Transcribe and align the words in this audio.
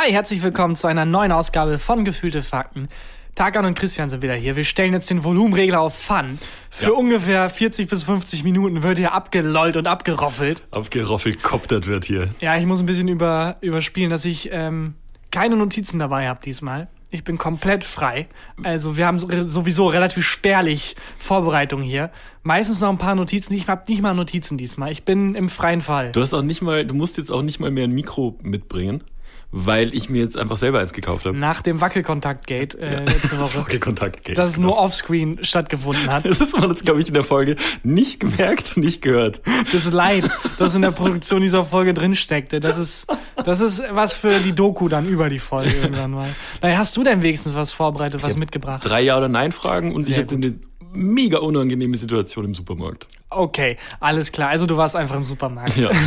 Hi, 0.00 0.12
herzlich 0.12 0.42
willkommen 0.42 0.76
zu 0.76 0.86
einer 0.86 1.04
neuen 1.04 1.32
Ausgabe 1.32 1.76
von 1.78 2.04
Gefühlte 2.04 2.42
Fakten. 2.42 2.88
Tarkan 3.34 3.64
und 3.64 3.76
Christian 3.76 4.08
sind 4.10 4.22
wieder 4.22 4.34
hier. 4.34 4.54
Wir 4.54 4.62
stellen 4.62 4.92
jetzt 4.92 5.10
den 5.10 5.24
Volumenregler 5.24 5.80
auf 5.80 5.96
Fun. 5.96 6.38
Für 6.70 6.86
Ja. 6.86 6.90
ungefähr 6.92 7.50
40 7.50 7.88
bis 7.88 8.02
50 8.04 8.44
Minuten 8.44 8.82
wird 8.82 8.98
hier 8.98 9.12
abgelollt 9.12 9.76
und 9.76 9.86
abgeroffelt. 9.88 10.62
Abgeroffelt 10.70 11.42
koptert 11.42 11.86
wird 11.88 12.04
hier. 12.04 12.32
Ja, 12.40 12.56
ich 12.56 12.66
muss 12.66 12.80
ein 12.80 12.86
bisschen 12.86 13.08
über, 13.08 13.56
überspielen, 13.60 14.10
dass 14.10 14.24
ich 14.24 14.50
ähm, 14.52 14.94
keine 15.32 15.56
Notizen 15.56 15.98
dabei 15.98 16.28
habe 16.28 16.40
diesmal. 16.44 16.86
Ich 17.10 17.24
bin 17.24 17.38
komplett 17.38 17.84
frei. 17.84 18.28
Also 18.62 18.96
wir 18.96 19.06
haben 19.06 19.18
so- 19.18 19.28
sowieso 19.42 19.86
relativ 19.88 20.24
spärlich 20.24 20.94
Vorbereitung 21.18 21.80
hier. 21.80 22.10
Meistens 22.42 22.80
noch 22.80 22.90
ein 22.90 22.98
paar 22.98 23.14
Notizen. 23.14 23.52
Ich 23.54 23.66
habe 23.66 23.82
nicht 23.88 24.02
mal 24.02 24.14
Notizen 24.14 24.58
diesmal. 24.58 24.92
Ich 24.92 25.04
bin 25.04 25.34
im 25.34 25.48
freien 25.48 25.80
Fall. 25.80 26.12
Du 26.12 26.20
hast 26.20 26.34
auch 26.34 26.42
nicht 26.42 26.60
mal, 26.60 26.84
du 26.86 26.94
musst 26.94 27.16
jetzt 27.18 27.30
auch 27.32 27.42
nicht 27.42 27.58
mal 27.60 27.70
mehr 27.72 27.84
ein 27.84 27.92
Mikro 27.92 28.36
mitbringen, 28.42 29.02
weil 29.50 29.94
ich 29.94 30.10
mir 30.10 30.20
jetzt 30.22 30.36
einfach 30.36 30.58
selber 30.58 30.80
eins 30.80 30.92
gekauft 30.92 31.24
habe. 31.24 31.38
Nach 31.38 31.62
dem 31.62 31.80
Wackelkontakt-Gate 31.80 32.74
äh, 32.74 33.04
letzte 33.04 33.38
Woche. 33.40 33.78
Kontakt 33.78 34.24
geht. 34.24 34.36
dass 34.36 34.50
es 34.50 34.58
nur 34.58 34.76
offscreen 34.76 35.42
stattgefunden 35.42 36.10
hat. 36.10 36.24
Das 36.28 36.40
ist 36.40 36.58
man 36.58 36.68
jetzt, 36.68 36.84
glaube 36.84 37.00
ich, 37.00 37.08
in 37.08 37.14
der 37.14 37.24
Folge 37.24 37.56
nicht 37.82 38.20
gemerkt 38.20 38.76
und 38.76 38.84
nicht 38.84 39.00
gehört. 39.00 39.40
Das 39.72 39.86
ist 39.86 39.92
leid, 39.92 40.28
das 40.58 40.74
in 40.74 40.82
der 40.82 40.90
Produktion 40.90 41.40
dieser 41.40 41.64
Folge 41.64 41.94
drinsteckte. 41.94 42.60
Das 42.60 42.76
ist, 42.76 43.06
das 43.42 43.60
ist 43.60 43.82
was 43.92 44.12
für 44.12 44.40
die 44.40 44.54
Doku 44.54 44.88
dann 44.88 45.08
über 45.08 45.28
die 45.30 45.38
Folge 45.38 45.72
irgendwann 45.82 46.10
mal. 46.10 46.28
Naja, 46.60 46.78
hast 46.78 46.96
du 46.96 47.02
denn 47.02 47.22
wenigstens 47.22 47.54
was 47.54 47.72
vorbereitet, 47.72 48.22
was 48.22 48.36
mitgebracht? 48.36 48.82
Drei 48.84 49.00
Ja 49.00 49.16
oder 49.16 49.28
Nein 49.28 49.52
Fragen 49.52 49.94
und 49.94 50.02
ich 50.02 50.14
Sehr 50.14 50.24
hatte 50.24 50.34
eine 50.34 50.54
mega 50.92 51.38
unangenehme 51.38 51.96
Situation 51.96 52.44
im 52.44 52.54
Supermarkt. 52.54 53.06
Okay, 53.30 53.76
alles 54.00 54.32
klar. 54.32 54.48
Also 54.48 54.66
du 54.66 54.76
warst 54.76 54.96
einfach 54.96 55.16
im 55.16 55.24
Supermarkt. 55.24 55.76
Ja. 55.76 55.90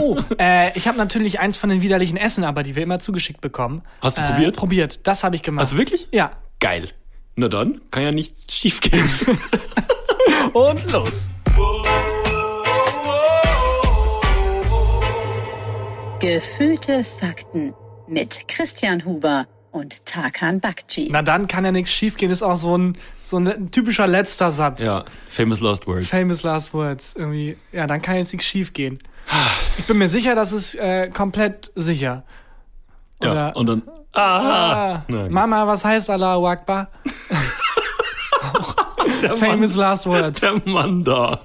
Oh, 0.00 0.18
äh, 0.38 0.76
ich 0.76 0.88
habe 0.88 0.98
natürlich 0.98 1.40
eins 1.40 1.56
von 1.56 1.70
den 1.70 1.80
widerlichen 1.80 2.16
Essen, 2.16 2.44
aber 2.44 2.62
die 2.62 2.74
wir 2.74 2.82
immer 2.82 2.98
zugeschickt 2.98 3.40
bekommen. 3.40 3.82
Hast 4.00 4.18
du 4.18 4.22
äh, 4.22 4.26
probiert? 4.26 4.56
Probiert. 4.56 5.06
Das 5.06 5.24
habe 5.24 5.36
ich 5.36 5.42
gemacht. 5.42 5.62
Hast 5.62 5.72
du 5.72 5.78
wirklich? 5.78 6.08
Ja. 6.10 6.32
Geil. 6.60 6.88
Na 7.36 7.48
dann, 7.48 7.80
kann 7.90 8.02
ja 8.02 8.12
nichts 8.12 8.52
schief 8.52 8.80
gehen. 8.80 9.08
Und 10.52 10.90
los. 10.90 11.28
Gefühlte 16.20 17.04
Fakten 17.04 17.74
mit 18.06 18.48
Christian 18.48 19.04
Huber 19.04 19.46
und 19.72 20.06
Tarkan 20.06 20.60
Bakci. 20.60 21.08
Na 21.10 21.22
dann 21.22 21.48
kann 21.48 21.64
ja 21.64 21.72
nichts 21.72 21.90
schiefgehen. 21.90 22.30
Ist 22.30 22.42
auch 22.42 22.54
so 22.54 22.78
ein, 22.78 22.96
so 23.24 23.38
ein 23.38 23.70
typischer 23.70 24.06
letzter 24.06 24.50
Satz. 24.52 24.82
ja, 24.82 25.04
famous 25.28 25.60
last 25.60 25.86
words. 25.86 26.08
Famous 26.08 26.42
Last 26.42 26.72
Words. 26.74 27.14
Irgendwie. 27.16 27.56
Ja, 27.72 27.86
dann 27.86 28.00
kann 28.02 28.16
jetzt 28.16 28.32
nichts 28.32 28.46
schiefgehen. 28.46 28.98
Ich 29.78 29.86
bin 29.86 29.98
mir 29.98 30.08
sicher, 30.08 30.34
das 30.36 30.52
ist 30.52 30.76
äh, 30.76 31.08
komplett 31.08 31.72
sicher. 31.74 32.22
Ja, 33.20 33.30
Oder- 33.30 33.56
und 33.56 33.66
dann, 33.66 33.82
ah, 34.12 34.92
Ah, 34.94 35.04
Na. 35.08 35.28
Mama, 35.28 35.66
was 35.66 35.84
heißt 35.84 36.08
Allahu 36.10 36.46
Akbar? 36.46 36.90
der 39.22 39.32
Famous 39.32 39.72
Mann, 39.74 39.80
Last 39.80 40.06
Words. 40.06 40.40
der 40.40 40.60
Mann 40.64 41.02
da. 41.02 41.40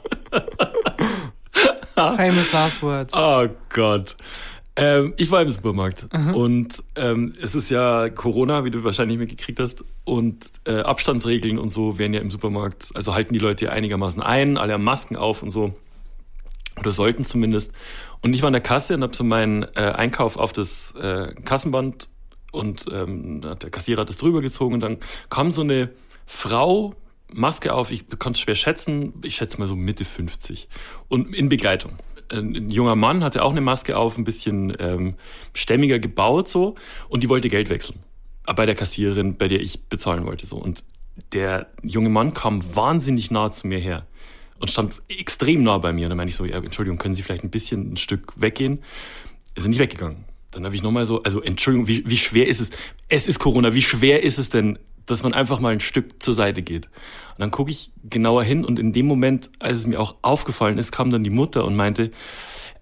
Famous 1.95 2.51
Last 2.53 2.81
Words. 2.83 3.13
Oh 3.15 3.47
Gott. 3.69 4.15
Ähm, 4.79 5.13
ich 5.17 5.29
war 5.29 5.41
im 5.41 5.51
Supermarkt 5.51 6.07
und 6.33 6.83
ähm, 6.95 7.33
es 7.41 7.53
ist 7.53 7.69
ja 7.69 8.09
Corona, 8.09 8.63
wie 8.63 8.71
du 8.71 8.83
wahrscheinlich 8.83 9.17
mitgekriegt 9.17 9.59
hast, 9.59 9.83
und 10.05 10.45
äh, 10.65 10.79
Abstandsregeln 10.79 11.59
und 11.59 11.69
so 11.69 11.99
werden 11.99 12.13
ja 12.13 12.21
im 12.21 12.31
Supermarkt, 12.31 12.89
also 12.93 13.13
halten 13.13 13.33
die 13.33 13.39
Leute 13.39 13.65
ja 13.65 13.71
einigermaßen 13.71 14.21
ein, 14.21 14.57
alle 14.57 14.73
haben 14.73 14.83
Masken 14.83 15.15
auf 15.15 15.43
und 15.43 15.49
so. 15.49 15.73
Oder 16.79 16.91
sollten 16.91 17.25
zumindest. 17.25 17.73
Und 18.21 18.33
ich 18.33 18.41
war 18.41 18.47
an 18.47 18.53
der 18.53 18.61
Kasse 18.61 18.95
und 18.95 19.03
habe 19.03 19.13
so 19.13 19.25
meinen 19.25 19.63
äh, 19.75 19.91
Einkauf 19.95 20.37
auf 20.37 20.53
das 20.53 20.93
äh, 20.95 21.33
Kassenband 21.43 22.07
und 22.51 22.85
ähm, 22.91 23.41
der 23.41 23.69
Kassierer 23.69 24.01
hat 24.01 24.09
das 24.09 24.17
drüber 24.17 24.41
gezogen 24.41 24.75
und 24.75 24.79
dann 24.79 24.97
kam 25.29 25.51
so 25.51 25.61
eine 25.61 25.89
Frau, 26.25 26.95
Maske 27.33 27.73
auf, 27.73 27.91
ich 27.91 28.05
kann 28.19 28.33
es 28.33 28.39
schwer 28.39 28.55
schätzen, 28.55 29.13
ich 29.23 29.35
schätze 29.35 29.59
mal 29.59 29.67
so 29.67 29.75
Mitte 29.75 30.05
50 30.05 30.67
und 31.07 31.33
in 31.33 31.49
Begleitung. 31.49 31.93
Ein, 32.31 32.69
junger 32.69 32.95
Mann 32.95 33.23
hatte 33.23 33.43
auch 33.43 33.51
eine 33.51 33.61
Maske 33.61 33.97
auf, 33.97 34.17
ein 34.17 34.23
bisschen 34.23 34.75
ähm, 34.79 35.15
stämmiger 35.53 35.99
gebaut 35.99 36.47
so 36.47 36.75
und 37.09 37.23
die 37.23 37.29
wollte 37.29 37.49
Geld 37.49 37.69
wechseln. 37.69 37.99
Bei 38.45 38.65
der 38.65 38.75
Kassiererin, 38.75 39.37
bei 39.37 39.47
der 39.47 39.61
ich 39.61 39.87
bezahlen 39.89 40.25
wollte 40.25 40.47
so. 40.47 40.57
Und 40.57 40.83
der 41.33 41.67
junge 41.83 42.09
Mann 42.09 42.33
kam 42.33 42.75
wahnsinnig 42.75 43.29
nah 43.31 43.51
zu 43.51 43.67
mir 43.67 43.79
her 43.79 44.07
und 44.59 44.69
stand 44.69 44.93
extrem 45.07 45.63
nah 45.63 45.77
bei 45.77 45.93
mir. 45.93 46.05
Und 46.05 46.09
dann 46.09 46.17
meine 46.17 46.29
ich 46.29 46.35
so, 46.35 46.45
ja, 46.45 46.57
Entschuldigung, 46.57 46.97
können 46.97 47.13
Sie 47.13 47.23
vielleicht 47.23 47.43
ein 47.43 47.51
bisschen 47.51 47.93
ein 47.93 47.97
Stück 47.97 48.33
weggehen? 48.35 48.79
Ist 49.55 49.65
er 49.65 49.69
nicht 49.69 49.79
weggegangen. 49.79 50.25
Dann 50.51 50.65
habe 50.65 50.75
ich 50.75 50.81
nochmal 50.81 51.05
so, 51.05 51.19
also 51.19 51.41
Entschuldigung, 51.41 51.87
wie, 51.87 52.03
wie 52.07 52.17
schwer 52.17 52.47
ist 52.47 52.59
es? 52.59 52.71
Es 53.07 53.27
ist 53.27 53.39
Corona, 53.39 53.73
wie 53.73 53.81
schwer 53.81 54.23
ist 54.23 54.39
es 54.39 54.49
denn, 54.49 54.79
dass 55.05 55.23
man 55.23 55.33
einfach 55.33 55.59
mal 55.59 55.73
ein 55.73 55.79
Stück 55.79 56.21
zur 56.21 56.33
Seite 56.33 56.61
geht? 56.61 56.85
Und 56.85 57.39
dann 57.39 57.51
gucke 57.51 57.71
ich 57.71 57.91
genauer 58.03 58.43
hin 58.43 58.65
und 58.65 58.79
in 58.79 58.91
dem 58.91 59.05
Moment, 59.05 59.51
als 59.59 59.79
es 59.79 59.87
mir 59.87 59.99
auch 59.99 60.15
aufgefallen 60.21 60.77
ist, 60.77 60.91
kam 60.91 61.09
dann 61.09 61.23
die 61.23 61.29
Mutter 61.29 61.65
und 61.65 61.75
meinte, 61.75 62.11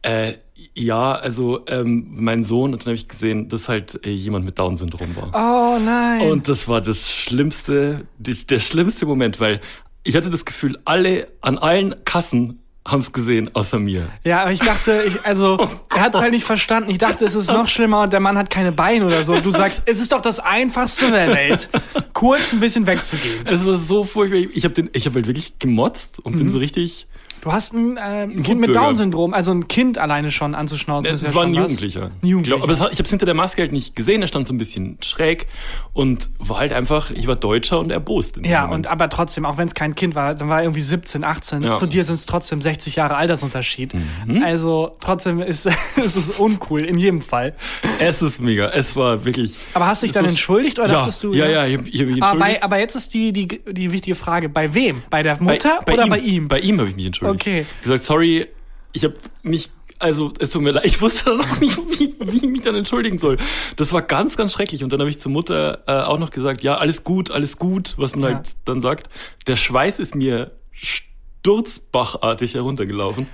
äh, 0.02 0.34
ja, 0.74 1.14
also 1.14 1.66
ähm, 1.68 2.08
mein 2.10 2.44
Sohn, 2.44 2.74
und 2.74 2.82
dann 2.82 2.88
habe 2.88 2.96
ich 2.96 3.08
gesehen, 3.08 3.50
dass 3.50 3.68
halt 3.68 4.00
äh, 4.06 4.12
jemand 4.12 4.46
mit 4.46 4.60
Down-Syndrom 4.60 5.16
war. 5.16 5.30
Oh 5.34 5.80
nein. 5.80 6.30
Und 6.30 6.50
das 6.50 6.68
war 6.68 6.82
das 6.82 7.12
schlimmste, 7.12 8.08
die, 8.18 8.46
der 8.46 8.60
schlimmste 8.60 9.06
Moment, 9.06 9.40
weil 9.40 9.62
ich 10.04 10.16
hatte 10.16 10.30
das 10.30 10.46
Gefühl, 10.46 10.80
alle 10.86 11.28
an 11.42 11.58
allen 11.58 11.96
Kassen 12.06 12.60
haben 12.88 13.00
es 13.00 13.12
gesehen, 13.12 13.50
außer 13.54 13.80
mir. 13.80 14.08
ja, 14.24 14.42
aber 14.44 14.52
ich 14.54 14.60
dachte, 14.60 15.04
ich, 15.06 15.24
also, 15.26 15.58
er 15.96 16.02
hat 16.02 16.16
es 16.16 16.22
halt 16.22 16.32
nicht 16.32 16.46
verstanden. 16.46 16.90
Ich 16.90 16.98
dachte, 16.98 17.26
es 17.26 17.36
ist 17.36 17.50
noch 17.50 17.68
schlimmer 17.76 18.02
und 18.02 18.14
der 18.14 18.20
Mann 18.22 18.38
hat 18.38 18.50
keine 18.50 18.72
Beine 18.72 19.06
oder 19.06 19.24
so. 19.24 19.34
Und 19.34 19.46
du 19.46 19.52
sagst, 19.52 19.84
es 19.86 20.00
ist 20.00 20.12
doch 20.14 20.22
das 20.22 20.40
Einfachste 20.40 21.12
der 21.12 21.28
Welt, 21.36 21.70
kurz 22.14 22.54
ein 22.54 22.60
bisschen 22.62 22.88
wegzugehen. 22.88 23.46
Es 23.46 23.66
war 23.66 23.78
so 23.78 24.04
furchtbar. 24.04 24.40
Ich 24.54 24.64
habe 24.64 24.74
den, 24.74 24.90
ich 24.94 25.06
habe 25.06 25.16
halt 25.16 25.28
wirklich 25.28 25.60
gemotzt 25.60 26.20
und 26.20 26.34
Mhm. 26.36 26.40
bin 26.40 26.50
so 26.50 26.60
richtig. 26.60 27.08
Du 27.42 27.52
hast 27.52 27.74
ein, 27.74 27.98
äh, 27.98 28.24
ein 28.24 28.44
Kind 28.44 28.60
mit. 28.60 28.76
Down-Syndrom, 28.76 29.34
also 29.34 29.52
ein 29.52 29.68
Kind 29.68 29.98
alleine 29.98 30.32
schon 30.32 30.56
anzuschnauzen. 30.56 31.14
Es 31.14 31.24
ist 31.24 31.30
ja 31.30 31.36
war 31.36 31.44
ein. 31.44 31.54
Jugendlicher. 31.54 32.12
Ein 32.22 32.28
Jugendlicher. 32.28 32.58
Glaub, 32.58 32.64
aber 32.64 32.74
es 32.74 32.82
hat, 32.82 32.92
ich 32.92 33.00
habe 33.00 33.06
es 33.06 33.10
hinter 33.10 33.26
der 33.26 33.36
Maske 33.36 33.62
halt 33.62 33.72
nicht 33.72 33.96
gesehen. 33.96 34.22
Er 34.22 34.28
stand 34.28 34.48
so 34.48 34.54
ein 34.54 34.58
bisschen 34.58 34.98
schräg 35.02 35.48
und 35.94 36.30
war 36.40 36.60
halt 36.60 36.74
einfach. 36.74 37.12
Ich 37.12 37.28
war 37.28 37.36
Deutscher 37.36 37.80
und 37.80 37.92
erbost. 37.92 38.38
Ja, 38.46 38.64
Moment. 38.64 38.86
und 38.86 38.92
aber 38.92 39.10
trotzdem, 39.10 39.46
auch 39.46 39.58
wenn 39.58 39.68
es 39.68 39.74
kein 39.74 39.96
Kind 39.96 40.16
war, 40.16 40.36
dann 40.36 40.50
war 40.50 40.58
er 40.58 40.64
irgendwie 40.64 40.82
17, 40.82 41.24
18. 41.24 41.64
Ja. 41.64 41.76
Zu 41.76 41.88
dir 41.88 42.04
sind 42.04 42.16
es 42.16 42.26
trotzdem 42.26 42.62
60 42.62 42.96
Jahre 42.96 43.16
Altersunterschied. 43.16 43.94
Mhm. 43.94 44.44
Also 44.44 44.96
trotzdem 45.00 45.40
ist 45.40 45.68
es 45.96 46.16
ist 46.16 46.40
uncool, 46.40 46.82
in 46.82 46.98
jedem 46.98 47.22
Fall. 47.22 47.56
es 48.00 48.22
ist 48.22 48.42
mega. 48.42 48.70
Es 48.70 48.96
war 48.96 49.26
wirklich. 49.26 49.58
Aber 49.74 49.88
hast 49.88 50.02
du 50.02 50.08
dich 50.08 50.14
dann 50.14 50.26
entschuldigt 50.26 50.80
oder 50.80 50.88
ja, 50.88 50.94
dachtest 50.96 51.24
du? 51.24 51.34
Ja, 51.34 51.48
ja, 51.48 51.66
ich 51.66 51.78
habe 51.78 51.90
ich 51.90 52.02
hab 52.02 52.08
mich 52.08 52.24
Aber, 52.24 52.40
bei, 52.40 52.46
entschuldigt. 52.46 52.64
aber 52.64 52.80
jetzt 52.80 52.96
ist 52.96 53.14
die, 53.14 53.32
die, 53.32 53.48
die 53.48 53.92
wichtige 53.92 54.16
Frage, 54.16 54.50
bei 54.50 54.74
wem? 54.74 55.04
Bei 55.10 55.24
der 55.24 55.42
Mutter 55.42 55.80
oder 55.92 56.04
ihm, 56.06 56.10
bei 56.10 56.20
ihm? 56.20 56.48
Bei 56.48 56.60
ihm 56.60 56.80
habe 56.80 56.90
ich 56.90 56.96
mich 56.96 57.06
entschuldigt. 57.06 57.27
Okay. 57.32 57.66
Gesagt, 57.82 58.04
sorry, 58.04 58.48
ich 58.94 59.04
habe 59.04 59.16
mich, 59.44 59.70
also 60.00 60.32
es 60.40 60.50
tut 60.50 60.62
mir 60.62 60.72
leid, 60.72 60.86
ich 60.86 61.02
wusste 61.02 61.26
dann 61.32 61.42
auch 61.42 61.60
nicht, 61.60 61.78
wie, 62.00 62.16
wie 62.20 62.38
ich 62.38 62.44
mich 62.44 62.62
dann 62.62 62.76
entschuldigen 62.76 63.18
soll. 63.18 63.38
Das 63.76 63.94
war 63.94 64.02
ganz, 64.02 64.38
ganz 64.38 64.54
schrecklich. 64.54 64.84
Und 64.84 64.92
dann 64.92 65.00
habe 65.00 65.10
ich 65.10 65.20
zur 65.20 65.32
Mutter 65.32 65.84
äh, 65.88 65.92
auch 66.04 66.20
noch 66.20 66.32
gesagt, 66.32 66.64
ja, 66.64 66.78
alles 66.78 67.04
gut, 67.04 67.32
alles 67.32 67.58
gut, 67.58 67.96
was 67.98 68.16
man 68.16 68.30
Ja. 68.30 68.36
halt 68.38 68.56
dann 68.66 68.82
sagt. 68.82 69.10
Der 69.48 69.56
Schweiß 69.56 70.00
ist 70.00 70.16
mir 70.16 70.52
sturzbachartig 70.72 72.56
heruntergelaufen. 72.56 73.28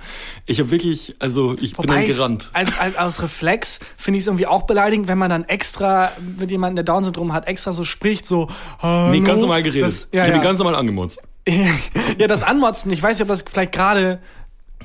Ich 0.46 0.60
habe 0.60 0.70
wirklich, 0.70 1.16
also 1.18 1.54
ich 1.54 1.76
bin 1.76 1.86
dann 1.86 1.96
Wobei 1.96 2.06
gerannt. 2.06 2.50
Als, 2.52 2.78
als, 2.78 2.96
aus 2.96 3.22
Reflex 3.22 3.80
finde 3.96 4.18
ich 4.18 4.22
es 4.22 4.28
irgendwie 4.28 4.46
auch 4.46 4.62
beleidigend, 4.62 5.08
wenn 5.08 5.18
man 5.18 5.30
dann 5.30 5.44
extra, 5.44 6.12
mit 6.38 6.50
jemandem, 6.50 6.76
der 6.76 6.84
Down-Syndrom 6.84 7.32
hat, 7.32 7.46
extra 7.48 7.72
so 7.72 7.84
spricht, 7.84 8.26
so. 8.26 8.46
Nee, 8.82 9.18
ganz 9.18 9.28
hallo. 9.28 9.40
normal 9.40 9.62
geredet. 9.62 9.86
Das, 9.86 10.08
ja, 10.12 10.22
ich 10.22 10.28
habe 10.28 10.38
ja. 10.38 10.44
ganz 10.44 10.58
normal 10.58 10.76
angemotzt. 10.76 11.20
ja, 12.18 12.26
das 12.26 12.42
Anmotzen, 12.42 12.90
ich 12.92 13.02
weiß 13.02 13.18
nicht, 13.18 13.22
ob 13.22 13.28
das 13.28 13.42
vielleicht 13.42 13.72
gerade. 13.72 14.20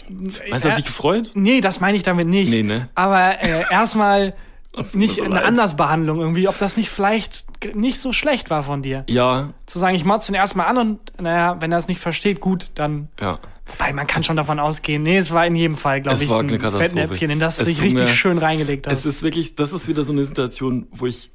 Meinst 0.09 0.65
du, 0.65 0.69
hat 0.69 0.77
sich 0.77 0.85
gefreut? 0.85 1.31
Nee, 1.33 1.61
das 1.61 1.79
meine 1.79 1.97
ich 1.97 2.03
damit 2.03 2.27
nicht. 2.27 2.49
Nee, 2.49 2.63
ne? 2.63 2.89
Aber 2.95 3.41
äh, 3.41 3.63
erstmal 3.71 4.33
nicht 4.93 5.17
so 5.17 5.23
eine 5.23 5.35
leid. 5.35 5.45
Andersbehandlung 5.45 6.19
irgendwie, 6.19 6.47
ob 6.47 6.57
das 6.57 6.77
nicht 6.77 6.89
vielleicht 6.89 7.45
nicht 7.75 7.99
so 7.99 8.13
schlecht 8.13 8.49
war 8.49 8.63
von 8.63 8.81
dir. 8.81 9.03
Ja, 9.09 9.53
Zu 9.65 9.79
sagen, 9.79 9.95
ich 9.95 10.05
motze 10.05 10.31
ihn 10.31 10.35
erstmal 10.35 10.67
an 10.67 10.77
und 10.77 10.99
naja, 11.19 11.57
wenn 11.59 11.71
er 11.71 11.77
es 11.79 11.87
nicht 11.87 11.99
versteht, 11.99 12.39
gut, 12.39 12.71
dann. 12.75 13.09
ja. 13.19 13.39
Wobei, 13.65 13.93
man 13.93 14.07
kann 14.07 14.23
schon 14.23 14.35
davon 14.35 14.59
ausgehen. 14.59 15.03
Nee, 15.03 15.17
es 15.17 15.31
war 15.31 15.45
in 15.45 15.53
jedem 15.53 15.75
Fall, 15.75 16.01
glaube 16.01 16.23
ich, 16.23 16.29
war 16.29 16.39
ein. 16.39 16.49
Fettnäpfchen, 16.49 17.29
in 17.29 17.39
das 17.39 17.57
du 17.57 17.61
Es 17.61 17.67
dich 17.67 17.81
richtig 17.83 18.11
schön 18.15 18.39
reingelegt 18.39 18.87
hast. 18.87 18.99
Es 18.99 19.05
ist 19.05 19.21
wirklich, 19.21 19.53
das 19.53 19.73
ist 19.73 19.87
wieder 19.87 20.03
so 20.03 20.11
eine 20.11 20.23
Situation, 20.23 20.87
wo 20.91 21.05
ich 21.05 21.31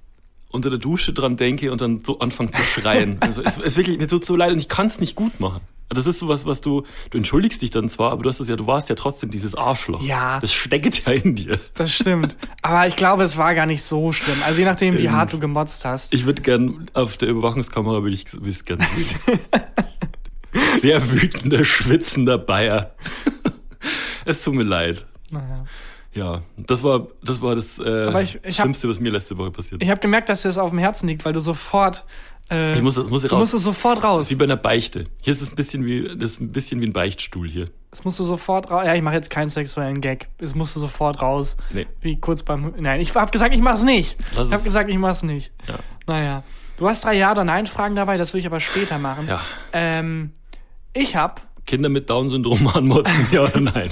unter 0.54 0.70
der 0.70 0.78
Dusche 0.78 1.12
dran 1.12 1.36
denke 1.36 1.70
und 1.72 1.80
dann 1.80 2.02
so 2.04 2.20
anfange 2.20 2.52
zu 2.52 2.62
schreien. 2.62 3.18
Also 3.24 3.42
es 3.42 3.56
ist 3.58 3.76
wirklich, 3.76 3.98
mir 3.98 4.06
tut 4.06 4.24
so 4.24 4.36
leid 4.36 4.52
und 4.52 4.58
ich 4.58 4.68
kann 4.68 4.86
es 4.86 5.00
nicht 5.00 5.16
gut 5.16 5.40
machen. 5.40 5.60
Das 5.88 6.06
ist 6.06 6.18
sowas, 6.18 6.46
was 6.46 6.60
du, 6.60 6.84
du 7.10 7.18
entschuldigst 7.18 7.60
dich 7.62 7.70
dann 7.70 7.88
zwar, 7.88 8.12
aber 8.12 8.22
du 8.22 8.28
hast 8.28 8.40
es 8.40 8.48
ja, 8.48 8.56
du 8.56 8.66
warst 8.66 8.88
ja 8.88 8.94
trotzdem 8.94 9.30
dieses 9.30 9.54
Arschloch. 9.54 10.02
Ja. 10.02 10.40
Das 10.40 10.52
steckt 10.52 11.04
ja 11.06 11.12
in 11.12 11.34
dir. 11.34 11.58
Das 11.74 11.92
stimmt. 11.92 12.36
Aber 12.62 12.86
ich 12.86 12.96
glaube, 12.96 13.22
es 13.24 13.36
war 13.36 13.54
gar 13.54 13.66
nicht 13.66 13.82
so 13.82 14.12
schlimm. 14.12 14.42
Also 14.44 14.60
je 14.60 14.64
nachdem, 14.64 14.98
wie 14.98 15.06
Ähm, 15.06 15.12
hart 15.12 15.32
du 15.32 15.38
gemotzt 15.38 15.84
hast. 15.84 16.12
Ich 16.14 16.26
würde 16.26 16.42
gern 16.42 16.88
auf 16.94 17.16
der 17.16 17.28
Überwachungskamera 17.28 18.02
würde 18.02 18.14
ich 18.14 18.24
es 18.46 18.64
gern 18.64 18.80
sehen. 18.96 19.18
Sehr 20.80 21.10
wütender, 21.10 21.64
schwitzender 21.64 22.38
Bayer. 22.38 22.94
Es 24.24 24.42
tut 24.42 24.54
mir 24.54 24.62
leid. 24.62 25.06
Naja. 25.30 25.64
Ja, 26.14 26.42
das 26.56 26.82
war 26.82 27.08
das, 27.22 27.42
war 27.42 27.54
das 27.56 27.78
äh, 27.78 28.22
ich- 28.22 28.36
ich 28.44 28.58
hab- 28.58 28.64
Schlimmste, 28.64 28.88
was 28.88 29.00
mir 29.00 29.10
letzte 29.10 29.36
Woche 29.36 29.50
passiert 29.50 29.80
ist. 29.80 29.84
Ich 29.84 29.90
habe 29.90 30.00
gemerkt, 30.00 30.28
dass 30.28 30.42
dir 30.42 30.48
das 30.48 30.58
auf 30.58 30.70
dem 30.70 30.78
Herzen 30.78 31.08
liegt, 31.08 31.24
weil 31.24 31.32
du 31.32 31.40
sofort. 31.40 32.04
Äh, 32.50 32.74
Ich 32.76 32.82
muss, 32.82 32.94
das 32.94 33.08
muss 33.08 33.24
ich 33.24 33.30
du 33.30 33.36
raus. 33.36 33.42
musst 33.42 33.54
es 33.54 33.62
sofort 33.62 33.98
Das 33.98 34.04
raus. 34.04 34.24
ist 34.26 34.30
wie 34.30 34.34
bei 34.36 34.44
einer 34.44 34.56
Beichte. 34.56 35.04
Hier 35.22 35.32
ist 35.32 35.40
es 35.40 35.50
ein 35.50 35.56
bisschen 35.56 35.86
wie, 35.86 36.02
das 36.16 36.32
ist 36.32 36.40
ein 36.40 36.52
bisschen 36.52 36.80
wie 36.82 36.86
ein 36.86 36.92
Beichtstuhl 36.92 37.48
hier. 37.48 37.66
Es 37.90 38.04
musst 38.04 38.18
du 38.20 38.24
sofort 38.24 38.70
raus. 38.70 38.84
Ja, 38.86 38.94
ich 38.94 39.02
mache 39.02 39.14
jetzt 39.14 39.30
keinen 39.30 39.48
sexuellen 39.48 40.00
Gag. 40.00 40.28
Es 40.38 40.54
musste 40.54 40.78
sofort 40.78 41.22
raus. 41.22 41.56
Nee. 41.72 41.86
Wie 42.00 42.20
kurz 42.20 42.42
beim. 42.42 42.74
Nein, 42.78 43.00
ich 43.00 43.14
habe 43.14 43.30
gesagt, 43.30 43.54
ich 43.54 43.60
mach's 43.62 43.82
nicht. 43.82 44.16
Lass 44.34 44.48
ich 44.48 44.52
habe 44.52 44.56
es. 44.56 44.64
gesagt, 44.64 44.90
ich 44.90 44.98
mach's 44.98 45.22
nicht. 45.22 45.52
Ja. 45.68 45.74
Naja. 46.06 46.42
Du 46.76 46.86
hast 46.88 47.04
drei 47.04 47.14
Ja- 47.14 47.30
oder 47.32 47.44
Nein-Fragen 47.44 47.94
dabei, 47.96 48.16
das 48.18 48.34
will 48.34 48.40
ich 48.40 48.46
aber 48.46 48.60
später 48.60 48.98
machen. 48.98 49.26
Ja. 49.28 49.40
Ähm, 49.72 50.32
ich 50.92 51.16
hab. 51.16 51.42
Kinder 51.66 51.88
mit 51.88 52.10
Down-Syndrom 52.10 52.66
anmotzen, 52.68 53.26
ja 53.32 53.42
oder 53.44 53.58
nein? 53.60 53.88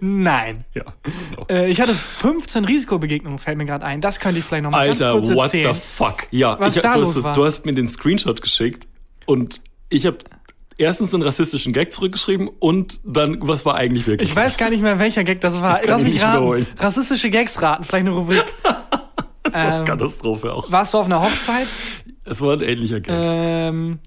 Nein. 0.00 0.64
Ja. 0.74 0.84
Genau. 1.02 1.46
Äh, 1.48 1.70
ich 1.70 1.80
hatte 1.80 1.94
15 1.94 2.64
Risikobegegnungen, 2.64 3.38
fällt 3.38 3.58
mir 3.58 3.64
gerade 3.66 3.84
ein. 3.84 4.00
Das 4.00 4.20
könnte 4.20 4.38
ich 4.38 4.44
vielleicht 4.44 4.62
noch 4.64 4.70
mal 4.70 4.86
ganz 4.86 5.00
Alter, 5.02 5.12
kurz 5.14 5.28
what 5.34 5.44
erzählen. 5.46 5.74
the 5.74 5.80
fuck? 5.80 6.26
Ja, 6.30 6.58
Was 6.60 6.76
ich, 6.76 6.82
da 6.82 6.94
du, 6.94 7.00
los 7.00 7.08
hast, 7.08 7.16
das- 7.18 7.24
war? 7.24 7.34
du 7.34 7.44
hast 7.44 7.66
mir 7.66 7.74
den 7.74 7.88
Screenshot 7.88 8.40
geschickt 8.40 8.86
und 9.26 9.60
ich 9.88 10.06
habe 10.06 10.18
erstens 10.76 11.12
einen 11.12 11.22
rassistischen 11.24 11.72
Gag 11.72 11.92
zurückgeschrieben 11.92 12.48
und 12.60 13.00
dann, 13.04 13.38
was 13.40 13.64
war 13.64 13.74
eigentlich 13.74 14.06
wirklich? 14.06 14.30
Ich 14.30 14.36
weiß 14.36 14.56
gar 14.58 14.70
nicht 14.70 14.82
mehr, 14.82 14.98
welcher 15.00 15.24
Gag 15.24 15.40
das 15.40 15.60
war. 15.60 15.80
Lass 15.84 16.02
mich 16.02 16.22
raten. 16.22 16.36
wiederholen. 16.36 16.66
Rassistische 16.78 17.30
Gags 17.30 17.60
raten, 17.60 17.84
vielleicht 17.84 18.06
eine 18.06 18.14
Rubrik. 18.14 18.44
ähm, 19.52 19.84
Katastrophe 19.84 20.52
auch. 20.52 20.70
warst 20.70 20.94
du 20.94 20.98
auf 20.98 21.06
einer 21.06 21.20
Hochzeit? 21.20 21.66
Es 22.24 22.40
war 22.40 22.52
ein 22.52 22.60
ähnlicher 22.60 23.00
Gag. 23.00 23.12
Ähm, 23.16 23.98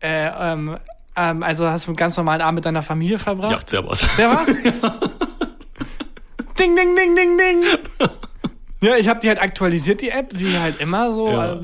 äh, 0.00 0.26
ähm, 0.52 0.76
ähm, 1.16 1.42
also 1.42 1.66
hast 1.66 1.86
du 1.86 1.90
einen 1.90 1.96
ganz 1.96 2.16
normalen 2.16 2.40
Abend 2.40 2.56
mit 2.56 2.64
deiner 2.64 2.82
Familie 2.82 3.16
ja, 3.16 3.22
verbracht? 3.22 3.72
der 3.72 3.86
war's. 3.86 4.06
Wer 4.16 4.30
war's? 4.30 4.46
ding, 6.58 6.76
ding, 6.76 6.96
ding, 6.96 7.16
ding, 7.16 7.38
ding. 7.38 7.64
Ja, 8.80 8.96
ich 8.96 9.08
habe 9.08 9.20
die 9.20 9.28
halt 9.28 9.40
aktualisiert, 9.40 10.00
die 10.00 10.10
App, 10.10 10.30
wie 10.34 10.58
halt 10.58 10.80
immer 10.80 11.12
so. 11.12 11.30
Ja. 11.30 11.60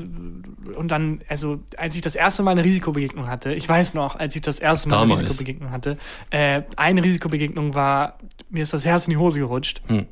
Und 0.75 0.89
dann, 0.89 1.21
also 1.27 1.59
als 1.77 1.95
ich 1.95 2.01
das 2.01 2.15
erste 2.15 2.43
Mal 2.43 2.51
eine 2.51 2.63
Risikobegegnung 2.63 3.27
hatte, 3.27 3.53
ich 3.53 3.67
weiß 3.67 3.95
noch, 3.95 4.15
als 4.15 4.35
ich 4.35 4.41
das 4.41 4.59
erste 4.59 4.87
Mal 4.87 4.99
Damals. 4.99 5.19
eine 5.19 5.27
Risikobegegnung 5.27 5.71
hatte, 5.71 5.97
äh, 6.29 6.61
eine 6.77 7.03
Risikobegegnung 7.03 7.73
war, 7.73 8.19
mir 8.49 8.63
ist 8.63 8.73
das 8.73 8.85
Herz 8.85 9.05
in 9.05 9.11
die 9.11 9.17
Hose 9.17 9.39
gerutscht. 9.39 9.81
Hm. 9.87 10.05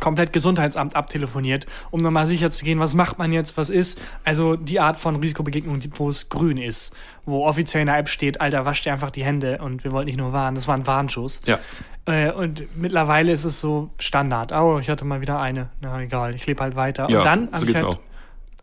Komplett 0.00 0.32
Gesundheitsamt 0.32 0.94
abtelefoniert, 0.94 1.66
um 1.90 2.00
nochmal 2.00 2.26
sicher 2.26 2.50
zu 2.50 2.64
gehen, 2.64 2.78
was 2.78 2.94
macht 2.94 3.18
man 3.18 3.32
jetzt, 3.32 3.56
was 3.56 3.70
ist. 3.70 4.00
Also 4.24 4.56
die 4.56 4.78
Art 4.78 4.98
von 4.98 5.16
Risikobegegnung, 5.16 5.80
wo 5.96 6.10
es 6.10 6.28
grün 6.28 6.58
ist, 6.58 6.92
wo 7.24 7.44
offiziell 7.44 7.80
in 7.80 7.86
der 7.86 7.98
App 7.98 8.08
steht, 8.08 8.40
Alter, 8.40 8.66
wasch 8.66 8.82
dir 8.82 8.92
einfach 8.92 9.10
die 9.10 9.24
Hände 9.24 9.58
und 9.58 9.84
wir 9.84 9.92
wollten 9.92 10.06
nicht 10.06 10.18
nur 10.18 10.32
warnen, 10.32 10.54
das 10.54 10.68
war 10.68 10.76
ein 10.76 10.86
Warnschuss. 10.86 11.40
Ja. 11.46 11.58
Äh, 12.06 12.30
und 12.30 12.76
mittlerweile 12.76 13.32
ist 13.32 13.44
es 13.44 13.60
so 13.60 13.90
Standard. 13.98 14.52
Oh, 14.52 14.78
ich 14.78 14.88
hatte 14.88 15.04
mal 15.04 15.20
wieder 15.20 15.40
eine. 15.40 15.70
Na 15.80 16.00
egal, 16.00 16.34
ich 16.34 16.46
lebe 16.46 16.62
halt 16.62 16.76
weiter. 16.76 17.08
Ja, 17.10 17.18
und 17.18 17.24
dann 17.24 17.48
so 17.56 17.66
geht's 17.66 17.78
halt 17.78 17.88
auch. 17.88 18.00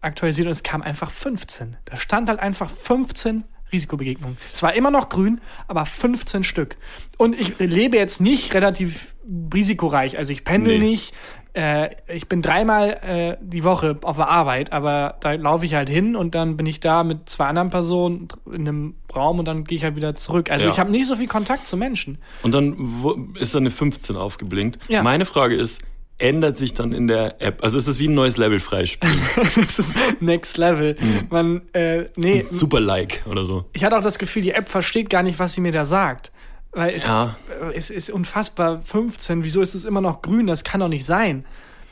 aktualisiert 0.01 0.45
und 0.47 0.51
es 0.51 0.63
kam 0.63 0.81
einfach 0.81 1.11
15. 1.11 1.77
Da 1.85 1.97
stand 1.97 2.29
halt 2.29 2.39
einfach 2.39 2.69
15 2.69 3.43
Risikobegegnungen. 3.73 4.37
Es 4.53 4.63
war 4.63 4.73
immer 4.73 4.91
noch 4.91 5.09
grün, 5.09 5.41
aber 5.67 5.85
15 5.85 6.43
Stück. 6.43 6.77
Und 7.17 7.37
ich 7.37 7.57
lebe 7.59 7.97
jetzt 7.97 8.21
nicht 8.21 8.53
relativ 8.53 9.12
risikoreich. 9.53 10.17
Also 10.17 10.31
ich 10.31 10.43
pendel 10.43 10.79
Nee. 10.79 10.89
nicht. 10.89 11.13
Äh, 11.55 11.89
ich 12.11 12.27
bin 12.27 12.41
dreimal 12.41 12.89
äh, 13.03 13.37
die 13.39 13.63
Woche 13.63 13.99
auf 14.01 14.17
der 14.17 14.27
Arbeit, 14.27 14.73
aber 14.73 15.17
da 15.21 15.33
laufe 15.33 15.65
ich 15.65 15.75
halt 15.75 15.87
hin 15.87 16.15
und 16.15 16.33
dann 16.33 16.57
bin 16.57 16.65
ich 16.65 16.79
da 16.79 17.03
mit 17.03 17.29
zwei 17.29 17.45
anderen 17.45 17.69
Personen 17.69 18.27
in 18.51 18.67
einem 18.67 18.95
Raum 19.15 19.37
und 19.37 19.47
dann 19.47 19.63
gehe 19.63 19.77
ich 19.77 19.83
halt 19.83 19.95
wieder 19.95 20.15
zurück. 20.15 20.49
Also 20.49 20.65
Ja. 20.65 20.71
ich 20.71 20.79
habe 20.79 20.89
nicht 20.89 21.05
so 21.05 21.15
viel 21.15 21.27
Kontakt 21.27 21.67
zu 21.67 21.77
Menschen. 21.77 22.17
Und 22.41 22.53
dann 22.55 23.03
ist 23.39 23.53
da 23.53 23.59
eine 23.59 23.69
15 23.69 24.15
aufgeblinkt. 24.15 24.79
Ja. 24.87 25.03
Meine 25.03 25.25
Frage 25.25 25.55
ist, 25.55 25.81
ändert 26.17 26.57
sich 26.57 26.73
dann 26.73 26.91
in 26.91 27.05
der 27.07 27.39
App, 27.39 27.63
also 27.63 27.77
ist 27.77 27.87
es 27.87 27.99
wie 27.99 28.07
ein 28.07 28.15
neues 28.15 28.37
Level 28.37 28.59
freispielen? 28.59 29.15
das 29.35 29.77
ist 29.77 29.95
next 30.21 30.57
level. 30.57 30.95
Mhm. 30.99 31.27
Man, 31.29 31.61
äh, 31.73 32.05
nee, 32.15 32.45
Super 32.49 32.79
Like 32.79 33.23
oder 33.29 33.45
so. 33.45 33.65
ich 33.73 33.83
hatte 33.83 33.95
auch 33.97 34.01
das 34.03 34.17
Gefühl, 34.17 34.41
die 34.41 34.51
App 34.51 34.69
versteht 34.69 35.09
gar 35.11 35.21
nicht, 35.21 35.37
was 35.37 35.53
sie 35.53 35.61
mir 35.61 35.71
da 35.71 35.85
sagt. 35.85 36.31
Weil 36.73 36.95
es, 36.95 37.07
Ja. 37.07 37.35
es 37.73 37.89
ist 37.89 38.09
unfassbar 38.09 38.81
15. 38.81 39.43
Wieso 39.43 39.61
ist 39.61 39.75
es 39.75 39.85
immer 39.85 40.01
noch 40.01 40.21
grün? 40.21 40.47
Das 40.47 40.63
kann 40.63 40.79
doch 40.79 40.87
nicht 40.87 41.05
sein. 41.05 41.45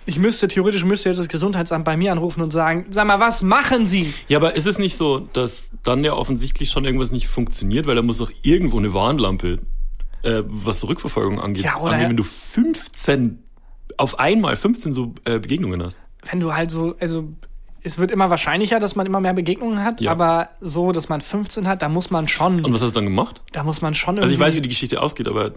Ich 0.07 0.17
müsste, 0.17 0.47
theoretisch 0.47 0.83
müsste 0.83 1.09
jetzt 1.09 1.19
das 1.19 1.27
Gesundheitsamt 1.27 1.85
bei 1.85 1.95
mir 1.95 2.11
anrufen 2.11 2.41
und 2.41 2.49
sagen, 2.51 2.87
sag 2.89 3.05
mal, 3.05 3.19
was 3.19 3.43
machen 3.43 3.85
Sie? 3.85 4.11
Ja, 4.27 4.39
aber 4.39 4.55
ist 4.55 4.65
es 4.65 4.79
nicht 4.79 4.97
so, 4.97 5.19
dass 5.19 5.69
dann 5.83 6.03
ja 6.03 6.13
offensichtlich 6.13 6.71
schon 6.71 6.85
irgendwas 6.85 7.11
nicht 7.11 7.27
funktioniert, 7.27 7.85
weil 7.85 7.95
da 7.95 8.01
muss 8.01 8.17
doch 8.17 8.31
irgendwo 8.41 8.79
eine 8.79 8.93
Warnlampe, 8.95 9.59
äh, 10.23 10.41
was 10.47 10.79
so 10.79 10.87
Rückverfolgung 10.87 11.39
angeht, 11.39 11.63
Ja, 11.65 11.77
oder- 11.79 11.93
angehen, 11.93 12.09
wenn 12.09 12.17
du 12.17 12.23
15 12.23 13.39
auf 13.97 14.17
einmal 14.19 14.55
15 14.55 14.93
so 14.95 15.13
äh, 15.25 15.37
Begegnungen 15.37 15.83
hast. 15.83 15.99
Wenn 16.29 16.39
du 16.39 16.55
halt 16.55 16.71
so, 16.71 16.95
also 16.99 17.29
es 17.83 17.97
wird 17.97 18.11
immer 18.11 18.29
wahrscheinlicher, 18.29 18.79
dass 18.79 18.95
man 18.95 19.05
immer 19.05 19.19
mehr 19.19 19.33
Begegnungen 19.33 19.83
hat, 19.83 20.01
Ja. 20.01 20.11
aber 20.11 20.49
so, 20.61 20.91
dass 20.91 21.09
man 21.09 21.21
15 21.21 21.67
hat, 21.67 21.81
da 21.81 21.89
muss 21.89 22.11
man 22.11 22.27
schon, 22.27 22.63
Und 22.63 22.73
was 22.73 22.81
hast 22.81 22.91
du 22.91 22.99
dann 22.99 23.05
gemacht? 23.05 23.41
da 23.51 23.63
muss 23.63 23.81
man 23.81 23.93
schon 23.93 24.19
Also 24.19 24.33
ich 24.33 24.39
weiß, 24.39 24.55
wie 24.55 24.61
die 24.61 24.69
Geschichte 24.69 25.01
ausgeht, 25.01 25.27
aber 25.27 25.51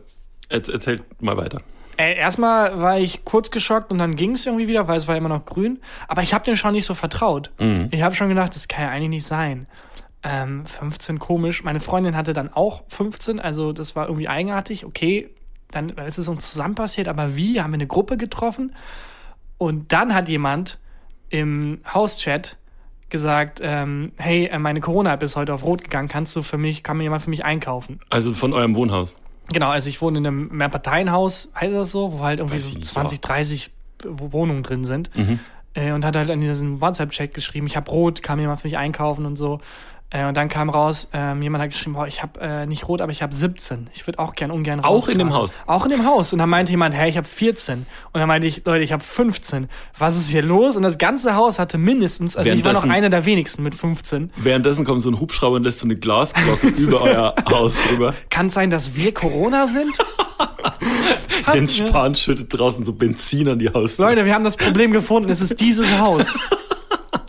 erz- 0.49 0.71
erzähl 0.73 1.00
mal 1.21 1.37
weiter. 1.37 1.61
Äh, 1.97 2.17
erstmal 2.17 2.81
war 2.81 2.99
ich 2.99 3.25
kurz 3.25 3.50
geschockt 3.53 3.93
und 3.93 3.99
dann 3.99 4.17
ging 4.17 4.32
es 4.32 4.47
irgendwie 4.47 4.67
wieder, 4.67 4.88
weil 4.88 4.97
es 4.97 5.06
war 5.06 5.17
immer 5.17 5.29
noch 5.29 5.44
grün. 5.44 5.79
Aber 6.09 6.23
ich 6.23 6.35
habe 6.35 6.44
den 6.44 6.56
schon 6.56 6.73
nicht 6.73 6.87
so 6.87 6.94
vertraut. 6.94 7.53
Mhm. 7.61 7.88
Ich 7.93 8.03
habe 8.03 8.15
schon 8.17 8.29
gedacht, 8.29 8.55
das 8.55 8.67
kann 8.67 8.85
ja 8.87 8.91
eigentlich 8.91 9.11
nicht 9.11 9.27
sein. 9.27 9.67
Ähm, 10.25 10.67
15 10.67 11.20
komisch. 11.20 11.62
Meine 11.62 11.79
Freundin 11.79 12.17
hatte 12.17 12.32
dann 12.32 12.53
auch 12.53 12.82
15, 12.88 13.38
also 13.38 13.73
das 13.73 13.94
war 13.94 14.06
irgendwie 14.09 14.27
eigenartig. 14.29 14.85
Okay, 14.85 15.29
dann 15.70 15.91
ist 15.91 16.19
es 16.19 16.27
uns 16.27 16.50
zusammen 16.50 16.75
passiert, 16.75 17.06
aber 17.06 17.37
wie? 17.37 17.61
Haben 17.61 17.70
wir 17.70 17.75
eine 17.75 17.87
Gruppe 17.87 18.17
getroffen? 18.17 18.75
Und 19.59 19.93
dann 19.93 20.15
hat 20.15 20.29
jemand 20.29 20.79
im 21.31 21.81
Hauschat 21.93 22.56
gesagt, 23.11 23.61
ähm, 23.62 24.12
hey, 24.17 24.47
äh, 24.47 24.59
meine 24.59 24.81
Corona-App 24.81 25.23
ist 25.23 25.37
heute 25.37 25.55
auf 25.55 25.65
Rot 25.65 25.85
gegangen, 25.85 26.09
kannst 26.09 26.35
du 26.37 26.43
für 26.43 26.59
mich, 26.59 26.82
kann 26.82 26.97
mir 26.97 27.05
jemand 27.05 27.23
für 27.23 27.31
mich 27.31 27.44
einkaufen? 27.44 28.00
Also 28.11 28.35
von 28.35 28.53
eurem 28.53 28.75
Wohnhaus. 28.75 29.17
Genau, 29.53 29.69
also 29.71 29.88
ich 29.88 30.00
wohne 30.00 30.19
in 30.19 30.26
einem 30.26 30.49
Mehrparteienhaus, 30.49 31.50
heißt 31.59 31.75
das 31.75 31.91
so, 31.91 32.12
wo 32.12 32.21
halt 32.25 32.41
irgendwie 32.41 32.56
Weiß 32.56 32.69
so 32.71 32.75
nicht, 32.76 32.85
20, 32.87 33.21
30 33.21 33.71
Wo- 34.09 34.32
Wohnungen 34.32 34.62
drin 34.62 34.85
sind. 34.85 35.15
Mhm. 35.17 35.38
Äh, 35.75 35.93
und 35.93 36.05
hat 36.05 36.17
halt 36.17 36.31
an 36.31 36.41
diesen 36.41 36.81
WhatsApp-Chat 36.81 37.35
geschrieben, 37.35 37.67
ich 37.67 37.77
habe 37.77 37.91
Rot, 37.91 38.23
kann 38.23 38.38
jemand 38.41 38.61
für 38.61 38.67
mich 38.69 38.79
einkaufen 38.79 39.27
und 39.27 39.37
so. 39.37 39.61
Äh, 40.15 40.27
und 40.27 40.37
dann 40.37 40.49
kam 40.49 40.71
raus, 40.71 41.09
ähm, 41.13 41.43
jemand 41.43 41.63
hat 41.63 41.73
geschrieben, 41.73 41.95
boah, 41.95 42.07
ich 42.07 42.23
habe 42.23 42.41
äh, 42.41 42.67
nicht 42.67 42.87
Rot, 42.87 43.01
aber 43.01 43.11
ich 43.11 43.21
habe 43.21 43.35
17. 43.35 43.91
Ich 43.93 44.07
würde 44.07 44.21
auch 44.21 44.35
gern 44.35 44.53
ungern 44.53 44.79
Auch 44.81 44.91
raus 44.91 45.09
in 45.09 45.19
dem. 45.19 45.35
Haus? 45.35 45.65
Auch 45.67 45.85
in 45.87 45.91
dem 45.91 46.07
Haus. 46.07 46.33
Und 46.33 46.39
dann 46.39 46.49
meinte 46.49 46.71
jemand, 46.71 46.95
hey, 46.95 47.09
ich 47.09 47.17
habe 47.17 47.27
14. 47.27 47.79
Und 47.79 47.87
dann 48.21 48.29
meinte 48.29 48.47
ich, 48.47 48.65
Leute, 48.65 48.85
ich 48.85 48.93
habe 48.93 49.03
15. 49.03 49.67
Was 49.99 50.17
ist 50.17 50.29
hier 50.29 50.43
los? 50.43 50.77
Und 50.77 50.85
das 50.85 50.99
ganze 50.99 51.35
Haus 51.35 51.59
hatte 51.59 51.79
mindestens, 51.79 52.37
also 52.37 52.49
ich 52.49 52.65
war 52.65 52.75
noch 52.75 52.85
einer 52.85 53.11
der 53.11 53.27
wenigsten 53.27 53.65
mit 53.65 53.75
15. 53.75 54.31
Währenddessen 54.37 54.85
kommt 54.85 55.03
so 55.03 55.11
ein 55.11 55.19
Hubschrauber 55.19 55.56
und 55.56 55.65
lässt 55.65 55.81
so 55.81 55.87
eine 55.87 55.97
Glasglocke 55.97 56.69
über 56.77 57.01
euer 57.01 57.35
Haus 57.51 57.75
drüber. 57.89 58.15
Kann 58.31 58.47
es 58.47 58.55
sein, 58.55 58.71
dass 58.71 58.94
wir 58.94 59.13
Corona 59.13 59.67
sind? 59.67 59.99
Jens 61.53 61.77
Spahn 61.77 62.15
schüttet 62.15 62.56
draußen 62.56 62.85
so 62.85 62.93
Benzin 62.93 63.49
an 63.49 63.59
die 63.59 63.69
Haustür. 63.69 64.06
Leute, 64.11 64.25
wir 64.25 64.35
haben 64.35 64.44
das 64.44 64.56
Problem 64.56 64.93
gefunden. 64.93 65.29
Es 65.31 65.41
ist 65.41 65.59
dieses 65.61 65.99
Haus. 65.99 66.33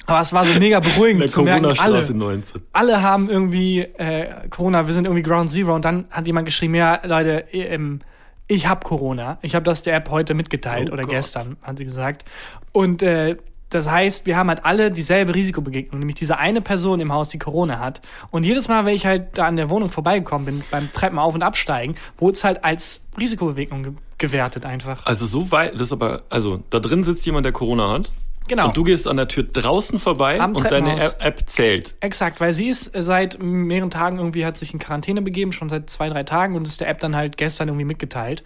Aber 0.06 0.22
es 0.22 0.34
war 0.34 0.46
so 0.46 0.54
mega 0.60 0.80
beruhigend 0.80 1.30
zu 1.30 1.42
merken, 1.42 1.66
alle, 1.66 1.76
Corona-Straße 1.76 2.14
19. 2.14 2.62
alle 2.74 3.02
haben 3.02 3.30
irgendwie 3.30 3.82
äh, 3.82 4.48
Corona, 4.50 4.86
wir 4.86 4.94
sind 4.94 5.06
irgendwie 5.06 5.24
Ground 5.24 5.50
Zero. 5.50 5.74
Und 5.74 5.86
dann 5.86 6.06
hat 6.12 6.28
jemand 6.28 6.46
geschrieben, 6.46 6.76
ja, 6.76 7.00
Leute, 7.04 7.46
ähm, 7.52 8.00
ich 8.48 8.68
habe 8.68 8.86
Corona. 8.86 9.40
Ich 9.42 9.56
habe 9.56 9.64
das 9.64 9.82
der 9.82 9.96
App 9.96 10.10
heute 10.10 10.34
mitgeteilt 10.34 10.90
Oh 10.90 10.94
oder 10.94 11.04
Gott. 11.04 11.12
gestern, 11.12 11.58
hat 11.64 11.78
sie 11.78 11.86
gesagt. 11.86 12.26
Und 12.72 13.02
äh, 13.02 13.38
das 13.70 13.90
heißt, 13.90 14.26
wir 14.28 14.38
haben 14.38 14.50
halt 14.50 14.64
alle 14.64 14.92
dieselbe 14.92 15.34
Risikobegegnung, 15.34 16.00
nämlich 16.00 16.16
diese 16.16 16.38
eine 16.38 16.62
Person 16.62 17.00
im 17.00 17.12
Haus, 17.12 17.30
die 17.30 17.40
Corona 17.40 17.80
hat. 17.80 18.02
Und 18.30 18.44
jedes 18.44 18.68
Mal, 18.68 18.86
wenn 18.86 18.96
ich 18.96 19.06
halt 19.06 19.38
da 19.38 19.48
an 19.48 19.56
der 19.56 19.70
Wohnung 19.70 19.90
vorbeigekommen 19.90 20.46
bin, 20.46 20.64
beim 20.70 20.92
Treppen 20.92 21.18
auf- 21.18 21.34
und 21.34 21.42
absteigen, 21.42 21.96
wurde 22.18 22.34
es 22.38 22.44
halt 22.44 22.64
als 22.64 23.02
Risikobegegnung 23.18 23.84
ge 23.84 23.94
gewertet 24.18 24.66
einfach. 24.66 25.06
Also 25.06 25.26
so 25.26 25.52
weit, 25.52 25.74
das 25.74 25.82
ist 25.82 25.92
aber, 25.92 26.22
also 26.30 26.64
da 26.70 26.80
drin 26.80 27.04
sitzt 27.04 27.26
jemand, 27.26 27.44
der 27.46 27.52
Corona 27.52 27.92
hat. 27.92 28.12
Genau. 28.48 28.68
Und 28.68 28.78
du 28.78 28.84
gehst 28.84 29.08
an 29.08 29.18
der 29.18 29.28
Tür 29.28 29.44
draußen 29.44 30.00
vorbei 30.00 30.40
Am 30.40 30.56
und 30.56 30.70
deine. 30.70 31.02
App, 31.20 31.44
zählt. 31.50 31.96
Exakt, 32.00 32.40
weil 32.40 32.54
sie 32.54 32.68
ist 32.70 32.96
äh, 32.96 33.02
seit 33.02 33.42
mehreren 33.42 33.90
Tagen 33.90 34.18
irgendwie 34.18 34.46
hat 34.46 34.58
sich 34.58 34.72
in 34.74 34.80
Quarantäne 34.80 35.22
begeben, 35.22 35.52
schon 35.52 35.70
seit 35.70 35.90
zwei, 35.90 36.10
drei 36.10 36.24
Tagen 36.24 36.56
und 36.56 36.68
ist 36.68 36.80
der 36.80 36.90
App 36.90 37.00
dann 37.00 37.16
halt 37.16 37.38
gestern 37.38 37.70
irgendwie 37.70 37.86
mitgeteilt. 37.86 38.44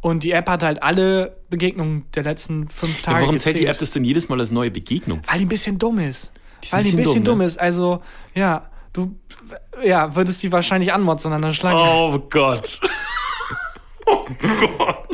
Und 0.00 0.22
die 0.24 0.32
App 0.32 0.48
hat 0.48 0.62
halt 0.62 0.82
alle 0.82 1.36
Begegnungen 1.48 2.06
der 2.14 2.24
letzten 2.24 2.68
fünf 2.68 2.98
Ja, 2.98 3.12
Tage. 3.12 3.22
warum 3.22 3.38
zählt 3.38 3.56
die 3.56 3.60
gezählt. 3.60 3.76
App 3.76 3.80
das 3.80 3.90
denn 3.92 4.04
jedes 4.04 4.28
Mal 4.28 4.38
als 4.38 4.50
neue 4.50 4.70
Begegnung? 4.70 5.20
Weil 5.28 5.38
die 5.38 5.44
ein 5.46 5.48
bisschen 5.48 5.78
dumm 5.78 5.98
ist. 5.98 6.32
Die 6.62 6.66
ist 6.66 6.72
Weil 6.72 6.82
die 6.82 6.90
ein 6.90 6.96
bisschen 6.96 7.14
dumm, 7.24 7.34
dumm, 7.34 7.38
ne? 7.38 7.44
ist. 7.44 7.58
Also, 7.58 8.02
ja, 8.34 8.68
du 8.92 9.16
ja, 9.82 10.14
würdest 10.14 10.42
die 10.42 10.52
wahrscheinlich 10.52 10.92
anmotzen 10.92 11.32
an 11.32 11.42
der 11.42 11.52
Schlange. 11.52 11.80
Oh 11.80 12.18
Gott. 12.30 12.80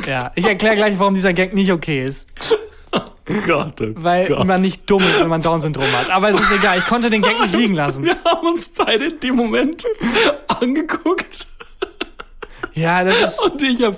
Ja, 0.05 0.31
ich 0.35 0.45
erkläre 0.45 0.75
gleich, 0.75 0.99
warum 0.99 1.13
dieser 1.15 1.33
Gag 1.33 1.53
nicht 1.53 1.71
okay 1.71 2.05
ist. 2.05 2.27
Gott, 3.47 3.79
oh 3.81 3.85
Weil 3.95 4.27
Gott. 4.27 4.45
man 4.45 4.61
nicht 4.61 4.89
dumm 4.89 5.01
ist, 5.01 5.19
wenn 5.19 5.29
man 5.29 5.41
Down-Syndrom 5.41 5.91
hat. 5.93 6.09
Aber 6.09 6.29
es 6.29 6.39
ist 6.39 6.51
egal, 6.57 6.79
ich 6.79 6.85
konnte 6.85 7.09
den 7.09 7.21
Gag 7.21 7.39
nicht 7.39 7.55
liegen 7.55 7.73
lassen. 7.75 8.03
Wir 8.03 8.15
haben 8.25 8.47
uns 8.47 8.67
beide 8.67 9.05
in 9.05 9.19
dem 9.21 9.35
Moment 9.35 9.85
angeguckt 10.47 11.47
Ja, 12.73 13.03
das 13.03 13.19
ist. 13.35 13.45
und 13.45 13.61
ich 13.61 13.81
habe 13.83 13.97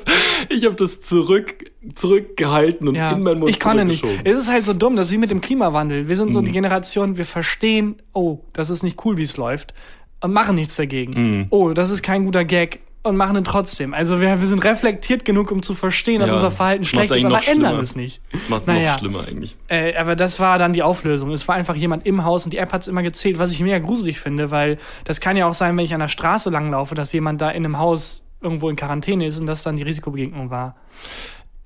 ich 0.49 0.65
hab 0.65 0.77
das 0.77 0.99
zurück 1.01 1.71
zurückgehalten 1.95 2.87
und 2.87 2.95
Ja, 2.95 3.11
in 3.11 3.23
meinen 3.23 3.39
Mund 3.39 3.49
ich 3.49 3.59
konnte 3.59 3.85
nicht. 3.85 4.03
Es 4.23 4.37
ist 4.37 4.49
halt 4.49 4.65
so 4.65 4.73
dumm, 4.73 4.95
das 4.95 5.07
ist 5.07 5.13
wie 5.13 5.17
mit 5.17 5.31
dem 5.31 5.39
Klimawandel. 5.41 6.07
Wir 6.07 6.15
sind 6.15 6.27
Mhm. 6.27 6.31
so 6.31 6.41
die 6.41 6.51
Generation, 6.51 7.17
wir 7.17 7.25
verstehen, 7.25 8.01
oh, 8.13 8.39
das 8.53 8.69
ist 8.69 8.83
nicht 8.83 9.03
cool, 9.05 9.17
wie 9.17 9.21
es 9.23 9.37
läuft, 9.37 9.73
und 10.21 10.33
machen 10.33 10.55
nichts 10.55 10.75
dagegen. 10.75 11.13
Mhm. 11.13 11.45
Oh, 11.51 11.69
das 11.73 11.89
ist 11.91 12.01
kein 12.03 12.25
guter 12.25 12.43
Gag 12.43 12.79
und 13.05 13.17
machen 13.17 13.37
ihn 13.37 13.43
trotzdem. 13.43 13.93
Also 13.93 14.19
wir, 14.19 14.39
wir 14.39 14.47
sind 14.47 14.63
reflektiert 14.63 15.25
genug, 15.25 15.51
um 15.51 15.61
zu 15.63 15.73
verstehen, 15.75 16.19
dass 16.19 16.29
Ja, 16.29 16.35
unser 16.35 16.51
Verhalten 16.51 16.85
schlecht 16.85 17.13
ist, 17.13 17.23
aber 17.23 17.37
ändern 17.47 17.67
schlimmer. 17.69 17.79
es 17.79 17.95
nicht. 17.95 18.21
Das 18.31 18.49
macht 18.49 18.67
Naja. 18.67 18.93
noch 18.93 18.99
schlimmer 18.99 19.19
eigentlich. 19.27 19.55
Äh, 19.67 19.95
aber 19.95 20.15
das 20.15 20.39
war 20.39 20.57
dann 20.57 20.73
die 20.73 20.83
Auflösung. 20.83 21.31
Es 21.31 21.47
war 21.47 21.55
einfach 21.55 21.75
jemand 21.75 22.05
im 22.05 22.23
Haus 22.23 22.45
und 22.45 22.51
die 22.51 22.57
App 22.57 22.73
hat 22.73 22.81
es 22.81 22.87
immer 22.87 23.03
gezählt, 23.03 23.39
was 23.39 23.51
ich 23.51 23.59
mega 23.61 23.79
gruselig 23.79 24.19
finde, 24.19 24.51
weil 24.51 24.77
das 25.03 25.19
kann 25.21 25.37
ja 25.37 25.47
auch 25.47 25.53
sein, 25.53 25.77
wenn 25.77 25.85
ich 25.85 25.93
an 25.93 25.99
der 25.99 26.07
Straße 26.07 26.49
langlaufe, 26.49 26.95
dass 26.95 27.13
jemand 27.13 27.41
da 27.41 27.49
in 27.51 27.63
einem 27.63 27.77
Haus 27.77 28.23
irgendwo 28.41 28.69
in 28.69 28.75
Quarantäne 28.75 29.25
ist 29.27 29.39
und 29.39 29.45
das 29.45 29.63
dann 29.63 29.75
die 29.75 29.83
Risikobegegnung 29.83 30.49
war. 30.49 30.75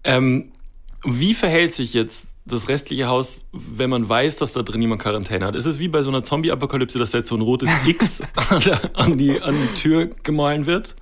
Ähm, 0.03 0.51
wie 1.03 1.33
verhält 1.33 1.73
sich 1.73 1.93
jetzt 1.93 2.27
das 2.45 2.67
restliche 2.67 3.07
Haus, 3.07 3.45
wenn 3.51 3.89
man 3.89 4.09
weiß, 4.09 4.37
dass 4.37 4.53
da 4.53 4.61
drin 4.63 4.81
jemand 4.81 5.01
Quarantäne 5.01 5.45
hat? 5.45 5.55
Ist 5.55 5.65
es 5.65 5.79
wie 5.79 5.87
bei 5.87 6.01
so 6.01 6.09
einer 6.09 6.23
Zombie-Apokalypse, 6.23 6.97
dass 6.99 7.11
da 7.11 7.19
jetzt 7.19 7.27
so 7.29 7.35
ein 7.35 7.41
rotes 7.41 7.69
X 7.85 8.21
an, 8.49 8.59
der, 8.65 8.79
an, 8.95 9.17
die, 9.17 9.39
an 9.41 9.55
die 9.55 9.79
Tür 9.79 10.09
gemahlen 10.23 10.65
wird? 10.65 10.95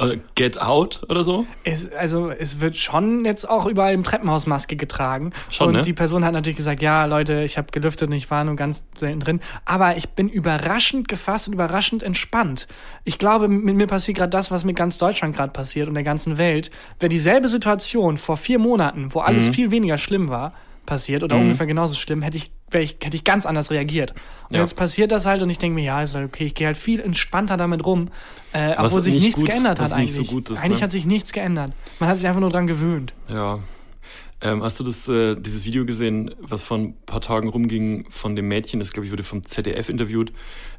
Äh, 0.00 0.18
Get 0.34 0.60
out 0.60 1.02
oder 1.08 1.22
so? 1.24 1.46
Es, 1.64 1.92
also 1.92 2.30
es 2.30 2.60
wird 2.60 2.76
schon 2.76 3.24
jetzt 3.24 3.48
auch 3.48 3.66
überall 3.66 3.92
im 3.92 4.02
Treppenhaus 4.02 4.46
Maske 4.46 4.76
getragen. 4.76 5.32
Schon, 5.50 5.68
und 5.68 5.74
ne? 5.74 5.82
die 5.82 5.92
Person 5.92 6.24
hat 6.24 6.32
natürlich 6.32 6.56
gesagt, 6.56 6.80
ja 6.80 7.04
Leute, 7.04 7.42
ich 7.42 7.58
habe 7.58 7.68
gelüftet 7.70 8.08
und 8.08 8.14
ich 8.14 8.30
war 8.30 8.42
nur 8.44 8.56
ganz 8.56 8.82
selten 8.96 9.20
drin. 9.20 9.40
Aber 9.66 9.96
ich 9.96 10.08
bin 10.10 10.28
überraschend 10.28 11.08
gefasst 11.08 11.48
und 11.48 11.54
überraschend 11.54 12.02
entspannt. 12.02 12.66
Ich 13.04 13.18
glaube, 13.18 13.48
mit 13.48 13.76
mir 13.76 13.86
passiert 13.86 14.16
gerade 14.18 14.30
das, 14.30 14.50
was 14.50 14.64
mit 14.64 14.76
ganz 14.76 14.96
Deutschland 14.98 15.36
gerade 15.36 15.52
passiert 15.52 15.88
und 15.88 15.94
der 15.94 16.04
ganzen 16.04 16.38
Welt. 16.38 16.70
Wäre 16.98 17.10
dieselbe 17.10 17.48
Situation 17.48 18.16
vor 18.16 18.36
vier 18.36 18.58
Monaten, 18.58 19.12
wo 19.14 19.20
alles 19.20 19.48
Mhm. 19.48 19.52
viel 19.54 19.70
weniger 19.70 19.98
schlimm 19.98 20.28
war, 20.28 20.54
passiert 20.86 21.22
oder 21.22 21.36
ungefähr 21.36 21.66
genauso 21.66 21.94
schlimm, 21.94 22.22
hätte 22.22 22.36
ich, 22.36 22.50
ich, 22.72 22.96
hätte 23.02 23.16
ich 23.16 23.24
ganz 23.24 23.46
anders 23.46 23.70
reagiert. 23.70 24.12
Und 24.48 24.56
Ja. 24.56 24.62
jetzt 24.62 24.74
passiert 24.74 25.12
das 25.12 25.26
halt 25.26 25.42
und 25.42 25.50
ich 25.50 25.58
denke 25.58 25.74
mir, 25.76 25.84
ja, 25.84 26.02
ist 26.02 26.14
halt 26.14 26.26
okay, 26.26 26.44
ich 26.46 26.54
gehe 26.54 26.66
halt 26.66 26.76
viel 26.76 27.00
entspannter 27.00 27.56
damit 27.56 27.84
rum, 27.84 28.08
äh, 28.52 28.74
obwohl 28.76 29.00
sich 29.00 29.14
nicht 29.14 29.22
nichts 29.24 29.40
gut- 29.40 29.50
geändert 29.50 29.78
hat 29.80 29.88
nicht 29.96 30.10
eigentlich. 30.12 30.26
so 30.28 30.34
gut 30.34 30.50
ist, 30.50 30.58
eigentlich 30.58 30.78
ne? 30.80 30.84
hat 30.84 30.90
sich 30.90 31.04
nichts 31.06 31.32
geändert. 31.32 31.72
Man 32.00 32.08
hat 32.08 32.16
sich 32.16 32.26
einfach 32.26 32.40
nur 32.40 32.50
dran 32.50 32.66
gewöhnt. 32.66 33.14
Ja. 33.28 33.60
Ähm, 34.42 34.62
hast 34.62 34.80
du 34.80 34.84
das, 34.84 35.06
äh, 35.08 35.36
dieses 35.36 35.64
Video 35.64 35.84
gesehen, 35.84 36.34
was 36.40 36.62
vor 36.62 36.78
ein 36.78 36.94
paar 37.04 37.20
Tagen 37.20 37.48
rumging 37.48 38.06
von 38.08 38.36
dem 38.36 38.48
Mädchen, 38.48 38.80
das 38.80 38.92
glaube 38.92 39.06
ich 39.06 39.12
wurde 39.12 39.22
vom 39.22 39.44
ZDF 39.44 39.88
interviewt, 39.88 40.32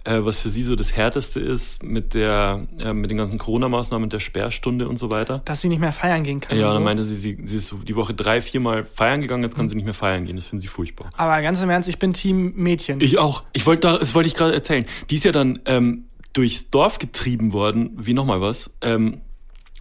äh, 0.04 0.20
was 0.22 0.40
für 0.40 0.50
sie 0.50 0.64
so 0.64 0.76
das 0.76 0.96
Härteste 0.96 1.40
ist 1.40 1.84
mit 1.84 2.14
der, 2.14 2.68
äh, 2.80 2.94
mit 2.94 3.12
den 3.12 3.18
ganzen 3.18 3.38
Corona-Maßnahmen, 3.38 4.10
der 4.10 4.20
Sperrstunde 4.20 4.88
und 4.88 4.98
so 4.98 5.12
weiter? 5.12 5.42
Dass 5.46 5.62
sie 5.62 5.70
nicht 5.70 5.80
mehr 5.80 5.94
feiern 5.94 6.24
gehen 6.24 6.40
kann. 6.40 6.58
Ja, 6.58 6.72
so. 6.72 6.78
dann 6.78 6.84
meinte 6.84 7.04
sie, 7.04 7.16
sie, 7.16 7.38
sie 7.46 7.58
ist 7.58 7.68
so 7.68 7.78
die 7.78 7.96
Woche 7.96 8.14
drei, 8.14 8.42
viermal 8.42 8.84
feiern 8.84 9.22
gegangen, 9.22 9.44
jetzt 9.44 9.56
kann 9.56 9.70
sie 9.70 9.76
nicht 9.76 9.86
mehr 9.86 9.94
feiern 9.94 10.26
gehen. 10.26 10.36
Das 10.36 10.48
finden 10.48 10.62
sie 10.62 10.68
furchtbar. 10.68 11.12
Aber 11.18 11.42
ganz 11.42 11.62
im 11.62 11.70
Ernst, 11.70 11.88
ich 11.88 12.00
bin 12.00 12.14
Team 12.14 12.54
Mädchen. 12.56 13.00
Ich 13.00 13.20
auch. 13.20 13.44
Ich 13.54 13.66
wollte 13.68 13.88
da, 13.88 13.98
das 13.98 14.16
wollte 14.16 14.28
ich 14.28 14.36
gerade 14.36 14.54
erzählen. 14.54 14.86
Die 15.10 15.16
ist 15.16 15.24
ja 15.24 15.32
dann 15.32 15.60
ähm, 15.66 16.06
durchs 16.34 16.70
Dorf 16.70 16.98
getrieben 16.98 17.54
worden, 17.54 17.92
wie 17.98 18.14
nochmal 18.14 18.42
was. 18.42 18.72
Ähm, 18.82 19.22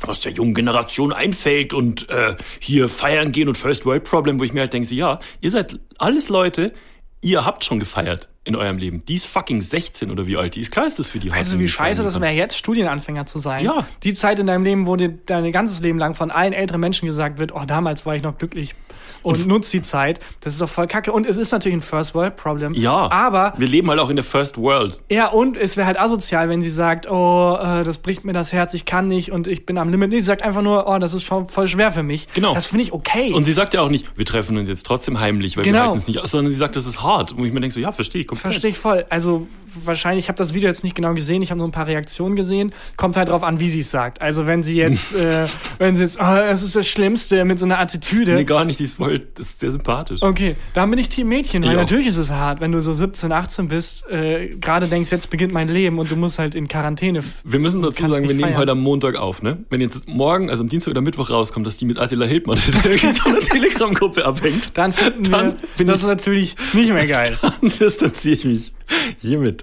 was 0.06 0.20
der 0.20 0.32
jungen 0.32 0.54
Generation 0.54 1.12
einfällt 1.12 1.72
und 1.72 2.08
äh, 2.08 2.36
hier 2.58 2.88
feiern 2.88 3.32
gehen 3.32 3.48
und 3.48 3.56
First 3.56 3.84
World 3.86 4.04
Problem, 4.04 4.40
wo 4.40 4.44
ich 4.44 4.52
mir 4.52 4.60
halt 4.60 4.72
denke, 4.72 4.94
ja, 4.94 5.20
ihr 5.40 5.50
seid 5.50 5.78
alles 5.98 6.28
Leute, 6.28 6.72
ihr 7.20 7.44
habt 7.44 7.64
schon 7.64 7.80
gefeiert 7.80 8.28
in 8.44 8.56
eurem 8.56 8.78
Leben. 8.78 9.04
Die 9.04 9.14
ist 9.14 9.26
fucking 9.26 9.60
16 9.60 10.10
oder 10.10 10.26
wie 10.26 10.36
alt 10.36 10.56
die 10.56 10.60
ist. 10.60 10.72
Klar 10.72 10.86
ist 10.86 10.98
das 10.98 11.08
für 11.08 11.18
die 11.18 11.30
also 11.30 11.58
wie 11.58 11.68
scheiße 11.68 12.02
das 12.02 12.20
wäre 12.20 12.32
jetzt, 12.32 12.56
Studienanfänger 12.56 13.26
zu 13.26 13.38
sein. 13.38 13.64
Ja. 13.64 13.86
Die 14.02 14.14
Zeit 14.14 14.38
in 14.38 14.46
deinem 14.46 14.64
Leben, 14.64 14.86
wo 14.86 14.96
dir 14.96 15.10
dein 15.10 15.52
ganzes 15.52 15.80
Leben 15.80 15.98
lang 15.98 16.14
von 16.14 16.30
allen 16.30 16.52
älteren 16.52 16.80
Menschen 16.80 17.06
gesagt 17.06 17.38
wird, 17.38 17.52
oh, 17.54 17.64
damals 17.66 18.06
war 18.06 18.16
ich 18.16 18.22
noch 18.22 18.38
glücklich 18.38 18.74
und 19.22 19.46
nutzt 19.46 19.72
die 19.72 19.82
Zeit. 19.82 20.20
Das 20.40 20.52
ist 20.52 20.60
doch 20.60 20.68
voll 20.68 20.86
kacke. 20.86 21.12
Und 21.12 21.26
es 21.26 21.36
ist 21.36 21.52
natürlich 21.52 21.76
ein 21.78 21.82
First 21.82 22.14
World 22.14 22.36
Problem. 22.36 22.74
Ja, 22.74 23.10
Aber 23.10 23.54
wir 23.56 23.68
leben 23.68 23.88
halt 23.90 24.00
auch 24.00 24.10
in 24.10 24.16
der 24.16 24.24
First 24.24 24.56
World. 24.58 24.98
Ja, 25.10 25.28
und 25.28 25.56
es 25.56 25.76
wäre 25.76 25.86
halt 25.86 25.98
asozial, 25.98 26.48
wenn 26.48 26.62
sie 26.62 26.70
sagt, 26.70 27.10
oh, 27.10 27.56
äh, 27.60 27.84
das 27.84 27.98
bricht 27.98 28.24
mir 28.24 28.32
das 28.32 28.52
Herz, 28.52 28.74
ich 28.74 28.84
kann 28.84 29.08
nicht 29.08 29.32
und 29.32 29.46
ich 29.46 29.66
bin 29.66 29.78
am 29.78 29.90
Limit. 29.90 30.10
Nee, 30.10 30.16
sie 30.20 30.26
sagt 30.26 30.42
einfach 30.42 30.62
nur, 30.62 30.88
oh, 30.88 30.98
das 30.98 31.12
ist 31.14 31.24
voll, 31.24 31.46
voll 31.46 31.66
schwer 31.66 31.92
für 31.92 32.02
mich. 32.02 32.28
Genau. 32.34 32.54
Das 32.54 32.66
finde 32.66 32.84
ich 32.84 32.92
okay. 32.92 33.32
Und 33.32 33.44
sie 33.44 33.52
sagt 33.52 33.74
ja 33.74 33.80
auch 33.82 33.88
nicht, 33.90 34.08
wir 34.16 34.26
treffen 34.26 34.56
uns 34.56 34.68
jetzt 34.68 34.84
trotzdem 34.86 35.20
heimlich, 35.20 35.56
weil 35.56 35.64
wir 35.64 35.72
Genau. 35.72 35.84
halten 35.86 35.98
es 35.98 36.06
nicht 36.08 36.18
aus, 36.18 36.30
sondern 36.30 36.50
sie 36.50 36.58
sagt, 36.58 36.76
das 36.76 36.86
ist 36.86 37.02
hart. 37.02 37.36
Wo 37.36 37.44
ich 37.44 37.52
mir 37.52 37.60
denke, 37.60 37.74
so, 37.74 37.80
ja, 37.80 37.92
verstehe 37.92 38.22
ich 38.22 38.26
komplett. 38.28 38.52
Verstehe 38.52 38.70
ich 38.70 38.78
voll. 38.78 39.04
Also 39.10 39.46
wahrscheinlich, 39.84 40.24
ich 40.24 40.28
habe 40.28 40.36
das 40.38 40.54
Video 40.54 40.68
jetzt 40.68 40.84
nicht 40.84 40.94
genau 40.94 41.14
gesehen, 41.14 41.42
ich 41.42 41.50
habe 41.50 41.58
nur 41.58 41.68
ein 41.68 41.72
paar 41.72 41.86
Reaktionen 41.86 42.36
gesehen. 42.36 42.72
Kommt 42.96 43.16
halt 43.16 43.28
drauf 43.28 43.42
an, 43.42 43.60
wie 43.60 43.68
sie 43.68 43.80
es 43.80 43.90
sagt. 43.90 44.20
Also 44.20 44.46
wenn 44.46 44.62
sie 44.62 44.76
jetzt, 44.76 45.14
äh, 45.14 45.46
wenn 45.78 45.96
sie 45.96 46.02
jetzt, 46.02 46.18
oh, 46.20 46.24
das 46.24 46.62
ist 46.62 46.76
das 46.76 46.88
Schlimmste 46.88 47.44
mit 47.44 47.58
so 47.58 47.64
einer 47.64 47.78
Attitüde. 47.80 48.34
Nee, 48.34 48.44
gar 48.44 48.64
nicht, 48.64 48.78
die 48.80 48.84
ist 48.84 48.94
voll, 48.94 49.20
das 49.34 49.46
ist 49.48 49.60
sehr 49.60 49.72
sympathisch. 49.72 50.22
Okay, 50.22 50.56
dann 50.74 50.90
bin 50.90 50.98
ich 50.98 51.08
Team 51.08 51.28
Mädchen, 51.28 51.62
weil 51.62 51.70
Ich 51.70 51.76
auch. 51.76 51.80
natürlich 51.80 52.06
ist 52.06 52.16
es 52.18 52.30
hart, 52.30 52.60
wenn 52.60 52.72
du 52.72 52.80
so 52.80 52.92
17, 52.92 53.32
18 53.32 53.68
bist, 53.68 54.08
äh, 54.10 54.48
gerade 54.56 54.86
denkst, 54.86 55.10
jetzt 55.10 55.30
beginnt 55.30 55.52
mein 55.52 55.68
Leben 55.68 55.98
und 55.98 56.10
du 56.10 56.16
musst 56.16 56.38
halt 56.38 56.54
in 56.54 56.68
Quarantäne. 56.68 57.22
Wir 57.44 57.58
müssen 57.58 57.82
dazu 57.82 58.06
sagen, 58.06 58.22
wir 58.28 58.34
nehmen 58.34 58.40
feiern. 58.50 58.56
heute 58.58 58.72
am 58.72 58.80
Montag 58.80 59.16
auf, 59.16 59.42
ne? 59.42 59.58
Wenn 59.70 59.80
jetzt 59.80 60.08
morgen, 60.08 60.50
also 60.50 60.62
am 60.64 60.68
Dienstag 60.68 60.90
oder 60.92 61.00
Mittwoch 61.00 61.30
rauskommt, 61.30 61.66
dass 61.66 61.76
die 61.76 61.84
mit 61.84 61.98
Attila 61.98 62.26
Hildmann 62.26 62.58
in 62.84 62.90
irgendeiner 62.90 63.38
Telegram-Gruppe 63.40 64.24
abhängt, 64.24 64.70
Dann 64.76 64.92
finden 64.92 65.22
Dann 65.30 65.46
wir 65.46 65.56
bin 65.76 65.86
das 65.86 66.00
ich- 66.02 66.06
natürlich 66.06 66.56
nicht 66.72 66.92
mehr 66.92 67.06
geil. 67.06 67.38
dann 67.42 67.52
distanziere 67.70 68.36
ich 68.36 68.44
mich 68.44 68.72
hiermit. 69.20 69.59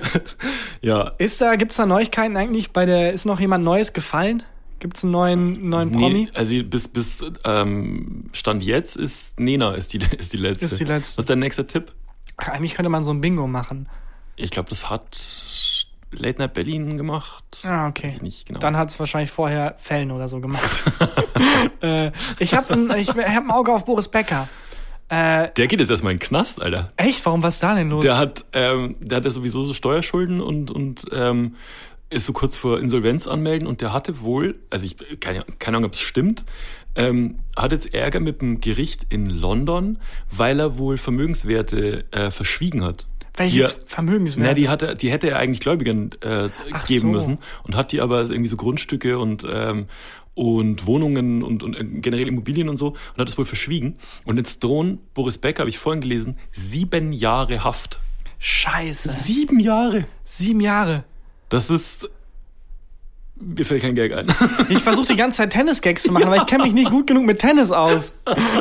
ja. 0.80 1.12
Ist 1.18 1.40
da, 1.40 1.56
gibt's 1.56 1.76
da 1.76 1.86
Neuigkeiten 1.86 2.36
eigentlich? 2.36 2.72
Bei 2.72 2.84
der, 2.84 3.12
ist 3.12 3.24
noch 3.24 3.40
jemand 3.40 3.64
Neues 3.64 3.92
gefallen? 3.92 4.42
Gibt's 4.78 5.04
einen 5.04 5.12
neuen, 5.12 5.68
neuen 5.68 5.92
Promi? 5.92 6.24
Nee, 6.24 6.30
also 6.34 6.62
bis, 6.64 6.88
bis 6.88 7.06
ähm, 7.44 8.30
Stand 8.32 8.64
jetzt 8.64 8.96
ist 8.96 9.38
Nena 9.38 9.74
ist 9.74 9.92
die, 9.92 9.98
ist 10.18 10.32
die 10.32 10.38
letzte. 10.38 10.64
Ist 10.64 10.80
die 10.80 10.84
letzte. 10.84 11.18
Was 11.18 11.22
ist 11.22 11.30
dein 11.30 11.38
nächster 11.38 11.66
Tipp? 11.66 11.92
Ach, 12.36 12.48
eigentlich 12.48 12.74
könnte 12.74 12.88
man 12.88 13.04
so 13.04 13.12
ein 13.12 13.20
Bingo 13.20 13.46
machen. 13.46 13.88
Ich 14.36 14.50
glaube, 14.50 14.70
das 14.70 14.90
hat 14.90 15.16
Late 16.10 16.38
Night 16.40 16.54
Berlin 16.54 16.96
gemacht. 16.96 17.60
Ah, 17.64 17.88
okay. 17.88 18.18
Genau. 18.44 18.58
Dann 18.58 18.76
hat's 18.76 18.98
wahrscheinlich 18.98 19.30
vorher 19.30 19.76
Fällen 19.78 20.10
oder 20.10 20.28
so 20.28 20.40
gemacht. 20.40 20.82
äh, 21.80 22.10
ich 22.38 22.54
habe 22.54 22.74
ein, 22.74 22.90
ich 22.98 23.08
hab 23.10 23.44
ein 23.44 23.50
Auge 23.50 23.72
auf 23.72 23.84
Boris 23.84 24.08
Becker. 24.08 24.48
Äh, 25.12 25.50
der 25.56 25.66
geht 25.66 25.78
jetzt 25.80 25.90
erstmal 25.90 26.12
in 26.14 26.18
den 26.18 26.26
Knast, 26.26 26.62
Alter. 26.62 26.90
echt? 26.96 27.26
Warum 27.26 27.42
was 27.42 27.58
da 27.60 27.74
denn 27.74 27.90
los? 27.90 28.02
Der 28.02 28.16
hat, 28.16 28.46
ähm, 28.54 28.96
der 29.00 29.16
hat 29.18 29.24
ja 29.26 29.30
sowieso 29.30 29.62
so 29.64 29.74
Steuerschulden 29.74 30.40
und, 30.40 30.70
und 30.70 31.04
ähm, 31.12 31.56
ist 32.08 32.24
so 32.24 32.32
kurz 32.32 32.56
vor 32.56 32.80
Insolvenz 32.80 33.26
anmelden 33.28 33.68
und 33.68 33.80
der 33.82 33.92
hatte 33.92 34.20
wohl, 34.22 34.54
also 34.70 34.86
ich 34.86 34.96
keine, 35.20 35.44
keine 35.58 35.76
Ahnung, 35.76 35.88
ob 35.88 35.94
es 35.94 36.00
stimmt, 36.00 36.46
ähm, 36.94 37.36
hat 37.56 37.72
jetzt 37.72 37.92
Ärger 37.92 38.20
mit 38.20 38.40
dem 38.40 38.60
Gericht 38.62 39.06
in 39.10 39.26
London, 39.26 39.98
weil 40.30 40.60
er 40.60 40.78
wohl 40.78 40.96
Vermögenswerte 40.96 42.04
äh, 42.10 42.30
verschwiegen 42.30 42.82
hat. 42.84 43.06
Welche 43.34 43.54
Die 43.56 43.62
er- 43.62 43.72
Vermögenswerte? 43.86 44.48
Na, 44.50 44.54
die 44.54 44.68
hatte, 44.68 44.94
die 44.94 45.10
hätte 45.10 45.30
er 45.30 45.38
eigentlich 45.38 45.60
Gläubigern 45.60 46.10
äh, 46.20 46.48
geben 46.86 47.00
so. 47.00 47.06
müssen 47.08 47.38
und 47.64 47.76
hat 47.76 47.92
die 47.92 48.00
aber 48.02 48.20
irgendwie 48.22 48.46
so 48.48 48.56
Grundstücke 48.56 49.18
und 49.18 49.46
ähm, 49.50 49.86
und 50.34 50.86
Wohnungen 50.86 51.42
und, 51.42 51.62
und 51.62 51.76
äh, 51.76 51.84
generell 51.84 52.28
Immobilien 52.28 52.68
und 52.68 52.76
so 52.76 52.88
und 52.88 53.18
hat 53.18 53.28
es 53.28 53.36
wohl 53.38 53.44
verschwiegen. 53.44 53.96
Und 54.24 54.36
jetzt 54.38 54.62
drohen 54.64 54.98
Boris 55.14 55.38
Becker, 55.38 55.60
habe 55.60 55.70
ich 55.70 55.78
vorhin 55.78 56.00
gelesen, 56.00 56.38
sieben 56.52 57.12
Jahre 57.12 57.64
Haft. 57.64 58.00
Scheiße. 58.38 59.14
Sieben 59.24 59.60
Jahre. 59.60 60.06
Sieben 60.24 60.60
Jahre. 60.60 61.04
Das 61.48 61.70
ist. 61.70 62.10
Mir 63.34 63.64
fällt 63.64 63.82
kein 63.82 63.94
Gag 63.94 64.12
ein. 64.12 64.26
Ich 64.68 64.78
versuche 64.78 65.08
die 65.08 65.16
ganze 65.16 65.38
Zeit 65.38 65.50
Tennis-Gags 65.50 66.04
zu 66.04 66.12
machen, 66.12 66.26
aber 66.26 66.36
ich 66.36 66.46
kenne 66.46 66.64
mich 66.64 66.74
nicht 66.74 66.90
gut 66.90 67.06
genug 67.06 67.24
mit 67.24 67.40
Tennis 67.40 67.72
aus. 67.72 68.14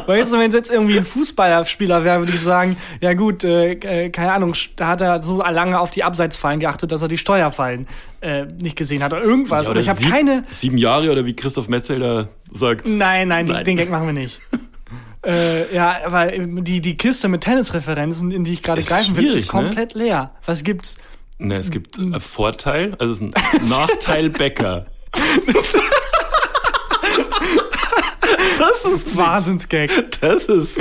Weißt 0.08 0.34
du, 0.34 0.40
wenn 0.40 0.50
es 0.50 0.56
jetzt 0.56 0.72
irgendwie 0.72 0.98
ein 0.98 1.06
Fußballspieler 1.06 2.04
wäre, 2.04 2.20
würde 2.20 2.34
ich 2.34 2.40
sagen, 2.40 2.78
ja 3.00 3.13
gut, 3.13 3.44
äh, 3.44 3.74
äh, 3.74 4.10
keine 4.10 4.32
Ahnung, 4.32 4.54
da 4.78 4.88
hat 4.88 5.01
er 5.01 5.22
so 5.22 5.38
lange 5.38 5.80
auf 5.80 5.92
die 5.92 6.04
Abseitsfallen 6.04 6.60
geachtet, 6.60 6.92
dass 6.92 7.01
er 7.01 7.10
die 7.10 7.18
Steuerfallen 7.18 7.88
äh, 8.22 8.46
nicht 8.46 8.75
gesehen 8.75 9.04
hat 9.04 9.13
oder 9.13 9.22
irgendwas. 9.24 9.66
Ja, 9.66 9.72
aber 9.72 9.80
ich 9.80 9.90
habe 9.90 10.01
keine. 10.01 10.46
Sieben 10.51 10.78
Jahre 10.78 11.12
oder 11.12 11.25
wie 11.25 11.36
Christoph 11.36 11.68
Metzelder 11.68 12.30
sagt. 12.51 12.88
Nein, 12.88 13.28
nein, 13.28 13.46
Nein. 13.46 13.58
Den, 13.58 13.63
den 13.66 13.78
Gag 13.78 13.92
machen 13.92 14.08
wir 14.08 14.13
nicht. 14.13 14.40
äh, 15.25 15.74
ja, 15.74 15.98
aber 16.06 16.28
die, 16.28 16.82
die 16.82 16.98
Kiste 16.98 17.28
mit 17.28 17.42
Tennisreferenzen, 17.42 18.32
in 18.32 18.44
die 18.44 18.54
ich 18.54 18.63
gerade 18.63 18.82
greifen 18.82 19.16
will, 19.16 19.34
ist 19.34 19.46
ne? 19.46 19.51
komplett 19.51 19.94
leer. 19.94 20.32
Was 20.46 20.63
gibt's? 20.63 20.98
Ne, 21.41 21.55
es 21.55 21.71
gibt 21.71 21.98
einen 21.98 22.19
Vorteil, 22.19 22.95
also 23.00 23.13
es 23.13 23.19
ist 23.19 23.36
ein 23.36 23.69
Nachteil 23.69 24.29
Becker. 24.29 24.86
Das 28.57 28.86
ist 28.86 29.17
Wahnsinnsgag. 29.17 29.89
Das 30.21 30.45
ist 30.45 30.77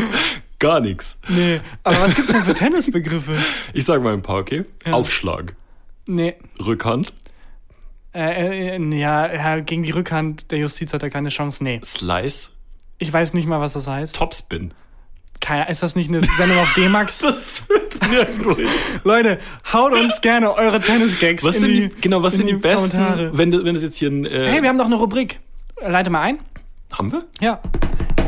gar 0.59 0.81
nichts. 0.81 1.17
Nee, 1.29 1.61
aber 1.83 2.01
was 2.01 2.15
gibt's 2.15 2.31
denn 2.31 2.43
für 2.43 2.53
Tennisbegriffe? 2.53 3.39
Ich 3.73 3.85
sag 3.87 4.03
mal 4.03 4.13
ein 4.13 4.23
paar, 4.23 4.37
okay? 4.41 4.67
Aufschlag. 4.91 5.57
Nee. 6.05 6.35
Rückhand. 6.65 7.15
Äh, 8.13 8.77
äh, 8.77 8.99
ja, 8.99 9.33
ja, 9.33 9.61
gegen 9.61 9.83
die 9.83 9.93
Rückhand 9.93 10.51
der 10.51 10.59
Justiz 10.59 10.93
hat 10.93 11.03
er 11.03 11.11
keine 11.11 11.31
Chance. 11.31 11.65
Nee. 11.65 11.81
Slice. 11.85 12.51
Ich 12.99 13.11
weiß 13.11 13.33
nicht 13.33 13.47
mal, 13.47 13.61
was 13.61 13.73
das 13.73 13.87
heißt. 13.87 14.15
Topspin. 14.15 14.75
Keine, 15.41 15.69
ist 15.71 15.83
das 15.83 15.97
nicht 15.97 16.09
eine 16.09 16.21
Sendung 16.37 16.59
auf 16.59 16.73
D-Max? 16.75 17.25
Das. 18.01 18.27
Leute, 19.05 19.39
haut 19.75 19.93
uns 19.93 20.21
gerne 20.23 20.55
eure 20.55 20.81
Tennis-Gags 20.81 21.45
in 21.45 21.63
die, 21.65 21.89
die, 21.91 22.01
genau, 22.01 22.23
was 22.23 22.33
in 22.35 22.39
sind 22.39 22.47
die, 22.49 22.55
besten, 22.55 22.91
Kommentare. 22.91 23.37
wenn, 23.37 23.53
wenn 23.65 23.75
das 23.75 23.83
jetzt 23.83 23.97
hier 23.99 24.09
ein, 24.11 24.25
äh, 24.25 24.49
Hey, 24.51 24.63
wir 24.63 24.71
haben 24.71 24.79
doch 24.79 24.87
eine 24.87 24.95
Rubrik. 24.97 25.39
Leite 25.87 26.09
mal 26.09 26.23
ein. 26.23 26.39
Haben 26.93 27.13
wir? 27.13 27.25
Ja. 27.41 27.61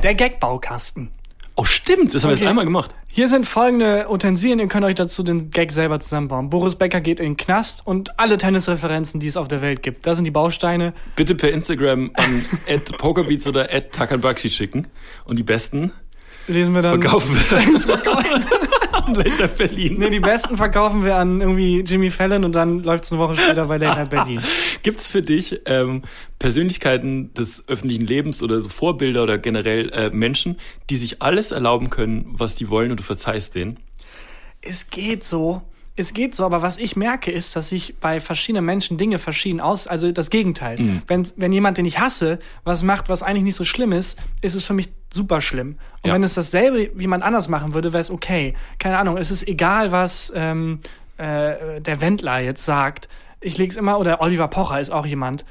Der 0.03 0.15
Gag-Baukasten. 0.15 1.11
Oh, 1.57 1.65
stimmt, 1.65 2.15
das 2.15 2.23
haben 2.23 2.31
wir 2.31 2.35
Okay. 2.35 2.43
jetzt 2.43 2.49
einmal 2.51 2.65
gemacht. 2.65 2.95
Hier 3.09 3.29
sind 3.29 3.47
folgende 3.47 4.07
Utensilien, 4.11 4.59
ihr 4.59 4.69
könnt 4.69 4.85
euch 4.85 4.95
dazu 4.95 5.23
den 5.23 5.51
Gag 5.51 5.73
selber 5.73 6.01
zusammenbauen. 6.01 6.49
Boris 6.51 6.75
Becker 6.77 7.01
geht 7.01 7.21
in 7.21 7.27
den 7.33 7.37
Knast 7.37 7.87
und 7.87 8.19
alle 8.19 8.37
Tennisreferenzen, 8.39 9.21
die 9.21 9.27
es 9.27 9.37
auf 9.37 9.49
der 9.49 9.63
Welt 9.63 9.83
gibt. 9.83 10.07
Das 10.07 10.17
sind 10.17 10.25
die 10.25 10.31
Bausteine. 10.31 10.93
Bitte 11.17 11.35
per 11.35 11.51
Instagram 11.51 12.11
an 12.15 12.45
pokerbeats 12.99 13.47
oder 13.47 13.69
takanbakshi 13.91 14.51
schicken. 14.51 14.89
Und 15.25 15.39
die 15.39 15.43
besten 15.45 15.93
Lesen 16.49 16.75
wir 16.75 16.83
dann. 16.83 17.01
verkaufen 17.01 17.37
wir 17.37 17.59
an 17.59 18.63
Late 19.15 19.31
Night 19.31 19.57
Berlin. 19.57 19.97
Nee, 19.99 20.11
die 20.11 20.21
besten 20.21 20.57
verkaufen 20.57 21.05
wir 21.05 21.17
an 21.17 21.41
irgendwie 21.41 21.81
Jimmy 21.81 22.11
Fallon 22.11 22.45
und 22.45 22.53
dann 22.53 22.83
läuft's 22.83 23.13
eine 23.13 23.21
Woche 23.21 23.37
später 23.37 23.67
bei 23.67 23.79
Late 23.79 23.99
Night 23.99 24.11
Berlin. 24.11 24.41
Gibt's 24.83 25.09
für 25.09 25.23
dich 25.23 25.61
ähm, 25.67 26.03
Persönlichkeiten 26.39 27.33
des 27.35 27.67
öffentlichen 27.69 28.07
Lebens 28.07 28.43
oder 28.43 28.61
so 28.61 28.69
Vorbilder 28.69 29.23
oder 29.23 29.39
generell 29.39 29.91
äh, 29.91 30.11
Menschen, 30.11 30.59
die 30.91 30.97
sich 30.97 31.23
alles 31.23 31.53
erlauben 31.53 31.91
können, 31.91 32.27
was 32.29 32.55
die 32.55 32.69
wollen 32.69 32.91
und 32.91 33.01
du 33.01 33.05
verzeihst 33.05 33.55
denen? 33.55 33.79
Es 34.61 34.91
geht 34.91 35.25
so. 35.25 35.63
Es 35.95 36.15
geht 36.15 36.35
so, 36.35 36.47
aber 36.47 36.63
was 36.63 36.79
ich 36.79 36.97
merke, 36.97 37.31
ist, 37.31 37.55
dass 37.55 37.71
ich 37.71 37.97
bei 38.01 38.19
verschiedenen 38.19 38.65
Menschen 38.65 38.97
Dinge 38.97 39.19
verschieden 39.19 39.61
aus, 39.61 39.87
also 39.87 40.11
das 40.11 40.31
Gegenteil. 40.31 41.03
Wenn, 41.07 41.29
wenn 41.37 41.53
jemand, 41.53 41.77
den 41.77 41.85
ich 41.85 41.99
hasse, 41.99 42.39
was 42.65 42.83
macht, 42.83 43.11
was 43.11 43.23
eigentlich 43.23 43.45
nicht 43.45 43.57
so 43.57 43.65
schlimm 43.65 43.93
ist, 43.93 44.19
ist 44.41 44.55
es 44.55 44.65
für 44.65 44.73
mich 44.73 44.89
super 45.13 45.41
schlimm. 45.41 45.77
Und 46.03 46.09
Ja. 46.09 46.15
wenn 46.15 46.23
es 46.23 46.35
dasselbe 46.35 46.91
jemand 47.01 47.23
anders 47.23 47.49
machen 47.49 47.75
würde, 47.75 47.93
wäre 47.93 48.01
es 48.01 48.11
okay. 48.11 48.55
Keine 48.79 48.99
Ahnung, 48.99 49.17
es 49.17 49.31
ist 49.31 49.47
egal, 49.47 49.93
was 49.93 50.33
ähm, 50.35 50.81
äh, 51.19 51.81
der 51.81 52.01
Wendler 52.01 52.41
jetzt 52.41 52.65
sagt. 52.65 53.09
Ich 53.41 53.59
leg's 53.59 53.77
immer, 53.77 53.99
oder 53.99 54.21
Oliver 54.21 54.49
Pocher 54.49 54.81
ist 54.81 54.91
auch 54.91 55.05
jemand. 55.07 55.45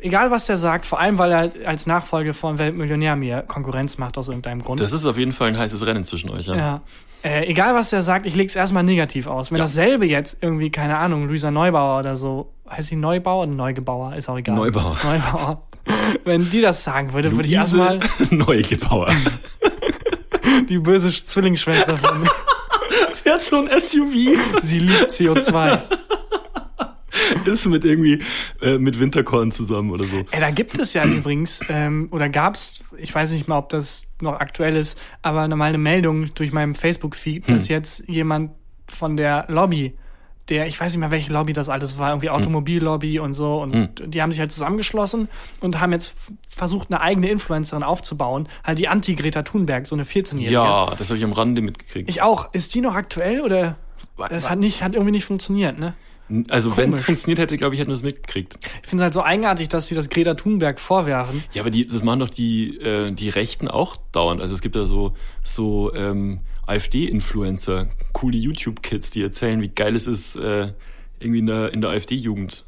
Egal, 0.00 0.30
was 0.30 0.46
der 0.46 0.58
sagt, 0.58 0.84
vor 0.84 1.00
allem, 1.00 1.16
weil 1.18 1.32
er 1.32 1.68
als 1.68 1.86
Nachfolge 1.86 2.34
von 2.34 2.58
Weltmillionär 2.58 3.16
mir 3.16 3.42
Konkurrenz 3.42 3.96
macht 3.98 4.18
aus 4.18 4.28
irgendeinem 4.28 4.62
Grund. 4.62 4.80
Das 4.80 4.92
ist 4.92 5.06
auf 5.06 5.16
jeden 5.16 5.32
Fall 5.32 5.48
ein 5.48 5.58
heißes 5.58 5.86
Rennen 5.86 6.04
zwischen 6.04 6.28
euch. 6.30 6.46
Ja. 6.46 6.56
Ja. 6.56 6.80
Äh, 7.22 7.46
egal 7.46 7.74
was 7.74 7.88
der 7.90 8.02
sagt, 8.02 8.26
ich 8.26 8.34
leg's 8.34 8.54
erstmal 8.54 8.82
negativ 8.82 9.26
aus. 9.28 9.50
Wenn 9.50 9.58
Ja. 9.58 9.64
dasselbe 9.64 10.04
jetzt 10.06 10.36
irgendwie, 10.42 10.70
keine 10.70 10.98
Ahnung, 10.98 11.26
Luisa 11.26 11.50
Neubauer 11.50 12.00
oder 12.00 12.16
so, 12.16 12.50
heißt 12.68 12.88
sie 12.88 12.96
Neubauer 12.96 13.44
oder 13.44 13.52
Neugebauer, 13.52 14.14
ist 14.16 14.28
auch 14.28 14.36
egal. 14.36 14.56
Neubauer. 14.56 14.98
Neubauer. 15.04 15.62
Wenn 16.24 16.50
die 16.50 16.60
das 16.60 16.84
sagen 16.84 17.12
würde, 17.12 17.32
würde 17.32 17.48
ich 17.48 17.54
Luise 17.54 17.78
erstmal 17.78 18.00
Neugebauer. 18.30 19.14
die 20.68 20.78
böse 20.78 21.10
Zwillingsschwester 21.10 21.96
von 21.96 22.28
Fährt 23.14 23.42
so 23.42 23.58
ein 23.60 23.68
SUV. 23.80 24.38
sie 24.62 24.78
liebt 24.80 25.10
CO2. 25.10 25.80
Ist 27.46 27.66
mit 27.66 27.84
irgendwie 27.84 28.20
äh, 28.60 28.76
mit 28.78 28.98
Winterkorn 28.98 29.52
zusammen 29.52 29.90
oder 29.90 30.04
so. 30.04 30.22
Ey, 30.30 30.40
da 30.40 30.50
gibt 30.50 30.78
es 30.78 30.94
ja 30.94 31.04
übrigens, 31.06 31.60
ähm, 31.68 32.08
oder 32.10 32.28
gab's, 32.28 32.80
ich 32.96 33.14
weiß 33.14 33.30
nicht 33.30 33.48
mal, 33.48 33.58
ob 33.58 33.68
das 33.68 34.02
noch 34.20 34.40
aktuell 34.40 34.76
ist, 34.76 35.00
aber 35.22 35.46
mal 35.48 35.66
eine 35.68 35.78
Meldung 35.78 36.34
durch 36.34 36.52
meinen 36.52 36.74
Facebook-Feed, 36.74 37.46
Hm. 37.46 37.54
dass 37.54 37.68
jetzt 37.68 38.04
jemand 38.08 38.50
von 38.88 39.16
der 39.16 39.46
Lobby, 39.48 39.94
der, 40.48 40.66
ich 40.66 40.78
weiß 40.78 40.92
nicht 40.92 41.00
mehr, 41.00 41.10
welche 41.10 41.32
Lobby 41.32 41.52
das 41.52 41.68
alles 41.68 41.98
war, 41.98 42.08
Hm. 42.08 42.12
irgendwie 42.14 42.30
Automobillobby 42.30 43.18
und 43.18 43.34
so, 43.34 43.62
und 43.62 44.02
die 44.06 44.20
haben 44.22 44.30
sich 44.30 44.40
halt 44.40 44.52
zusammengeschlossen 44.52 45.28
und 45.60 45.80
haben 45.80 45.92
jetzt 45.92 46.14
versucht, 46.48 46.90
eine 46.90 47.00
eigene 47.00 47.28
Influencerin 47.30 47.82
aufzubauen, 47.82 48.48
halt 48.62 48.78
die 48.78 48.88
Anti-Greta 48.88 49.42
Thunberg, 49.42 49.86
so 49.86 49.94
eine 49.96 50.04
14-Jährige. 50.04 50.52
Ja, 50.52 50.94
das 50.96 51.08
habe 51.08 51.18
ich 51.18 51.24
am 51.24 51.32
Rande 51.32 51.62
mitgekriegt. 51.62 52.08
Ich 52.10 52.22
auch. 52.22 52.52
Ist 52.52 52.74
die 52.74 52.80
noch 52.80 52.94
aktuell 52.94 53.40
oder? 53.40 53.76
Das 54.28 54.48
hat 54.48 54.58
nicht, 54.58 54.82
hat 54.82 54.94
irgendwie 54.94 55.12
nicht 55.12 55.24
funktioniert, 55.24 55.78
ne? 55.78 55.94
also 56.48 56.76
wenn 56.76 56.92
es 56.92 57.02
funktioniert 57.04 57.38
hätte, 57.38 57.56
glaube 57.56 57.74
ich, 57.74 57.80
hätten 57.80 57.90
wir 57.90 57.94
es 57.94 58.02
mitgekriegt. 58.02 58.58
Ich 58.82 58.88
finde 58.88 59.02
es 59.02 59.04
halt 59.04 59.14
so 59.14 59.22
eigenartig, 59.22 59.68
dass 59.68 59.88
sie 59.88 59.94
das 59.94 60.08
Greta 60.08 60.34
Thunberg 60.34 60.80
vorwerfen. 60.80 61.44
Ja, 61.52 61.62
aber 61.62 61.70
die, 61.70 61.86
das 61.86 62.02
machen 62.02 62.20
doch 62.20 62.30
die, 62.30 62.78
äh, 62.78 63.12
die 63.12 63.28
Rechten 63.28 63.68
auch 63.68 63.96
dauernd. 64.12 64.40
Also 64.40 64.54
es 64.54 64.62
gibt 64.62 64.74
da 64.74 64.86
so, 64.86 65.14
so 65.42 65.92
ähm, 65.94 66.40
AfD-Influencer, 66.66 67.86
coole 68.12 68.36
YouTube-Kids, 68.36 69.10
die 69.10 69.22
erzählen, 69.22 69.60
wie 69.60 69.68
geil 69.68 69.94
es 69.94 70.06
ist, 70.06 70.36
äh, 70.36 70.72
irgendwie 71.20 71.38
in 71.40 71.46
der, 71.46 71.72
in 71.72 71.80
der 71.80 71.90
AfD-Jugend 71.90 72.64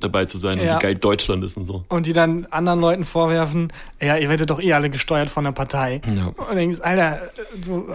dabei 0.00 0.24
zu 0.24 0.38
sein 0.38 0.58
und 0.58 0.66
Ja. 0.66 0.76
wie 0.76 0.82
geil 0.82 0.94
Deutschland 0.96 1.44
ist 1.44 1.56
und 1.56 1.66
so. 1.66 1.84
und 1.88 2.06
die 2.06 2.12
dann 2.12 2.46
anderen 2.46 2.80
Leuten 2.80 3.04
vorwerfen, 3.04 3.72
ja, 4.02 4.16
ihr 4.16 4.28
werdet 4.28 4.50
doch 4.50 4.60
eh 4.60 4.72
alle 4.72 4.90
gesteuert 4.90 5.30
von 5.30 5.44
der 5.44 5.52
Partei. 5.52 6.00
Ja. 6.16 6.26
Und 6.26 6.56
denkst, 6.56 6.80
Alter, 6.80 7.30
du, 7.64 7.86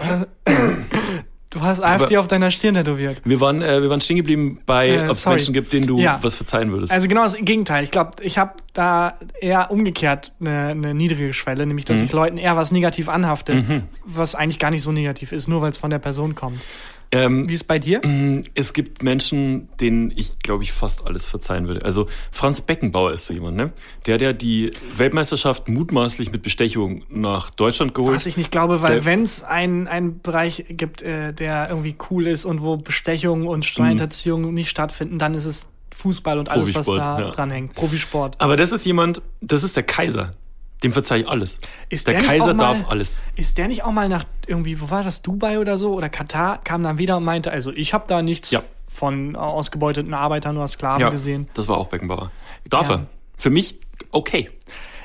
du 1.50 1.62
hast 1.62 1.82
AfD 1.82 2.18
auf 2.18 2.28
deiner 2.28 2.52
Stirn 2.52 2.76
tätowiert. 2.76 3.22
Wir 3.26 3.40
waren, 3.42 3.62
äh, 3.62 3.82
wir 3.82 3.90
waren 3.90 4.02
stehen 4.02 4.18
geblieben 4.18 4.60
bei, 4.66 4.90
Äh, 4.90 5.04
ob 5.06 5.12
es. 5.12 5.26
Menschen 5.26 5.54
gibt, 5.54 5.74
denen 5.74 5.88
du 5.88 6.00
Ja. 6.00 6.20
was 6.22 6.36
verzeihen 6.36 6.72
würdest. 6.72 6.92
Also 6.92 7.08
genau 7.08 7.24
das 7.24 7.36
Gegenteil. 7.36 7.84
Ich 7.84 7.92
glaube, 7.92 8.12
ich 8.22 8.38
habe 8.38 8.54
da 8.74 9.18
eher 9.42 9.72
umgekehrt 9.72 10.32
eine, 10.40 10.68
eine 10.70 10.94
niedrige 10.94 11.34
Schwelle, 11.34 11.66
nämlich 11.66 11.86
dass 11.86 12.00
ich 12.02 12.12
Leuten 12.12 12.38
eher 12.38 12.56
was 12.56 12.72
negativ 12.72 13.10
anhafte, 13.10 13.84
was 14.06 14.36
eigentlich 14.36 14.60
gar 14.60 14.72
nicht 14.72 14.84
so 14.84 14.92
negativ 14.92 15.32
ist, 15.32 15.48
nur 15.48 15.62
weil 15.62 15.70
es 15.70 15.78
von 15.78 15.90
der 15.90 16.00
Person 16.00 16.36
kommt. 16.36 16.60
Ähm, 17.12 17.50
Wie 17.50 17.54
ist 17.54 17.64
bei 17.66 17.80
dir? 17.80 18.06
Mm, 18.06 18.42
Es 18.54 18.74
gibt 18.74 19.02
Menschen, 19.04 19.68
denen 19.80 20.12
ich, 20.16 20.38
glaube 20.40 20.64
ich, 20.64 20.72
fast 20.72 21.06
alles 21.06 21.26
verzeihen 21.26 21.68
würde. 21.68 21.84
Also 21.84 22.08
Franz 22.32 22.62
Beckenbauer 22.62 23.12
ist 23.14 23.26
so 23.26 23.34
jemand, 23.34 23.58
ne? 23.58 23.72
Der 24.06 24.16
hat 24.16 24.22
ja 24.22 24.34
die 24.34 24.72
Weltmeisterschaft 24.96 25.68
mutmaßlich 25.68 26.32
mit 26.32 26.42
Bestechung 26.44 27.04
nach 27.10 27.50
Deutschland 27.50 27.94
geholt. 27.96 28.16
Was 28.16 28.26
ich 28.26 28.38
nicht 28.38 28.52
glaube, 28.52 28.82
weil 28.82 28.96
Der- 28.96 29.06
wenn 29.06 29.24
es 29.24 29.44
einen, 29.44 29.88
einen 29.88 30.22
Bereich 30.22 30.66
gibt, 30.70 31.02
äh, 31.02 31.34
der 31.34 31.70
irgendwie 31.70 31.96
cool 32.12 32.28
ist 32.28 32.46
und 32.46 32.62
wo 32.62 32.78
Bestechung 32.78 33.48
und 33.48 33.66
Steuerhinterziehung 33.66 34.54
nicht 34.54 34.70
stattfinden, 34.70 35.18
dann 35.18 35.34
ist 35.34 35.46
es 35.46 35.66
Fußball 35.96 36.38
und 36.40 36.50
alles, 36.50 36.74
was 36.76 36.86
da 36.86 37.20
ja. 37.20 37.32
dranhängt. 37.32 37.74
Profisport. 37.74 38.36
Aber 38.40 38.56
das 38.56 38.72
ist 38.72 38.86
jemand, 38.86 39.22
das 39.42 39.64
ist 39.64 39.76
der 39.76 39.84
Kaiser. 39.84 40.32
Dem 40.84 40.94
verzeih 40.94 41.20
ich 41.22 41.28
alles. 41.28 41.60
Ist 41.90 42.08
der 42.08 42.16
der 42.16 42.24
Kaiser 42.24 42.54
mal- 42.54 42.58
darf 42.76 42.90
alles. 42.90 43.22
Ist 43.36 43.58
der 43.58 43.68
nicht 43.68 43.84
auch 43.84 43.92
mal 43.92 44.08
nach 44.08 44.24
irgendwie, 44.48 44.80
wo 44.80 44.90
war 44.90 45.04
das, 45.04 45.22
Dubai 45.22 45.60
oder 45.60 45.78
so 45.78 45.94
oder 45.94 46.08
Katar, 46.10 46.60
kam 46.64 46.84
dann 46.84 46.98
wieder 46.98 47.18
und 47.18 47.24
meinte, 47.26 47.52
also 47.52 47.72
ich 47.72 47.94
habe 47.94 48.06
da 48.08 48.22
nichts 48.22 48.52
Ja. 48.52 48.64
von 48.90 49.36
ausgebeuteten 49.36 50.14
Arbeitern 50.14 50.56
oder 50.58 50.68
Sklaven 50.68 51.02
Ja, 51.02 51.10
gesehen. 51.10 51.48
das 51.54 51.68
war 51.68 51.78
auch 51.78 51.88
Beckenbauer. 51.88 52.32
Darf 52.70 52.90
Ja. 52.90 52.96
er. 52.96 53.06
Für 53.38 53.50
mich 53.50 53.78
okay. 54.12 54.50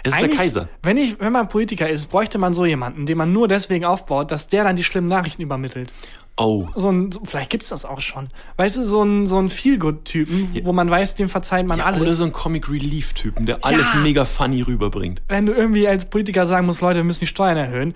Es 0.07 0.13
ist 0.13 0.19
der 0.19 0.25
Eigentlich, 0.25 0.39
Kaiser. 0.39 0.69
Wenn, 0.83 0.97
ich, 0.99 1.19
wenn 1.19 1.33
man 1.33 1.49
Politiker 1.49 1.89
ist, 1.89 2.07
bräuchte 2.11 2.37
man 2.39 2.53
so 2.53 2.67
jemanden, 2.67 3.07
den 3.07 3.17
man 3.17 3.33
nur 3.33 3.49
deswegen 3.49 3.85
aufbaut, 3.87 4.31
dass 4.31 4.49
der 4.49 4.63
dann 4.65 4.77
die 4.77 4.85
schlimmen 4.85 5.09
Nachrichten 5.09 5.41
übermittelt. 5.43 5.93
Oh. 6.37 6.67
So 6.75 6.91
ein, 6.91 7.13
so, 7.13 7.21
vielleicht 7.25 7.51
gibt's 7.51 7.69
das 7.69 7.85
auch 7.85 8.01
schon. 8.01 8.29
Weißt 8.57 8.77
du, 8.77 8.85
so 8.85 9.03
ein, 9.05 9.27
so 9.27 9.39
ein 9.39 9.49
Feelgood-Typen, 9.49 10.65
wo 10.65 10.73
man 10.73 10.91
weiß, 10.91 11.15
dem 11.15 11.29
verzeiht 11.29 11.67
man 11.67 11.79
Ja, 11.79 11.85
alles. 11.85 12.01
oder 12.01 12.15
so 12.15 12.25
ein 12.25 12.33
Comic 12.33 12.69
Relief 12.69 13.13
Typen, 13.13 13.47
der 13.47 13.65
alles 13.65 13.87
mega 14.03 14.25
funny 14.25 14.63
rüberbringt. 14.63 15.23
wenn 15.29 15.47
du 15.47 15.53
irgendwie 15.53 15.87
als 15.87 16.05
Politiker 16.07 16.47
sagen 16.47 16.67
musst, 16.67 16.81
Leute, 16.81 16.99
wir 17.01 17.05
müssen 17.05 17.21
die 17.21 17.27
Steuern 17.29 17.57
erhöhen. 17.57 17.95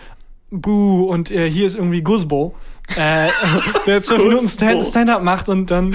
Buh, 0.51 1.05
und 1.05 1.31
äh, 1.31 1.51
hier 1.51 1.67
ist 1.67 1.75
irgendwie 1.75 2.01
Gusbo, 2.03 2.55
äh, 2.97 3.29
der 3.87 4.01
zwölf 4.03 4.25
Minuten 4.25 4.49
Stand- 4.49 4.77
Gusbo. 4.79 4.91
Stand-up 4.91 5.23
macht 5.23 5.51
und 5.51 5.71
dann 5.71 5.95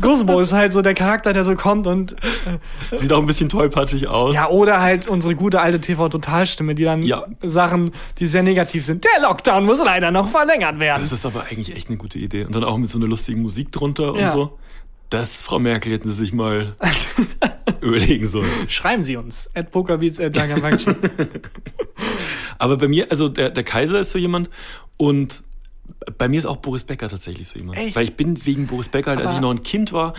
Gusbo 0.00 0.38
ist 0.38 0.52
halt 0.52 0.72
so 0.72 0.82
der 0.82 0.94
Charakter, 0.94 1.32
der 1.32 1.44
so 1.44 1.56
kommt 1.56 1.88
und 1.88 2.12
äh, 2.92 2.96
Sieht 2.96 3.12
auch 3.12 3.18
ein 3.18 3.26
bisschen 3.26 3.48
tollpatschig 3.48 4.06
aus. 4.06 4.34
ja, 4.36 4.48
oder 4.48 4.80
halt 4.80 5.08
unsere 5.08 5.34
gute 5.34 5.60
alte 5.60 5.80
TV-Totalstimme, 5.80 6.76
die 6.76 6.84
dann 6.84 7.02
Ja. 7.02 7.24
Sachen, 7.42 7.90
die 8.18 8.26
sehr 8.28 8.44
negativ 8.44 8.84
sind. 8.84 9.02
Der 9.04 9.22
Lockdown 9.22 9.64
muss 9.64 9.82
leider 9.84 10.12
noch 10.12 10.28
verlängert 10.28 10.78
werden. 10.78 11.02
Das 11.02 11.10
ist 11.10 11.26
aber 11.26 11.44
eigentlich 11.50 11.74
echt 11.74 11.88
eine 11.88 11.96
gute 11.96 12.20
Idee. 12.20 12.44
Und 12.44 12.54
dann 12.54 12.62
auch 12.62 12.76
mit 12.76 12.88
so 12.88 12.98
einer 12.98 13.08
lustigen 13.08 13.42
Musik 13.42 13.72
drunter 13.72 14.14
Ja. 14.16 14.26
und 14.26 14.30
so. 14.30 14.57
Das, 15.10 15.42
Frau 15.42 15.58
Merkel, 15.58 15.92
hätten 15.92 16.08
Sie 16.08 16.16
sich 16.16 16.32
mal 16.32 16.76
überlegen 17.80 18.26
sollen. 18.26 18.68
Schreiben 18.68 19.02
Sie 19.02 19.16
uns. 19.16 19.50
At 19.54 19.70
Pokerbeats 19.70 20.20
at. 20.20 20.36
Aber 22.58 22.76
bei 22.76 22.88
mir, 22.88 23.10
also 23.10 23.28
der, 23.28 23.50
der 23.50 23.64
Kaiser 23.64 24.00
ist 24.00 24.12
so 24.12 24.18
jemand 24.18 24.50
und 24.96 25.42
bei 26.18 26.28
mir 26.28 26.38
ist 26.38 26.46
auch 26.46 26.58
Boris 26.58 26.84
Becker 26.84 27.08
tatsächlich 27.08 27.48
so 27.48 27.58
jemand. 27.58 27.78
Echt? 27.78 27.96
Weil 27.96 28.04
ich 28.04 28.16
bin 28.16 28.44
wegen 28.44 28.66
Boris 28.66 28.88
Becker, 28.88 29.12
halt, 29.12 29.20
als 29.20 29.34
ich 29.34 29.40
noch 29.40 29.50
ein 29.50 29.62
Kind 29.62 29.92
war, 29.92 30.14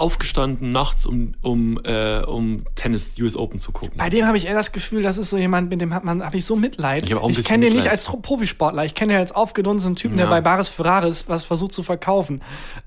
aufgestanden 0.00 0.70
nachts, 0.70 1.06
um, 1.06 1.34
um, 1.42 1.78
äh, 1.84 2.20
um 2.20 2.64
Tennis 2.74 3.18
US 3.20 3.36
Open 3.36 3.60
zu 3.60 3.72
gucken. 3.72 3.92
Bei 3.96 4.08
dem 4.08 4.26
habe 4.26 4.36
ich 4.36 4.46
eher 4.46 4.54
das 4.54 4.72
Gefühl, 4.72 5.02
das 5.02 5.18
ist 5.18 5.30
so 5.30 5.36
jemand, 5.36 5.70
mit 5.70 5.80
dem 5.80 5.94
hat 5.94 6.04
man, 6.04 6.24
habe 6.24 6.36
ich 6.36 6.44
so 6.44 6.56
Mitleid. 6.56 7.02
Ich 7.04 7.10
ich 7.10 7.44
kenne 7.44 7.66
den 7.66 7.76
nicht 7.76 7.88
als 7.88 8.04
Profisportler, 8.06 8.84
ich 8.84 8.94
kenne 8.94 9.12
den 9.12 9.20
als 9.20 9.32
aufgedunsenen 9.32 9.96
Typen, 9.96 10.16
der 10.16 10.26
Ja. 10.26 10.30
bei 10.30 10.40
Baris 10.40 10.68
Ferraris 10.68 11.24
was 11.28 11.44
versucht 11.44 11.72
zu 11.72 11.82
verkaufen. 11.82 12.40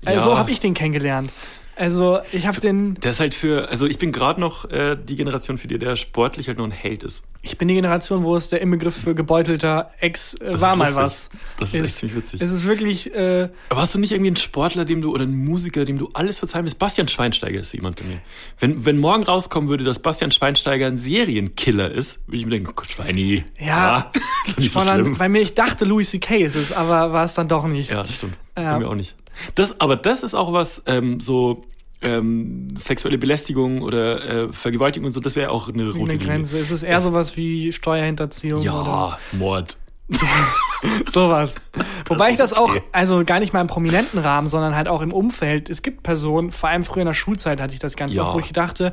Äh, 0.04 0.14
Ja. 0.14 0.20
So 0.20 0.36
habe 0.36 0.50
ich 0.50 0.60
den 0.60 0.74
kennengelernt. 0.74 1.30
Also 1.76 2.20
ich 2.32 2.46
habe 2.46 2.60
den, 2.60 2.94
Der 2.94 3.10
ist 3.10 3.20
halt 3.20 3.34
für, 3.34 3.68
also 3.68 3.86
ich 3.86 3.98
bin 3.98 4.12
gerade 4.12 4.40
noch 4.40 4.70
äh, 4.70 4.96
die 4.96 5.16
Generation 5.16 5.58
für 5.58 5.66
die, 5.68 5.78
der 5.78 5.96
sportlich 5.96 6.46
halt 6.48 6.58
noch 6.58 6.64
ein 6.64 6.70
Held 6.70 7.02
ist. 7.02 7.24
ich 7.42 7.58
bin 7.58 7.68
die 7.68 7.74
Generation, 7.74 8.22
wo 8.22 8.36
es 8.36 8.48
der 8.48 8.60
Inbegriff 8.60 8.94
für 8.94 9.14
gebeutelter 9.14 9.90
Ex 10.00 10.34
äh, 10.34 10.60
war 10.60 10.72
ist 10.72 10.78
mal 10.78 10.94
was. 10.94 11.30
Das 11.58 11.74
ist 11.74 11.80
echt 11.82 11.96
ziemlich 11.96 12.16
witzig. 12.18 12.40
Es 12.40 12.52
ist 12.52 12.64
wirklich, 12.64 13.12
äh, 13.14 13.48
Aber 13.70 13.80
hast 13.80 13.94
du 13.94 13.98
nicht 13.98 14.12
irgendwie 14.12 14.28
einen 14.28 14.36
Sportler, 14.36 14.84
dem 14.84 15.00
du 15.00 15.12
oder 15.12 15.24
einen 15.24 15.44
Musiker, 15.44 15.84
dem 15.84 15.98
du 15.98 16.08
alles 16.14 16.38
verzeihen 16.38 16.64
willst? 16.64 16.78
Bastian 16.78 17.08
Schweinsteiger 17.08 17.58
ist 17.60 17.72
jemand 17.72 17.96
bei 17.96 18.04
mir. 18.04 18.18
Wenn, 18.60 18.84
wenn 18.86 18.98
morgen 18.98 19.24
rauskommen 19.24 19.68
würde, 19.68 19.84
dass 19.84 19.98
Bastian 19.98 20.30
Schweinsteiger 20.30 20.86
ein 20.86 20.98
Serienkiller 20.98 21.90
ist, 21.90 22.18
würde 22.26 22.36
ich 22.38 22.44
mir 22.44 22.52
denken, 22.52 22.72
Gott, 22.74 22.90
Schweini. 22.90 23.44
Ja. 23.58 24.12
ist 24.46 24.52
doch 24.52 24.58
nicht 24.58 24.72
so 24.72 24.80
sondern 24.80 25.00
schlimm. 25.02 25.16
bei 25.18 25.28
mir, 25.28 25.42
ich 25.42 25.54
dachte 25.54 25.84
Louis 25.84 26.10
C.K. 26.10 26.36
ist 26.36 26.54
es, 26.54 26.72
aber 26.72 27.12
war 27.12 27.24
es 27.24 27.34
dann 27.34 27.48
doch 27.48 27.66
nicht. 27.66 27.90
Ja, 27.90 28.06
stimmt. 28.06 28.36
Das 28.54 28.64
Ja. 28.64 28.72
bei 28.74 28.78
mir 28.80 28.88
auch 28.88 28.94
nicht. 28.94 29.14
Das, 29.54 29.80
aber 29.80 29.96
das 29.96 30.22
ist 30.22 30.34
auch 30.34 30.52
was, 30.52 30.82
ähm, 30.86 31.20
so 31.20 31.62
ähm, 32.02 32.68
sexuelle 32.76 33.16
Belästigung 33.18 33.80
oder 33.82 34.24
äh, 34.48 34.52
Vergewaltigung 34.52 35.06
und 35.06 35.12
so, 35.12 35.20
das 35.20 35.36
wäre 35.36 35.50
auch 35.50 35.68
eine 35.68 35.84
rote 35.86 35.98
Eine 36.02 36.12
Linie. 36.12 36.18
Grenze. 36.26 36.58
Es 36.58 36.70
ist 36.70 36.82
eher 36.82 37.00
sowas 37.00 37.36
wie 37.36 37.72
Steuerhinterziehung 37.72 38.60
oder 38.60 38.66
Ja, 38.70 39.18
Mord. 39.32 39.78
sowas. 41.10 41.56
Wobei 42.06 42.30
ich 42.30 42.36
das 42.36 42.52
auch, 42.52 42.76
also 42.92 43.24
gar 43.24 43.40
nicht 43.40 43.52
mal 43.52 43.60
im 43.62 43.66
prominenten 43.66 44.18
Rahmen, 44.18 44.48
sondern 44.48 44.74
halt 44.76 44.88
auch 44.88 45.00
im 45.00 45.12
Umfeld. 45.12 45.70
Es 45.70 45.82
gibt 45.82 46.02
Personen, 46.02 46.50
vor 46.50 46.68
allem 46.68 46.82
früher 46.82 47.02
in 47.02 47.06
der 47.06 47.14
Schulzeit 47.14 47.60
hatte 47.60 47.72
ich 47.72 47.80
das 47.80 47.96
Ganze 47.96 48.16
Ja. 48.16 48.24
auch, 48.24 48.34
wo 48.34 48.38
ich 48.38 48.52
dachte, 48.52 48.92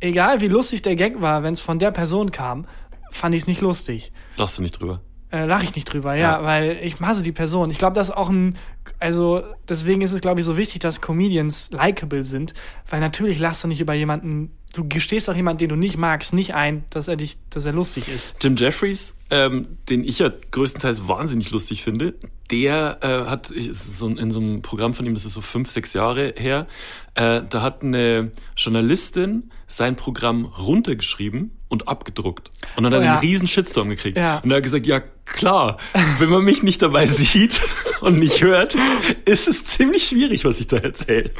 egal 0.00 0.40
wie 0.40 0.48
lustig 0.48 0.82
der 0.82 0.94
Gag 0.96 1.20
war, 1.20 1.42
wenn 1.42 1.54
es 1.54 1.60
von 1.60 1.78
der 1.78 1.90
Person 1.90 2.30
kam, 2.30 2.66
fand 3.10 3.34
ich 3.34 3.42
es 3.42 3.46
nicht 3.48 3.60
lustig. 3.60 4.12
Lachst 4.36 4.58
du 4.58 4.62
nicht 4.62 4.80
drüber. 4.80 5.00
Äh, 5.32 5.46
Lache 5.46 5.64
ich 5.64 5.74
nicht 5.74 5.90
drüber, 5.90 6.14
ja, 6.14 6.40
Ja. 6.40 6.44
weil 6.44 6.78
ich 6.82 7.00
hasse 7.00 7.22
die 7.22 7.32
Person. 7.32 7.70
Ich 7.70 7.78
glaube, 7.78 7.94
das 7.94 8.08
ist 8.10 8.14
auch 8.14 8.28
ein, 8.28 8.58
also 9.00 9.42
deswegen 9.68 10.02
ist 10.02 10.12
es, 10.12 10.20
glaube 10.20 10.40
ich, 10.40 10.46
so 10.46 10.58
wichtig, 10.58 10.80
dass 10.80 11.00
Comedians 11.00 11.70
likable 11.72 12.22
sind, 12.22 12.52
weil 12.90 13.00
natürlich 13.00 13.38
lachst 13.38 13.64
du 13.64 13.68
nicht 13.68 13.80
über 13.80 13.94
jemanden, 13.94 14.50
du 14.74 14.86
gestehst 14.86 15.30
auch 15.30 15.34
jemanden, 15.34 15.58
den 15.58 15.68
du 15.70 15.76
nicht 15.76 15.96
magst, 15.96 16.34
nicht 16.34 16.54
ein, 16.54 16.84
dass 16.90 17.08
er 17.08 17.16
dich, 17.16 17.38
dass 17.50 17.64
er 17.64 17.72
lustig 17.72 18.08
ist. 18.08 18.34
Jim 18.42 18.56
Jeffries, 18.56 19.14
ähm, 19.30 19.78
den 19.88 20.04
ich 20.04 20.18
ja 20.18 20.30
größtenteils 20.50 21.08
wahnsinnig 21.08 21.50
lustig 21.50 21.82
finde, 21.82 22.14
der 22.50 22.98
äh, 23.02 23.30
hat 23.30 23.46
so 23.70 24.08
in 24.08 24.30
so 24.30 24.40
einem 24.40 24.60
Programm 24.60 24.92
von 24.92 25.06
ihm, 25.06 25.14
das 25.14 25.24
ist 25.24 25.32
so 25.34 25.40
fünf, 25.40 25.70
sechs 25.70 25.94
Jahre 25.94 26.34
her, 26.36 26.66
äh, 27.14 27.42
da 27.48 27.62
hat 27.62 27.82
eine 27.82 28.32
Journalistin 28.56 29.50
sein 29.66 29.96
Programm 29.96 30.44
runtergeschrieben 30.44 31.52
und 31.72 31.88
abgedruckt. 31.88 32.50
Und 32.76 32.84
dann 32.84 32.92
Oh 32.92 32.96
hat 32.96 33.02
er 33.02 33.06
ja. 33.06 33.10
einen 33.12 33.20
riesen 33.20 33.46
Shitstorm 33.48 33.88
gekriegt. 33.88 34.16
Ja. 34.18 34.38
Und 34.44 34.50
er 34.50 34.58
hat 34.58 34.62
gesagt, 34.62 34.86
ja 34.86 35.00
klar, 35.24 35.78
wenn 36.18 36.28
man 36.28 36.44
mich 36.44 36.62
nicht 36.62 36.82
dabei 36.82 37.06
sieht 37.06 37.60
und 38.00 38.18
nicht 38.18 38.42
hört, 38.42 38.76
ist 39.24 39.48
es 39.48 39.64
ziemlich 39.64 40.04
schwierig, 40.06 40.44
was 40.44 40.60
ich 40.60 40.66
da 40.68 40.76
erzähle. 40.76 41.30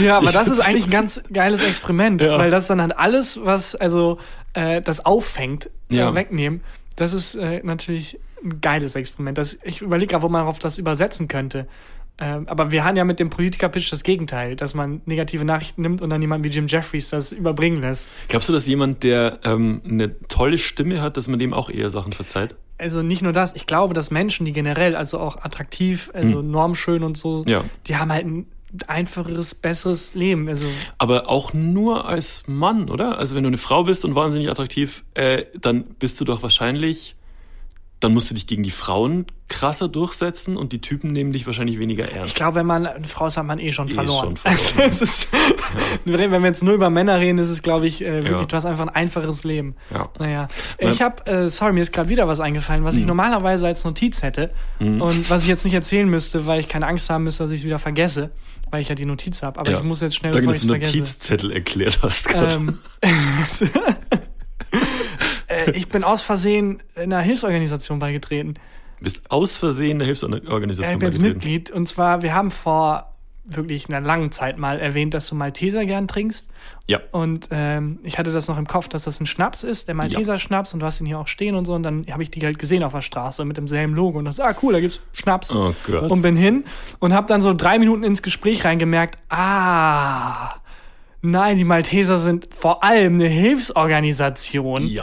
Ja, 0.00 0.18
aber 0.18 0.26
Ich 0.28 0.32
das 0.32 0.48
ist 0.48 0.60
eigentlich 0.60 0.84
ein 0.84 0.90
ganz 0.90 1.22
geiles 1.32 1.62
Experiment, 1.62 2.22
Ja. 2.22 2.38
weil 2.38 2.50
das 2.50 2.66
dann 2.66 2.80
halt 2.80 2.96
alles, 2.96 3.40
was 3.44 3.74
also 3.74 4.18
äh, 4.54 4.80
das 4.80 5.04
auffängt, 5.04 5.70
Ja. 5.88 6.10
äh, 6.10 6.14
wegnehmen. 6.14 6.60
Das 6.96 7.12
ist 7.12 7.34
äh, 7.34 7.60
natürlich 7.64 8.18
ein 8.44 8.60
geiles 8.60 8.94
Experiment. 8.94 9.38
Das, 9.38 9.58
ich 9.64 9.80
überlege 9.82 10.10
gerade, 10.12 10.22
wo 10.22 10.28
man 10.28 10.46
auf 10.46 10.58
das 10.58 10.78
übersetzen 10.78 11.26
könnte. 11.28 11.66
Ähm, 12.18 12.46
aber 12.46 12.70
wir 12.70 12.84
haben 12.84 12.96
ja 12.96 13.04
mit 13.04 13.18
dem 13.18 13.30
Politiker-Pitch 13.30 13.90
das 13.90 14.02
Gegenteil, 14.02 14.54
dass 14.54 14.74
man 14.74 15.00
negative 15.06 15.44
Nachrichten 15.44 15.82
nimmt 15.82 16.02
und 16.02 16.10
dann 16.10 16.20
jemand 16.20 16.44
wie 16.44 16.48
Jim 16.48 16.66
Jeffries 16.66 17.08
das 17.10 17.32
überbringen 17.32 17.80
lässt. 17.80 18.08
Glaubst 18.28 18.48
du, 18.48 18.52
dass 18.52 18.66
jemand, 18.66 19.02
der 19.02 19.40
ähm, 19.44 19.80
eine 19.88 20.18
tolle 20.28 20.58
Stimme 20.58 21.00
hat, 21.00 21.16
dass 21.16 21.26
man 21.26 21.38
dem 21.38 21.52
auch 21.54 21.70
eher 21.70 21.90
Sachen 21.90 22.12
verzeiht? 22.12 22.54
Also 22.78 23.02
nicht 23.02 23.22
nur 23.22 23.32
das, 23.32 23.54
ich 23.54 23.66
glaube, 23.66 23.94
dass 23.94 24.10
Menschen, 24.10 24.44
die 24.44 24.52
generell, 24.52 24.94
also 24.96 25.18
auch 25.20 25.36
attraktiv, 25.44 26.10
also 26.14 26.42
normschön 26.42 27.02
und 27.02 27.16
so, 27.16 27.44
Hm. 27.44 27.48
Ja. 27.48 27.64
die 27.86 27.96
haben 27.96 28.12
halt 28.12 28.26
ein 28.26 28.46
einfacheres, 28.88 29.54
besseres 29.54 30.14
Leben. 30.14 30.48
Also 30.48 30.66
Aber 30.98 31.28
auch 31.28 31.52
nur 31.52 32.06
als 32.08 32.42
Mann, 32.46 32.88
oder? 32.90 33.18
Also 33.18 33.36
wenn 33.36 33.42
du 33.42 33.48
eine 33.48 33.58
Frau 33.58 33.84
bist 33.84 34.04
und 34.04 34.14
wahnsinnig 34.14 34.50
attraktiv, 34.50 35.04
äh, 35.14 35.44
dann 35.60 35.84
bist 35.98 36.20
du 36.20 36.24
doch 36.24 36.42
wahrscheinlich, 36.42 37.14
dann 38.02 38.12
musst 38.14 38.30
du 38.30 38.34
dich 38.34 38.46
gegen 38.46 38.62
die 38.62 38.70
Frauen 38.70 39.26
krasser 39.48 39.86
durchsetzen 39.86 40.56
und 40.56 40.72
die 40.72 40.80
Typen 40.80 41.10
nehmen 41.12 41.32
dich 41.32 41.46
wahrscheinlich 41.46 41.78
weniger 41.78 42.10
ernst. 42.10 42.30
Ich 42.30 42.34
glaube, 42.34 42.56
wenn 42.56 42.66
man 42.66 42.86
eine 42.86 43.06
Frau 43.06 43.26
ist, 43.26 43.36
hat 43.36 43.46
man 43.46 43.58
eh 43.58 43.70
schon 43.70 43.88
Eh 43.88 43.92
verloren. 43.92 44.36
schon 44.36 44.56
verloren. 44.56 44.68
Also, 44.82 45.04
ist, 45.04 45.28
Wenn 46.04 46.30
wir 46.32 46.40
jetzt 46.40 46.62
nur 46.62 46.74
über 46.74 46.90
Männer 46.90 47.20
reden, 47.20 47.38
ist 47.38 47.48
es, 47.50 47.62
glaube 47.62 47.86
ich, 47.86 48.02
äh, 48.02 48.24
wirklich, 48.24 48.32
Ja. 48.40 48.44
du 48.44 48.56
hast 48.56 48.64
einfach 48.64 48.82
ein 48.86 48.88
einfaches 48.88 49.44
Leben. 49.44 49.76
Ja. 49.92 50.08
Naja. 50.18 50.48
Ja. 50.80 50.90
Ich 50.90 51.00
habe, 51.02 51.26
äh, 51.30 51.48
sorry, 51.48 51.72
mir 51.74 51.82
ist 51.82 51.92
gerade 51.92 52.08
wieder 52.08 52.26
was 52.26 52.40
eingefallen, 52.40 52.82
was 52.84 52.96
ich 52.96 53.06
normalerweise 53.06 53.66
als 53.66 53.84
Notiz 53.84 54.22
hätte 54.22 54.50
und 54.80 55.28
was 55.30 55.42
ich 55.42 55.48
jetzt 55.48 55.64
nicht 55.64 55.74
erzählen 55.74 56.08
müsste, 56.08 56.46
weil 56.46 56.58
ich 56.60 56.68
keine 56.68 56.86
Angst 56.86 57.08
haben 57.10 57.24
müsste, 57.24 57.44
dass 57.44 57.52
ich 57.52 57.60
es 57.60 57.64
wieder 57.64 57.78
vergesse, 57.78 58.30
weil 58.70 58.80
ich 58.82 58.88
ja 58.88 58.94
die 58.94 59.04
Notiz 59.04 59.42
habe. 59.42 59.60
Aber 59.60 59.70
Ja. 59.70 59.78
ich 59.78 59.84
muss 59.84 60.00
jetzt 60.00 60.16
schnell, 60.16 60.32
Danke, 60.32 60.46
bevor 60.48 60.56
ich 60.56 60.62
es 60.62 60.68
vergesse. 60.68 60.96
Notizzettel 60.98 61.52
erklärt 61.52 62.00
hast 62.02 62.28
gerade. 62.28 62.56
Ähm, 62.56 62.78
äh, 63.00 63.08
ich 65.74 65.88
bin 65.88 66.04
aus 66.04 66.22
Versehen 66.22 66.82
einer 66.94 67.20
Hilfsorganisation 67.20 67.98
beigetreten. 67.98 68.54
bist 69.00 69.30
aus 69.30 69.58
Versehen 69.58 70.00
Ja, 70.00 70.06
Hilfsorganisation 70.06 70.92
ich 70.92 70.98
bin 70.98 71.08
jetzt 71.08 71.18
beigetreten. 71.18 71.38
Mitglied. 71.38 71.70
Und 71.70 71.86
zwar, 71.86 72.22
wir 72.22 72.34
haben 72.34 72.50
vor 72.50 73.08
wirklich 73.44 73.88
einer 73.88 74.00
langen 74.00 74.30
Zeit 74.30 74.56
mal 74.56 74.78
erwähnt, 74.78 75.14
dass 75.14 75.26
du 75.26 75.34
Malteser 75.34 75.84
gern 75.84 76.06
trinkst. 76.06 76.48
Ja. 76.86 77.00
Und 77.10 77.48
ähm, 77.50 77.98
ich 78.04 78.18
hatte 78.18 78.30
das 78.30 78.46
noch 78.46 78.56
im 78.56 78.68
Kopf, 78.68 78.88
dass 78.88 79.02
das 79.02 79.20
ein 79.20 79.26
Schnaps 79.26 79.64
ist, 79.64 79.88
der 79.88 79.94
Malteser 79.94 80.38
Schnaps. 80.38 80.72
Und 80.72 80.80
du 80.80 80.86
hast 80.86 81.00
ihn 81.00 81.06
hier 81.06 81.18
auch 81.18 81.26
stehen 81.26 81.56
und 81.56 81.64
so. 81.64 81.74
Und 81.74 81.82
dann 81.82 82.06
habe 82.10 82.22
ich 82.22 82.30
die 82.30 82.40
halt 82.44 82.58
gesehen 82.58 82.84
auf 82.84 82.92
der 82.92 83.00
Straße 83.00 83.44
mit 83.44 83.56
demselben 83.56 83.94
Logo. 83.94 84.18
Und 84.18 84.26
dachte, 84.26 84.44
ah 84.44 84.54
cool, 84.62 84.74
da 84.74 84.80
gibt's 84.80 85.00
Schnaps. 85.12 85.50
Oh 85.50 85.74
Gott. 85.86 86.10
Und 86.10 86.22
bin 86.22 86.36
hin 86.36 86.64
und 87.00 87.12
habe 87.12 87.26
dann 87.26 87.42
so 87.42 87.52
drei 87.52 87.78
Minuten 87.78 88.04
ins 88.04 88.22
Gespräch 88.22 88.64
reingemerkt, 88.64 89.18
ah, 89.28 90.54
nein, 91.22 91.56
die 91.56 91.64
Malteser 91.64 92.18
sind 92.18 92.48
vor 92.54 92.84
allem 92.84 93.14
eine 93.14 93.26
Hilfsorganisation. 93.28 94.86
ja. 94.86 95.02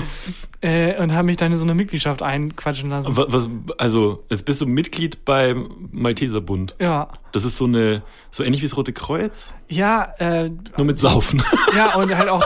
Äh, 0.62 1.02
und 1.02 1.14
habe 1.14 1.26
mich 1.28 1.38
dann 1.38 1.54
in 1.54 1.58
so 1.58 1.64
eine 1.64 1.74
Mitgliedschaft 1.74 2.22
einquatschen 2.22 2.90
lassen. 2.90 3.16
Wa- 3.16 3.28
Was, 3.30 3.48
also, 3.78 4.26
jetzt 4.30 4.44
bist 4.44 4.60
du 4.60 4.66
Mitglied 4.66 5.24
beim 5.24 5.88
Malteserbund. 5.94 6.76
ja. 6.80 7.08
Das 7.32 7.46
ist 7.46 7.56
so 7.56 7.64
eine, 7.64 8.04
so 8.30 8.44
ähnlich 8.44 8.62
wie 8.62 8.66
das 8.66 8.76
Rote 8.76 8.92
Kreuz, 8.92 9.54
Ja, 9.70 10.14
äh, 10.20 10.50
nur 10.76 10.86
mit 10.86 10.98
Saufen. 10.98 11.42
ja, 11.76 11.96
und 11.96 12.14
halt 12.14 12.28
auch, 12.28 12.44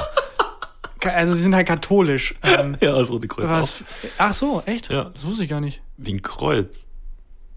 also 1.04 1.34
sie 1.34 1.42
sind 1.42 1.56
halt 1.56 1.66
katholisch. 1.68 2.36
Ähm, 2.44 2.78
ja, 2.82 2.92
das 2.92 3.10
Rote 3.10 3.28
Kreuz 3.28 3.46
auch. 3.46 3.52
was, 3.52 3.84
ach 4.20 4.34
so, 4.34 4.62
echt? 4.68 4.92
Ja. 4.92 5.06
Das 5.06 5.26
wusste 5.26 5.46
ich 5.46 5.50
gar 5.50 5.62
nicht. 5.62 5.82
Wie 5.98 6.14
ein 6.14 6.22
Kreuz. 6.22 6.68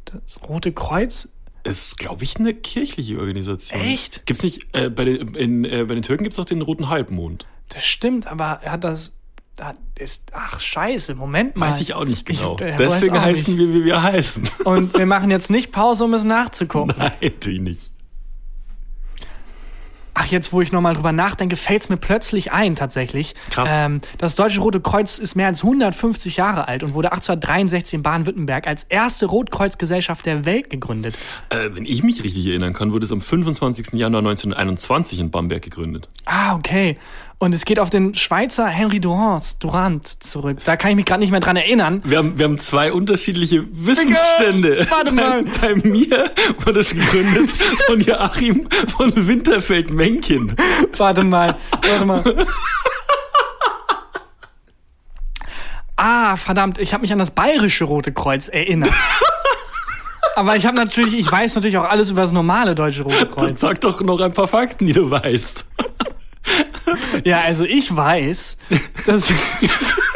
Das 0.07 0.41
Rote 0.49 0.73
Kreuz? 0.73 1.29
Ist, 1.67 1.99
glaube 1.99 2.25
ich, 2.25 2.37
eine 2.37 2.55
kirchliche 2.55 3.19
Organisation. 3.19 3.81
Echt? 3.81 4.25
Gibt's 4.27 4.43
nicht, 4.43 4.67
äh, 4.75 4.89
bei, 4.89 5.05
den, 5.05 5.35
in, 5.35 5.65
äh, 5.65 5.85
bei 5.85 5.95
den 5.95 6.03
Türken 6.03 6.25
gibt's 6.25 6.37
doch 6.37 6.45
den 6.45 6.63
Roten 6.63 6.89
Halbmond. 6.89 7.47
Das 7.69 7.85
stimmt, 7.85 8.27
aber 8.27 8.61
hat 8.65 8.85
das, 8.85 9.15
da 9.57 9.75
ist, 9.99 10.31
ach 10.33 10.61
scheiße, 10.61 11.15
Moment 11.15 11.57
mal. 11.57 11.69
Weiß 11.69 11.81
ich 11.81 11.95
auch 11.95 12.05
nicht 12.05 12.27
genau. 12.27 12.57
Ich, 12.61 12.77
Deswegen 12.77 13.21
heißen 13.21 13.57
nicht. 13.57 13.67
wir, 13.67 13.75
wie 13.75 13.85
wir 13.85 14.03
heißen. 14.03 14.49
Und 14.65 14.97
wir 14.97 15.07
machen 15.07 15.31
jetzt 15.31 15.51
nicht 15.51 15.73
Pause, 15.73 16.05
um 16.05 16.15
es 16.15 16.25
nachzugucken. 16.25 16.95
Nein, 16.99 17.33
tu 17.41 17.51
nicht. 17.51 17.91
Ach, 20.27 20.33
jetzt, 20.33 20.53
wo 20.53 20.61
ich 20.61 20.73
nochmal 20.73 20.95
drüber 20.95 21.13
nachdenke, 21.13 21.55
fällt 21.55 21.83
es 21.83 21.89
mir 21.89 21.99
plötzlich 21.99 22.51
ein, 22.51 22.75
tatsächlich. 22.75 23.37
Krass. 23.51 23.69
Ähm, 23.71 24.01
das 24.19 24.35
Deutsche 24.35 24.61
Rote 24.61 24.81
Kreuz 24.81 25.19
ist 25.19 25.37
mehr 25.37 25.47
als 25.47 25.63
150 25.63 26.37
Jahre 26.37 26.67
alt 26.67 26.83
und 26.83 26.95
wurde 26.95 27.13
1863 27.13 27.95
in 27.95 28.03
Baden-Württemberg 28.03 28.67
als 28.67 28.83
erste 28.89 29.27
Rotkreuzgesellschaft 29.27 30.27
der 30.27 30.45
Welt 30.45 30.69
gegründet. 30.69 31.17
Äh, 31.51 31.71
wenn 31.75 31.87
ich 31.87 32.03
mich 32.03 32.25
richtig 32.25 32.45
erinnern 32.47 32.73
kann, 32.73 32.93
wurde 32.93 33.05
es 33.05 33.13
am 33.13 33.21
25. 33.21 33.93
Januar 33.93 34.19
1921 34.19 35.21
in 35.21 35.31
Bamberg 35.31 35.63
gegründet. 35.63 36.09
Ah, 36.25 36.57
okay. 36.57 36.99
Und 37.39 37.55
es 37.55 37.67
geht 37.67 37.79
auf 37.79 37.91
den 37.91 38.15
Schweizer 38.15 38.67
Henry 38.67 38.99
Durant, 38.99 39.63
Durant 39.63 40.23
zurück. 40.23 40.59
Da 40.65 40.77
kann 40.77 40.91
ich 40.93 40.97
mich 40.97 41.05
gerade 41.05 41.21
nicht 41.21 41.33
mehr 41.33 41.41
dran 41.41 41.57
erinnern. 41.57 42.01
Wir 42.05 42.17
haben, 42.17 42.39
wir 42.39 42.47
haben 42.47 42.59
zwei 42.59 42.91
unterschiedliche 42.93 43.65
Wissensstände. 43.73 44.87
Warte 44.89 45.13
mal. 45.13 45.43
Bei, 45.61 45.75
bei 45.75 45.89
mir 45.89 46.31
wurde 46.65 46.81
es 46.81 46.95
gegründet 46.95 47.51
von 47.87 48.01
Joachim 48.01 48.67
von 48.97 49.29
Winterfeld-Menken. 49.29 50.57
Warte 50.97 51.25
mal, 51.25 51.57
warte 51.83 52.05
mal. 52.07 52.47
Ah, 55.97 56.37
verdammt, 56.37 56.79
ich 56.79 56.93
habe 56.93 57.03
mich 57.03 57.13
an 57.13 57.19
das 57.19 57.31
bayerische 57.31 57.85
Rote 57.85 58.13
Kreuz 58.13 58.49
erinnert. 58.49 58.93
Aber 60.37 60.57
ich 60.57 60.67
habe 60.67 60.77
natürlich, 60.77 61.15
ich 61.19 61.31
weiß 61.31 61.55
natürlich 61.55 61.79
auch 61.79 61.89
alles 61.89 62.11
über 62.11 62.21
das 62.23 62.33
normale 62.33 62.75
Deutsche 62.75 63.03
Rote 63.03 63.17
Dann 63.17 63.31
Kreuz. 63.31 63.61
sag 63.61 63.81
doch 63.81 64.01
noch 64.03 64.21
ein 64.21 64.33
paar 64.35 64.49
Fakten, 64.49 64.85
die 64.87 64.93
du 64.93 65.11
weißt. 65.11 65.65
Ja, 67.25 67.41
also 67.41 67.65
ich 67.65 67.95
weiß, 67.95 68.57
dass, 69.07 69.33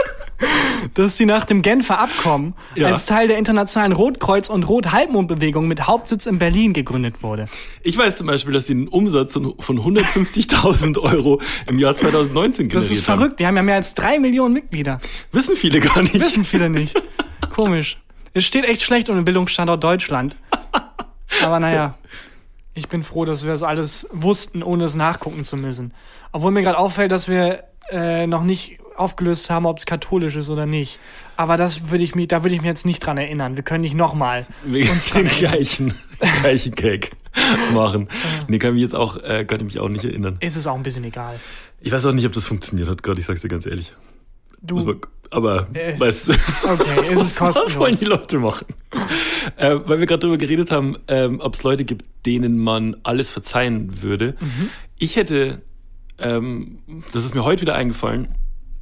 dass 0.95 1.17
sie 1.17 1.27
nach 1.27 1.45
dem 1.45 1.63
Genfer 1.63 1.99
Abkommen 1.99 2.55
Ja. 2.75 2.89
als 2.89 3.07
Teil 3.07 3.29
der 3.29 3.39
internationalen 3.39 3.93
Rotkreuz- 3.93 4.49
und 4.49 4.65
Rot-Halbmond-Bewegung 4.65 5.69
mit 5.69 5.87
Hauptsitz 5.87 6.27
in 6.27 6.39
Berlin 6.39 6.73
gegründet 6.73 7.23
wurde. 7.23 7.47
Ich 7.83 7.97
weiß 7.97 8.19
zum 8.19 8.27
Beispiel, 8.27 8.53
dass 8.53 8.67
sie 8.67 8.73
einen 8.75 8.89
Umsatz 8.89 9.35
von 9.35 9.55
von 9.59 9.79
150.000 9.79 10.99
Euro 11.03 11.41
im 11.69 11.79
Jahr 11.79 11.95
2019 11.95 12.69
Das 12.69 12.73
generiert 12.75 12.93
ist 12.93 13.05
verrückt, 13.05 13.41
die 13.41 13.47
haben 13.47 13.57
ja 13.57 13.63
mehr 13.63 13.77
als 13.77 13.95
drei 13.95 14.19
Millionen 14.19 14.55
Mitglieder. 14.55 14.93
haben. 14.95 15.03
Wissen 15.33 15.57
viele 15.57 15.81
gar 15.81 16.01
nicht. 16.03 16.15
Wissen 16.19 16.45
viele 16.45 16.71
nicht. 16.71 17.01
Komisch. 17.55 17.99
Es 18.33 18.45
steht 18.45 18.65
echt 18.65 18.83
schlecht 18.83 19.11
um 19.11 19.17
den 19.17 19.25
Bildungsstandort 19.25 19.83
Deutschland. 19.83 20.37
Aber 21.43 21.61
naja, 21.61 21.95
ich 22.81 22.89
bin 22.89 23.05
froh, 23.05 23.25
dass 23.25 23.45
wir 23.45 23.51
das 23.51 23.63
alles 23.63 24.09
wussten, 24.13 24.63
ohne 24.63 24.85
es 24.85 24.95
nachgucken 24.95 25.45
zu 25.45 25.57
müssen. 25.57 25.95
Obwohl 26.33 26.51
mir 26.51 26.63
gerade 26.63 26.79
auffällt, 26.79 27.13
dass 27.13 27.29
wir 27.29 27.65
äh, 27.91 28.27
noch 28.27 28.43
nicht 28.43 28.79
aufgelöst 28.97 29.51
haben, 29.51 29.67
ob 29.67 29.79
es 29.79 29.87
katholisch 29.87 30.37
ist 30.37 30.51
oder 30.51 30.67
nicht. 30.67 30.99
Aber 31.37 31.57
das 31.57 31.91
würde 31.91 32.05
ich 32.05 32.15
mich, 32.15 32.29
da 32.29 32.43
würde 32.43 32.55
ich 32.55 32.61
mich 32.61 32.69
jetzt 32.69 32.87
nicht 32.87 33.01
dran 33.01 33.17
erinnern. 33.17 33.57
Wir 33.57 33.63
können 33.63 33.83
nicht 33.83 33.95
nochmal. 33.95 34.47
Den 34.65 35.27
gleichen, 35.27 35.95
gleichen 36.41 36.75
Gag 36.75 37.13
machen. 37.75 38.09
Nee, 38.49 38.59
kann 38.59 38.75
mich 38.75 38.83
jetzt 38.83 38.95
auch, 38.95 39.17
äh, 39.17 39.45
kann 39.45 39.59
ich 39.61 39.65
mich 39.65 39.81
auch 39.81 39.89
nicht 39.89 40.05
erinnern. 40.05 40.37
Ist 40.41 40.57
es 40.57 40.67
auch 40.67 40.75
ein 40.75 40.83
bisschen 40.83 41.05
egal. 41.05 41.39
Ich 41.81 41.93
weiß 41.93 42.05
auch 42.07 42.13
nicht, 42.13 42.27
ob 42.27 42.33
das 42.33 42.47
funktioniert 42.47 42.89
hat, 42.89 43.03
gerade, 43.03 43.21
ich 43.21 43.27
sag's 43.27 43.41
dir 43.41 43.49
ganz 43.49 43.67
ehrlich. 43.67 43.95
Du, 44.61 44.95
aber 45.31 45.69
Es- 45.73 46.01
weißt 46.01 46.31
okay, 46.69 47.09
es 47.13 47.21
ist 47.33 47.41
was 47.41 47.55
wollen 47.79 47.97
die 47.97 48.07
kostenlos. 48.07 48.09
Leute 48.09 48.39
machen? 48.39 48.67
äh, 49.57 49.77
weil 49.85 50.01
wir 50.01 50.07
gerade 50.07 50.21
darüber 50.21 50.39
geredet 50.39 50.71
haben, 50.71 50.97
ähm, 51.09 51.41
ob 51.41 51.55
es 51.55 51.63
Leute 51.63 51.85
gibt, 51.85 52.05
denen 52.27 52.59
man 52.59 52.97
alles 53.05 53.29
verzeihen 53.29 54.03
würde. 54.03 54.35
Mhm. 54.41 54.71
Ich 54.99 55.17
hätte, 55.17 55.63
ähm, 56.19 56.79
das 57.13 57.25
ist 57.25 57.35
mir 57.35 57.45
heute 57.45 57.63
wieder 57.63 57.75
eingefallen, 57.75 58.29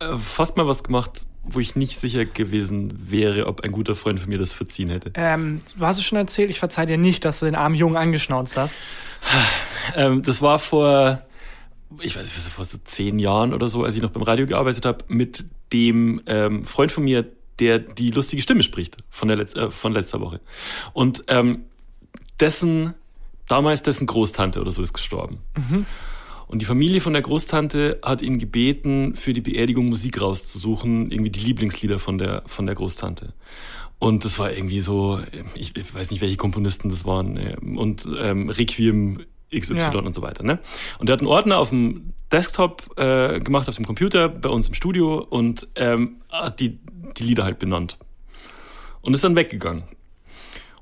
äh, 0.00 0.16
fast 0.16 0.56
mal 0.56 0.66
was 0.66 0.82
gemacht, 0.82 1.26
wo 1.50 1.60
ich 1.60 1.76
nicht 1.76 1.98
sicher 1.98 2.24
gewesen 2.26 2.92
wäre, 3.10 3.46
ob 3.46 3.62
ein 3.62 3.72
guter 3.72 3.94
Freund 3.94 4.20
von 4.20 4.28
mir 4.28 4.38
das 4.38 4.52
verziehen 4.52 4.90
hätte. 4.90 5.12
Ähm, 5.14 5.60
du 5.78 5.86
hast 5.86 5.96
es 5.98 6.04
schon 6.04 6.18
erzählt, 6.18 6.50
ich 6.50 6.58
verzeih 6.58 6.84
dir 6.84 6.98
nicht, 6.98 7.24
dass 7.24 7.38
du 7.38 7.46
den 7.46 7.54
armen 7.54 7.74
Jungen 7.74 7.96
angeschnauzt 7.96 8.56
hast. 8.58 8.78
Ähm, 9.94 10.22
das 10.22 10.42
war 10.42 10.58
vor, 10.58 11.22
ich 12.00 12.16
weiß 12.16 12.24
nicht, 12.24 12.52
vor 12.52 12.64
so 12.64 12.78
zehn 12.84 13.18
Jahren 13.18 13.52
oder 13.54 13.68
so, 13.68 13.84
als 13.84 13.96
ich 13.96 14.02
noch 14.02 14.10
beim 14.10 14.22
Radio 14.22 14.46
gearbeitet 14.46 14.84
habe, 14.84 15.04
mit 15.08 15.44
dem 15.72 16.22
ähm, 16.26 16.64
Freund 16.64 16.92
von 16.92 17.04
mir, 17.04 17.26
der 17.58 17.78
die 17.78 18.10
lustige 18.10 18.42
Stimme 18.42 18.62
spricht 18.62 18.96
von, 19.10 19.28
der 19.28 19.36
Letz 19.36 19.54
äh, 19.54 19.70
von 19.70 19.92
letzter 19.92 20.20
Woche. 20.20 20.40
Und 20.92 21.24
ähm, 21.28 21.64
dessen, 22.40 22.94
damals 23.48 23.82
dessen 23.82 24.06
Großtante 24.06 24.60
oder 24.60 24.70
so 24.70 24.82
ist 24.82 24.92
gestorben. 24.92 25.38
Und 26.46 26.62
die 26.62 26.66
Familie 26.66 27.00
von 27.00 27.12
der 27.12 27.22
Großtante 27.22 27.98
hat 28.02 28.22
ihn 28.22 28.38
gebeten, 28.38 29.16
für 29.16 29.34
die 29.34 29.42
Beerdigung 29.42 29.86
Musik 29.86 30.20
rauszusuchen, 30.20 31.10
irgendwie 31.10 31.30
die 31.30 31.40
Lieblingslieder 31.40 31.98
von 31.98 32.16
der, 32.16 32.42
von 32.46 32.64
der 32.64 32.74
Großtante. 32.74 33.34
Und 33.98 34.24
das 34.24 34.38
war 34.38 34.52
irgendwie 34.52 34.80
so, 34.80 35.20
ich, 35.54 35.76
ich 35.76 35.94
weiß 35.94 36.10
nicht, 36.10 36.20
welche 36.20 36.36
Komponisten 36.36 36.88
das 36.88 37.04
waren, 37.04 37.36
äh, 37.36 37.56
und 37.60 38.08
ähm, 38.18 38.48
Requiem 38.48 39.18
XY 39.56 39.76
Ja. 39.76 39.90
und 39.98 40.14
so 40.14 40.22
weiter. 40.22 40.42
Ne? 40.42 40.58
Und 40.98 41.08
er 41.08 41.14
hat 41.14 41.20
einen 41.20 41.28
Ordner 41.28 41.58
auf 41.58 41.70
dem 41.70 42.12
Desktop 42.30 42.98
äh, 42.98 43.40
gemacht, 43.40 43.68
auf 43.68 43.76
dem 43.76 43.86
Computer, 43.86 44.28
bei 44.28 44.48
uns 44.48 44.68
im 44.68 44.74
Studio 44.74 45.18
und 45.18 45.66
ähm, 45.76 46.20
hat 46.28 46.60
die, 46.60 46.78
die 47.16 47.24
Lieder 47.24 47.44
halt 47.44 47.58
benannt. 47.58 47.96
Und 49.00 49.14
ist 49.14 49.24
dann 49.24 49.36
weggegangen. 49.36 49.84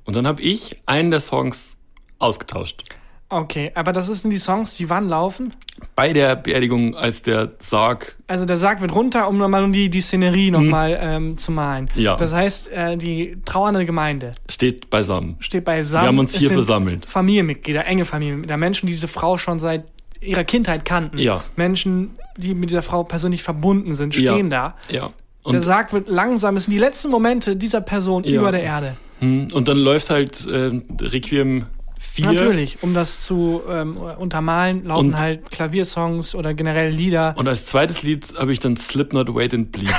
Und 0.04 0.16
dann 0.16 0.26
habe 0.26 0.42
ich 0.42 0.80
einen 0.86 1.10
der 1.10 1.20
Songs 1.20 1.76
ausgetauscht. 2.18 2.82
Okay, 3.28 3.72
aber 3.74 3.90
das 3.92 4.06
sind 4.06 4.30
die 4.30 4.38
Songs, 4.38 4.76
die 4.76 4.88
wann 4.88 5.08
laufen? 5.08 5.52
Bei 5.96 6.12
der 6.12 6.36
Beerdigung, 6.36 6.94
als 6.94 7.22
der 7.22 7.52
Sarg 7.58 8.16
Also 8.28 8.44
der 8.44 8.56
Sarg 8.56 8.80
wird 8.80 8.94
runter, 8.94 9.28
um 9.28 9.36
nochmal 9.36 9.68
die, 9.72 9.90
die 9.90 10.00
Szenerie 10.00 10.50
nochmal 10.52 10.96
ähm, 11.00 11.36
zu 11.36 11.50
malen. 11.50 11.88
Mhm. 11.96 12.02
Ja. 12.02 12.16
Das 12.16 12.32
heißt, 12.32 12.70
äh, 12.70 12.96
die 12.96 13.36
trauernde 13.44 13.84
Gemeinde 13.84 14.32
steht 14.48 14.90
beisammen. 14.90 15.36
steht 15.40 15.64
beisammen. 15.64 16.04
Wir 16.04 16.08
haben 16.08 16.18
uns 16.20 16.34
Es 16.34 16.38
hier 16.38 16.50
versammelt. 16.52 17.04
Familienmitglieder, 17.06 17.84
enge 17.84 18.04
Familienmitglieder, 18.04 18.56
Menschen, 18.56 18.86
die 18.86 18.92
diese 18.92 19.08
Frau 19.08 19.36
schon 19.36 19.58
seit 19.58 19.84
ihrer 20.20 20.44
Kindheit 20.44 20.84
kannten. 20.84 21.18
Ja. 21.18 21.42
Menschen, 21.56 22.12
die 22.36 22.54
mit 22.54 22.70
dieser 22.70 22.82
Frau 22.82 23.02
persönlich 23.02 23.42
verbunden 23.42 23.94
sind, 23.94 24.14
stehen 24.14 24.50
da. 24.50 24.76
Ja. 24.88 25.10
der 25.44 25.54
Und, 25.54 25.60
Sarg 25.62 25.92
wird 25.92 26.08
langsam, 26.08 26.56
es 26.56 26.64
sind 26.64 26.72
die 26.72 26.78
letzten 26.78 27.10
Momente 27.10 27.56
dieser 27.56 27.80
Person 27.80 28.22
Ja. 28.24 28.40
über 28.40 28.52
der 28.52 28.62
Erde. 28.62 28.96
hm, 29.18 29.48
und 29.52 29.66
dann 29.68 29.78
läuft 29.78 30.10
halt 30.10 30.46
äh, 30.46 30.70
Requiem 31.00 31.66
4. 31.98 32.32
Natürlich, 32.32 32.78
um 32.82 32.94
das 32.94 33.22
zu 33.24 33.62
ähm, 33.68 33.96
untermalen, 33.96 34.84
laufen 34.84 35.08
Und- 35.08 35.18
halt 35.18 35.50
Klaviersongs 35.50 36.34
oder 36.34 36.54
generell 36.54 36.90
Lieder. 36.92 37.34
Und 37.36 37.48
als 37.48 37.66
zweites 37.66 38.02
Lied 38.02 38.26
habe 38.38 38.52
ich 38.52 38.58
dann 38.60 38.76
Slipknot 38.76 39.34
Wait 39.34 39.52
and 39.54 39.72
Bleed 39.72 39.92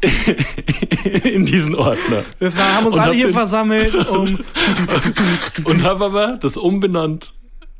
in 1.24 1.44
diesen 1.46 1.74
Ordner. 1.74 2.24
Wir 2.38 2.54
haben 2.56 2.86
uns 2.86 2.96
Und 2.96 3.00
alle 3.02 3.14
hier 3.14 3.32
versammelt, 3.32 3.94
um. 4.08 4.38
Und 5.64 5.82
habe 5.82 6.04
aber 6.04 6.38
das 6.40 6.56
umbenannt 6.56 7.32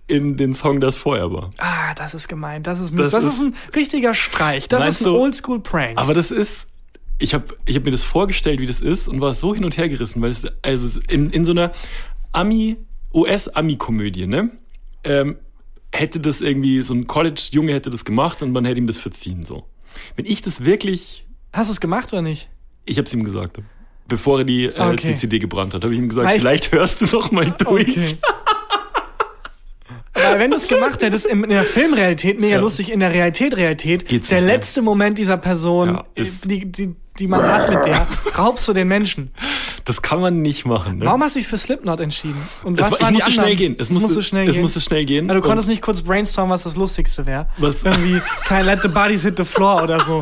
in 0.07 0.37
den 0.37 0.55
Song, 0.55 0.81
das 0.81 0.97
vorher 0.97 1.31
war. 1.33 1.51
Ah, 1.59 1.95
das 1.95 2.15
ist 2.15 2.29
gemein. 2.29 2.63
Das 2.63 2.81
ist 2.81 2.93
Mist. 2.93 3.13
Das 3.13 3.23
Das, 3.23 3.25
ist, 3.25 3.41
ist- 3.41 3.45
ein 3.47 3.55
richtiger 3.77 4.15
Streich. 4.15 4.69
Das 4.69 4.87
ist 4.87 5.03
ein 5.07 5.13
Oldschool-Prank. 5.13 5.99
Aber 5.99 6.15
das 6.15 6.31
ist, 6.31 6.67
ich 7.19 7.35
habe 7.35 7.45
ich 7.67 7.77
hab 7.77 7.85
mir 7.85 7.91
das 7.91 8.03
vorgestellt, 8.03 8.61
wie 8.61 8.67
das 8.67 8.81
ist 8.81 9.07
und 9.07 9.21
war 9.21 9.33
so 9.35 9.55
hin 9.55 9.65
und 9.65 9.77
her 9.77 9.89
gerissen, 9.89 10.23
weil 10.23 10.31
es 10.31 10.45
also 10.63 10.99
in, 11.09 11.31
in 11.31 11.45
so 11.45 11.53
einer 11.53 11.73
Ami, 12.33 12.77
US-Ami-Komödie, 13.14 14.27
ne? 14.27 14.51
Ähm, 15.05 15.37
hätte 15.92 16.21
das 16.21 16.40
irgendwie, 16.40 16.83
so 16.83 16.94
ein 16.94 17.07
College-Junge 17.07 17.73
hätte 17.73 17.90
das 17.90 18.05
gemacht 18.05 18.42
und 18.42 18.53
man 18.53 18.64
hätte 18.64 18.79
ihm 18.79 18.87
das 18.87 18.99
verziehen, 18.99 19.44
so. 19.44 19.64
Wenn 20.16 20.27
ich 20.27 20.42
das 20.42 20.64
wirklich, 20.64 21.27
Hast 21.53 21.68
du 21.68 21.73
es 21.73 21.81
gemacht 21.81 22.12
oder 22.12 22.23
nicht? 22.23 22.49
ich 22.85 22.99
habe 22.99 23.07
es 23.07 23.14
ihm 23.14 23.25
gesagt, 23.25 23.59
bevor 24.07 24.40
er 24.40 24.44
die, 24.44 24.64
äh, 24.66 24.81
Okay. 24.81 25.09
die 25.12 25.14
CD 25.14 25.38
gebrannt 25.38 25.73
hat, 25.75 25.83
habe 25.85 25.92
ich 25.94 25.99
ihm 26.01 26.09
gesagt, 26.09 26.27
Weil 26.29 26.37
ich- 26.37 26.42
vielleicht 26.42 26.73
hörst 26.73 27.01
du 27.01 27.07
doch 27.07 27.31
mal 27.31 27.51
durch. 27.59 27.88
Okay. 27.97 28.16
Weil 30.31 30.38
wenn 30.41 30.51
du 30.51 30.57
es 30.57 30.69
gemacht 30.69 31.03
hättest 31.03 31.27
in, 31.27 31.43
in 31.45 31.51
der 31.51 31.64
Filmrealität, 31.64 32.38
mega 32.41 32.57
Ja. 32.57 32.61
lustig, 32.61 32.91
in 32.93 33.01
der 33.01 33.12
Realität, 33.12 33.57
Realität, 33.57 34.07
Geht's 34.09 34.29
der 34.29 34.38
nicht 34.38 34.47
mehr. 34.47 34.55
letzte 34.57 34.83
Moment 34.83 35.19
dieser 35.19 35.37
Person, 35.37 35.88
Ja, 35.95 36.05
ist- 36.14 36.51
die, 36.51 36.64
die, 36.71 36.95
die 37.19 37.27
man 37.27 37.43
hat 37.43 37.69
mit 37.71 37.85
der, 37.85 38.07
raubst 38.37 38.67
du 38.69 38.73
den 38.73 38.88
Menschen. 38.88 39.31
Das 39.85 40.03
kann 40.03 40.21
man 40.21 40.43
nicht 40.43 40.67
machen. 40.67 40.99
Ne? 40.99 41.07
Warum 41.07 41.23
hast 41.23 41.35
du 41.35 41.41
dich 41.41 41.49
für 41.49 41.57
Slipknot 41.57 41.99
entschieden? 42.01 42.37
Und 42.62 42.79
es, 42.79 42.85
was 42.85 42.91
war- 42.93 42.99
ich 42.99 43.03
waren 43.05 43.09
die 43.14 43.14
musste 43.14 43.31
schnell 43.33 43.57
gehen. 43.57 43.77
Es, 43.79 43.88
musste, 43.91 44.05
musste 44.05 44.23
schnell 44.23 44.49
es 44.49 44.55
gehen. 44.55 44.61
musste 44.62 44.81
schnell 44.81 45.05
gehen. 45.05 45.29
Ja, 45.29 45.35
du 45.35 45.41
konntest 45.41 45.69
nicht 45.69 45.83
kurz 45.83 46.03
brainstormen, 46.03 46.53
was 46.53 46.62
das 46.64 46.77
Lustigste 46.77 47.27
wäre. 47.27 47.49
Was? 47.59 47.83
Irgendwie 47.83 48.21
kein 48.45 48.67
Let 48.67 48.83
the 48.83 48.88
Bodies 48.88 49.23
Hit 49.25 49.37
the 49.38 49.45
Floor 49.45 49.83
oder 49.83 50.01
so. 50.01 50.21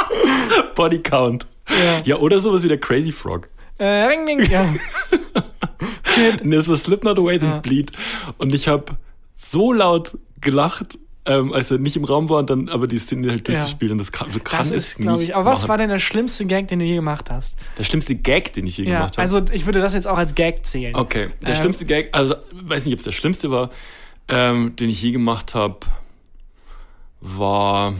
Body 0.74 0.98
Count. 0.98 1.46
Ja. 1.68 2.00
Ja, 2.04 2.16
oder 2.16 2.40
sowas 2.40 2.62
wie 2.62 2.68
der 2.68 2.78
Crazy 2.78 3.12
Frog. 3.12 3.48
Äh, 3.78 3.84
ring, 4.06 4.24
ring, 4.26 4.50
ja. 4.50 4.64
Und 6.42 6.50
das 6.50 6.66
war 6.68 6.76
Slipknot 6.76 7.18
Away 7.18 7.38
Ja. 7.38 7.52
and 7.52 7.62
Bleed. 7.62 7.92
Und 8.38 8.52
ich 8.54 8.66
habe 8.68 8.96
so 9.50 9.72
laut 9.72 10.16
gelacht, 10.40 10.98
ähm, 11.24 11.52
als 11.52 11.70
er 11.70 11.78
nicht 11.78 11.96
im 11.96 12.04
Raum 12.04 12.28
war 12.30 12.38
und 12.38 12.48
dann 12.50 12.68
aber 12.68 12.86
die 12.86 12.98
Szene 12.98 13.28
halt 13.28 13.46
Ja. 13.48 13.54
durchgespielt 13.54 13.92
und 13.92 13.98
das 13.98 14.12
kann, 14.12 14.30
du 14.32 14.38
Das 14.38 14.44
kannst 14.50 14.72
ist, 14.72 14.86
es 14.88 14.94
glaube 14.96 15.18
nicht 15.18 15.28
ich. 15.30 15.36
Aber 15.36 15.44
was 15.50 15.60
machen. 15.60 15.68
war 15.68 15.76
denn 15.78 15.88
der 15.90 15.98
schlimmste 15.98 16.46
Gag, 16.46 16.68
den 16.68 16.78
du 16.78 16.84
je 16.84 16.94
gemacht 16.94 17.30
hast? 17.30 17.56
der 17.76 17.84
schlimmste 17.84 18.14
Gag, 18.14 18.52
den 18.54 18.66
ich 18.66 18.78
je 18.78 18.84
Ja, 18.84 18.98
gemacht 18.98 19.18
habe? 19.18 19.22
also 19.22 19.42
ich 19.52 19.66
würde 19.66 19.80
das 19.80 19.92
jetzt 19.94 20.06
auch 20.06 20.16
als 20.18 20.34
Gag 20.34 20.64
zählen. 20.64 20.94
okay, 20.94 21.28
der 21.42 21.50
Ähm, 21.50 21.56
schlimmste 21.56 21.84
Gag, 21.84 22.08
also 22.12 22.34
weiß 22.52 22.84
nicht, 22.86 22.94
ob 22.94 22.98
es 23.00 23.04
der 23.04 23.12
schlimmste 23.12 23.50
war, 23.50 23.70
ähm, 24.28 24.74
den 24.76 24.88
ich 24.88 25.02
je 25.02 25.10
gemacht 25.12 25.54
habe, 25.54 25.78
war, 27.20 27.94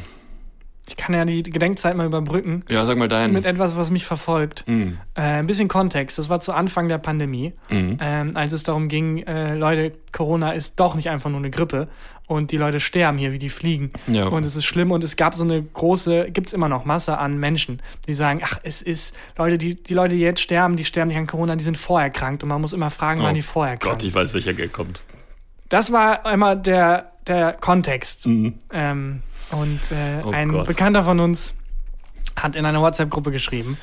Ich 0.88 0.96
kann 0.96 1.14
ja 1.14 1.24
die 1.24 1.42
Gedenkzeit 1.42 1.96
mal 1.96 2.07
überbrücken 2.07 2.64
ja, 2.68 2.85
sag 2.87 2.96
mal 2.96 3.09
dein. 3.09 3.33
mit 3.33 3.44
etwas, 3.44 3.77
was 3.77 3.90
mich 3.90 4.05
verfolgt. 4.07 4.64
Mhm. 4.66 4.98
Äh, 5.14 5.20
ein 5.20 5.46
bisschen 5.46 5.68
Kontext. 5.68 6.18
Das 6.18 6.29
war 6.29 6.40
zu 6.40 6.53
Anfang 6.53 6.88
der 6.88 6.98
Pandemie, 6.98 7.53
Mhm. 7.70 7.98
ähm, 8.01 8.37
als 8.37 8.53
es 8.53 8.62
darum 8.62 8.88
ging, 8.88 9.18
äh, 9.24 9.55
Leute, 9.55 9.92
Corona 10.12 10.53
ist 10.53 10.81
doch 10.81 10.94
nicht 10.94 11.11
einfach 11.11 11.29
nur 11.31 11.38
eine 11.40 11.51
Grippe 11.51 11.88
und 12.27 12.53
die 12.53 12.57
Leute 12.57 12.81
sterben 12.81 13.18
hier 13.18 13.33
wie 13.33 13.38
die 13.38 13.48
Fliegen. 13.51 13.90
Ja. 14.07 14.27
Und 14.29 14.44
es 14.44 14.57
ist 14.57 14.64
schlimm 14.64 14.90
und 14.90 15.03
es 15.05 15.16
gab 15.16 15.35
so 15.35 15.44
eine 15.44 15.62
große, 15.62 16.31
gibt's 16.31 16.53
immer 16.53 16.68
noch 16.68 16.85
Masse 16.85 17.18
an 17.18 17.38
Menschen, 17.38 17.81
die 18.07 18.14
sagen, 18.14 18.40
ach, 18.44 18.59
es 18.62 18.83
ist, 18.83 19.14
Leute, 19.37 19.59
die, 19.59 19.74
die 19.83 19.94
Leute, 19.94 20.14
die 20.16 20.20
jetzt 20.22 20.40
sterben, 20.40 20.77
die 20.77 20.85
sterben 20.85 21.09
nicht 21.09 21.18
an 21.18 21.27
Corona, 21.27 21.57
die 21.57 21.64
sind 21.64 21.79
vorerkrankt 21.79 22.42
und 22.42 22.48
man 22.48 22.61
muss 22.61 22.72
immer 22.72 22.90
fragen, 22.90 23.22
wann 23.22 23.35
die 23.35 23.42
vorerkrankt 23.42 23.87
Oh 23.87 23.90
Gott, 23.90 24.05
ich 24.05 24.14
weiß, 24.14 24.35
welcher 24.35 24.55
Gag 24.55 24.72
kommt. 24.72 25.03
Das 25.68 25.92
war 25.92 26.24
einmal 26.26 26.57
der, 26.59 27.12
der 27.26 27.52
Kontext. 27.52 28.26
Mhm. 28.26 28.54
Ähm, 28.72 29.20
und 29.50 29.90
äh, 29.92 30.22
Oh 30.24 30.31
ein 30.31 30.50
Gott. 30.50 30.66
Bekannter 30.66 31.04
von 31.04 31.20
uns 31.20 31.54
hat 32.38 32.57
in 32.57 32.64
einer 32.64 32.81
WhatsApp-Gruppe 32.81 33.31
geschrieben, 33.31 33.78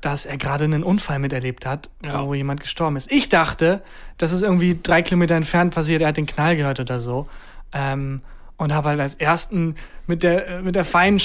dass 0.00 0.26
er 0.26 0.36
gerade 0.36 0.64
einen 0.64 0.82
Unfall 0.84 1.18
miterlebt 1.18 1.66
hat, 1.66 1.90
Ja. 2.04 2.24
wo 2.26 2.34
jemand 2.34 2.60
gestorben 2.60 2.96
ist. 2.96 3.10
Ich 3.10 3.28
dachte, 3.28 3.82
das 4.18 4.32
ist 4.32 4.42
irgendwie 4.42 4.78
drei 4.82 5.02
Kilometer 5.02 5.34
entfernt 5.34 5.74
passiert, 5.74 6.02
er 6.02 6.08
hat 6.08 6.16
den 6.16 6.26
Knall 6.26 6.56
gehört 6.56 6.80
oder 6.80 7.00
so. 7.00 7.28
Ähm, 7.72 8.20
und 8.58 8.72
habe 8.72 8.90
halt 8.90 9.00
als 9.00 9.14
ersten 9.14 9.74
mit 10.06 10.22
der, 10.22 10.46
äh, 10.48 10.62
mit 10.62 10.74
der 10.76 10.84
feinen 10.84 11.18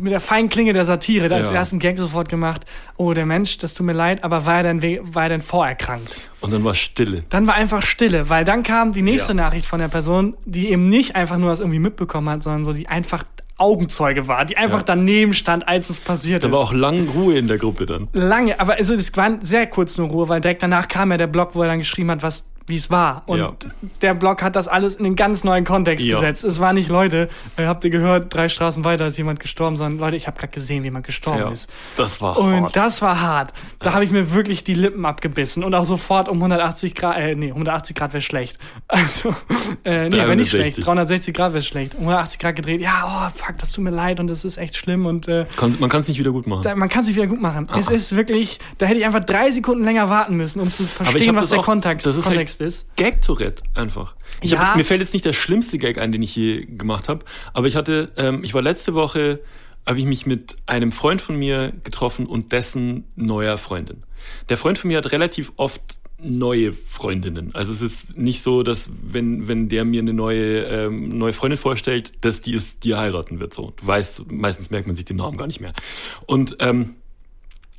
mit 0.00 0.12
der 0.12 0.20
feinen 0.20 0.48
Klinge 0.48 0.72
der 0.72 0.84
Satire 0.84 1.28
da 1.28 1.36
als 1.36 1.48
Ja. 1.50 1.56
ersten 1.56 1.78
Gag 1.78 1.98
sofort 1.98 2.28
gemacht. 2.28 2.64
Oh, 2.96 3.12
der 3.12 3.26
Mensch, 3.26 3.58
das 3.58 3.74
tut 3.74 3.86
mir 3.86 3.92
leid, 3.92 4.24
aber 4.24 4.46
war 4.46 4.58
er 4.58 4.62
denn, 4.74 4.82
war 5.14 5.24
er 5.24 5.28
denn 5.30 5.42
vorerkrankt? 5.42 6.16
Und 6.40 6.52
dann 6.52 6.64
war 6.64 6.74
Stille. 6.74 7.24
Dann 7.30 7.46
war 7.46 7.54
einfach 7.54 7.82
Stille, 7.82 8.28
weil 8.30 8.44
dann 8.44 8.62
kam 8.62 8.92
die 8.92 9.02
nächste 9.02 9.32
Ja. 9.32 9.36
Nachricht 9.36 9.66
von 9.66 9.80
der 9.80 9.88
Person, 9.88 10.34
die 10.44 10.70
eben 10.70 10.88
nicht 10.88 11.16
einfach 11.16 11.36
nur 11.36 11.50
das 11.50 11.60
irgendwie 11.60 11.78
mitbekommen 11.78 12.28
hat, 12.30 12.42
sondern 12.42 12.64
so, 12.64 12.72
die 12.72 12.88
einfach 12.88 13.24
Augenzeuge 13.58 14.26
war, 14.26 14.46
die 14.46 14.56
einfach 14.56 14.78
Ja. 14.78 14.84
daneben 14.84 15.34
stand, 15.34 15.68
als 15.68 15.90
es 15.90 16.00
passiert 16.00 16.42
Da 16.42 16.48
ist. 16.48 16.52
war 16.54 16.60
auch 16.60 16.72
lang 16.72 17.08
Ruhe 17.10 17.36
in 17.36 17.46
der 17.46 17.58
Gruppe 17.58 17.84
dann. 17.84 18.08
Lange, 18.14 18.58
aber 18.58 18.76
also 18.78 18.94
es 18.94 19.14
war 19.18 19.38
sehr 19.42 19.66
kurz 19.66 19.98
nur 19.98 20.08
Ruhe, 20.08 20.30
weil 20.30 20.40
direkt 20.40 20.62
danach 20.62 20.88
kam 20.88 21.10
ja 21.10 21.18
der 21.18 21.26
Blog, 21.26 21.50
wo 21.54 21.60
er 21.62 21.68
dann 21.68 21.78
geschrieben 21.78 22.10
hat, 22.10 22.22
was 22.22 22.46
wie 22.70 22.76
es 22.76 22.90
war. 22.90 23.24
Und 23.26 23.38
Ja. 23.40 23.52
der 24.00 24.14
Blog 24.14 24.42
hat 24.42 24.56
das 24.56 24.66
alles 24.68 24.94
in 24.94 25.04
einen 25.04 25.16
ganz 25.16 25.44
neuen 25.44 25.64
Kontext 25.66 26.04
Ja. 26.04 26.14
gesetzt. 26.14 26.44
Es 26.44 26.58
war 26.60 26.72
nicht, 26.72 26.88
Leute, 26.88 27.28
äh, 27.58 27.66
habt 27.66 27.84
ihr 27.84 27.90
gehört, 27.90 28.32
drei 28.32 28.48
Straßen 28.48 28.84
weiter 28.84 29.06
ist 29.06 29.18
jemand 29.18 29.40
gestorben, 29.40 29.76
sondern 29.76 29.98
Leute, 29.98 30.16
ich 30.16 30.26
habe 30.26 30.38
gerade 30.38 30.52
gesehen, 30.52 30.82
wie 30.82 30.86
jemand 30.86 31.04
gestorben 31.04 31.40
Ja. 31.40 31.50
ist. 31.50 31.70
Das 31.98 32.22
war 32.22 32.38
Und 32.38 32.62
hart. 32.62 32.76
das 32.76 33.02
war 33.02 33.20
hart. 33.20 33.52
Da 33.80 33.92
habe 33.92 34.04
ich 34.04 34.10
mir 34.10 34.32
wirklich 34.32 34.64
die 34.64 34.74
Lippen 34.74 35.04
abgebissen 35.04 35.62
und 35.64 35.74
auch 35.74 35.84
sofort 35.84 36.28
um 36.30 36.38
180 36.40 36.94
Grad, 36.94 37.18
äh, 37.18 37.34
nee, 37.34 37.52
180 37.52 37.94
Grad 37.94 38.12
wäre 38.14 38.22
schlecht. 38.22 38.58
Also, 38.88 39.34
äh, 39.84 40.08
nee, 40.08 40.16
wäre 40.16 40.36
nicht 40.36 40.50
360. 40.50 40.50
schlecht. 40.50 40.86
360 40.86 41.34
Grad 41.34 41.52
wäre 41.52 41.62
schlecht. 41.62 41.94
Um 41.94 42.00
180 42.06 42.38
Grad 42.38 42.56
gedreht. 42.56 42.80
Ja, 42.80 43.04
oh, 43.06 43.38
fuck, 43.38 43.58
das 43.58 43.72
tut 43.72 43.84
mir 43.84 43.90
leid 43.90 44.20
und 44.20 44.28
das 44.28 44.44
ist 44.44 44.56
echt 44.56 44.76
schlimm 44.76 45.06
und 45.06 45.26
äh, 45.28 45.46
Man 45.78 45.88
kann 45.90 46.00
es 46.00 46.08
nicht 46.08 46.18
wieder 46.18 46.30
gut 46.30 46.46
machen. 46.46 46.62
da, 46.62 46.74
man 46.76 46.88
kann 46.88 47.04
sich 47.04 47.16
wieder 47.16 47.26
gut 47.26 47.40
machen. 47.40 47.68
Es 47.76 47.88
Ah. 47.88 47.92
ist 47.92 48.14
wirklich, 48.16 48.58
da 48.78 48.86
hätte 48.86 48.98
ich 48.98 49.06
einfach 49.06 49.24
drei 49.24 49.50
Sekunden 49.50 49.84
länger 49.84 50.08
warten 50.08 50.36
müssen, 50.36 50.60
um 50.60 50.72
zu 50.72 50.84
verstehen, 50.84 51.34
was 51.36 51.48
der 51.50 51.60
auch- 51.60 51.64
Kontext, 51.64 52.06
das 52.06 52.16
ist 52.16 52.24
halt- 52.26 52.34
Kontext 52.36 52.59
ist. 52.60 52.86
Gag-Tourette 52.96 53.62
einfach. 53.74 54.14
Ich 54.40 54.50
Ja. 54.52 54.62
jetzt, 54.62 54.76
mir 54.76 54.84
fällt 54.84 55.00
jetzt 55.00 55.12
nicht 55.12 55.24
der 55.24 55.32
schlimmste 55.32 55.78
Gag 55.78 55.98
ein, 55.98 56.12
den 56.12 56.22
ich 56.22 56.34
je 56.36 56.64
gemacht 56.66 57.08
habe, 57.08 57.24
aber 57.52 57.66
ich 57.66 57.76
hatte, 57.76 58.12
ähm, 58.16 58.44
ich 58.44 58.54
war 58.54 58.62
letzte 58.62 58.94
Woche 58.94 59.40
habe 59.86 59.98
ich 59.98 60.04
mich 60.04 60.26
mit 60.26 60.56
einem 60.66 60.92
Freund 60.92 61.22
von 61.22 61.36
mir 61.36 61.72
getroffen 61.84 62.26
und 62.26 62.52
dessen 62.52 63.04
neuer 63.16 63.56
Freundin. 63.56 64.04
Der 64.48 64.56
Freund 64.56 64.78
von 64.78 64.88
mir 64.88 64.98
hat 64.98 65.10
relativ 65.10 65.52
oft 65.56 65.98
neue 66.22 66.72
Freundinnen. 66.72 67.54
Also 67.54 67.72
es 67.72 67.80
ist 67.80 68.16
nicht 68.16 68.42
so, 68.42 68.62
dass 68.62 68.90
wenn, 69.02 69.48
wenn 69.48 69.68
der 69.68 69.84
mir 69.84 70.02
eine 70.02 70.12
neue, 70.12 70.64
ähm, 70.64 71.08
neue 71.16 71.32
Freundin 71.32 71.56
vorstellt, 71.56 72.12
dass 72.20 72.42
die 72.42 72.52
ist, 72.54 72.84
die 72.84 72.92
er 72.92 72.98
heiraten 72.98 73.40
wird. 73.40 73.54
So, 73.54 73.72
du 73.74 73.86
weißt, 73.86 74.30
meistens 74.30 74.70
merkt 74.70 74.86
man 74.86 74.94
sich 74.96 75.06
den 75.06 75.16
Namen 75.16 75.38
gar 75.38 75.46
nicht 75.46 75.60
mehr. 75.60 75.72
Und 76.26 76.56
ähm, 76.60 76.96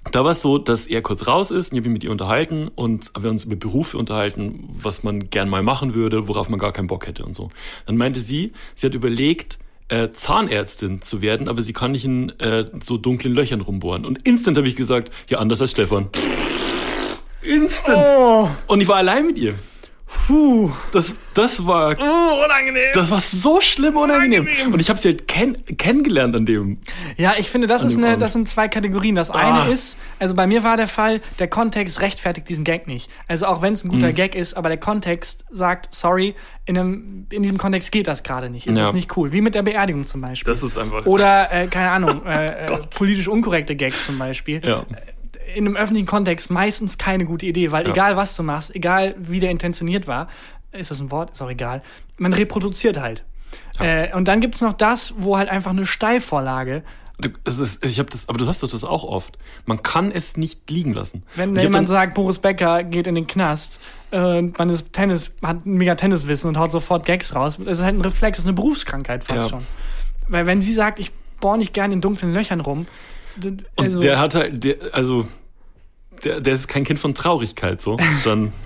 da 0.10 0.24
war 0.24 0.32
es 0.32 0.42
so, 0.42 0.58
dass 0.58 0.88
er 0.88 1.02
kurz 1.02 1.28
raus 1.28 1.52
ist 1.52 1.72
und 1.72 1.78
ich 1.78 1.82
habe 1.82 1.90
mich 1.90 2.00
mit 2.00 2.04
ihr 2.04 2.12
unterhalten 2.12 2.70
und 2.74 3.12
wir 3.18 3.30
uns 3.30 3.44
über 3.44 3.56
Berufe 3.56 3.98
unterhalten, 3.98 4.68
was 4.82 5.04
man 5.04 5.30
gern 5.30 5.48
mal 5.48 5.62
machen 5.62 5.94
würde, 5.94 6.28
worauf 6.28 6.50
man 6.50 6.60
gar 6.60 6.74
keinen 6.74 6.88
Bock 6.88 7.08
hätte 7.08 7.24
und 7.24 7.34
so. 7.34 7.50
Dann 7.86 7.98
meinte 7.98 8.20
sie, 8.20 8.52
sie 8.74 8.88
hat 8.88 8.96
überlegt, 8.96 9.60
äh, 9.90 10.12
Zahnärztin 10.12 11.02
zu 11.02 11.22
werden, 11.22 11.48
aber 11.48 11.62
sie 11.62 11.74
kann 11.74 11.92
nicht 11.92 12.06
in 12.06 12.30
äh, 12.40 12.66
so 12.82 12.98
dunklen 12.98 13.34
Löchern 13.34 13.62
rumbohren. 13.62 14.06
Und 14.06 14.28
instant 14.28 14.58
habe 14.58 14.68
ich 14.68 14.76
gesagt, 14.76 15.12
ja, 15.28 15.38
anders 15.38 15.62
als 15.62 15.72
Stefan. 15.72 16.08
Instant. 17.42 18.06
Oh, 18.18 18.50
Und 18.68 18.82
ich 18.82 18.88
war 18.88 18.98
allein 18.98 19.28
mit 19.28 19.38
ihr. 19.38 19.56
Puh. 20.28 20.72
Das, 20.92 21.16
das 21.34 21.66
war, 21.66 21.96
Oh, 22.00 22.44
unangenehm. 22.46 22.90
das 22.94 23.10
war 23.12 23.20
so 23.20 23.62
schlimm 23.62 23.96
unangenehm. 23.98 24.44
Unangenehm. 24.44 24.74
Und 24.74 24.80
ich 24.82 24.90
habe 24.90 25.00
sie 25.00 25.10
halt 25.10 25.28
kenn 25.28 25.64
kennengelernt 25.78 26.36
an 26.36 26.46
dem. 26.46 26.80
Ja, 27.18 27.34
ich 27.38 27.50
finde, 27.50 27.68
das, 27.68 27.84
ist 27.84 27.98
eine, 27.98 28.08
Abend. 28.10 28.22
das 28.22 28.34
sind 28.34 28.48
zwei 28.50 28.68
Kategorien. 28.68 29.16
Das 29.16 29.32
eine 29.32 29.62
Ah. 29.62 29.68
ist, 29.68 29.98
also 30.20 30.36
bei 30.36 30.48
mir 30.48 30.64
war 30.64 30.78
der 30.78 30.88
Fall, 30.88 31.22
der 31.40 31.48
Kontext 31.48 32.02
rechtfertigt 32.02 32.50
diesen 32.50 32.64
Gag 32.64 32.88
nicht. 32.88 33.10
Also 33.28 33.46
auch 33.46 33.62
wenn 33.62 33.74
es 33.74 33.84
ein 33.84 33.90
guter 33.90 34.10
Mhm. 34.10 34.16
Gag 34.16 34.36
ist, 34.36 34.56
aber 34.56 34.70
der 34.70 34.78
Kontext 34.80 35.46
sagt, 35.50 35.94
sorry, 35.94 36.36
in, 36.66 36.78
einem, 36.78 37.28
in 37.32 37.42
diesem 37.44 37.58
Kontext 37.58 37.92
geht 37.92 38.08
das 38.08 38.24
gerade 38.24 38.50
nicht. 38.50 38.68
Ist 38.68 38.78
Ja. 38.78 38.84
das 38.86 38.94
nicht 38.94 39.16
cool? 39.18 39.32
Wie 39.34 39.42
mit 39.42 39.56
der 39.56 39.64
Beerdigung 39.64 40.06
zum 40.06 40.22
Beispiel. 40.22 40.54
Das 40.54 40.62
ist 40.64 40.78
einfach. 40.78 41.06
Oder, 41.06 41.52
äh, 41.52 41.68
keine 41.68 41.90
Ahnung, 41.92 42.26
äh, 42.26 42.68
äh, 42.68 42.78
politisch 42.90 43.28
unkorrekte 43.28 43.76
Gags 43.76 44.06
zum 44.06 44.20
Beispiel. 44.20 44.62
Ja. 44.64 44.86
In 45.56 45.66
einem 45.68 45.76
öffentlichen 45.76 46.08
Kontext 46.08 46.50
meistens 46.50 46.98
keine 46.98 47.26
gute 47.26 47.46
Idee, 47.46 47.72
weil 47.72 47.86
Ja. 47.86 47.92
egal 47.92 48.16
was 48.18 48.36
du 48.36 48.44
machst, 48.44 48.76
egal 48.76 49.16
wie 49.18 49.40
der 49.40 49.52
intentioniert 49.52 50.08
war, 50.08 50.28
ist 50.72 50.92
das 50.92 51.00
ein 51.02 51.12
Wort? 51.12 51.32
Ist 51.32 51.42
auch 51.42 51.50
egal. 51.50 51.82
Man 52.18 52.34
reproduziert 52.34 53.00
halt. 53.00 53.24
Äh, 53.80 54.16
und 54.16 54.28
dann 54.28 54.40
gibt's 54.42 54.62
noch 54.62 54.74
das, 54.74 55.14
wo 55.18 55.38
halt 55.38 55.50
einfach 55.50 55.72
eine 55.72 55.86
Steilvorlage 55.86 56.84
ist, 57.44 57.84
ich 57.84 58.00
habe 58.00 58.10
das, 58.10 58.28
aber 58.28 58.40
du 58.40 58.48
hast 58.48 58.64
doch 58.64 58.70
das 58.70 58.84
auch 58.84 59.04
oft. 59.04 59.38
Man 59.66 59.84
kann 59.84 60.10
es 60.12 60.38
nicht 60.38 60.68
liegen 60.72 60.92
lassen. 60.94 61.22
Wenn 61.36 61.50
Und 61.52 61.58
hab 61.58 61.64
jemand 61.64 61.88
sagt, 61.88 62.16
Boris 62.16 62.40
Becker 62.40 62.84
geht 62.84 63.06
in 63.06 63.14
den 63.14 63.28
Knast, 63.28 63.80
äh, 64.12 64.42
man 64.42 64.70
ist 64.72 64.92
Tennis, 64.92 65.32
hat 65.44 65.64
ein 65.66 65.74
mega 65.74 65.94
Tenniswissen 65.94 66.48
und 66.48 66.58
haut 66.58 66.72
sofort 66.72 67.06
Gags 67.06 67.36
raus, 67.36 67.60
das 67.64 67.78
ist 67.78 67.84
halt 67.84 67.96
ein 67.96 68.02
Reflex, 68.02 68.38
das 68.38 68.46
ist 68.46 68.48
eine 68.48 68.56
Berufskrankheit 68.56 69.24
fast 69.24 69.44
Ja. 69.44 69.50
schon. 69.50 69.66
Weil 70.30 70.48
wenn 70.48 70.64
sie 70.64 70.74
sagt, 70.74 70.98
ich 71.00 71.12
bohr 71.40 71.58
nicht 71.58 71.74
gern 71.76 71.92
in 71.92 72.02
dunklen 72.02 72.34
Löchern 72.34 72.60
rum, 72.60 72.88
d- 73.36 73.50
Und 73.50 73.66
also, 73.78 74.00
der 74.00 74.18
hat 74.20 74.34
halt, 74.34 74.64
der, 74.64 74.78
also, 74.94 75.28
der, 76.24 76.42
der 76.42 76.54
ist 76.54 76.68
kein 76.68 76.84
Kind 76.84 77.00
von 77.00 77.14
Traurigkeit, 77.14 77.82
so. 77.82 77.98
Dann. 78.24 78.54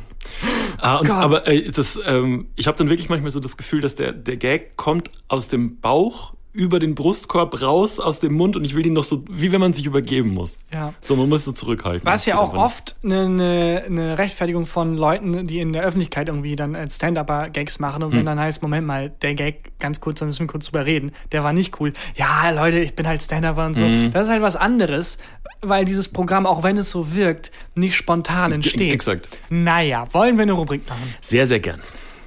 Ah, 0.78 0.98
und, 0.98 1.10
aber 1.10 1.48
äh, 1.48 1.70
das, 1.72 2.00
ähm, 2.04 2.48
ich 2.56 2.68
habe 2.68 2.78
dann 2.78 2.90
wirklich 2.90 3.10
manchmal 3.10 3.32
so 3.32 3.40
das 3.40 3.58
Gefühl, 3.58 3.82
dass 3.82 3.94
der, 3.94 4.12
der 4.12 4.38
Gag 4.38 4.76
kommt 4.76 5.10
aus 5.28 5.48
dem 5.48 5.80
Bauch 5.80 6.34
über 6.56 6.80
den 6.80 6.96
Brustkorb 6.96 7.62
raus 7.62 8.00
aus 8.00 8.20
dem 8.22 8.34
Mund 8.34 8.56
und 8.56 8.64
ich 8.64 8.76
will 8.76 8.86
ihn 8.86 8.94
noch 8.94 9.04
so, 9.04 9.24
wie 9.30 9.52
wenn 9.52 9.60
man 9.60 9.74
sich 9.74 9.86
übergeben 9.86 10.34
muss. 10.34 10.58
ja. 10.72 10.94
So, 11.02 11.16
man 11.16 11.28
muss 11.30 11.44
so 11.46 11.52
zurückhalten. 11.52 12.06
Was 12.06 12.26
ja 12.26 12.38
auch 12.40 12.54
oft 12.54 12.96
eine, 13.04 13.22
eine, 13.26 13.84
eine 13.86 14.18
Rechtfertigung 14.18 14.66
von 14.66 14.96
Leuten, 14.96 15.46
die 15.48 15.60
in 15.60 15.74
der 15.74 15.84
Öffentlichkeit 15.84 16.28
irgendwie 16.30 16.56
dann 16.56 16.76
als 16.76 16.96
Stand-Upper 16.96 17.50
Gags 17.50 17.80
machen 17.80 18.04
und 18.04 18.12
Hm. 18.12 18.20
wenn 18.20 18.26
dann 18.26 18.40
heißt, 18.40 18.62
Moment 18.62 18.88
mal, 18.88 19.10
der 19.22 19.36
Gag, 19.36 19.78
ganz 19.80 20.00
kurz, 20.00 20.20
da 20.20 20.26
müssen 20.26 20.40
wir 20.40 20.48
kurz 20.48 20.66
drüber 20.66 20.86
reden, 20.86 21.12
der 21.34 21.44
war 21.44 21.52
nicht 21.54 21.80
cool. 21.82 21.92
Ja, 22.16 22.50
Leute, 22.52 22.80
ich 22.80 22.96
bin 22.96 23.06
halt 23.08 23.22
Stand-Upper 23.22 23.66
und 23.66 23.74
so. 23.76 23.84
Hm. 23.84 24.12
Das 24.14 24.24
ist 24.24 24.30
halt 24.30 24.42
was 24.42 24.56
anderes, 24.56 25.18
weil 25.62 25.84
dieses 25.86 26.08
Programm, 26.08 26.46
auch 26.46 26.64
wenn 26.64 26.78
es 26.78 26.90
so 26.90 27.14
wirkt, 27.14 27.52
nicht 27.76 27.96
spontan 27.96 28.52
entsteht. 28.54 28.94
Exakt. 28.94 29.30
Naja, 29.50 30.08
wollen 30.14 30.38
wir 30.38 30.44
eine 30.44 30.54
Rubrik 30.54 30.88
machen? 30.88 31.14
Sehr, 31.22 31.46
sehr 31.48 31.60
gern. 31.60 31.82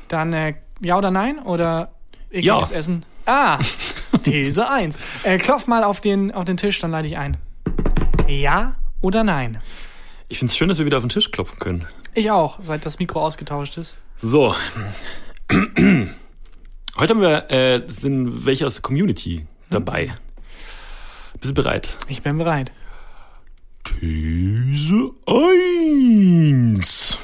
Dann 0.09 0.33
äh, 0.35 0.55
ja 0.83 0.99
oder 0.99 1.11
nein? 1.11 1.39
Oder 1.39 1.91
Ja. 2.31 2.57
ekliges 2.59 2.71
Essen? 2.71 3.05
Ah, 3.29 3.59
These 4.23 4.67
1. 4.67 4.99
Äh, 5.23 5.37
klopf 5.37 5.67
mal 5.67 5.85
auf 5.85 6.01
den, 6.01 6.33
auf 6.33 6.47
den 6.47 6.57
Tisch, 6.57 6.79
dann 6.79 6.91
leite 6.91 7.09
ich 7.09 7.19
ein. 7.19 7.37
Ja 8.27 8.77
oder 9.03 9.23
nein? 9.23 9.61
Ich 10.29 10.39
finde 10.39 10.51
es 10.51 10.57
schön, 10.57 10.69
dass 10.69 10.79
wir 10.79 10.87
wieder 10.87 10.97
auf 10.97 11.03
den 11.03 11.11
Tisch 11.11 11.31
klopfen 11.31 11.59
können. 11.59 11.87
Ich 12.15 12.31
auch, 12.31 12.59
seit 12.65 12.87
das 12.87 12.99
Mikro 12.99 13.23
ausgetauscht 13.23 13.77
ist. 13.77 13.99
So. 14.23 14.55
Heute 15.51 16.15
haben 17.15 17.21
wir, 17.21 17.51
äh, 17.51 17.83
sind 17.87 18.47
welche 18.47 18.65
aus 18.65 18.77
der 18.77 18.83
Community 18.83 19.47
dabei. 19.69 20.15
Bist 21.39 21.51
du 21.51 21.55
bereit? 21.55 21.99
Ich 22.09 22.23
bin 22.23 22.39
bereit. 22.39 22.73
These 23.85 25.11
1. 25.27 27.19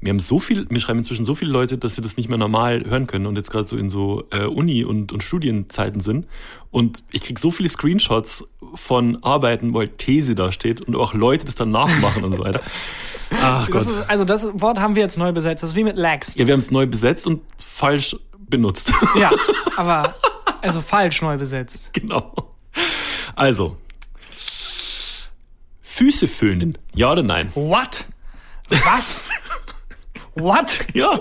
Mir 0.00 0.10
haben 0.10 0.20
so 0.20 0.38
viel, 0.38 0.66
mir 0.68 0.80
schreiben 0.80 0.98
inzwischen 0.98 1.24
so 1.24 1.34
viele 1.34 1.50
Leute, 1.50 1.78
dass 1.78 1.96
sie 1.96 2.02
das 2.02 2.16
nicht 2.16 2.28
mehr 2.28 2.38
normal 2.38 2.84
hören 2.84 3.06
können 3.06 3.26
und 3.26 3.36
jetzt 3.36 3.50
gerade 3.50 3.66
so 3.66 3.76
in 3.76 3.88
so 3.88 4.24
äh, 4.30 4.44
Uni- 4.44 4.84
und, 4.84 5.12
und 5.12 5.22
Studienzeiten 5.22 6.00
sind. 6.00 6.26
Und 6.70 7.02
ich 7.12 7.22
krieg 7.22 7.38
so 7.38 7.50
viele 7.50 7.68
Screenshots 7.68 8.44
von 8.74 9.22
Arbeiten, 9.22 9.72
wo 9.74 9.78
halt 9.78 9.98
These 9.98 10.34
da 10.34 10.52
steht 10.52 10.80
und 10.82 10.94
auch 10.96 11.14
Leute 11.14 11.44
das 11.44 11.54
dann 11.54 11.70
nachmachen 11.70 12.24
und 12.24 12.34
so 12.34 12.44
weiter. 12.44 12.60
Ach 13.30 13.66
Gott. 13.66 13.82
Das 13.82 13.88
ist, 13.88 14.10
also 14.10 14.24
das 14.24 14.48
Wort 14.60 14.78
haben 14.78 14.94
wir 14.94 15.02
jetzt 15.02 15.18
neu 15.18 15.32
besetzt. 15.32 15.62
Das 15.62 15.70
ist 15.70 15.76
wie 15.76 15.84
mit 15.84 15.96
Lags. 15.96 16.34
ja, 16.36 16.46
wir 16.46 16.52
haben 16.52 16.60
es 16.60 16.70
neu 16.70 16.86
besetzt 16.86 17.26
und 17.26 17.42
falsch 17.58 18.16
benutzt. 18.38 18.92
Ja, 19.16 19.30
aber 19.76 20.14
also 20.60 20.80
falsch 20.80 21.22
neu 21.22 21.36
besetzt. 21.38 21.90
genau. 21.92 22.32
Also. 23.34 23.76
Füße 25.80 26.28
föhnen. 26.28 26.76
Ja 26.94 27.12
oder 27.12 27.22
nein? 27.22 27.50
What? 27.54 28.04
Was? 28.68 29.24
What? 30.36 30.86
Ja. 30.94 31.20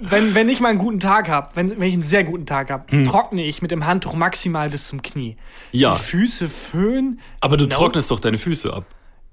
Wenn, 0.00 0.34
wenn 0.34 0.48
ich 0.48 0.60
mal 0.60 0.68
einen 0.68 0.78
guten 0.78 1.00
Tag 1.00 1.28
habe, 1.28 1.48
wenn, 1.54 1.70
wenn 1.70 1.82
ich 1.88 1.94
einen 1.94 2.02
sehr 2.02 2.24
guten 2.24 2.46
Tag 2.46 2.70
habe, 2.70 2.84
Hm. 2.90 3.04
trockne 3.04 3.44
ich 3.44 3.62
mit 3.62 3.70
dem 3.70 3.86
Handtuch 3.86 4.14
maximal 4.14 4.68
bis 4.70 4.86
zum 4.86 5.02
Knie. 5.02 5.36
Ja. 5.72 5.94
Die 5.94 6.00
Füße 6.02 6.48
föhnen? 6.48 7.20
Aber 7.40 7.56
du 7.56 7.64
No. 7.64 7.70
trocknest 7.70 8.10
doch 8.10 8.20
deine 8.20 8.38
Füße 8.38 8.72
ab. 8.72 8.84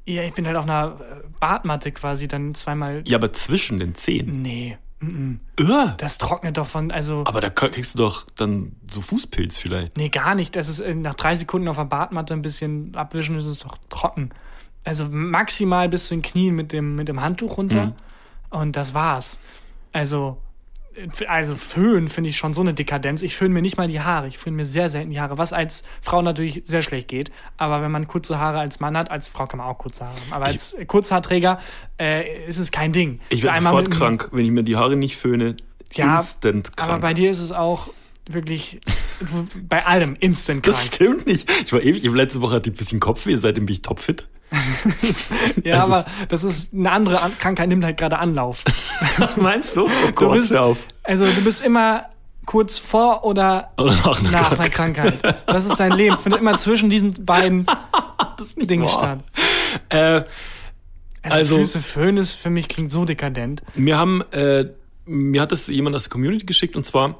Ja, 0.05 0.23
ich 0.23 0.33
bin 0.33 0.47
halt 0.47 0.55
auf 0.55 0.63
einer 0.65 0.97
äh, 0.99 1.27
Badmatte 1.39 1.91
quasi 1.91 2.27
dann 2.27 2.55
zweimal. 2.55 3.03
Ja, 3.05 3.17
aber 3.17 3.33
zwischen 3.33 3.77
den 3.79 3.93
Zehen. 3.93 4.41
Nee. 4.41 4.77
mm-mm. 5.01 5.37
Ugh. 5.61 5.93
Das 5.97 6.17
trocknet 6.17 6.57
doch 6.57 6.65
von, 6.67 6.91
also. 6.91 7.23
Aber 7.25 7.41
da 7.41 7.49
kriegst 7.49 7.93
du 7.95 7.99
doch 7.99 8.25
dann 8.37 8.71
so 8.89 9.01
Fußpilz 9.01 9.57
vielleicht. 9.57 9.97
Nee, 9.97 10.09
gar 10.09 10.33
nicht. 10.33 10.55
Das 10.55 10.69
ist 10.69 10.79
äh, 10.79 10.95
nach 10.95 11.15
drei 11.15 11.35
Sekunden 11.35 11.67
auf 11.67 11.75
der 11.77 11.85
Badmatte 11.85 12.33
ein 12.33 12.41
bisschen 12.41 12.95
abwischen, 12.95 13.35
ist 13.35 13.45
es 13.47 13.59
doch 13.59 13.77
trocken. 13.89 14.29
Also 14.85 15.05
maximal 15.09 15.89
bis 15.89 16.05
zu 16.05 16.13
den 16.15 16.21
Knien 16.21 16.55
mit 16.55 16.71
dem, 16.71 16.95
mit 16.95 17.09
dem 17.09 17.21
Handtuch 17.21 17.57
runter. 17.57 17.93
Und 18.49 18.75
das 18.75 18.93
war's. 18.93 19.39
Also, 19.93 20.37
also 21.27 21.55
Föhn 21.55 22.07
finde 22.09 22.29
ich 22.29 22.37
schon 22.37 22.53
so 22.53 22.61
eine 22.61 22.73
Dekadenz. 22.73 23.21
Ich 23.21 23.35
föhne 23.35 23.53
mir 23.53 23.61
nicht 23.61 23.77
mal 23.77 23.87
die 23.87 23.99
Haare. 24.01 24.27
Ich 24.27 24.37
föhne 24.37 24.55
mir 24.55 24.65
sehr 24.65 24.89
selten 24.89 25.11
die 25.11 25.19
Haare, 25.19 25.37
was 25.37 25.53
als 25.53 25.83
Frau 26.01 26.21
natürlich 26.21 26.63
sehr 26.65 26.81
schlecht 26.81 27.07
geht. 27.07 27.31
Aber 27.57 27.81
wenn 27.81 27.91
man 27.91 28.07
kurze 28.07 28.39
Haare 28.39 28.59
als 28.59 28.79
Mann 28.79 28.97
hat, 28.97 29.11
als 29.11 29.27
Frau 29.27 29.45
kann 29.47 29.57
man 29.59 29.67
auch 29.67 29.77
kurze 29.77 30.05
Haare 30.05 30.15
haben. 30.15 30.33
Aber 30.33 30.45
Ich- 30.47 30.53
als 30.53 30.75
Kurzhaarträger 30.87 31.59
äh, 31.99 32.45
ist 32.47 32.57
es 32.57 32.71
kein 32.71 32.93
Ding. 32.93 33.19
Ich 33.29 33.43
werde 33.43 33.57
Einmal 33.57 33.73
sofort 33.73 33.91
krank, 33.91 34.29
wenn 34.31 34.45
ich 34.45 34.51
mir 34.51 34.63
die 34.63 34.75
Haare 34.75 34.95
nicht 34.95 35.17
föhne. 35.17 35.55
Ja, 35.93 36.17
instant 36.17 36.75
krank. 36.75 36.91
Aber 36.91 36.99
bei 37.01 37.13
dir 37.13 37.29
ist 37.31 37.39
es 37.39 37.51
auch 37.51 37.89
wirklich 38.29 38.81
bei 39.69 39.85
allem 39.85 40.15
instant 40.19 40.63
krank. 40.63 40.75
das 40.75 40.87
stimmt 40.87 41.27
nicht. 41.27 41.49
Ich 41.65 41.71
war 41.71 41.81
ewig, 41.81 42.03
letzte 42.03 42.41
Woche 42.41 42.55
hatte 42.55 42.69
ich 42.69 42.75
ein 42.75 42.77
bisschen 42.77 42.99
Kopfweh, 42.99 43.35
seitdem 43.35 43.65
bin 43.65 43.73
ich 43.73 43.81
topfit. 43.83 44.27
ja, 45.63 45.75
Es 45.77 45.81
aber 45.81 46.05
das 46.29 46.43
ist 46.43 46.73
eine 46.73 46.91
andere 46.91 47.21
An 47.21 47.37
Krankheit, 47.37 47.67
nimmt 47.69 47.83
halt 47.83 47.97
gerade 47.97 48.17
Anlauf. 48.19 48.63
Meinst 49.35 49.75
du? 49.75 49.85
Oh 49.85 49.89
Du 50.07 50.11
Gott, 50.13 50.33
bist, 50.37 50.51
hör 50.51 50.63
auf. 50.63 50.77
also 51.03 51.25
du 51.25 51.41
bist 51.43 51.63
immer 51.63 52.05
kurz 52.45 52.79
vor 52.79 53.25
oder 53.25 53.71
Oder 53.77 53.91
nach 53.93 54.19
einer 54.19 54.31
nach 54.31 54.49
Krankheit. 54.49 54.59
einer 54.59 54.69
Krankheit. 54.69 55.43
Das 55.47 55.65
ist 55.65 55.79
dein 55.79 55.91
Leben. 55.91 56.17
Findet 56.17 56.39
immer 56.39 56.57
zwischen 56.57 56.89
diesen 56.89 57.25
beiden 57.25 57.65
Dingen 58.57 58.87
statt. 58.87 59.19
Äh, 59.89 59.97
Also, 61.23 61.37
Also- 61.39 61.57
Füße 61.57 61.79
Föhn 61.79 62.15
ist 62.17 62.33
für 62.35 62.49
mich 62.49 62.69
klingt 62.69 62.91
so 62.91 63.03
dekadent. 63.03 63.61
Mir 63.75 63.97
haben, 63.97 64.21
äh, 64.31 64.65
mir 65.05 65.41
hat 65.41 65.51
das 65.51 65.67
jemand 65.67 65.93
aus 65.95 66.03
der 66.03 66.11
Community 66.11 66.45
geschickt 66.45 66.75
und 66.77 66.85
zwar 66.85 67.19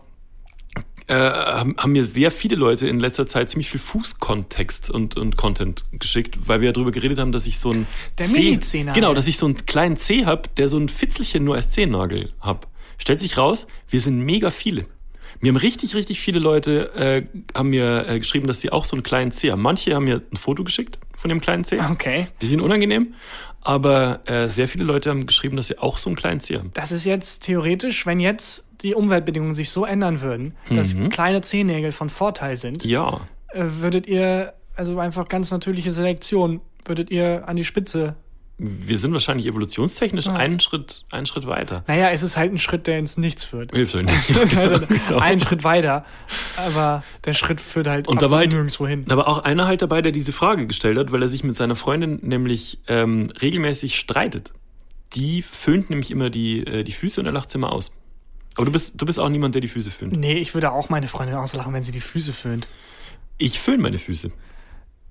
äh, 1.07 1.13
haben, 1.15 1.75
mir 1.91 2.03
sehr 2.03 2.31
viele 2.31 2.55
Leute 2.55 2.87
in 2.87 2.99
letzter 2.99 3.27
Zeit 3.27 3.49
ziemlich 3.49 3.69
viel 3.69 3.79
Fußkontext 3.79 4.89
und, 4.89 5.17
und 5.17 5.37
Content 5.37 5.85
geschickt, 5.93 6.37
weil 6.45 6.61
wir 6.61 6.67
ja 6.67 6.73
darüber 6.73 6.91
geredet 6.91 7.19
haben, 7.19 7.31
dass 7.31 7.47
ich 7.47 7.59
so 7.59 7.71
ein 7.71 7.87
Der 8.17 8.27
Mini-Zehennagel. 8.27 9.01
Genau, 9.01 9.13
dass 9.13 9.27
ich 9.27 9.37
so 9.37 9.45
einen 9.45 9.65
kleinen 9.65 9.97
Zeh 9.97 10.25
hab, 10.25 10.53
der 10.55 10.67
so 10.67 10.77
ein 10.77 10.89
Fitzelchen 10.89 11.43
nur 11.43 11.55
als 11.55 11.69
Zehennagel 11.69 12.31
hab. 12.41 12.67
Stellt 12.97 13.19
sich 13.19 13.37
raus, 13.37 13.67
wir 13.89 13.99
sind 13.99 14.19
mega 14.19 14.49
viele. 14.49 14.85
Mir 15.39 15.49
haben 15.49 15.57
richtig, 15.57 15.93
richtig 15.95 16.19
viele 16.19 16.39
Leute 16.39 16.93
äh, 16.95 17.25
haben 17.53 17.69
mir 17.69 18.07
äh, 18.07 18.19
geschrieben, 18.19 18.47
dass 18.47 18.59
sie 18.59 18.71
auch 18.71 18.85
so 18.85 18.95
einen 18.95 19.03
kleinen 19.03 19.31
Zeh 19.31 19.51
haben. 19.51 19.61
Manche 19.61 19.93
haben 19.95 20.05
mir 20.05 20.21
ein 20.31 20.37
Foto 20.37 20.63
geschickt 20.63 20.97
von 21.15 21.29
dem 21.29 21.41
kleinen 21.41 21.63
Zeh. 21.63 21.79
Okay. 21.79 22.27
Bisschen 22.39 22.59
unangenehm, 22.59 23.13
aber 23.61 24.21
äh, 24.25 24.47
sehr 24.49 24.67
viele 24.67 24.83
Leute 24.83 25.09
haben 25.09 25.25
geschrieben, 25.25 25.55
dass 25.55 25.67
sie 25.67 25.77
auch 25.77 25.97
so 25.97 26.09
einen 26.09 26.15
kleinen 26.15 26.39
Zeh 26.39 26.57
haben. 26.57 26.71
Das 26.73 26.91
ist 26.91 27.05
jetzt 27.05 27.43
theoretisch, 27.43 28.05
wenn 28.05 28.19
jetzt 28.19 28.66
die 28.81 28.93
Umweltbedingungen 28.95 29.53
sich 29.53 29.69
so 29.71 29.85
ändern 29.85 30.21
würden, 30.21 30.53
dass 30.69 30.93
Mhm. 30.93 31.09
kleine 31.09 31.41
Zehennägel 31.41 31.91
von 31.91 32.09
Vorteil 32.09 32.55
sind, 32.55 32.83
Ja. 32.83 33.21
äh, 33.53 33.63
würdet 33.79 34.07
ihr, 34.07 34.53
also 34.75 34.99
einfach 34.99 35.27
ganz 35.27 35.51
natürliche 35.51 35.91
Selektion, 35.91 36.61
würdet 36.85 37.09
ihr 37.09 37.47
an 37.47 37.55
die 37.55 37.63
Spitze. 37.63 38.15
Wir 38.59 38.97
sind 38.97 39.13
wahrscheinlich 39.13 39.45
evolutionstechnisch 39.45 40.25
Ja. 40.25 40.33
einen, 40.33 40.59
Schritt, 40.59 41.03
einen 41.11 41.27
Schritt 41.27 41.45
weiter. 41.45 41.83
Naja, 41.87 42.09
es 42.09 42.23
ist 42.23 42.37
halt 42.37 42.51
ein 42.51 42.57
Schritt, 42.57 42.87
der 42.87 42.97
ins 42.97 43.15
Nichts 43.15 43.45
führt. 43.45 43.71
Hilft 43.71 43.93
euch 43.93 44.05
nicht. 44.05 44.29
Halt 44.55 44.87
Genau. 45.07 45.19
ein 45.19 45.39
Schritt 45.39 45.63
weiter, 45.63 46.05
aber 46.55 47.03
der 47.25 47.33
Schritt 47.33 47.61
führt 47.61 47.85
halt 47.87 48.07
Und 48.07 48.15
da 48.21 48.25
absolut 48.25 48.31
war 48.31 48.39
halt, 48.39 48.51
nirgendwo 48.53 48.87
hin. 48.87 49.05
da 49.07 49.15
war 49.17 49.27
auch 49.27 49.39
einer 49.43 49.67
halt 49.67 49.83
dabei, 49.83 50.01
der 50.01 50.11
diese 50.11 50.33
Frage 50.33 50.65
gestellt 50.65 50.97
hat, 50.97 51.11
weil 51.11 51.21
er 51.21 51.27
sich 51.27 51.43
mit 51.43 51.55
seiner 51.55 51.75
Freundin 51.75 52.19
nämlich 52.23 52.79
ähm, 52.87 53.31
regelmäßig 53.41 53.97
streitet. 53.99 54.53
Die 55.13 55.43
föhnt 55.43 55.89
nämlich 55.91 56.09
immer 56.09 56.29
die, 56.31 56.65
äh, 56.65 56.83
die 56.83 56.91
Füße 56.93 57.19
und 57.21 57.27
er 57.27 57.33
lacht 57.33 57.51
sie 57.51 57.59
immer 57.59 57.71
aus. 57.71 57.93
Aber 58.57 58.65
du 58.65 58.71
bist, 58.71 58.99
du 58.99 59.05
bist 59.05 59.19
auch 59.19 59.29
niemand, 59.29 59.55
der 59.55 59.61
die 59.61 59.67
Füße 59.67 59.91
föhnt. 59.91 60.13
Nee, 60.13 60.33
ich 60.33 60.53
würde 60.53 60.71
auch 60.71 60.89
meine 60.89 61.07
Freundin 61.07 61.35
auslachen, 61.35 61.73
wenn 61.73 61.83
sie 61.83 61.91
die 61.91 62.01
Füße 62.01 62.33
föhnt. 62.33 62.67
Ich 63.37 63.59
föhne 63.59 63.83
meine 63.83 63.97
Füße. 63.97 64.31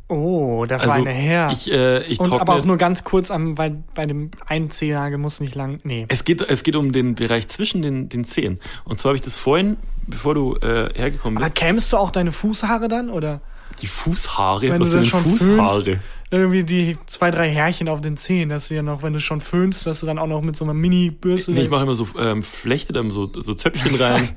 Oh, 0.09 0.65
der 0.69 0.81
Also 0.81 0.95
feine 0.95 1.11
Herr. 1.11 1.51
ich, 1.51 1.71
äh, 1.71 2.05
ich 2.05 2.21
Und 2.21 2.33
aber 2.33 2.55
auch 2.55 2.65
nur 2.65 2.77
ganz 2.77 3.03
kurz, 3.03 3.33
am, 3.33 3.59
weil 3.59 3.83
bei 3.95 4.07
dem 4.07 4.31
einen 4.47 4.71
Zehennagel 4.71 5.19
muss 5.19 5.41
nicht 5.41 5.57
lang. 5.57 5.81
Nee. 5.83 6.07
es 6.09 6.23
geht, 6.23 6.43
es 6.43 6.63
geht 6.63 6.77
um 6.77 6.93
den 6.93 7.17
Bereich 7.17 7.49
zwischen 7.49 7.83
den, 7.83 8.09
den 8.09 8.25
Zehen. 8.25 8.61
Und 8.85 9.01
zwar 9.01 9.11
habe 9.11 9.17
ich 9.17 9.23
das 9.23 9.35
vorhin, 9.35 9.77
bevor 10.07 10.35
du 10.35 10.57
äh, 10.57 10.91
hergekommen 10.95 11.39
Aber 11.39 11.47
bist, 11.47 11.57
kämst 11.57 11.93
du 11.93 11.97
auch 11.97 12.13
deine 12.13 12.31
Fußhaare 12.31 12.87
dann? 12.87 13.11
Oder 13.11 13.41
die 13.83 13.87
Fußhaare. 13.87 14.63
wenn 14.71 14.81
was 14.81 14.91
du 14.91 14.97
das 14.99 15.07
schon 15.07 15.25
Fußhaare? 15.25 15.85
föhnst, 15.85 16.01
irgendwie 16.31 16.65
die 16.65 16.99
zwei, 17.07 17.31
drei 17.31 17.49
Härchen 17.51 17.89
auf 17.89 18.01
den 18.01 18.17
Zehen, 18.17 18.49
dass 18.49 18.69
du 18.69 18.75
ja 18.75 18.83
noch, 18.83 19.03
wenn 19.03 19.13
du 19.13 19.21
schon 19.21 19.41
föhnst, 19.41 19.87
dass 19.87 20.01
du 20.01 20.07
dann 20.07 20.19
auch 20.19 20.27
noch 20.27 20.43
mit 20.43 20.57
so 20.57 20.65
einer 20.65 20.75
Mini-Bürste. 20.75 21.53
Nee, 21.53 21.63
ich 21.63 21.71
mache 21.71 21.85
immer 21.85 21.95
so 21.95 22.09
ähm, 22.19 22.43
Flechte, 22.43 22.93
dann 22.93 23.11
so, 23.11 23.31
so 23.41 23.55
Zöpfchen 23.55 23.95
rein. 23.95 24.35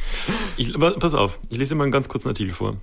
ich, 0.56 0.74
pass 0.78 1.14
auf, 1.14 1.38
ich 1.48 1.56
lese 1.58 1.70
dir 1.70 1.76
mal 1.76 1.84
einen 1.84 1.92
ganz 1.92 2.08
kurzen 2.08 2.28
Artikel 2.28 2.52
vor. 2.52 2.76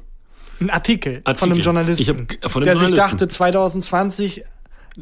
einen 0.59 0.69
Artikel, 0.71 1.21
Artikel. 1.25 1.37
von 1.39 1.51
einem 1.51 1.61
Journalisten, 1.61 2.01
Ich 2.01 2.09
hab- 2.09 2.17
von 2.51 2.63
einem 2.63 2.79
der 2.79 2.87
sich 2.87 2.95
dachte, 2.97 3.27
2020 3.27 4.43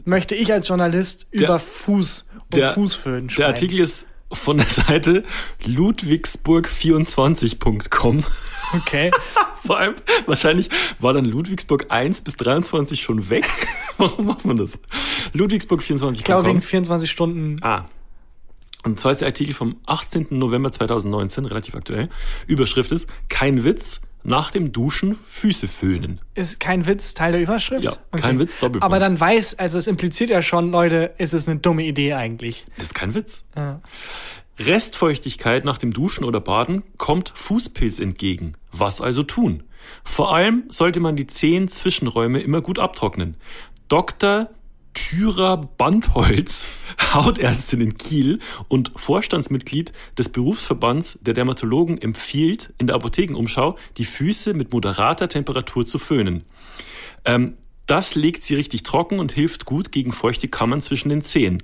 möchte 0.03 0.35
ich 0.35 0.51
als 0.51 0.67
Journalist 0.67 1.27
Der- 1.33 1.47
über 1.47 1.59
Fuß 1.59 2.27
und 2.35 2.53
der- 2.55 2.73
Fußföhn 2.73 3.29
schreiben. 3.29 3.38
Der 3.38 3.47
Artikel 3.47 3.79
ist 3.79 4.07
von 4.31 4.57
der 4.57 4.67
Seite 4.67 5.23
ludwigsburg24.com. 5.65 8.25
Okay. 8.75 9.09
Vor 9.68 9.78
allem, 9.78 9.95
wahrscheinlich 10.26 10.70
war 10.99 11.13
dann 11.13 11.26
Ludwigsburg 11.26 11.88
1 11.89 12.22
bis 12.22 12.38
23 12.38 13.01
schon 13.01 13.30
weg. 13.30 13.45
Warum 13.97 14.26
macht 14.26 14.45
man 14.45 14.57
das? 14.57 14.72
Ludwigsburg24.com. 15.34 16.13
Ich 16.13 16.24
glaube, 16.24 16.47
wegen 16.47 16.61
24 16.61 17.09
Stunden. 17.11 17.57
Ah. 17.61 17.86
Und 18.84 18.99
zwar 18.99 19.11
ist 19.11 19.22
der 19.22 19.28
Artikel 19.28 19.53
vom 19.53 19.78
18. 19.86 20.28
November 20.30 20.72
2019, 20.72 21.45
relativ 21.45 21.76
aktuell. 21.76 22.09
Überschrift 22.47 22.91
ist, 22.93 23.09
kein 23.28 23.65
Witz, 23.65 23.99
nach 24.24 24.51
dem 24.51 24.72
Duschen 24.72 25.18
Füße 25.24 25.68
föhnen. 25.68 26.22
Ist 26.36 26.59
kein 26.59 26.86
Witz 26.86 27.13
Teil 27.13 27.34
der 27.34 27.41
Überschrift? 27.41 27.84
Ja, 27.84 27.93
kein 28.18 28.39
Witz, 28.39 28.59
Doppelpunkt. 28.59 28.84
Aber 28.84 28.99
dann 28.99 29.20
weiß, 29.20 29.59
also 29.59 29.78
es 29.78 29.88
impliziert 29.88 30.30
ja 30.30 30.41
schon, 30.41 30.72
Leute, 30.72 31.13
es 31.18 31.34
ist 31.34 31.47
eine 31.47 31.59
dumme 31.59 31.84
Idee 31.84 32.13
eigentlich. 32.13 32.65
Das 32.78 32.88
ist 32.88 32.93
kein 32.93 33.13
Witz. 33.13 33.43
Ja. 33.55 33.82
Restfeuchtigkeit 34.59 35.65
nach 35.65 35.78
dem 35.78 35.91
Duschen 35.91 36.24
oder 36.24 36.41
Baden 36.41 36.84
kommt 36.97 37.32
Fußpilz 37.36 37.99
entgegen. 37.99 38.55
Was 38.78 39.01
also 39.01 39.23
tun? 39.23 39.63
Vor 40.03 40.34
allem 40.34 40.63
sollte 40.69 40.99
man 40.99 41.15
die 41.15 41.28
zehn 41.28 41.67
Zwischenräume 41.67 42.39
immer 42.39 42.61
gut 42.61 42.80
abtrocknen. 42.80 43.38
Dr. 43.88 44.49
Thyra 44.93 45.55
Bandholz, 45.55 46.67
Hautärztin 47.13 47.82
in 47.82 47.97
Kiel 47.97 48.39
und 48.67 48.91
Vorstandsmitglied 48.95 49.93
des 50.17 50.30
Berufsverbands 50.30 51.19
der 51.21 51.36
Dermatologen 51.36 52.01
empfiehlt 52.01 52.73
in 52.80 52.88
der 52.88 52.95
Apothekenumschau, 52.95 53.78
die 53.97 54.05
Füße 54.05 54.53
mit 54.53 54.73
moderater 54.73 55.30
Temperatur 55.30 55.86
zu 55.86 55.99
föhnen. 55.99 56.43
Ähm, 57.25 57.57
das 57.86 58.15
legt 58.15 58.43
sie 58.43 58.55
richtig 58.55 58.84
trocken 58.84 59.19
und 59.19 59.32
hilft 59.32 59.65
gut 59.65 59.91
gegen 59.91 60.11
feuchte 60.11 60.47
Kammern 60.47 60.82
zwischen 60.82 61.09
den 61.09 61.21
Zehen. 61.21 61.63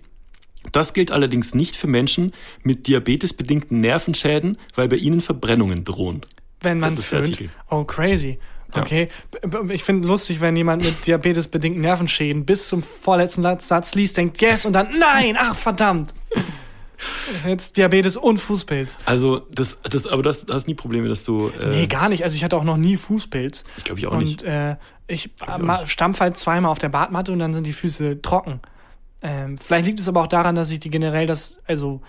Das 0.71 0.93
gilt 0.93 1.11
allerdings 1.11 1.53
nicht 1.53 1.75
für 1.75 1.87
Menschen 1.87 2.33
mit 2.61 2.87
diabetesbedingten 2.87 3.81
Nervenschäden, 3.81 4.57
weil 4.75 4.87
bei 4.87 4.95
ihnen 4.95 5.19
Verbrennungen 5.19 5.83
drohen. 5.83 6.21
Wenn 6.63 6.79
man 6.79 6.95
Das 6.95 7.05
föhnt. 7.05 7.43
Oh, 7.69 7.83
crazy. 7.83 8.39
Ja. 8.75 8.81
Okay. 8.81 9.07
B- 9.41 9.73
Ich 9.73 9.83
finde 9.83 10.07
lustig, 10.07 10.41
wenn 10.41 10.55
jemand 10.55 10.83
mit 10.83 11.05
diabetesbedingten 11.05 11.81
Nervenschäden 11.81 12.43
bis 12.45 12.69
zum 12.69 12.81
vorletzten 12.81 13.43
Satz- 13.43 13.93
liest, 13.93 14.17
denkt 14.17 14.41
yes 14.41 14.65
und 14.65 14.73
dann 14.73 14.87
nein, 14.97 15.35
ach 15.37 15.55
verdammt. 15.55 16.13
Jetzt 17.45 17.75
Diabetes 17.75 18.15
und 18.15 18.37
Fußpilz. 18.37 18.97
Also, 19.05 19.39
das, 19.51 19.77
das, 19.83 20.07
aber 20.07 20.23
das, 20.23 20.45
du 20.45 20.53
hast 20.53 20.67
nie 20.67 20.73
Probleme, 20.73 21.09
dass 21.09 21.25
du. 21.25 21.49
Äh, 21.49 21.67
Nee, 21.69 21.87
gar 21.87 22.07
nicht. 22.07 22.23
Also 22.23 22.35
ich 22.35 22.43
hatte 22.43 22.55
auch 22.55 22.63
noch 22.63 22.77
nie 22.77 22.95
Fußpilz. 22.97 23.65
Ich 23.77 23.83
glaube 23.83 23.99
ich 23.99 24.07
auch 24.07 24.13
und 24.13 24.23
nicht. 24.23 24.43
äh, 24.43 24.77
ich 25.07 25.25
ich 25.25 25.41
auch 25.47 25.57
ma- 25.57 25.81
nicht. 25.81 25.91
stampf 25.91 26.21
halt 26.21 26.37
zweimal 26.37 26.71
auf 26.71 26.77
der 26.79 26.89
Badmatte 26.89 27.31
und 27.33 27.39
dann 27.39 27.53
sind 27.53 27.65
die 27.67 27.73
Füße 27.73 28.21
trocken. 28.21 28.61
Ähm, 29.21 29.57
vielleicht 29.57 29.85
liegt 29.85 29.99
es 29.99 30.07
aber 30.07 30.21
auch 30.21 30.27
daran, 30.27 30.55
dass 30.55 30.71
ich 30.71 30.79
die 30.79 30.89
generell 30.89 31.25
das, 31.25 31.59
also 31.67 32.01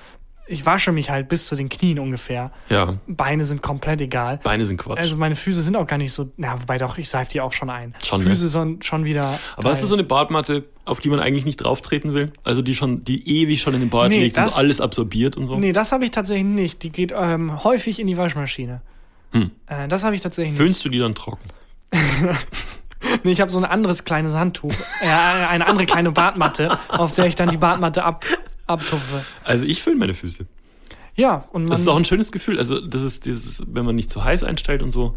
ich 0.46 0.66
wasche 0.66 0.92
mich 0.92 1.10
halt 1.10 1.28
bis 1.28 1.46
zu 1.46 1.56
den 1.56 1.68
Knien 1.68 1.98
ungefähr. 1.98 2.50
Ja, 2.68 2.94
Beine 3.06 3.44
sind 3.44 3.62
komplett 3.62 4.00
egal. 4.00 4.40
Beine 4.42 4.66
sind 4.66 4.76
Quatsch. 4.76 4.98
Also 4.98 5.16
meine 5.16 5.36
Füße 5.36 5.62
sind 5.62 5.76
auch 5.76 5.86
gar 5.86 5.96
nicht 5.98 6.12
so, 6.12 6.30
na, 6.36 6.60
wobei 6.60 6.78
doch, 6.78 6.98
ich 6.98 7.08
seife 7.08 7.30
die 7.30 7.40
auch 7.40 7.52
schon 7.52 7.70
ein. 7.70 7.94
Schon, 8.04 8.22
ne? 8.22 8.30
Füße 8.30 8.48
sind 8.48 8.84
schon 8.84 9.04
wieder. 9.04 9.38
aber 9.56 9.70
hast 9.70 9.82
du 9.82 9.86
so 9.86 9.94
eine 9.94 10.04
Badmatte, 10.04 10.64
auf 10.84 11.00
die 11.00 11.08
man 11.08 11.18
eigentlich 11.20 11.44
nicht 11.46 11.56
drauf 11.56 11.80
treten 11.80 12.12
will? 12.14 12.32
Also 12.42 12.60
die 12.62 12.74
schon, 12.74 13.04
die 13.04 13.40
ewig 13.40 13.60
schon 13.62 13.72
in 13.74 13.80
den 13.80 13.90
Bad 13.90 14.10
Nee, 14.10 14.20
liegt 14.24 14.36
und 14.36 14.44
das- 14.46 14.54
so 14.54 14.58
alles 14.60 14.80
absorbiert 14.80 15.36
und 15.36 15.46
so? 15.46 15.56
Nee, 15.56 15.72
das 15.72 15.92
habe 15.92 16.04
ich 16.04 16.10
tatsächlich 16.10 16.44
nicht. 16.44 16.82
Die 16.82 16.90
geht 16.90 17.14
ähm, 17.16 17.64
häufig 17.64 17.98
in 17.98 18.06
die 18.06 18.16
Waschmaschine. 18.18 18.82
Hm. 19.32 19.50
Äh, 19.66 19.88
das 19.88 20.04
habe 20.04 20.14
ich 20.14 20.20
tatsächlich 20.20 20.52
nicht. 20.52 20.58
Föhnst 20.58 20.84
du 20.84 20.88
die 20.90 20.98
dann 20.98 21.14
trocken? 21.14 21.48
Nee, 23.22 23.32
ich 23.32 23.40
habe 23.40 23.50
so 23.50 23.58
ein 23.58 23.64
anderes 23.66 24.04
kleines 24.04 24.34
Handtuch. 24.34 24.72
äh, 25.02 25.06
eine 25.08 25.66
andere 25.66 25.84
kleine 25.86 26.10
Badmatte, 26.10 26.78
auf 26.88 27.14
der 27.14 27.26
ich 27.26 27.34
dann 27.34 27.50
die 27.50 27.58
Badmatte 27.58 28.02
ab, 28.02 28.24
abtupfe. 28.66 29.24
Also 29.44 29.66
ich 29.66 29.82
föhne 29.82 29.96
meine 29.96 30.14
Füße. 30.14 30.46
Ja, 31.16 31.46
und 31.52 31.64
Das 31.64 31.78
man. 31.78 31.80
ist 31.82 31.88
auch 31.88 31.96
ein 31.96 32.04
schönes 32.04 32.32
Gefühl. 32.32 32.58
Also 32.58 32.80
das 32.80 33.02
ist 33.02 33.24
dieses, 33.26 33.62
wenn 33.66 33.84
man 33.84 33.94
nicht 33.94 34.10
zu 34.10 34.24
heiß 34.24 34.42
einstellt 34.44 34.82
und 34.82 34.90
so. 34.90 35.14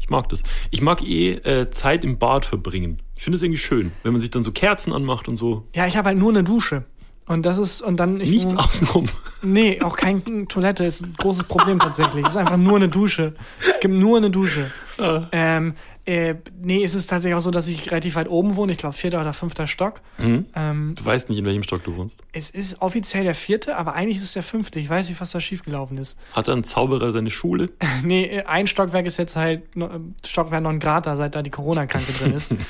Ich 0.00 0.10
mag 0.10 0.28
das. 0.28 0.42
Ich 0.70 0.80
mag 0.82 1.02
eh 1.06 1.32
äh, 1.32 1.70
Zeit 1.70 2.04
im 2.04 2.18
Bad 2.18 2.46
verbringen. 2.46 3.00
Ich 3.16 3.24
finde 3.24 3.36
es 3.36 3.42
irgendwie 3.42 3.58
schön, 3.58 3.92
wenn 4.02 4.12
man 4.12 4.20
sich 4.20 4.30
dann 4.30 4.42
so 4.42 4.52
Kerzen 4.52 4.92
anmacht 4.92 5.28
und 5.28 5.36
so. 5.36 5.66
ja, 5.74 5.86
ich 5.86 5.96
habe 5.96 6.08
halt 6.08 6.18
nur 6.18 6.30
eine 6.30 6.44
Dusche. 6.44 6.84
Und 7.26 7.44
das 7.44 7.58
ist, 7.58 7.82
und 7.82 7.98
dann. 7.98 8.20
Ich, 8.22 8.30
Nichts 8.30 8.56
außenrum. 8.56 9.04
Nee, 9.42 9.82
auch 9.82 9.96
keine 9.96 10.46
Toilette 10.48 10.84
ist 10.86 11.02
ein 11.02 11.14
großes 11.18 11.44
Problem 11.44 11.78
tatsächlich. 11.78 12.24
Es 12.24 12.30
ist 12.32 12.36
einfach 12.38 12.56
nur 12.56 12.76
eine 12.76 12.88
Dusche. 12.88 13.34
Es 13.68 13.78
gibt 13.80 13.92
nur 13.94 14.16
eine 14.16 14.30
Dusche. 14.30 14.70
Ah. 14.96 15.26
Ähm, 15.32 15.74
äh, 16.08 16.36
nee, 16.60 16.82
es 16.82 16.94
ist 16.94 17.08
tatsächlich 17.08 17.36
auch 17.36 17.40
so, 17.42 17.50
dass 17.50 17.68
ich 17.68 17.90
relativ 17.90 18.14
weit 18.14 18.28
oben 18.30 18.56
wohne. 18.56 18.72
Ich 18.72 18.78
glaube, 18.78 18.94
vierter 18.94 19.20
oder 19.20 19.32
fünfter 19.34 19.66
Stock. 19.66 20.00
Mhm. 20.18 20.46
Ähm, 20.54 20.94
Du 20.96 21.04
weißt 21.04 21.28
nicht, 21.28 21.38
in 21.38 21.44
welchem 21.44 21.62
Stock 21.62 21.84
du 21.84 21.96
wohnst. 21.96 22.22
es 22.32 22.48
ist 22.50 22.80
offiziell 22.80 23.24
der 23.24 23.34
vierte, 23.34 23.76
aber 23.76 23.94
eigentlich 23.94 24.16
ist 24.16 24.22
es 24.22 24.32
der 24.32 24.42
fünfte. 24.42 24.78
Ich 24.80 24.88
weiß 24.88 25.08
nicht, 25.08 25.20
was 25.20 25.30
da 25.30 25.40
schiefgelaufen 25.40 25.98
ist. 25.98 26.18
Hat 26.32 26.48
ein 26.48 26.64
Zauberer 26.64 27.12
seine 27.12 27.30
Schule? 27.30 27.68
Nee, 28.04 28.42
ein 28.46 28.66
Stockwerk 28.66 29.06
ist 29.06 29.18
jetzt 29.18 29.36
halt 29.36 29.62
äh, 29.76 29.88
Stockwerk 30.24 30.62
non 30.62 30.78
grata, 30.80 31.16
seit 31.16 31.34
da 31.34 31.42
die 31.42 31.50
Corona-Kranke 31.50 32.12
drin 32.12 32.34
ist. 32.34 32.54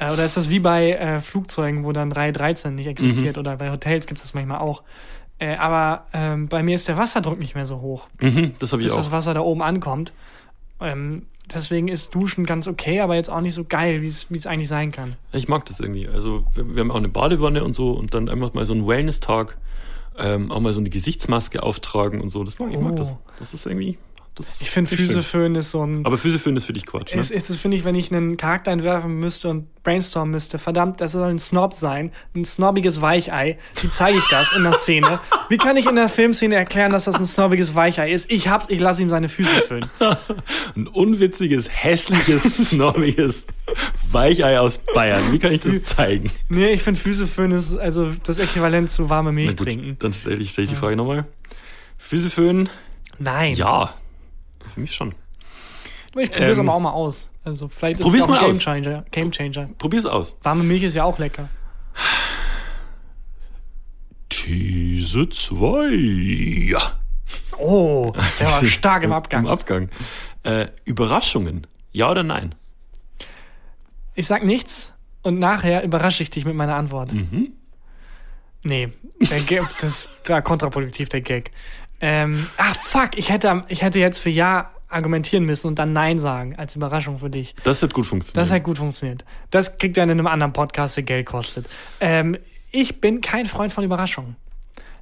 Äh, 0.00 0.12
Oder 0.12 0.24
ist 0.24 0.36
das 0.36 0.48
wie 0.48 0.60
bei 0.60 0.92
äh, 0.92 1.20
Flugzeugen, 1.20 1.82
wo 1.84 1.90
dann 1.90 2.10
313 2.10 2.72
nicht 2.72 2.86
existiert? 2.86 3.36
Oder 3.36 3.56
bei 3.56 3.72
Hotels 3.72 4.06
gibt 4.06 4.18
es 4.18 4.22
das 4.22 4.32
manchmal 4.32 4.58
auch. 4.60 4.84
Äh, 5.40 5.56
aber 5.56 6.06
ähm, 6.12 6.46
bei 6.46 6.62
mir 6.62 6.76
ist 6.76 6.86
der 6.86 6.96
Wasserdruck 6.96 7.40
nicht 7.40 7.56
mehr 7.56 7.66
so 7.66 7.80
hoch, 7.80 8.06
Mhm, 8.20 8.52
das 8.60 8.70
habe 8.72 8.80
ich 8.82 8.86
bis 8.86 8.94
das 8.94 9.08
auch. 9.08 9.10
Wasser 9.10 9.34
da 9.34 9.40
oben 9.40 9.60
ankommt. 9.60 10.12
Ähm, 10.80 11.26
deswegen 11.54 11.88
ist 11.88 12.14
Duschen 12.14 12.46
ganz 12.46 12.66
okay, 12.66 13.00
aber 13.00 13.14
jetzt 13.16 13.30
auch 13.30 13.40
nicht 13.40 13.54
so 13.54 13.64
geil, 13.64 14.02
wie 14.02 14.06
es 14.06 14.46
eigentlich 14.46 14.68
sein 14.68 14.92
kann. 14.92 15.16
Ich 15.32 15.48
mag 15.48 15.66
das 15.66 15.80
irgendwie. 15.80 16.08
Also 16.08 16.44
wir, 16.54 16.80
haben 16.80 16.90
auch 16.90 16.96
eine 16.96 17.08
Badewanne 17.08 17.64
und 17.64 17.74
so 17.74 17.92
und 17.92 18.14
dann 18.14 18.28
einfach 18.28 18.54
mal 18.54 18.64
so 18.64 18.72
einen 18.74 18.86
Wellness-Tag, 18.86 19.56
ähm, 20.18 20.50
auch 20.50 20.60
mal 20.60 20.72
so 20.72 20.80
eine 20.80 20.90
Gesichtsmaske 20.90 21.62
auftragen 21.62 22.20
und 22.20 22.30
so. 22.30 22.44
Das 22.44 22.58
mag 22.58 22.72
ich 22.72 22.78
mag 22.78 22.92
Oh. 22.92 22.96
das. 22.96 23.16
Das 23.38 23.54
ist 23.54 23.66
irgendwie. 23.66 23.98
Das 24.38 24.56
Ich 24.60 24.70
finde, 24.70 24.94
ist 24.94 25.26
föhnen 25.26 25.56
ist 25.56 25.72
so 25.72 25.84
ein. 25.84 26.06
Aber 26.06 26.16
Füße 26.16 26.38
föhnen 26.38 26.56
ist 26.58 26.66
für 26.66 26.72
dich 26.72 26.86
Quatsch, 26.86 27.12
ne? 27.12 27.20
Es 27.20 27.32
ist, 27.32 27.56
finde 27.58 27.76
ich, 27.76 27.84
wenn 27.84 27.96
ich 27.96 28.12
einen 28.12 28.36
Charakter 28.36 28.70
entwerfen 28.70 29.18
müsste 29.18 29.48
und 29.48 29.82
brainstormen 29.82 30.30
müsste, 30.30 30.60
verdammt, 30.60 31.00
das 31.00 31.12
soll 31.12 31.28
ein 31.28 31.40
Snob 31.40 31.74
sein, 31.74 32.12
ein 32.36 32.44
snobbiges 32.44 33.00
Weichei. 33.00 33.58
Wie 33.82 33.88
zeige 33.88 34.18
ich 34.18 34.28
das 34.30 34.52
in 34.52 34.62
der 34.62 34.74
Szene? 34.74 35.18
Wie 35.48 35.56
kann 35.56 35.76
ich 35.76 35.86
in 35.86 35.96
der 35.96 36.08
Filmszene 36.08 36.54
erklären, 36.54 36.92
dass 36.92 37.04
das 37.04 37.16
ein 37.16 37.26
snobbiges 37.26 37.74
Weichei 37.74 38.12
ist? 38.12 38.30
Ich 38.30 38.48
hab's, 38.48 38.66
ich 38.68 38.78
lasse 38.78 39.02
ihm 39.02 39.08
seine 39.08 39.28
Füße 39.28 39.56
föhnen. 39.62 39.90
Ein 40.76 40.86
unwitziges, 40.86 41.68
hässliches, 41.68 42.70
snobbiges 42.70 43.44
Weichei 44.12 44.60
aus 44.60 44.78
Bayern. 44.78 45.32
Wie 45.32 45.40
kann 45.40 45.52
ich 45.52 45.62
das 45.62 45.82
zeigen? 45.82 46.30
Nee, 46.48 46.70
ich 46.70 46.82
finde 46.84 47.00
Füße 47.00 47.26
föhnen 47.26 47.58
ist 47.58 47.74
also 47.74 48.12
das 48.22 48.38
Äquivalent 48.38 48.88
zu 48.88 49.10
warme 49.10 49.32
Milch 49.32 49.56
gut, 49.56 49.66
trinken. 49.66 49.96
Dann 49.98 50.12
stelle 50.12 50.36
ich, 50.36 50.50
stell 50.50 50.64
ich 50.64 50.70
die 50.70 50.76
Frage 50.76 50.94
nochmal. 50.94 51.24
Füße 51.96 52.30
föhnen? 52.30 52.68
Nein. 53.18 53.54
Ja. 53.54 53.94
Für 54.74 54.80
mich 54.80 54.94
schon. 54.94 55.14
Ich 56.16 56.30
probier's 56.32 56.58
Ähm, 56.58 56.68
aber 56.68 56.76
auch 56.76 56.80
mal 56.80 56.90
aus. 56.90 57.30
Also 57.44 57.68
vielleicht 57.68 58.00
ist 58.00 58.06
es 58.06 58.12
auch 58.12 58.24
ein 58.24 58.30
mal 58.30 58.38
aus. 58.40 58.58
Gamechanger. 58.58 59.04
Gamechanger. 59.10 59.70
Probier's 59.78 60.06
aus. 60.06 60.36
Warme 60.42 60.64
Milch 60.64 60.82
ist 60.82 60.94
ja 60.94 61.04
auch 61.04 61.18
lecker. 61.18 61.48
These 64.28 65.28
2. 65.28 66.70
Ja. 66.70 66.92
Oh, 67.58 68.12
der 68.38 68.46
war 68.46 68.64
stark 68.64 69.02
im 69.02 69.12
Abgang. 69.12 69.44
Im 69.44 69.50
Abgang. 69.50 69.90
Äh, 70.42 70.68
Überraschungen. 70.84 71.66
Ja 71.92 72.10
oder 72.10 72.22
nein? 72.22 72.54
Ich 74.14 74.26
sag 74.26 74.44
nichts 74.44 74.92
und 75.22 75.38
nachher 75.38 75.82
überrasche 75.82 76.22
ich 76.22 76.30
dich 76.30 76.44
mit 76.44 76.54
meiner 76.54 76.76
Antwort. 76.76 77.12
Mhm. 77.12 77.52
Nee, 78.64 78.92
der 79.30 79.40
Gag, 79.40 79.62
das 79.80 80.08
war 80.26 80.42
kontraproduktiv, 80.42 81.08
der 81.08 81.20
Gag. 81.20 81.50
Ähm, 82.00 82.46
ah, 82.56 82.74
fuck, 82.74 83.16
ich 83.16 83.30
hätte, 83.30 83.64
ich 83.68 83.82
hätte 83.82 83.98
jetzt 83.98 84.18
für 84.18 84.30
Ja 84.30 84.70
argumentieren 84.90 85.44
müssen 85.44 85.66
und 85.66 85.78
dann 85.78 85.92
Nein 85.92 86.18
sagen, 86.18 86.56
als 86.56 86.74
Überraschung 86.74 87.18
für 87.18 87.28
dich. 87.28 87.54
Das 87.64 87.82
hat 87.82 87.92
gut 87.92 88.06
funktioniert. 88.06 88.36
Das 88.42 88.50
hat 88.50 88.62
gut 88.64 88.78
funktioniert. 88.78 89.24
Das 89.50 89.76
kriegt 89.76 89.96
er 89.98 90.04
in 90.04 90.10
einem 90.10 90.26
anderen 90.26 90.52
Podcast, 90.54 90.96
der 90.96 91.04
Geld 91.04 91.26
kostet. 91.26 91.68
Ähm, 92.00 92.38
ich 92.70 93.00
bin 93.00 93.20
kein 93.20 93.44
Freund 93.46 93.72
von 93.72 93.84
Überraschungen. 93.84 94.36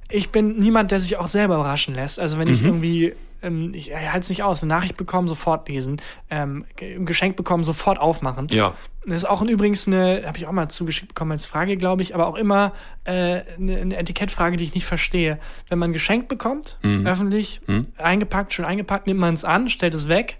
Ich 0.09 0.29
bin 0.29 0.59
niemand, 0.59 0.91
der 0.91 0.99
sich 0.99 1.17
auch 1.17 1.27
selber 1.27 1.55
überraschen 1.55 1.95
lässt. 1.95 2.19
Also 2.19 2.37
wenn 2.37 2.47
ich 2.49 2.61
Mhm. 2.61 2.67
irgendwie, 2.67 3.13
ähm, 3.41 3.71
ich 3.73 3.93
halte 3.93 4.19
es 4.19 4.29
nicht 4.29 4.43
aus, 4.43 4.61
eine 4.63 4.73
Nachricht 4.73 4.97
bekommen, 4.97 5.27
sofort 5.27 5.67
lesen, 5.69 6.01
ähm, 6.29 6.65
ein 6.81 7.05
Geschenk 7.05 7.35
bekommen, 7.35 7.63
sofort 7.63 7.99
aufmachen. 7.99 8.47
ja. 8.49 8.73
Das 9.09 9.21
ist 9.21 9.25
auch 9.29 9.41
übrigens 9.41 9.87
eine, 9.87 10.23
habe 10.25 10.37
ich 10.37 10.47
auch 10.47 10.51
mal 10.51 10.67
zugeschickt 10.67 11.07
bekommen 11.07 11.31
als 11.31 11.45
Frage, 11.47 11.77
glaube 11.77 12.01
ich, 12.01 12.13
aber 12.13 12.27
auch 12.27 12.35
immer 12.35 12.73
äh, 13.05 13.11
eine, 13.57 13.77
eine 13.79 13.95
Etikettfrage, 13.97 14.57
die 14.57 14.65
ich 14.65 14.73
nicht 14.73 14.85
verstehe. 14.85 15.39
Wenn 15.69 15.79
man 15.79 15.91
ein 15.91 15.93
Geschenk 15.93 16.27
bekommt, 16.27 16.77
Mhm. 16.83 17.07
öffentlich, 17.07 17.61
Mhm. 17.67 17.87
eingepackt, 17.97 18.51
schön 18.51 18.65
eingepackt, 18.65 19.07
nimmt 19.07 19.21
man 19.21 19.33
es 19.33 19.45
an, 19.45 19.69
stellt 19.69 19.93
es 19.93 20.09
weg 20.09 20.35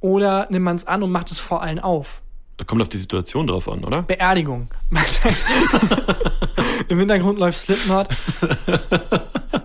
oder 0.00 0.48
nimmt 0.50 0.66
man 0.66 0.76
es 0.76 0.86
an 0.86 1.02
und 1.02 1.10
macht 1.10 1.30
es 1.30 1.40
vor 1.40 1.62
allen 1.62 1.78
auf. 1.78 2.20
Kommt 2.66 2.82
auf 2.82 2.88
die 2.90 2.98
Situation 2.98 3.46
drauf 3.46 3.66
an, 3.70 3.82
oder? 3.84 4.02
Beerdigung. 4.02 4.68
Im 6.88 6.98
Hintergrund 6.98 7.38
läuft 7.38 7.56
Slipknot. 7.58 8.08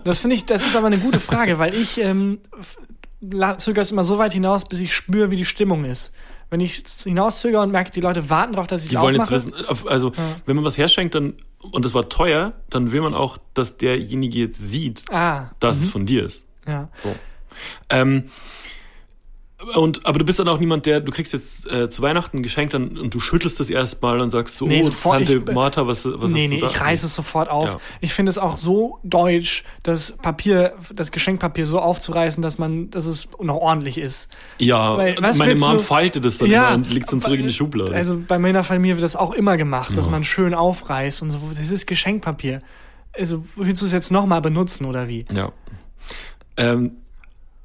Das 0.04 0.20
finde 0.20 0.36
ich, 0.36 0.46
das 0.46 0.66
ist 0.66 0.76
aber 0.76 0.88
eine 0.88 0.98
gute 1.00 1.20
Frage, 1.20 1.60
weil 1.60 1.74
ich 1.74 2.00
ähm, 2.00 2.40
zögere 3.58 3.82
es 3.82 3.92
immer 3.92 4.04
so 4.04 4.18
weit 4.18 4.34
hinaus, 4.34 4.66
bis 4.68 4.80
ich 4.82 4.94
spüre, 4.96 5.32
wie 5.32 5.36
die 5.36 5.46
Stimmung 5.46 5.86
ist. 5.86 6.12
Wenn 6.50 6.60
ich 6.60 6.84
hinauszögere 7.04 7.62
und 7.62 7.72
merke, 7.72 7.90
die 7.92 8.02
Leute 8.02 8.30
warten 8.30 8.54
darauf, 8.54 8.68
dass 8.68 8.84
ich 8.84 8.90
Die 8.90 8.96
es 8.96 9.02
wollen 9.02 9.16
jetzt 9.16 9.32
aufmache. 9.32 9.68
wissen, 9.68 9.88
also 9.88 10.12
wenn 10.46 10.56
man 10.56 10.64
was 10.66 10.78
herschenkt 10.78 11.16
dann 11.16 11.34
und 11.72 11.86
es 11.86 11.94
war 11.96 12.10
teuer, 12.10 12.54
dann 12.70 12.92
will 12.92 13.02
man 13.02 13.14
auch, 13.16 13.38
dass 13.56 13.78
derjenige 13.78 14.38
jetzt 14.40 14.60
sieht, 14.60 15.06
Ah, 15.12 15.50
dass 15.60 15.78
es 15.80 15.88
von 15.90 16.06
dir 16.06 16.26
ist. 16.26 16.46
ja. 16.68 16.90
So. 16.98 17.16
Ähm, 17.90 18.26
und, 19.76 20.06
aber 20.06 20.20
du 20.20 20.26
bist 20.26 20.40
dann 20.40 20.48
auch 20.48 20.60
niemand, 20.60 20.86
der, 20.86 21.00
du 21.00 21.12
kriegst 21.12 21.34
jetzt 21.34 21.70
äh, 21.72 21.90
zu 21.90 22.02
Weihnachten 22.02 22.38
ein 22.38 22.44
Geschenk 22.44 22.72
dann, 22.72 22.98
und 22.98 23.14
du 23.14 23.20
schüttelst 23.20 23.60
es 23.60 23.70
erstmal 23.70 24.20
und 24.22 24.30
sagst 24.30 24.58
so, 24.58 24.66
Nee, 24.66 24.82
oh, 24.82 24.86
sofort, 24.86 25.26
Tante 25.26 25.44
ich- 25.48 25.54
Martha, 25.56 25.88
was, 25.88 26.06
was 26.06 26.32
nee, 26.32 26.44
hast 26.44 26.50
nee, 26.52 26.60
du 26.60 26.66
da? 26.66 26.68
ich 26.72 26.80
reiße 26.82 27.06
es 27.06 27.16
sofort 27.16 27.50
auf. 27.50 27.70
Ja. 27.70 27.80
Ich 28.02 28.14
finde 28.14 28.30
es 28.30 28.38
auch 28.38 28.56
so 28.56 29.00
deutsch, 29.04 29.64
das 29.84 30.14
Papier, 30.18 30.74
das 30.94 31.12
Geschenkpapier 31.12 31.66
so 31.66 31.80
aufzureißen, 31.80 32.42
dass 32.42 32.58
man, 32.58 32.90
dass 32.92 33.06
es 33.06 33.28
noch 33.42 33.56
ordentlich 33.58 33.98
ist. 33.98 34.28
Ja, 34.60 34.98
Weil, 34.98 35.16
was 35.22 35.38
meine 35.38 35.56
Mom 35.56 35.74
du- 35.78 35.80
faltet 35.80 36.26
es 36.26 36.38
dann 36.38 36.52
immer 36.52 36.74
und 36.74 36.92
legt 36.94 37.06
es 37.08 37.12
dann 37.12 37.22
zurück 37.22 37.40
in 37.40 37.48
die 37.48 37.54
Schublade. 37.54 37.94
Also 37.94 38.22
bei 38.28 38.40
meiner 38.40 38.64
Familie 38.64 38.96
wird 38.98 39.04
das 39.04 39.16
auch 39.16 39.34
immer 39.34 39.58
gemacht, 39.58 39.96
dass 39.98 40.06
Ja. 40.06 40.12
man 40.12 40.24
schön 40.24 40.54
aufreißt 40.54 41.22
und 41.22 41.32
so. 41.32 41.40
Das 41.58 41.72
ist 41.72 41.86
Geschenkpapier. 41.88 42.60
Also 43.18 43.44
willst 43.56 43.82
du 43.82 43.86
es 43.86 43.92
jetzt 43.92 44.12
nochmal 44.12 44.42
benutzen 44.42 44.86
oder 44.86 45.08
wie? 45.08 45.26
ja. 45.34 45.52
Ähm, 46.58 46.98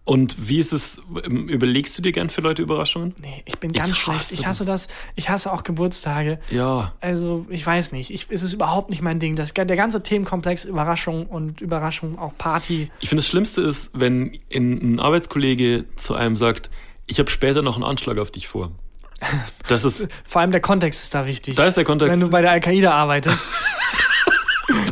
und 0.09 0.49
wie 0.49 0.59
ist 0.59 0.73
es, 0.73 1.03
ähm, 1.23 1.51
überlegst 1.51 1.99
du 1.99 2.01
dir 2.01 2.13
gern 2.13 2.31
für 2.31 2.41
Leute 2.41 2.63
Überraschungen? 2.63 3.15
Nee, 3.21 3.43
ich 3.45 3.59
bin 3.59 3.73
Ich 3.73 3.77
ganz 3.77 3.91
hasse 3.91 4.01
schlecht. 4.01 4.33
Ich 4.33 4.47
hasse 4.47 4.65
das. 4.65 4.89
Ich 5.17 5.29
hasse 5.29 5.53
auch 5.53 5.65
Geburtstage. 5.65 6.39
Ja. 6.49 6.95
Also, 7.03 7.45
ich 7.51 7.67
weiß 7.67 7.93
nicht. 7.93 8.11
Ich, 8.11 8.27
es 8.31 8.43
ist 8.43 8.55
überhaupt 8.55 8.89
nicht 8.89 9.03
mein 9.03 9.19
Ding. 9.19 9.37
Das, 9.37 9.53
der 9.53 9.67
ganze 9.67 10.03
Themenkomplex 10.03 10.65
Überraschung 10.65 11.27
und 11.27 11.61
Überraschung, 11.61 12.19
auch 12.19 12.33
Party. 12.39 12.91
Ich 13.01 13.11
finde, 13.11 13.21
das 13.21 13.29
Schlimmste 13.29 13.61
ist, 13.61 13.91
wenn 13.93 14.33
in, 14.49 14.95
ein 14.95 14.99
Arbeitskollege 14.99 15.85
zu 15.97 16.15
einem 16.15 16.37
sagt, 16.37 16.71
ich 17.07 17.19
habe 17.19 17.31
später 17.31 17.61
noch 17.61 17.75
einen 17.75 17.85
Anschlag 17.85 18.17
auf 18.17 18.31
dich 18.31 18.49
vor. 18.49 18.73
Das 19.69 19.85
ist, 19.85 20.09
Vor 20.25 20.41
allem 20.41 20.53
der 20.53 20.63
Kontext 20.63 21.03
ist 21.03 21.15
da 21.15 21.27
wichtig. 21.27 21.57
da 21.57 21.67
ist 21.67 21.77
der 21.77 21.85
Kontext 21.85 22.15
Wenn 22.15 22.21
du 22.21 22.31
bei 22.31 22.41
der 22.41 22.53
Al-Qaida 22.53 22.93
arbeitest. 22.93 23.45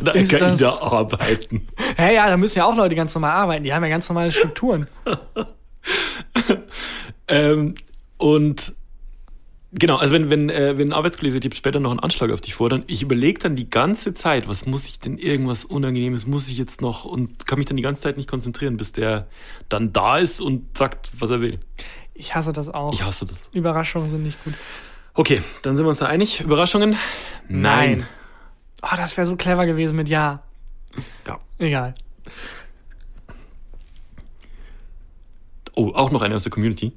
der 0.03 0.15
ist 0.15 0.33
das- 0.33 0.63
Al-Qaida 0.63 0.79
arbeiten. 0.83 1.69
Hä, 1.97 2.15
ja, 2.15 2.29
da 2.29 2.37
müssen 2.37 2.59
ja 2.59 2.65
auch 2.65 2.77
Leute 2.77 2.95
ganz 2.95 3.15
normal 3.15 3.33
arbeiten. 3.33 3.65
Die 3.65 3.73
haben 3.75 3.83
ja 3.83 3.91
ganz 3.91 4.09
normale 4.09 4.33
Strukturen. 4.33 4.87
Ähm, 7.29 7.75
und 8.19 8.73
genau, 9.73 9.97
also 9.97 10.13
wenn, 10.15 10.31
wenn, 10.31 10.49
äh, 10.49 10.79
wenn 10.79 10.89
ein 10.89 10.93
Arbeitskollege 10.93 11.33
sagt, 11.33 11.45
ich 11.45 11.49
habe 11.51 11.57
später 11.57 11.81
noch 11.81 11.91
einen 11.91 12.01
Anschlag 12.01 12.31
auf 12.31 12.41
dich 12.41 12.55
vor, 12.55 12.69
dann 12.71 12.85
ich 12.87 13.03
überlege 13.03 13.41
dann 13.41 13.57
die 13.57 13.69
ganze 13.69 14.15
Zeit, 14.15 14.49
was 14.49 14.65
muss 14.67 14.85
ich 14.87 15.01
denn, 15.01 15.19
irgendwas 15.19 15.65
Unangenehmes 15.65 16.27
muss 16.27 16.49
ich 16.49 16.57
jetzt 16.57 16.81
noch 16.81 17.05
und 17.05 17.47
kann 17.47 17.59
mich 17.59 17.67
dann 17.67 17.77
die 17.77 17.83
ganze 17.83 18.03
Zeit 18.03 18.17
nicht 18.17 18.29
konzentrieren, 18.31 18.77
bis 18.77 18.93
der 18.93 19.27
dann 19.69 19.93
da 19.93 20.19
ist 20.19 20.41
und 20.41 20.79
sagt, 20.79 21.11
was 21.19 21.31
er 21.31 21.41
will. 21.41 21.59
Ich 22.15 22.35
hasse 22.35 22.53
das 22.53 22.73
auch. 22.73 22.93
Ich 22.93 23.03
hasse 23.03 23.25
das. 23.25 23.49
Überraschungen 23.53 24.09
sind 24.09 24.23
nicht 24.23 24.43
gut. 24.45 24.55
Okay, 25.15 25.43
dann 25.63 25.77
sind 25.77 25.85
wir 25.85 25.91
uns 25.91 25.99
da 25.99 26.07
einig. 26.07 26.41
Überraschungen? 26.43 26.97
Nein. 27.49 28.07
Oh, 28.89 28.97
das 28.97 29.17
wäre 29.17 29.27
so 29.27 29.37
clever 29.37 29.67
gewesen 29.67 29.97
mit 29.97 30.09
Ja. 30.09 30.43
Ja. 31.27 31.41
Egal. 31.59 31.95
Oh, 35.75 35.93
auch 35.93 36.11
noch 36.11 36.23
eine 36.23 36.37
aus 36.37 36.45
der 36.45 36.53
Community. 36.53 36.93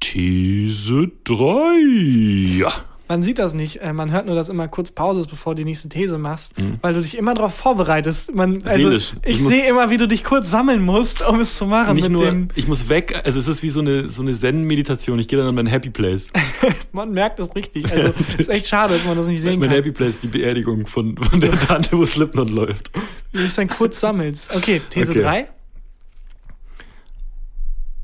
These 0.00 1.10
3. 1.24 2.58
Ja. 2.58 2.72
Man 3.08 3.22
sieht 3.22 3.38
das 3.38 3.54
nicht. 3.54 3.80
Äh, 3.80 3.92
Man 3.92 4.12
hört 4.12 4.26
nur, 4.26 4.34
dass 4.34 4.48
immer 4.50 4.68
kurz 4.68 4.90
Pause 4.90 5.20
ist, 5.20 5.28
bevor 5.30 5.54
du 5.54 5.62
die 5.62 5.64
nächste 5.64 5.88
These 5.88 6.18
machst, 6.18 6.56
Mhm. 6.58 6.78
weil 6.82 6.92
du 6.94 7.00
dich 7.00 7.16
immer 7.16 7.32
darauf 7.34 7.54
vorbereitest. 7.54 8.34
Man, 8.34 8.62
also, 8.64 8.88
Seelisch. 8.88 9.12
ich 9.24 9.36
Ich 9.36 9.42
sehe 9.44 9.66
immer, 9.68 9.88
wie 9.90 9.96
du 9.96 10.06
dich 10.06 10.24
kurz 10.24 10.50
sammeln 10.50 10.82
musst, 10.82 11.26
um 11.26 11.40
es 11.40 11.56
zu 11.56 11.66
machen. 11.66 11.94
Nicht 11.94 12.08
nur, 12.10 12.24
dem, 12.26 12.48
ich 12.54 12.68
muss 12.68 12.88
weg, 12.88 13.20
also 13.24 13.38
es 13.38 13.48
ist 13.48 13.62
wie 13.62 13.68
so 13.70 13.80
eine, 13.80 14.08
so 14.10 14.20
eine 14.22 14.34
Zen-Meditation. 14.34 15.18
Ich 15.18 15.28
gehe 15.28 15.38
dann 15.38 15.48
an 15.48 15.54
mein 15.54 15.66
Happy 15.66 15.90
Place. 15.90 16.28
man 16.92 17.12
merkt 17.12 17.38
das 17.38 17.54
richtig. 17.54 17.90
Also, 17.90 18.12
ist 18.38 18.50
echt 18.50 18.66
schade, 18.68 18.94
dass 18.94 19.04
man 19.06 19.16
das 19.16 19.26
nicht 19.26 19.40
sehen 19.40 19.58
Mein 19.58 19.68
kann. 19.70 19.76
Happy 19.78 19.92
Place 19.92 20.10
ist 20.14 20.22
die 20.24 20.28
Beerdigung 20.28 20.86
von, 20.86 21.16
von 21.16 21.40
der 21.40 21.58
Tante, 21.58 21.96
wo 21.96 22.04
Slipknot 22.04 22.50
läuft. 22.50 22.90
Wie 23.32 23.38
du 23.38 23.44
dich 23.44 23.54
dann 23.54 23.68
kurz 23.68 24.00
sammelst. 24.00 24.54
Okay, 24.54 24.82
These 24.90 25.10
Okay. 25.12 25.22
3. 25.22 25.48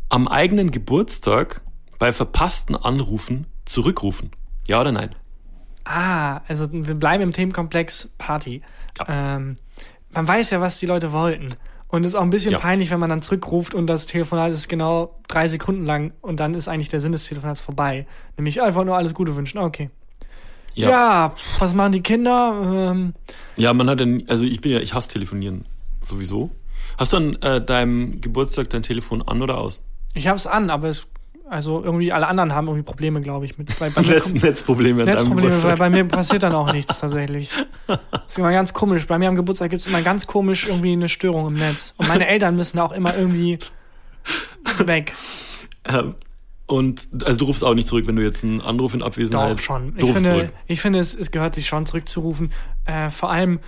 Am 0.09 0.29
eigenen 0.29 0.71
Geburtstag 0.71 1.63
bei 1.99 2.13
verpassten 2.13 2.77
Anrufen 2.77 3.47
zurückrufen. 3.65 4.31
Ja 4.67 4.81
oder 4.81 4.93
nein? 4.93 5.15
Ah, 5.85 6.41
also 6.49 6.67
wir 6.73 6.95
bleiben 6.95 7.23
im 7.23 7.33
Themenkomplex 7.33 8.09
Party. 8.19 8.63
Ähm, 9.07 9.59
man 10.13 10.27
weiß 10.29 10.51
ja, 10.51 10.61
was 10.61 10.79
die 10.79 10.87
Leute 10.87 11.13
wollten. 11.13 11.55
Und 11.89 12.05
es 12.05 12.13
ist 12.13 12.15
auch 12.17 12.23
ein 12.23 12.31
bisschen 12.31 12.53
Ja. 12.53 12.59
peinlich, 12.59 12.91
wenn 12.91 12.99
man 13.01 13.11
dann 13.11 13.23
zurückruft 13.23 13.75
und 13.75 13.87
das 13.87 14.07
Telefonat 14.07 14.51
ist 14.53 14.69
genau 14.69 15.15
drei 15.29 15.47
Sekunden 15.49 15.85
lang 15.85 16.13
und 16.23 16.41
dann 16.41 16.55
ist 16.55 16.67
eigentlich 16.69 16.89
der 16.89 17.01
Sinn 17.01 17.13
des 17.13 17.27
Telefonats 17.27 17.61
vorbei. 17.61 18.07
Nämlich 18.37 18.63
einfach 18.63 18.85
nur 18.85 18.97
alles 18.97 19.15
Gute 19.15 19.37
wünschen. 19.37 19.59
Okay. 19.59 19.91
Ja, 20.75 21.31
pf, 21.37 21.61
was 21.61 21.73
machen 21.75 21.93
die 21.93 22.03
Kinder? 22.03 22.91
Ähm, 22.93 23.15
Ja, 23.57 23.73
man 23.75 23.89
hat 23.89 24.01
ja, 24.01 24.07
nie- 24.07 24.25
also 24.29 24.45
ich 24.45 24.61
bin 24.61 24.73
ja, 24.73 24.81
ich 24.81 24.93
hasse 24.95 25.09
telefonieren 25.09 25.67
sowieso. 26.03 26.51
Hast 26.99 27.13
du 27.13 27.17
an 27.19 27.37
äh, 27.43 27.61
deinem 27.65 28.21
Geburtstag 28.21 28.71
dein 28.71 28.83
Telefon 28.83 29.23
an 29.23 29.41
oder 29.43 29.59
aus? 29.59 29.85
ich 30.15 30.27
hab's 30.29 30.47
an, 30.47 30.71
aber 30.71 30.89
es, 30.89 31.07
also 31.49 31.83
irgendwie 31.83 32.13
alle 32.13 32.27
anderen 32.27 32.55
haben 32.55 32.67
irgendwie 32.69 32.85
Probleme, 32.85 33.21
glaube 33.21 33.45
ich, 33.45 33.59
mit. 33.59 33.79
Bei, 33.79 33.91
bei 33.91 34.03
Netz, 34.03 34.33
Netzprobleme 34.33 35.05
Netzprobleme, 35.05 35.63
weil 35.63 35.77
bei 35.77 35.91
mir 35.91 36.05
passiert 36.05 36.43
dann 36.43 36.55
auch 36.55 36.73
nichts 36.73 37.01
tatsächlich. 37.01 37.51
Das 37.87 37.99
ist 38.29 38.39
immer 38.39 38.53
ganz 38.53 38.73
komisch. 38.73 39.07
Bei 39.07 39.19
mir 39.19 39.29
am 39.29 39.35
Geburtstag 39.35 39.71
gibt 39.71 39.81
es 39.81 39.87
immer 39.87 40.03
ganz 40.03 40.27
komisch 40.27 40.67
irgendwie 40.67 40.93
eine 40.93 41.09
Störung 41.09 41.49
im 41.49 41.55
Netz. 41.55 41.95
Und 41.99 42.09
meine 42.09 42.27
Eltern 42.27 42.57
müssen 42.57 42.79
auch 42.79 42.93
immer 42.93 43.17
irgendwie 43.17 43.59
weg. 44.85 45.15
Ähm, 45.85 46.15
Und 46.67 47.09
also 47.25 47.39
du 47.39 47.45
rufst 47.45 47.63
auch 47.63 47.75
nicht 47.75 47.89
zurück, 47.89 48.07
wenn 48.07 48.17
du 48.17 48.23
jetzt 48.23 48.43
einen 48.43 48.63
Anruf 48.63 48.95
in 48.95 49.03
Abwesenheit. 49.03 49.59
Doch 49.59 49.63
schon. 49.63 49.95
Ich 49.99 50.13
finde, 50.13 50.29
zurück. 50.31 50.53
ich 50.67 50.81
finde 50.81 50.99
es, 50.99 51.15
es 51.15 51.31
gehört 51.31 51.55
sich 51.55 51.67
schon 51.67 51.85
zurückzurufen. 51.85 52.53
Äh, 52.87 53.11
vor 53.11 53.31
allem, 53.31 53.61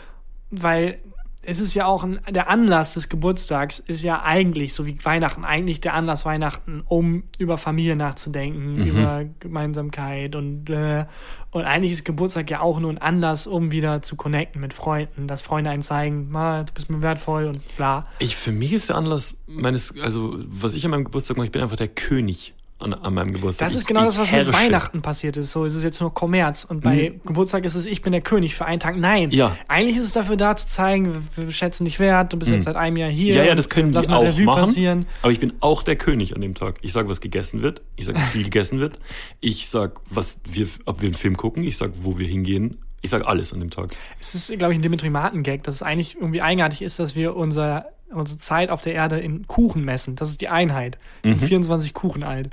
weil 0.51 0.99
es 1.47 1.61
ist 1.61 1.74
ja 1.74 1.86
auch 1.86 2.03
ein, 2.05 2.18
der 2.28 2.51
Anlass 2.51 2.94
des 2.94 3.09
Geburtstags 3.09 3.78
ist 3.78 4.03
ja 4.03 4.22
eigentlich, 4.22 4.74
so 4.74 4.84
wie 4.84 4.99
Weihnachten, 5.05 5.44
eigentlich 5.44 5.80
der 5.80 5.94
Anlass 5.94 6.24
Weihnachten, 6.26 6.82
um 6.86 7.22
über 7.38 7.57
Familie 7.57 7.97
nachzudenken, 7.97 8.80
Mhm. 8.80 8.86
über 8.86 9.24
Gemeinsamkeit 9.40 10.34
und, 10.34 10.68
äh, 10.70 11.07
und 11.53 11.62
eigentlich 11.64 11.92
ist 11.92 12.05
Geburtstag 12.05 12.51
ja 12.51 12.61
auch 12.61 12.80
nur 12.80 12.90
ein 12.90 12.99
Anlass, 12.99 13.47
um 13.47 13.70
wieder 13.70 14.03
zu 14.03 14.16
connecten 14.16 14.61
mit 14.61 14.72
Freunden, 14.72 15.28
dass 15.28 15.40
Freunde 15.40 15.70
einen 15.70 15.82
zeigen, 15.82 16.28
"Ma, 16.30 16.64
du 16.64 16.72
bist 16.74 16.90
mir 16.90 17.01
wertvoll 17.01 17.47
und 17.47 17.76
bla. 17.76 18.07
Ich, 18.18 18.36
für 18.36 18.53
mich 18.53 18.72
ist 18.72 18.88
der 18.88 18.97
Anlass 18.97 19.36
meines, 19.47 19.94
also 20.01 20.36
was 20.49 20.74
ich 20.74 20.84
an 20.84 20.90
meinem 20.90 21.05
Geburtstag 21.05 21.36
mache, 21.36 21.47
ich 21.47 21.53
bin 21.53 21.62
einfach 21.62 21.76
der 21.76 21.88
König 21.88 22.55
an, 22.79 22.93
an 22.93 23.14
meinem 23.14 23.33
Geburtstag. 23.33 23.68
Das 23.68 23.74
ist 23.74 23.87
genau 23.87 24.01
ich 24.01 24.07
das, 24.07 24.18
was 24.18 24.31
mit 24.31 24.47
herrsche. 24.47 24.53
Weihnachten 24.53 25.01
passiert 25.01 25.37
ist. 25.37 25.53
So 25.53 25.64
ist 25.64 25.74
es 25.74 25.83
jetzt 25.83 26.01
nur 26.01 26.12
Kommerz. 26.12 26.64
Und 26.64 26.83
bei 26.83 27.18
Geburtstag 27.24 27.64
ist 27.64 27.74
es, 27.74 27.87
ich 27.87 28.03
bin 28.03 28.12
der 28.12 28.20
König 28.20 28.55
für 28.55 28.66
einen 28.66 28.81
Tag. 28.81 28.97
Nein. 28.97 29.31
Ja. 29.31 29.57
Eigentlich 29.66 29.97
ist 29.97 30.05
es 30.05 30.12
dafür 30.12 30.37
da 30.37 30.57
zu 30.57 30.66
zeigen, 30.66 31.22
wir, 31.37 31.47
wir 31.47 31.53
schätzen 31.53 31.85
dich 31.85 31.99
wert, 31.99 32.33
du 32.33 32.39
bist 32.39 32.51
jetzt 32.51 32.64
seit 32.64 32.77
einem 32.77 32.97
Jahr 32.99 33.11
hier. 33.11 33.35
Ja, 33.37 33.45
ja, 33.45 33.55
das 33.55 33.70
können 33.70 33.93
die 33.93 33.99
auch 33.99 34.22
Revue 34.22 34.45
machen. 34.45 34.61
passieren. 34.61 35.07
Aber 35.22 35.33
ich 35.33 35.41
bin 35.41 35.55
auch 35.61 35.83
der 35.83 35.97
König 35.97 36.35
an 36.35 36.43
dem 36.43 36.55
Tag. 36.55 36.79
Ich 36.83 36.93
sage, 36.93 37.09
was 37.09 37.20
gegessen 37.20 37.62
wird. 37.62 37.83
Ich 37.97 38.05
sage, 38.05 38.18
wie 38.18 38.22
viel 38.22 38.45
gegessen 38.45 38.79
wird. 38.79 38.99
Ich 39.41 39.68
sage, 39.68 39.95
was 40.11 40.37
wir, 40.45 40.68
ob 40.85 41.01
wir 41.01 41.07
einen 41.07 41.14
Film 41.14 41.37
gucken. 41.37 41.64
Ich 41.64 41.79
sage, 41.79 41.95
wo 42.03 42.18
wir 42.18 42.27
hingehen. 42.27 42.79
Ich 43.01 43.11
sage 43.11 43.27
alles 43.27 43.53
an 43.53 43.61
dem 43.61 43.70
Tag. 43.70 43.91
Es 44.20 44.35
ist, 44.35 44.49
glaube 44.59 44.72
ich, 44.72 44.79
ein 44.79 44.83
Dimitri 44.83 45.11
Martin-Gag, 45.11 45.62
dass 45.62 45.77
es 45.77 45.83
eigentlich 45.83 46.16
irgendwie 46.16 46.43
eigenartig 46.43 46.83
ist, 46.83 46.99
dass 46.99 47.14
wir 47.14 47.37
unser 47.37 47.87
unsere 48.11 48.38
Zeit 48.38 48.70
auf 48.70 48.82
der 48.82 48.94
Erde 48.94 49.18
in 49.18 49.46
Kuchen 49.46 49.84
messen. 49.84 50.16
Das 50.16 50.28
ist 50.30 50.40
die 50.40 50.48
Einheit. 50.48 50.98
Bin 51.22 51.38
24 51.38 51.94
Kuchen 51.94 52.22
alt. 52.22 52.50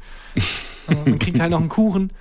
Äh, 0.88 0.96
Man 1.10 1.20
kriegt 1.20 1.40
halt 1.40 1.52
noch 1.52 1.60
einen 1.60 1.70
Kuchen. 1.70 2.12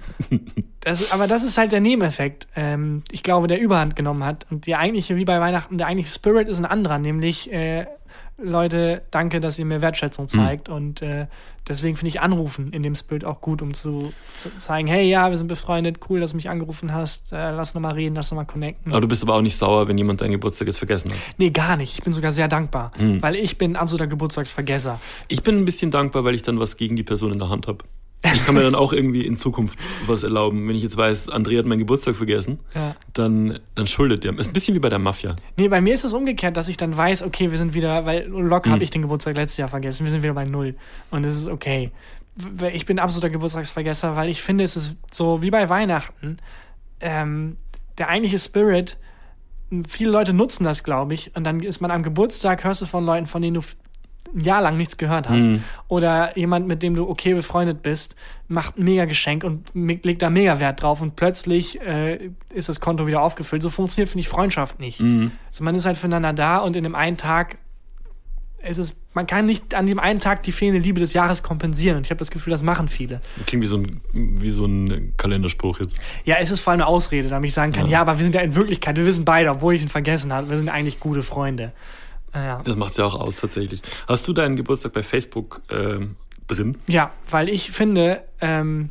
Das, 0.80 1.12
aber 1.12 1.26
das 1.26 1.42
ist 1.42 1.58
halt 1.58 1.72
der 1.72 1.80
Nebeneffekt, 1.80 2.48
ähm, 2.56 3.02
ich 3.10 3.22
glaube, 3.22 3.46
der 3.46 3.60
Überhand 3.60 3.96
genommen 3.96 4.24
hat. 4.24 4.46
Und 4.50 4.66
der 4.66 4.78
eigentliche, 4.78 5.16
wie 5.16 5.24
bei 5.24 5.40
Weihnachten, 5.40 5.78
der 5.78 5.86
eigentliche 5.86 6.12
Spirit 6.12 6.48
ist 6.48 6.58
ein 6.58 6.66
anderer, 6.66 6.98
nämlich 6.98 7.52
äh, 7.52 7.86
Leute, 8.38 9.02
danke, 9.10 9.40
dass 9.40 9.58
ihr 9.58 9.64
mir 9.64 9.80
Wertschätzung 9.80 10.28
zeigt. 10.28 10.68
Und 10.68 11.02
äh, 11.02 11.26
deswegen 11.68 11.96
finde 11.96 12.08
ich 12.08 12.20
Anrufen 12.20 12.72
in 12.72 12.82
dem 12.82 12.94
Spirit 12.94 13.24
auch 13.24 13.40
gut, 13.40 13.62
um 13.62 13.74
zu, 13.74 14.12
zu 14.36 14.56
zeigen, 14.58 14.88
hey, 14.88 15.08
ja, 15.08 15.30
wir 15.30 15.36
sind 15.36 15.46
befreundet, 15.46 16.00
cool, 16.08 16.20
dass 16.20 16.30
du 16.30 16.36
mich 16.36 16.48
angerufen 16.48 16.92
hast, 16.92 17.32
äh, 17.32 17.50
lass 17.52 17.74
nochmal 17.74 17.94
reden, 17.94 18.14
lass 18.14 18.30
nochmal 18.30 18.46
connecten. 18.46 18.92
Aber 18.92 19.00
du 19.00 19.08
bist 19.08 19.22
aber 19.22 19.34
auch 19.34 19.42
nicht 19.42 19.56
sauer, 19.56 19.88
wenn 19.88 19.98
jemand 19.98 20.20
deinen 20.20 20.32
Geburtstag 20.32 20.66
jetzt 20.66 20.78
vergessen 20.78 21.10
hat. 21.10 21.18
Nee, 21.38 21.50
gar 21.50 21.76
nicht. 21.76 21.94
Ich 21.94 22.02
bin 22.04 22.12
sogar 22.12 22.32
sehr 22.32 22.48
dankbar, 22.48 22.92
weil 23.20 23.36
ich 23.36 23.58
bin 23.58 23.76
absoluter 23.76 24.06
Geburtstagsvergesser. 24.06 25.00
Ich 25.28 25.42
bin 25.42 25.56
ein 25.58 25.64
bisschen 25.64 25.90
dankbar, 25.90 26.24
weil 26.24 26.34
ich 26.34 26.42
dann 26.42 26.58
was 26.58 26.76
gegen 26.76 26.96
die 26.96 27.02
Person 27.02 27.32
in 27.32 27.38
der 27.38 27.48
Hand 27.48 27.66
habe. 27.66 27.84
Ich 28.24 28.46
kann 28.46 28.54
mir 28.54 28.62
dann 28.62 28.74
auch 28.76 28.92
irgendwie 28.92 29.26
in 29.26 29.36
Zukunft 29.36 29.78
was 30.06 30.22
erlauben. 30.22 30.68
Wenn 30.68 30.76
ich 30.76 30.82
jetzt 30.82 30.96
weiß, 30.96 31.28
André 31.30 31.58
hat 31.58 31.66
meinen 31.66 31.80
Geburtstag 31.80 32.14
vergessen, 32.14 32.60
Ja. 32.74 32.94
dann, 33.14 33.58
dann 33.74 33.86
schuldet 33.88 34.22
der. 34.24 34.38
Ist 34.38 34.48
ein 34.48 34.52
bisschen 34.52 34.74
wie 34.74 34.78
bei 34.78 34.88
der 34.88 35.00
Mafia. 35.00 35.34
Nee, 35.56 35.68
bei 35.68 35.80
mir 35.80 35.92
ist 35.92 36.04
es 36.04 36.12
umgekehrt, 36.12 36.56
dass 36.56 36.68
ich 36.68 36.76
dann 36.76 36.96
weiß, 36.96 37.22
okay, 37.24 37.50
wir 37.50 37.58
sind 37.58 37.74
wieder, 37.74 38.06
weil 38.06 38.26
locker 38.28 38.70
habe 38.70 38.84
ich 38.84 38.90
den 38.90 39.02
Geburtstag 39.02 39.36
letztes 39.36 39.56
Jahr 39.56 39.68
vergessen, 39.68 40.04
wir 40.04 40.10
sind 40.12 40.22
wieder 40.22 40.34
bei 40.34 40.44
Null. 40.44 40.76
Und 41.10 41.24
es 41.24 41.36
ist 41.36 41.48
okay. 41.48 41.90
Ich 42.72 42.86
bin 42.86 42.98
absoluter 42.98 43.28
Geburtstagsvergesser, 43.30 44.14
weil 44.16 44.28
ich 44.28 44.40
finde, 44.40 44.64
es 44.64 44.76
ist 44.76 44.94
so 45.10 45.42
wie 45.42 45.50
bei 45.50 45.68
Weihnachten. 45.68 46.38
Ähm, 47.00 47.56
der 47.98 48.08
eigentliche 48.08 48.38
Spirit, 48.38 48.96
viele 49.88 50.10
Leute 50.10 50.32
nutzen 50.32 50.64
das, 50.64 50.84
glaube 50.84 51.14
ich, 51.14 51.34
und 51.34 51.44
dann 51.44 51.60
ist 51.60 51.80
man 51.80 51.90
am 51.90 52.02
Geburtstag, 52.02 52.64
hörst 52.64 52.82
du 52.82 52.86
von 52.86 53.04
Leuten, 53.04 53.26
von 53.26 53.42
denen 53.42 53.54
du 53.54 53.62
ein 54.34 54.40
Jahr 54.40 54.62
lang 54.62 54.76
nichts 54.76 54.96
gehört 54.96 55.28
hast. 55.28 55.46
Oder 55.88 56.36
jemand, 56.38 56.66
mit 56.66 56.82
dem 56.82 56.94
du 56.94 57.08
okay 57.08 57.34
befreundet 57.34 57.82
bist, 57.82 58.16
macht 58.48 58.78
ein 58.78 58.84
Mega-Geschenk 58.84 59.44
und 59.44 59.74
me- 59.74 60.00
legt 60.02 60.22
da 60.22 60.30
mega 60.30 60.58
Wert 60.60 60.82
drauf 60.82 61.00
und 61.00 61.16
plötzlich 61.16 61.80
äh, 61.80 62.30
ist 62.52 62.68
das 62.68 62.80
Konto 62.80 63.06
wieder 63.06 63.22
aufgefüllt. 63.22 63.62
So 63.62 63.70
funktioniert, 63.70 64.08
finde 64.08 64.20
ich, 64.20 64.28
Freundschaft 64.28 64.80
nicht. 64.80 65.00
Also 65.48 65.64
man 65.64 65.74
ist 65.74 65.86
halt 65.86 65.96
füreinander 65.96 66.32
da 66.32 66.58
und 66.58 66.76
in 66.76 66.84
dem 66.84 66.94
einen 66.94 67.16
Tag 67.16 67.58
ist 68.68 68.78
es, 68.78 68.94
man 69.12 69.26
kann 69.26 69.46
nicht 69.46 69.74
an 69.74 69.86
dem 69.86 69.98
einen 69.98 70.20
Tag 70.20 70.44
die 70.44 70.52
fehlende 70.52 70.80
Liebe 70.80 71.00
des 71.00 71.14
Jahres 71.14 71.42
kompensieren. 71.42 71.96
Und 71.96 72.06
ich 72.06 72.10
habe 72.10 72.18
das 72.18 72.30
Gefühl, 72.30 72.52
das 72.52 72.62
machen 72.62 72.88
viele. 72.88 73.20
Klingt 73.44 73.64
wie 73.64 73.66
so 73.68 73.76
ein, 73.76 74.00
wie 74.12 74.50
so 74.50 74.66
ein 74.66 75.14
Kalenderspruch 75.16 75.80
jetzt. 75.80 75.98
Ja, 76.24 76.36
es 76.38 76.52
ist 76.52 76.60
vor 76.60 76.70
allem 76.70 76.80
eine 76.80 76.86
Ausrede, 76.86 77.28
damit 77.28 77.48
ich 77.48 77.54
sagen 77.54 77.72
kann, 77.72 77.88
ja. 77.88 78.00
aber 78.00 78.18
wir 78.18 78.22
sind 78.22 78.36
ja 78.36 78.40
in 78.40 78.54
Wirklichkeit, 78.54 78.96
wir 78.96 79.04
wissen 79.04 79.24
beide, 79.24 79.50
obwohl 79.50 79.74
ich 79.74 79.82
ihn 79.82 79.88
vergessen 79.88 80.32
habe, 80.32 80.48
wir 80.48 80.58
sind 80.58 80.68
eigentlich 80.68 81.00
gute 81.00 81.22
Freunde. 81.22 81.72
Ja. 82.34 82.60
Das 82.64 82.76
macht's 82.76 82.96
ja 82.96 83.04
auch 83.04 83.14
aus, 83.14 83.36
tatsächlich. 83.36 83.82
Hast 84.08 84.26
du 84.26 84.32
deinen 84.32 84.56
Geburtstag 84.56 84.92
bei 84.92 85.02
Facebook 85.02 85.60
ähm, 85.70 86.16
drin? 86.46 86.78
Ja, 86.88 87.12
weil 87.30 87.48
ich 87.48 87.70
finde, 87.72 88.22
ähm, 88.40 88.90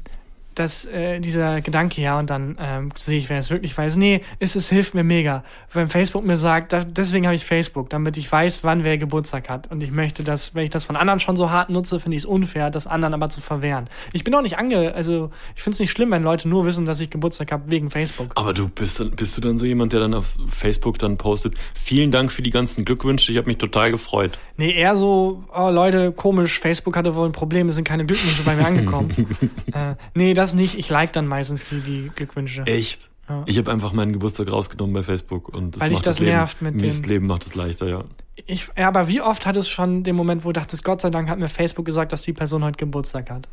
dass 0.56 0.86
äh, 0.86 1.20
dieser 1.20 1.62
Gedanke, 1.62 2.02
ja, 2.02 2.20
und 2.20 2.30
dann 2.30 2.58
ähm, 2.60 2.90
sehe 2.98 3.18
ich, 3.18 3.30
wer 3.30 3.40
es 3.40 3.50
wirklich 3.50 3.78
weiß. 3.78 3.96
Nee, 3.96 4.22
es, 4.40 4.56
es 4.56 4.70
hilft 4.70 4.94
mir 4.94 5.04
mega. 5.04 5.44
Wenn 5.74 5.90
Facebook 5.90 6.26
mir 6.26 6.38
sagt, 6.38 6.74
da, 6.74 6.84
deswegen 6.84 7.26
habe 7.26 7.36
ich 7.36 7.46
Facebook, 7.46 7.90
damit 7.90 8.18
ich 8.18 8.30
weiß, 8.32 8.64
wann 8.64 8.84
wer 8.84 8.98
Geburtstag 8.98 9.50
hat. 9.50 9.72
Und 9.72 9.82
ich 9.82 9.92
möchte 9.92 10.24
das, 10.24 10.54
wenn 10.54 10.64
ich 10.64 10.70
das 10.70 10.84
von 10.84 10.96
anderen 10.96 11.20
schon 11.20 11.36
so 11.36 11.52
hart 11.52 11.70
nutze, 11.70 12.00
finde 12.00 12.18
ich 12.18 12.24
es 12.24 12.26
unfair, 12.26 12.70
das 12.70 12.88
anderen 12.88 13.14
aber 13.14 13.30
zu 13.30 13.42
verwehren. 13.42 13.90
Ich 14.14 14.24
bin 14.24 14.36
auch 14.36 14.42
nicht 14.42 14.58
ange, 14.58 14.94
also 14.94 15.32
ich 15.56 15.64
finde 15.64 15.76
es 15.76 15.80
nicht 15.80 15.92
schlimm, 15.92 16.12
wenn 16.12 16.24
Leute 16.24 16.50
nur 16.50 16.66
wissen, 16.66 16.86
dass 16.86 17.00
ich 17.00 17.10
Geburtstag 17.10 17.52
habe 17.52 17.72
wegen 17.72 17.90
Facebook. 17.90 18.32
Aber 18.36 18.54
du 18.54 18.68
bist 18.68 19.00
dann, 19.00 19.12
bist 19.12 19.38
du 19.38 19.42
dann 19.42 19.58
so 19.58 19.66
jemand, 19.66 19.94
der 19.94 20.02
dann 20.02 20.14
auf 20.14 20.36
Facebook 20.50 21.00
dann 21.00 21.18
postet, 21.18 21.56
vielen 21.74 22.12
Dank 22.12 22.32
für 22.32 22.42
die 22.42 22.52
ganzen 22.52 22.84
Glückwünsche, 22.84 23.32
ich 23.32 23.38
habe 23.38 23.48
mich 23.48 23.58
total 23.58 23.92
gefreut. 23.92 24.38
Nee, 24.58 24.72
eher 24.72 24.96
so, 24.96 25.44
oh 25.56 25.70
Leute, 25.70 26.12
komisch, 26.12 26.60
Facebook 26.60 26.96
hatte 26.98 27.16
wohl 27.16 27.28
ein 27.28 27.32
Problem, 27.32 27.70
es 27.70 27.76
sind 27.76 27.88
keine 27.88 28.06
Glückwünsche 28.06 28.44
bei 28.44 28.56
mir 28.56 28.66
angekommen. 28.66 29.12
äh, 29.74 29.96
nee, 30.14 30.34
das 30.42 30.54
nicht. 30.54 30.78
Ich 30.78 30.90
like 30.90 31.14
dann 31.14 31.28
meistens 31.28 31.64
die, 31.64 31.82
die 31.82 32.12
Glückwünsche. 32.16 32.64
Echt? 32.66 33.10
Ja. 33.30 33.44
Ich 33.46 33.58
habe 33.58 33.72
einfach 33.72 33.94
meinen 33.94 34.12
Geburtstag 34.12 34.52
rausgenommen 34.52 34.94
bei 34.94 35.04
Facebook 35.04 35.50
und 35.50 35.76
das 35.76 35.82
Weil 35.82 35.92
macht 35.92 36.06
das 36.08 36.20
Leben, 36.20 36.32
nervt 36.32 36.62
mit 36.62 36.82
das 36.84 37.02
dem- 37.02 37.10
Leben 37.10 37.28
macht 37.28 37.46
es 37.46 37.56
leichter, 37.56 37.88
ja. 37.88 38.04
Ich, 38.48 38.68
ja, 38.78 38.88
aber 38.88 39.08
wie 39.08 39.22
oft 39.22 39.46
hat 39.46 39.56
es 39.56 39.70
schon 39.70 40.04
den 40.04 40.16
Moment, 40.16 40.44
wo 40.44 40.50
du 40.50 40.54
dachtest, 40.60 40.84
Gott 40.84 41.02
sei 41.02 41.10
Dank 41.12 41.30
hat 41.30 41.38
mir 41.40 41.48
Facebook 41.48 41.86
gesagt, 41.86 42.12
dass 42.12 42.24
die 42.24 42.34
Person 42.34 42.64
heute 42.64 42.78
Geburtstag 42.78 43.30
hat? 43.30 43.48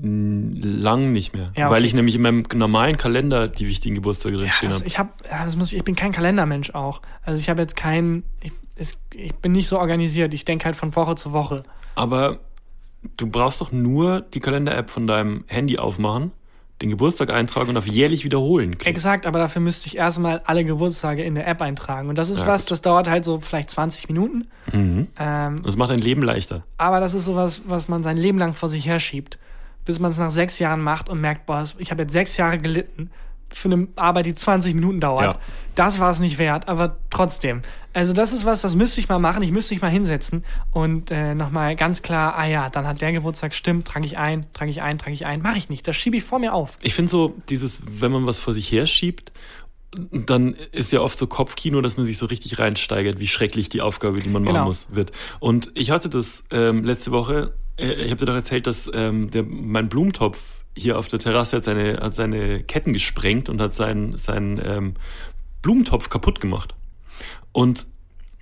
Lang 0.00 1.12
nicht 1.12 1.34
mehr. 1.34 1.52
Ja, 1.56 1.70
Weil 1.70 1.78
okay. 1.78 1.86
ich 1.86 1.94
nämlich 1.94 2.14
in 2.14 2.22
meinem 2.22 2.44
normalen 2.54 2.96
Kalender 2.98 3.48
die 3.48 3.66
wichtigen 3.66 3.94
Geburtstage 3.94 4.36
drin 4.36 4.46
Ja, 4.46 4.52
stehen 4.52 4.68
das, 4.70 4.78
habe. 4.80 4.86
ich 4.88 4.98
hab, 4.98 5.24
ja, 5.30 5.44
das 5.44 5.56
muss 5.56 5.72
ich, 5.72 5.78
ich 5.78 5.84
bin 5.84 5.96
kein 5.96 6.12
Kalendermensch 6.12 6.70
auch. 6.70 7.00
Also 7.22 7.40
ich 7.40 7.48
habe 7.48 7.62
jetzt 7.62 7.76
keinen, 7.76 8.22
ich, 8.42 8.52
es, 8.76 8.98
ich 9.14 9.34
bin 9.36 9.52
nicht 9.52 9.68
so 9.68 9.78
organisiert. 9.78 10.34
Ich 10.34 10.44
denke 10.44 10.66
halt 10.66 10.76
von 10.76 10.94
Woche 10.94 11.14
zu 11.16 11.32
Woche. 11.32 11.62
Aber 11.94 12.38
du 13.16 13.26
brauchst 13.26 13.60
doch 13.60 13.72
nur 13.72 14.20
die 14.20 14.40
Kalender-App 14.40 14.90
von 14.90 15.06
deinem 15.06 15.44
Handy 15.46 15.78
aufmachen, 15.78 16.32
den 16.82 16.90
Geburtstag 16.90 17.30
eintragen 17.30 17.70
und 17.70 17.76
auf 17.78 17.86
jährlich 17.86 18.24
wiederholen 18.24 18.72
klicken. 18.76 18.94
Exakt, 18.94 19.24
aber 19.26 19.38
dafür 19.38 19.62
müsste 19.62 19.86
ich 19.86 19.96
erstmal 19.96 20.42
alle 20.44 20.64
Geburtstage 20.64 21.22
in 21.24 21.34
der 21.34 21.46
App 21.48 21.62
eintragen. 21.62 22.08
Und 22.10 22.18
das 22.18 22.28
ist 22.28 22.40
Ja, 22.40 22.46
was, 22.46 22.64
gut. 22.64 22.72
das 22.72 22.82
dauert 22.82 23.08
halt 23.08 23.24
so 23.24 23.40
vielleicht 23.40 23.70
20 23.70 24.08
Minuten. 24.08 24.46
Mhm. 24.72 25.06
Ähm, 25.18 25.62
Das 25.62 25.76
macht 25.76 25.90
dein 25.90 26.00
Leben 26.00 26.22
leichter. 26.22 26.64
aber 26.76 27.00
das 27.00 27.14
ist 27.14 27.24
sowas, 27.24 27.62
was 27.66 27.88
man 27.88 28.02
sein 28.02 28.16
Leben 28.18 28.38
lang 28.38 28.52
vor 28.54 28.68
sich 28.68 28.86
herschiebt. 28.86 29.38
Bis 29.86 30.00
man 30.00 30.10
es 30.10 30.18
nach 30.18 30.30
sechs 30.30 30.58
Jahren 30.58 30.82
macht 30.82 31.08
und 31.08 31.20
merkt, 31.20 31.46
boah, 31.46 31.62
ich 31.78 31.90
habe 31.92 32.02
jetzt 32.02 32.12
sechs 32.12 32.36
Jahre 32.36 32.58
gelitten 32.58 33.10
für 33.52 33.70
eine 33.70 33.88
Arbeit, 33.96 34.26
die 34.26 34.34
20 34.34 34.74
Minuten 34.74 35.00
dauert. 35.00 35.34
Ja. 35.34 35.38
Das 35.74 36.00
war 36.00 36.10
es 36.10 36.20
nicht 36.20 36.38
wert, 36.38 36.68
aber 36.68 36.96
trotzdem. 37.10 37.62
Also 37.92 38.12
das 38.12 38.32
ist 38.32 38.44
was, 38.44 38.62
das 38.62 38.76
müsste 38.76 39.00
ich 39.00 39.08
mal 39.08 39.18
machen. 39.18 39.42
Ich 39.42 39.52
müsste 39.52 39.74
mich 39.74 39.82
mal 39.82 39.90
hinsetzen 39.90 40.44
und 40.70 41.10
äh, 41.10 41.34
nochmal 41.34 41.76
ganz 41.76 42.02
klar, 42.02 42.36
ah 42.36 42.46
ja, 42.46 42.68
dann 42.70 42.86
hat 42.86 43.00
der 43.00 43.12
Geburtstag, 43.12 43.54
stimmt, 43.54 43.86
trage 43.86 44.04
ich 44.06 44.18
ein, 44.18 44.46
trage 44.52 44.70
ich 44.70 44.82
ein, 44.82 44.98
trage 44.98 45.12
ich 45.12 45.26
ein. 45.26 45.42
Mache 45.42 45.58
ich 45.58 45.68
nicht, 45.68 45.86
das 45.88 45.96
schiebe 45.96 46.16
ich 46.16 46.24
vor 46.24 46.38
mir 46.38 46.54
auf. 46.54 46.78
Ich 46.82 46.94
finde 46.94 47.10
so, 47.10 47.34
dieses, 47.48 47.80
wenn 47.86 48.12
man 48.12 48.26
was 48.26 48.38
vor 48.38 48.52
sich 48.52 48.70
her 48.70 48.86
schiebt, 48.86 49.32
dann 50.10 50.54
ist 50.72 50.92
ja 50.92 51.00
oft 51.00 51.16
so 51.18 51.26
Kopfkino, 51.26 51.80
dass 51.80 51.96
man 51.96 52.04
sich 52.04 52.18
so 52.18 52.26
richtig 52.26 52.58
reinsteigert, 52.58 53.18
wie 53.18 53.26
schrecklich 53.26 53.68
die 53.68 53.80
Aufgabe, 53.80 54.20
die 54.20 54.28
man 54.28 54.42
machen 54.42 54.54
Genau. 54.54 54.66
muss, 54.66 54.88
wird. 54.94 55.12
Und 55.40 55.72
ich 55.74 55.90
hatte 55.90 56.08
das 56.08 56.42
ähm, 56.50 56.84
letzte 56.84 57.12
Woche, 57.12 57.54
äh, 57.78 57.92
ich 57.92 58.10
habe 58.10 58.16
dir 58.16 58.26
doch 58.26 58.34
erzählt, 58.34 58.66
dass 58.66 58.90
ähm, 58.92 59.30
der, 59.30 59.42
mein 59.44 59.88
Blumentopf 59.88 60.38
hier 60.76 60.98
auf 60.98 61.08
der 61.08 61.18
Terrasse 61.18 61.56
hat 61.56 61.64
seine, 61.64 61.98
hat 62.00 62.14
seine 62.14 62.62
Ketten 62.62 62.92
gesprengt 62.92 63.48
und 63.48 63.60
hat 63.60 63.74
seinen, 63.74 64.18
seinen 64.18 64.60
ähm, 64.62 64.94
Blumentopf 65.62 66.10
kaputt 66.10 66.40
gemacht. 66.40 66.74
Und 67.52 67.86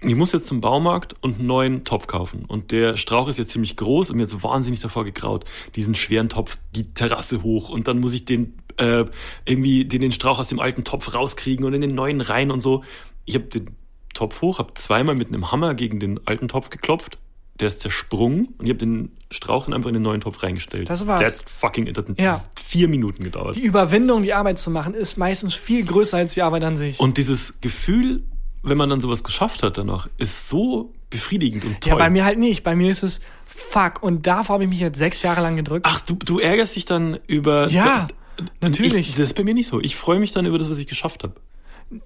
ich 0.03 0.17
muss 0.17 0.33
jetzt 0.33 0.47
zum 0.47 0.61
Baumarkt 0.61 1.15
und 1.23 1.39
einen 1.39 1.47
neuen 1.47 1.85
Topf 1.85 2.07
kaufen. 2.07 2.45
Und 2.45 2.73
der 2.73 2.97
Strauch 2.97 3.29
ist 3.29 3.39
jetzt 3.39 3.53
ziemlich 3.53 3.77
groß 3.77 4.11
und 4.11 4.17
mir 4.17 4.25
jetzt 4.25 4.43
wahnsinnig 4.43 4.81
davor 4.81 5.05
gegraut, 5.05 5.45
diesen 5.77 5.95
schweren 5.95 6.29
Topf 6.29 6.59
die 6.75 6.93
Terrasse 6.93 7.43
hoch. 7.43 7.71
Und 7.71 7.89
dann 7.89 8.01
muss 8.01 8.13
ich 8.13 8.25
den 8.25 8.59
äh, 8.77 9.05
irgendwie 9.45 9.85
den, 9.85 10.03
den 10.03 10.13
Strauch 10.13 10.39
aus 10.39 10.49
dem 10.49 10.61
alten 10.61 10.85
Topf 10.85 11.15
rauskriegen 11.15 11.65
und 11.65 11.73
in 11.73 11.81
den 11.81 11.95
neuen 11.95 12.21
rein 12.21 12.51
und 12.51 12.61
so. 12.61 12.85
Ich 13.25 13.37
habe 13.37 13.47
den 13.47 13.77
Topf 14.13 14.43
hoch, 14.43 14.59
habe 14.59 14.75
zweimal 14.75 15.15
mit 15.15 15.29
einem 15.29 15.51
Hammer 15.51 15.75
gegen 15.75 16.01
den 16.01 16.27
alten 16.27 16.49
Topf 16.49 16.71
geklopft. 16.71 17.19
Der 17.61 17.69
ist 17.69 17.81
zersprungen 17.81 18.47
und 18.59 18.65
ich 18.67 18.71
habe 18.71 18.79
den 18.79 19.13
Strauch 19.31 19.67
dann 19.67 19.75
einfach 19.75 19.89
in 19.89 19.95
den 19.95 20.03
neuen 20.03 20.21
Topf 20.21 20.43
reingestellt. 20.43 20.91
Das 20.91 21.07
war's. 21.07 21.21
Der 21.21 21.29
hat 21.29 21.45
fucking 21.49 21.93
das 21.93 22.05
hat 22.07 22.19
Ja. 22.19 22.45
vier 22.57 22.89
Minuten 22.89 23.23
gedauert. 23.23 23.55
Die 23.55 23.61
Überwindung, 23.63 24.23
die 24.23 24.33
Arbeit 24.35 24.59
zu 24.59 24.71
machen, 24.71 24.95
ist 24.95 25.17
meistens 25.19 25.55
viel 25.55 25.85
größer 25.85 26.17
als 26.17 26.35
die 26.35 26.43
Arbeit 26.43 26.65
an 26.65 26.77
sich. 26.77 26.99
Und 26.99 27.17
dieses 27.17 27.61
Gefühl, 27.61 28.25
wenn 28.63 28.77
man 28.77 28.89
dann 28.91 29.01
sowas 29.01 29.23
geschafft 29.23 29.63
hat 29.63 29.79
danach, 29.79 30.09
ist 30.19 30.49
so 30.49 30.93
befriedigend 31.11 31.65
und 31.65 31.81
toll. 31.81 31.91
ja, 31.91 31.97
bei 31.97 32.11
mir 32.11 32.25
halt 32.25 32.39
nicht. 32.39 32.65
Bei 32.65 32.75
mir 32.75 32.91
ist 32.91 33.05
es 33.05 33.21
fuck. 33.47 34.03
Und 34.03 34.27
davor 34.27 34.55
habe 34.55 34.65
ich 34.65 34.71
mich 34.71 34.81
jetzt 34.81 34.99
sechs 34.99 35.23
Jahre 35.23 35.43
lang 35.43 35.55
gedrückt. 35.55 35.87
Ach, 35.89 36.01
du, 36.01 36.15
du 36.15 36.41
ärgerst 36.41 36.75
dich 36.75 36.87
dann 36.87 37.19
über. 37.29 37.69
Ja, 37.69 38.07
Da- 38.37 38.45
natürlich. 38.63 39.11
Ich, 39.11 39.15
das 39.17 39.27
ist 39.27 39.35
bei 39.35 39.45
mir 39.45 39.55
nicht 39.55 39.69
so. 39.69 39.81
Ich 39.81 39.95
freue 39.95 40.19
mich 40.19 40.33
dann 40.33 40.45
über 40.45 40.59
das, 40.59 40.69
was 40.69 40.79
ich 40.81 40.89
geschafft 40.89 41.23
habe. 41.23 41.35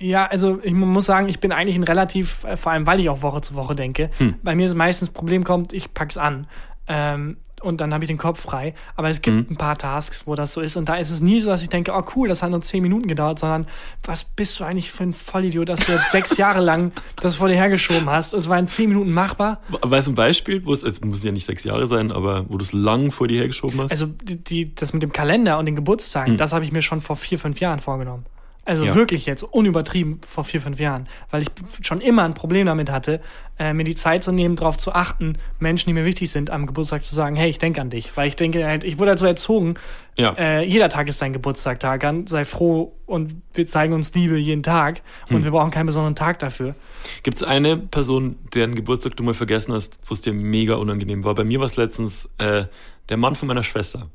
Ja, 0.00 0.26
also 0.26 0.58
ich 0.62 0.72
muss 0.74 1.06
sagen, 1.06 1.28
ich 1.28 1.40
bin 1.40 1.52
eigentlich 1.52 1.76
ein 1.76 1.84
relativ, 1.84 2.44
äh, 2.44 2.56
vor 2.56 2.72
allem 2.72 2.86
weil 2.86 3.00
ich 3.00 3.08
auch 3.08 3.22
Woche 3.22 3.40
zu 3.40 3.54
Woche 3.54 3.74
denke. 3.74 4.10
Hm. 4.18 4.34
Bei 4.42 4.54
mir 4.54 4.66
ist 4.66 4.74
meistens 4.74 5.08
das 5.08 5.14
Problem 5.14 5.44
kommt, 5.44 5.72
ich 5.72 5.94
pack's 5.94 6.16
an. 6.18 6.46
Ähm, 6.88 7.36
und 7.60 7.80
dann 7.80 7.92
habe 7.92 8.04
ich 8.04 8.08
den 8.08 8.18
Kopf 8.18 8.40
frei. 8.42 8.72
Aber 8.94 9.10
es 9.10 9.20
gibt 9.20 9.36
Hm. 9.36 9.46
ein 9.50 9.56
paar 9.56 9.76
Tasks, 9.76 10.28
wo 10.28 10.36
das 10.36 10.52
so 10.52 10.60
ist. 10.60 10.76
Und 10.76 10.88
da 10.88 10.94
ist 10.94 11.10
es 11.10 11.20
nie 11.20 11.40
so, 11.40 11.50
dass 11.50 11.60
ich 11.62 11.68
denke, 11.68 11.92
oh 11.92 12.04
cool, 12.14 12.28
das 12.28 12.40
hat 12.42 12.50
nur 12.50 12.60
zehn 12.60 12.82
Minuten 12.84 13.08
gedauert, 13.08 13.40
sondern 13.40 13.66
was 14.04 14.22
bist 14.22 14.60
du 14.60 14.64
eigentlich 14.64 14.92
für 14.92 15.02
ein 15.02 15.12
Vollidiot, 15.12 15.68
dass 15.68 15.80
du 15.80 15.90
jetzt 15.92 16.12
sechs 16.12 16.36
Jahre 16.36 16.60
lang 16.60 16.92
das 17.16 17.34
vor 17.36 17.48
dir 17.48 17.56
hergeschoben 17.56 18.08
hast. 18.08 18.32
Es 18.32 18.48
war 18.48 18.58
in 18.60 18.68
zehn 18.68 18.88
Minuten 18.90 19.10
machbar. 19.10 19.60
Weißt 19.82 20.06
du 20.06 20.12
ein 20.12 20.14
Beispiel, 20.14 20.64
wo 20.64 20.72
es, 20.72 20.84
es 20.84 21.00
muss 21.00 21.24
ja 21.24 21.32
nicht 21.32 21.46
sechs 21.46 21.64
Jahre 21.64 21.86
sein, 21.88 22.12
aber 22.12 22.44
wo 22.48 22.58
du 22.58 22.62
es 22.62 22.72
lang 22.72 23.10
vor 23.10 23.26
dir 23.26 23.40
hergeschoben 23.40 23.80
hast? 23.80 23.90
Also 23.90 24.06
die, 24.06 24.36
die, 24.36 24.74
das 24.76 24.92
mit 24.92 25.02
dem 25.02 25.12
Kalender 25.12 25.58
und 25.58 25.66
den 25.66 25.74
Geburtstagen, 25.76 26.32
Hm. 26.34 26.36
das 26.36 26.52
habe 26.52 26.64
ich 26.64 26.70
mir 26.70 26.82
schon 26.82 27.00
vor 27.00 27.16
vier, 27.16 27.38
fünf 27.40 27.58
Jahren 27.58 27.80
vorgenommen. 27.80 28.24
Also 28.68 28.84
Ja. 28.84 28.94
wirklich 28.94 29.24
jetzt, 29.24 29.42
unübertrieben 29.42 30.20
vor 30.28 30.44
vier, 30.44 30.60
fünf 30.60 30.78
Jahren. 30.78 31.08
Weil 31.30 31.40
ich 31.42 31.48
schon 31.80 32.02
immer 32.02 32.24
ein 32.24 32.34
Problem 32.34 32.66
damit 32.66 32.90
hatte, 32.90 33.20
äh, 33.58 33.72
mir 33.72 33.84
die 33.84 33.94
Zeit 33.94 34.22
zu 34.22 34.30
nehmen, 34.30 34.56
darauf 34.56 34.76
zu 34.76 34.92
achten, 34.92 35.38
Menschen, 35.58 35.88
die 35.88 35.94
mir 35.94 36.04
wichtig 36.04 36.30
sind, 36.30 36.50
am 36.50 36.66
Geburtstag 36.66 37.02
zu 37.02 37.14
sagen, 37.14 37.34
hey, 37.34 37.48
ich 37.48 37.56
denke 37.58 37.80
an 37.80 37.88
dich. 37.88 38.14
Weil 38.16 38.28
ich 38.28 38.36
denke 38.36 38.64
halt, 38.66 38.84
ich 38.84 38.98
wurde 38.98 39.10
halt 39.12 39.18
so 39.18 39.24
erzogen, 39.24 39.74
Ja. 40.18 40.34
äh, 40.36 40.64
jeder 40.64 40.90
Tag 40.90 41.08
ist 41.08 41.22
dein 41.22 41.32
Geburtstag, 41.32 41.80
Tagan, 41.80 42.26
sei 42.26 42.44
froh 42.44 42.92
und 43.06 43.36
wir 43.54 43.66
zeigen 43.66 43.94
uns 43.94 44.12
Liebe 44.14 44.36
jeden 44.36 44.62
Tag 44.62 45.00
Hm. 45.28 45.36
und 45.36 45.44
wir 45.44 45.50
brauchen 45.50 45.70
keinen 45.70 45.86
besonderen 45.86 46.14
Tag 46.16 46.38
dafür. 46.40 46.74
Gibt 47.22 47.38
es 47.38 47.42
eine 47.44 47.78
Person, 47.78 48.36
deren 48.54 48.74
Geburtstag 48.74 49.16
du 49.16 49.22
mal 49.22 49.32
vergessen 49.34 49.72
hast, 49.72 49.98
wo 50.06 50.12
es 50.12 50.20
dir 50.20 50.34
mega 50.34 50.74
unangenehm 50.74 51.24
war? 51.24 51.34
Bei 51.34 51.44
mir 51.44 51.58
war 51.58 51.66
es 51.66 51.76
letztens 51.76 52.28
äh, 52.36 52.64
der 53.08 53.16
Mann 53.16 53.34
von 53.34 53.48
meiner 53.48 53.62
Schwester. 53.62 54.08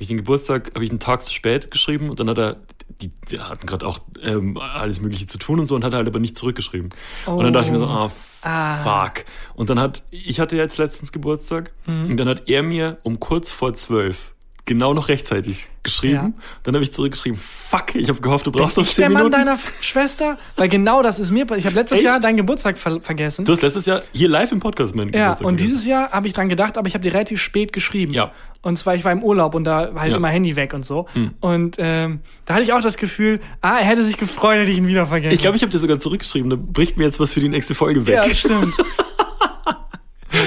Ich 0.00 0.08
den 0.08 0.16
Geburtstag, 0.16 0.72
habe 0.74 0.82
ich 0.84 0.90
einen 0.90 0.98
Tag 0.98 1.24
zu 1.24 1.32
spät 1.32 1.70
geschrieben 1.70 2.10
und 2.10 2.18
dann 2.18 2.28
hat 2.28 2.38
er, 2.38 2.56
die, 3.00 3.10
die 3.30 3.38
hatten 3.38 3.66
gerade 3.66 3.86
auch 3.86 3.98
ähm, 4.22 4.56
alles 4.56 5.00
Mögliche 5.00 5.26
zu 5.26 5.38
tun 5.38 5.60
und 5.60 5.66
so 5.66 5.74
und 5.76 5.84
hat 5.84 5.94
halt 5.94 6.06
aber 6.08 6.18
nicht 6.18 6.36
zurückgeschrieben. 6.36 6.88
Und 7.26 7.44
dann 7.44 7.52
dachte 7.52 7.66
ich 7.66 7.72
mir 7.72 7.78
so, 7.78 7.86
ah, 7.86 8.06
f- 8.06 8.40
Ah. 8.42 8.76
fuck. 8.82 9.26
Und 9.54 9.68
dann 9.70 9.78
hat, 9.78 10.02
ich 10.10 10.40
hatte 10.40 10.56
jetzt 10.56 10.78
letztens 10.78 11.12
Geburtstag 11.12 11.72
Mhm. 11.86 12.06
und 12.10 12.16
dann 12.16 12.28
hat 12.28 12.48
er 12.48 12.62
mir 12.62 12.96
um 13.02 13.20
kurz 13.20 13.52
vor 13.52 13.74
zwölf 13.74 14.34
genau 14.66 14.94
noch 14.94 15.08
rechtzeitig 15.08 15.68
geschrieben. 15.82 16.34
Dann 16.62 16.74
habe 16.74 16.82
ich 16.84 16.92
zurückgeschrieben, 16.92 17.38
fuck, 17.38 17.94
ich 17.94 18.08
habe 18.08 18.20
gehofft, 18.20 18.46
du 18.46 18.52
brauchst 18.52 18.76
noch 18.76 18.84
ich 18.84 18.92
zehn 18.94 19.02
der 19.02 19.10
Mann 19.10 19.30
deiner 19.32 19.58
Schwester? 19.80 20.38
Weil 20.56 20.68
genau 20.68 21.02
das 21.02 21.18
ist 21.18 21.30
mir. 21.30 21.46
Ich 21.56 21.64
habe 21.66 21.74
letztes 21.74 21.98
Echt? 21.98 22.04
Jahr 22.06 22.20
deinen 22.20 22.36
Geburtstag 22.36 22.78
ver 22.78 23.00
vergessen. 23.00 23.44
Du 23.44 23.52
hast 23.52 23.62
letztes 23.62 23.86
Jahr 23.86 24.02
hier 24.12 24.28
live 24.28 24.52
im 24.52 24.60
Podcast 24.60 24.94
meinen 24.94 25.12
Ja, 25.12 25.30
Geburtstag 25.32 25.46
und 25.46 25.58
vergessen. 25.58 25.70
dieses 25.72 25.86
Jahr 25.86 26.10
habe 26.12 26.26
ich 26.26 26.32
dran 26.32 26.48
gedacht, 26.48 26.76
aber 26.78 26.86
ich 26.86 26.94
habe 26.94 27.02
dir 27.02 27.12
relativ 27.14 27.40
spät 27.40 27.72
geschrieben. 27.72 28.12
Ja. 28.12 28.32
Und 28.62 28.76
zwar, 28.76 28.94
ich 28.94 29.04
war 29.04 29.12
im 29.12 29.22
Urlaub 29.22 29.54
und 29.54 29.64
da 29.64 29.94
war 29.94 30.02
halt 30.02 30.10
Ja. 30.10 30.18
immer 30.18 30.28
Handy 30.28 30.54
weg 30.54 30.74
und 30.74 30.84
so. 30.84 31.06
Hm. 31.14 31.30
Und 31.40 31.76
ähm, 31.78 32.20
da 32.44 32.54
hatte 32.54 32.62
ich 32.64 32.72
auch 32.74 32.82
das 32.82 32.98
Gefühl, 32.98 33.40
ah, 33.62 33.78
er 33.78 33.84
hätte 33.86 34.04
sich 34.04 34.18
gefreut, 34.18 34.58
hätte 34.58 34.70
ich 34.70 34.78
ihn 34.78 34.86
wieder 34.86 35.06
vergessen. 35.06 35.32
Ich 35.34 35.40
glaube, 35.40 35.56
ich 35.56 35.62
habe 35.62 35.72
dir 35.72 35.78
sogar 35.78 35.98
zurückgeschrieben, 35.98 36.50
da 36.50 36.56
bricht 36.56 36.98
mir 36.98 37.04
jetzt 37.04 37.18
was 37.18 37.32
für 37.32 37.40
die 37.40 37.48
nächste 37.48 37.74
Folge 37.74 38.04
weg. 38.06 38.14
Ja, 38.16 38.34
stimmt. 38.34 38.74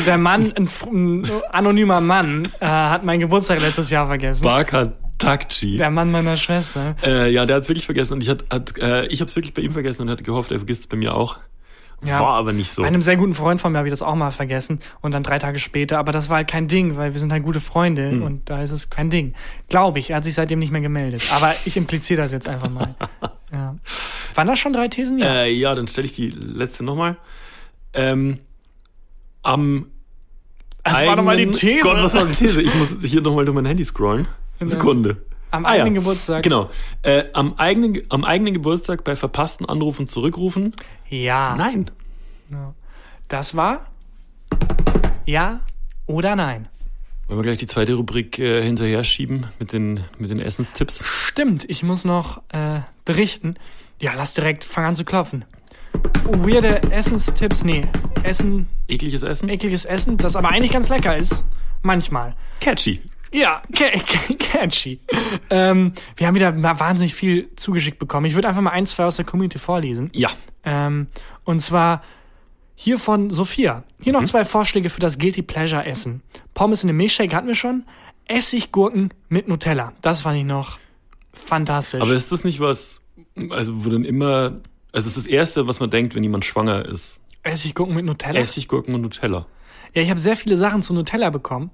Der 0.05 0.17
Mann, 0.17 0.51
ein, 0.55 0.67
ein 0.91 1.23
anonymer 1.51 2.01
Mann, 2.01 2.49
äh, 2.59 2.65
hat 2.65 3.03
meinen 3.03 3.19
Geburtstag 3.21 3.61
letztes 3.61 3.89
Jahr 3.89 4.07
vergessen. 4.07 4.43
Barka 4.43 4.93
Takchi. 5.17 5.77
Der 5.77 5.89
Mann 5.89 6.11
meiner 6.11 6.35
Schwester. 6.35 6.95
Äh, 7.03 7.31
ja, 7.31 7.45
der 7.45 7.57
hat's 7.57 7.69
wirklich 7.69 7.85
vergessen 7.85 8.13
und 8.13 8.21
ich 8.23 8.29
hat, 8.29 8.45
hat 8.51 8.77
äh, 8.77 9.05
ich 9.07 9.21
habe 9.21 9.29
es 9.29 9.35
wirklich 9.35 9.53
bei 9.53 9.61
ihm 9.61 9.71
vergessen 9.71 10.03
und 10.03 10.09
hatte 10.09 10.23
gehofft, 10.23 10.51
er 10.51 10.59
vergisst 10.59 10.81
es 10.81 10.87
bei 10.87 10.97
mir 10.97 11.15
auch. 11.15 11.37
Ja. 12.03 12.19
War 12.19 12.33
aber 12.33 12.51
nicht 12.51 12.69
so. 12.69 12.81
Bei 12.81 12.89
einem 12.89 13.01
sehr 13.01 13.15
guten 13.15 13.33
Freund 13.33 13.61
von 13.61 13.71
mir 13.71 13.77
habe 13.77 13.87
ich 13.87 13.93
das 13.93 14.01
auch 14.01 14.15
mal 14.15 14.31
vergessen 14.31 14.79
und 14.99 15.13
dann 15.13 15.23
drei 15.23 15.39
Tage 15.39 15.57
später, 15.59 15.99
aber 15.99 16.11
das 16.11 16.27
war 16.27 16.37
halt 16.37 16.49
kein 16.49 16.67
Ding, 16.67 16.97
weil 16.97 17.13
wir 17.13 17.19
sind 17.19 17.31
halt 17.31 17.43
gute 17.43 17.61
Freunde 17.61 18.11
Hm. 18.11 18.23
und 18.23 18.49
da 18.49 18.61
ist 18.61 18.71
es 18.71 18.89
kein 18.89 19.09
Ding. 19.09 19.33
Glaube 19.69 19.99
ich, 19.99 20.09
er 20.09 20.17
hat 20.17 20.25
sich 20.25 20.33
seitdem 20.33 20.59
nicht 20.59 20.71
mehr 20.71 20.81
gemeldet. 20.81 21.23
Aber 21.31 21.55
ich 21.63 21.77
impliziere 21.77 22.21
das 22.21 22.31
jetzt 22.31 22.47
einfach 22.47 22.69
mal. 22.69 22.95
Ja. 23.53 23.75
Waren 24.33 24.47
das 24.47 24.57
schon 24.57 24.73
drei 24.73 24.87
Thesen? 24.87 25.19
Ja. 25.19 25.43
Äh, 25.43 25.51
ja, 25.53 25.75
dann 25.75 25.87
stelle 25.87 26.07
ich 26.07 26.15
die 26.15 26.29
letzte 26.29 26.83
nochmal. 26.83 27.17
Ähm, 27.93 28.39
am 29.43 29.87
das 30.83 31.05
war 31.05 31.15
doch 31.15 31.23
mal 31.23 31.37
die 31.37 31.43
eigenen- 31.43 31.59
These. 31.59 31.79
Gott, 31.81 31.97
was 32.03 32.13
war 32.13 32.25
die 32.25 32.33
These? 32.33 32.61
Ich 32.61 32.73
muss 32.75 32.89
hier 33.03 33.21
nochmal 33.21 33.45
durch 33.45 33.55
mein 33.55 33.65
Handy 33.65 33.85
scrollen. 33.85 34.27
Sekunde. 34.59 35.17
Am 35.51 35.65
Ah, 35.65 35.69
eigenen 35.69 35.93
ja. 35.95 35.99
Geburtstag. 36.01 36.43
Genau. 36.43 36.69
Äh, 37.03 37.25
am, 37.33 37.53
eigenen, 37.57 38.01
am 38.09 38.23
eigenen 38.25 38.53
Geburtstag 38.53 39.03
bei 39.03 39.15
verpassten 39.15 39.65
Anrufen 39.67 40.07
zurückrufen? 40.07 40.73
Ja. 41.09 41.55
Nein. 41.55 41.89
Das 43.27 43.55
war 43.55 43.85
ja 45.25 45.61
oder 46.05 46.35
nein. 46.35 46.67
Wollen 47.27 47.39
wir 47.39 47.43
gleich 47.43 47.59
die 47.59 47.67
zweite 47.67 47.93
Rubrik 47.93 48.37
äh, 48.39 48.61
hinterher 48.61 49.03
schieben 49.03 49.47
mit 49.59 49.71
den, 49.71 50.01
mit 50.19 50.29
den 50.29 50.39
Essenstipps? 50.39 51.03
Stimmt, 51.05 51.63
ich 51.69 51.81
muss 51.83 52.03
noch 52.03 52.41
äh, 52.49 52.81
berichten. 53.05 53.55
Ja, 53.99 54.11
lass 54.15 54.33
direkt, 54.33 54.63
fang 54.65 54.83
an 54.85 54.95
zu 54.95 55.05
klopfen. 55.05 55.45
Weirde 56.25 56.81
Essenstipps, 56.91 57.63
nee. 57.63 57.81
Essen, 58.23 58.67
Ekliges 58.87 59.23
Essen? 59.23 59.49
ekliges 59.49 59.85
Essen, 59.85 60.17
das 60.17 60.35
aber 60.35 60.49
eigentlich 60.49 60.71
ganz 60.71 60.89
lecker 60.89 61.17
ist. 61.17 61.43
Manchmal. 61.81 62.33
Catchy. 62.61 62.99
Ja, 63.31 63.61
ca- 63.75 63.89
ca- 63.89 64.33
catchy. 64.39 64.99
ähm, 65.49 65.93
wir 66.15 66.27
haben 66.27 66.35
wieder 66.35 66.55
wahnsinnig 66.79 67.15
viel 67.15 67.49
zugeschickt 67.55 67.99
bekommen. 67.99 68.25
Ich 68.27 68.35
würde 68.35 68.47
einfach 68.47 68.61
mal 68.61 68.69
ein, 68.71 68.85
zwei 68.85 69.05
aus 69.05 69.15
der 69.17 69.25
Community 69.25 69.59
vorlesen. 69.59 70.09
Ja. 70.13 70.29
Ähm, 70.63 71.07
und 71.43 71.59
zwar 71.61 72.03
hier 72.75 72.97
von 72.97 73.29
Sophia. 73.29 73.83
Hier 74.01 74.13
Mhm. 74.13 74.19
noch 74.19 74.25
zwei 74.27 74.45
Vorschläge 74.45 74.89
für 74.89 74.99
das 74.99 75.17
Guilty 75.17 75.41
Pleasure 75.41 75.85
Essen. 75.85 76.21
Pommes 76.53 76.83
in 76.83 76.89
einem 76.89 76.97
Milchshake 76.97 77.33
hatten 77.35 77.47
wir 77.47 77.55
schon. 77.55 77.83
Essiggurken 78.27 79.13
mit 79.29 79.47
Nutella. 79.47 79.93
Das 80.01 80.21
fand 80.21 80.37
ich 80.37 80.45
noch 80.45 80.77
fantastisch. 81.33 82.01
Aber 82.01 82.13
ist 82.13 82.31
das 82.31 82.43
nicht 82.43 82.59
was, 82.59 83.01
also 83.49 83.83
wo 83.85 83.89
dann 83.89 84.05
immer, 84.05 84.61
also 84.93 85.07
das 85.07 85.17
ist 85.17 85.17
das 85.17 85.25
Erste, 85.25 85.67
was 85.67 85.79
man 85.81 85.89
denkt, 85.89 86.15
wenn 86.15 86.23
jemand 86.23 86.45
schwanger 86.45 86.85
ist. 86.85 87.19
Essiggurken 87.43 87.93
mit 87.95 88.05
Nutella? 88.05 88.39
Essiggurken 88.39 88.95
und 88.95 89.01
Nutella. 89.01 89.45
ja, 89.93 90.01
ich 90.01 90.09
habe 90.09 90.19
sehr 90.19 90.37
viele 90.37 90.55
Sachen 90.55 90.81
zu 90.81 90.93
Nutella 90.93 91.29
bekommen. 91.29 91.71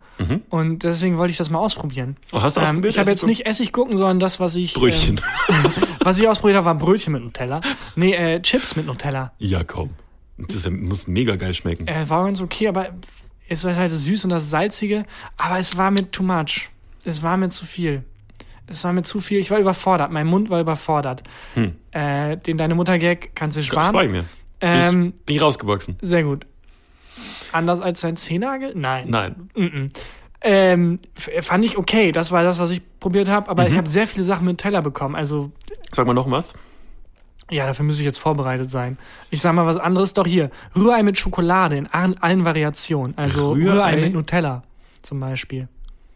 Und 0.49 0.83
deswegen 0.83 1.17
wollte 1.19 1.31
ich 1.31 1.37
das 1.37 1.51
mal 1.51 1.59
ausprobieren. 1.59 2.09
Mhm. 2.31 2.37
Oh, 2.37 2.41
hast 2.41 2.57
du 2.57 2.61
Ähm, 2.61 2.83
ich 2.83 2.97
habe 2.97 3.11
jetzt 3.11 3.27
nicht 3.27 3.45
Essiggurken, 3.45 3.97
sondern 3.99 4.19
das, 4.19 4.39
was 4.39 4.55
ich. 4.55 4.73
Brötchen. 4.73 5.21
Ähm, 5.47 5.71
was 5.99 6.17
ich 6.17 6.27
ausprobiert 6.27 6.57
habe, 6.57 6.65
war 6.65 6.75
Brötchen 6.75 7.13
mit 7.13 7.23
Nutella. 7.23 7.61
Nee, 7.95 8.13
äh, 8.15 8.41
Chips 8.41 8.75
mit 8.75 8.87
Nutella. 8.87 9.33
ja, 9.37 9.63
komm. 9.63 9.91
Das 10.37 10.67
muss 10.69 11.05
mega 11.05 11.35
geil 11.35 11.53
schmecken. 11.53 11.85
Äh, 11.87 12.09
war 12.09 12.23
ganz 12.23 12.39
okay, 12.41 12.69
aber 12.69 12.89
es 13.49 13.65
war 13.65 13.75
halt 13.75 13.91
das 13.91 14.03
Süß 14.03 14.23
und 14.23 14.29
das 14.29 14.49
Salzige. 14.49 15.05
Aber 15.37 15.59
es 15.59 15.75
war 15.75 15.91
mir 15.91 16.09
too 16.09 16.23
much. 16.23 16.69
Es 17.03 17.21
war 17.21 17.35
mir 17.37 17.49
zu 17.49 17.65
viel. 17.65 18.03
Es 18.69 18.83
war 18.83 18.93
mir 18.93 19.01
zu 19.03 19.19
viel. 19.19 19.39
Ich 19.39 19.49
war 19.51 19.59
überfordert. 19.59 20.11
Mein 20.11 20.27
Mund 20.27 20.49
war 20.49 20.59
überfordert. 20.61 21.23
Hm. 21.55 21.75
Äh, 21.91 22.37
den 22.37 22.57
deine 22.57 22.75
Mutter-Gag 22.75 23.31
kannst 23.35 23.57
du 23.57 23.61
sparen. 23.63 23.87
spare 23.87 24.05
ich 24.05 24.11
mir. 24.11 24.25
Ähm, 24.61 25.13
ich, 25.17 25.25
bin 25.25 25.35
ich 25.37 25.41
rausgewachsen. 25.41 25.97
Sehr 26.01 26.23
gut. 26.23 26.45
Anders 27.51 27.81
als 27.81 28.01
sein 28.01 28.15
Zehennagel? 28.15 28.73
Nein. 28.75 29.05
Nein. 29.09 29.49
Mhm. 29.55 29.89
Ähm, 30.41 30.99
f- 31.15 31.45
fand 31.45 31.65
ich 31.65 31.77
okay. 31.77 32.11
Das 32.11 32.31
war 32.31 32.43
das, 32.43 32.59
was 32.59 32.69
ich 32.71 32.81
probiert 32.99 33.27
habe. 33.27 33.49
Aber 33.49 33.67
ich 33.67 33.75
habe 33.75 33.89
sehr 33.89 34.05
viele 34.07 34.23
Sachen 34.23 34.45
mit 34.45 34.57
Teller 34.59 34.81
bekommen. 34.81 35.15
Also, 35.15 35.51
Sag 35.91 36.05
mal 36.07 36.13
noch 36.13 36.29
was. 36.29 36.53
ja, 37.49 37.65
dafür 37.65 37.83
müsste 37.85 38.03
ich 38.03 38.05
jetzt 38.05 38.19
vorbereitet 38.19 38.69
sein. 38.69 38.97
Ich 39.31 39.41
sag 39.41 39.53
mal 39.53 39.65
was 39.65 39.77
anderes. 39.77 40.13
Doch 40.13 40.27
hier. 40.27 40.51
Rührei 40.75 41.01
mit 41.03 41.17
Schokolade 41.17 41.75
in 41.77 41.87
allen, 41.87 42.17
allen 42.21 42.45
Variationen. 42.45 43.17
Also 43.17 43.53
Rührei? 43.53 43.73
Rührei, 43.73 43.95
mit 43.97 44.13
Nutella 44.13 44.63
zum 45.01 45.19
Beispiel. 45.19 45.67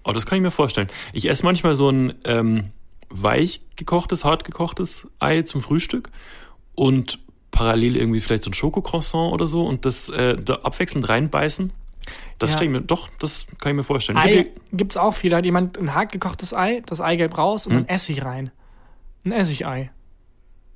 Oh, 0.04 0.12
das 0.12 0.26
kann 0.26 0.38
ich 0.38 0.42
mir 0.42 0.52
vorstellen. 0.52 0.88
Ich 1.14 1.30
esse 1.30 1.46
manchmal 1.46 1.76
so 1.76 1.90
ein 1.90 2.14
ähm, 2.26 2.72
weich 3.10 3.62
gekochtes, 3.76 4.26
hart 4.26 4.44
gekochtes 4.44 5.08
Ei 5.20 5.44
zum 5.44 5.62
Frühstück 5.62 6.10
und 6.76 7.20
parallel 7.52 7.96
irgendwie 7.96 8.20
vielleicht 8.20 8.44
so 8.44 8.50
ein 8.50 8.54
Schokocroissant 8.54 9.32
oder 9.32 9.46
so 9.48 9.66
und 9.66 9.86
das 9.86 10.10
äh, 10.10 10.36
da 10.36 10.56
abwechselnd 10.64 11.08
reinbeißen. 11.08 11.72
Das 12.40 12.52
Ja. 12.52 12.58
stelle 12.58 12.72
ich 12.72 12.78
mir, 12.80 12.86
doch, 12.86 13.08
das 13.20 13.46
kann 13.62 13.72
ich 13.72 13.76
mir 13.78 13.84
vorstellen. 13.84 14.18
Ei 14.18 14.28
hier- 14.30 14.46
gibt's 14.74 14.98
auch 14.98 15.14
viel. 15.14 15.30
Da 15.30 15.38
hat 15.38 15.46
jemand 15.46 15.78
ein 15.78 15.94
hart 15.94 16.12
gekochtes 16.12 16.54
Ei, 16.54 16.82
das 16.86 17.00
Eigelb 17.00 17.38
raus 17.38 17.66
und 17.68 17.74
dann 17.76 17.88
Essig 17.88 18.26
rein. 18.26 18.52
Ein 19.24 19.32
Essigei. 19.32 19.90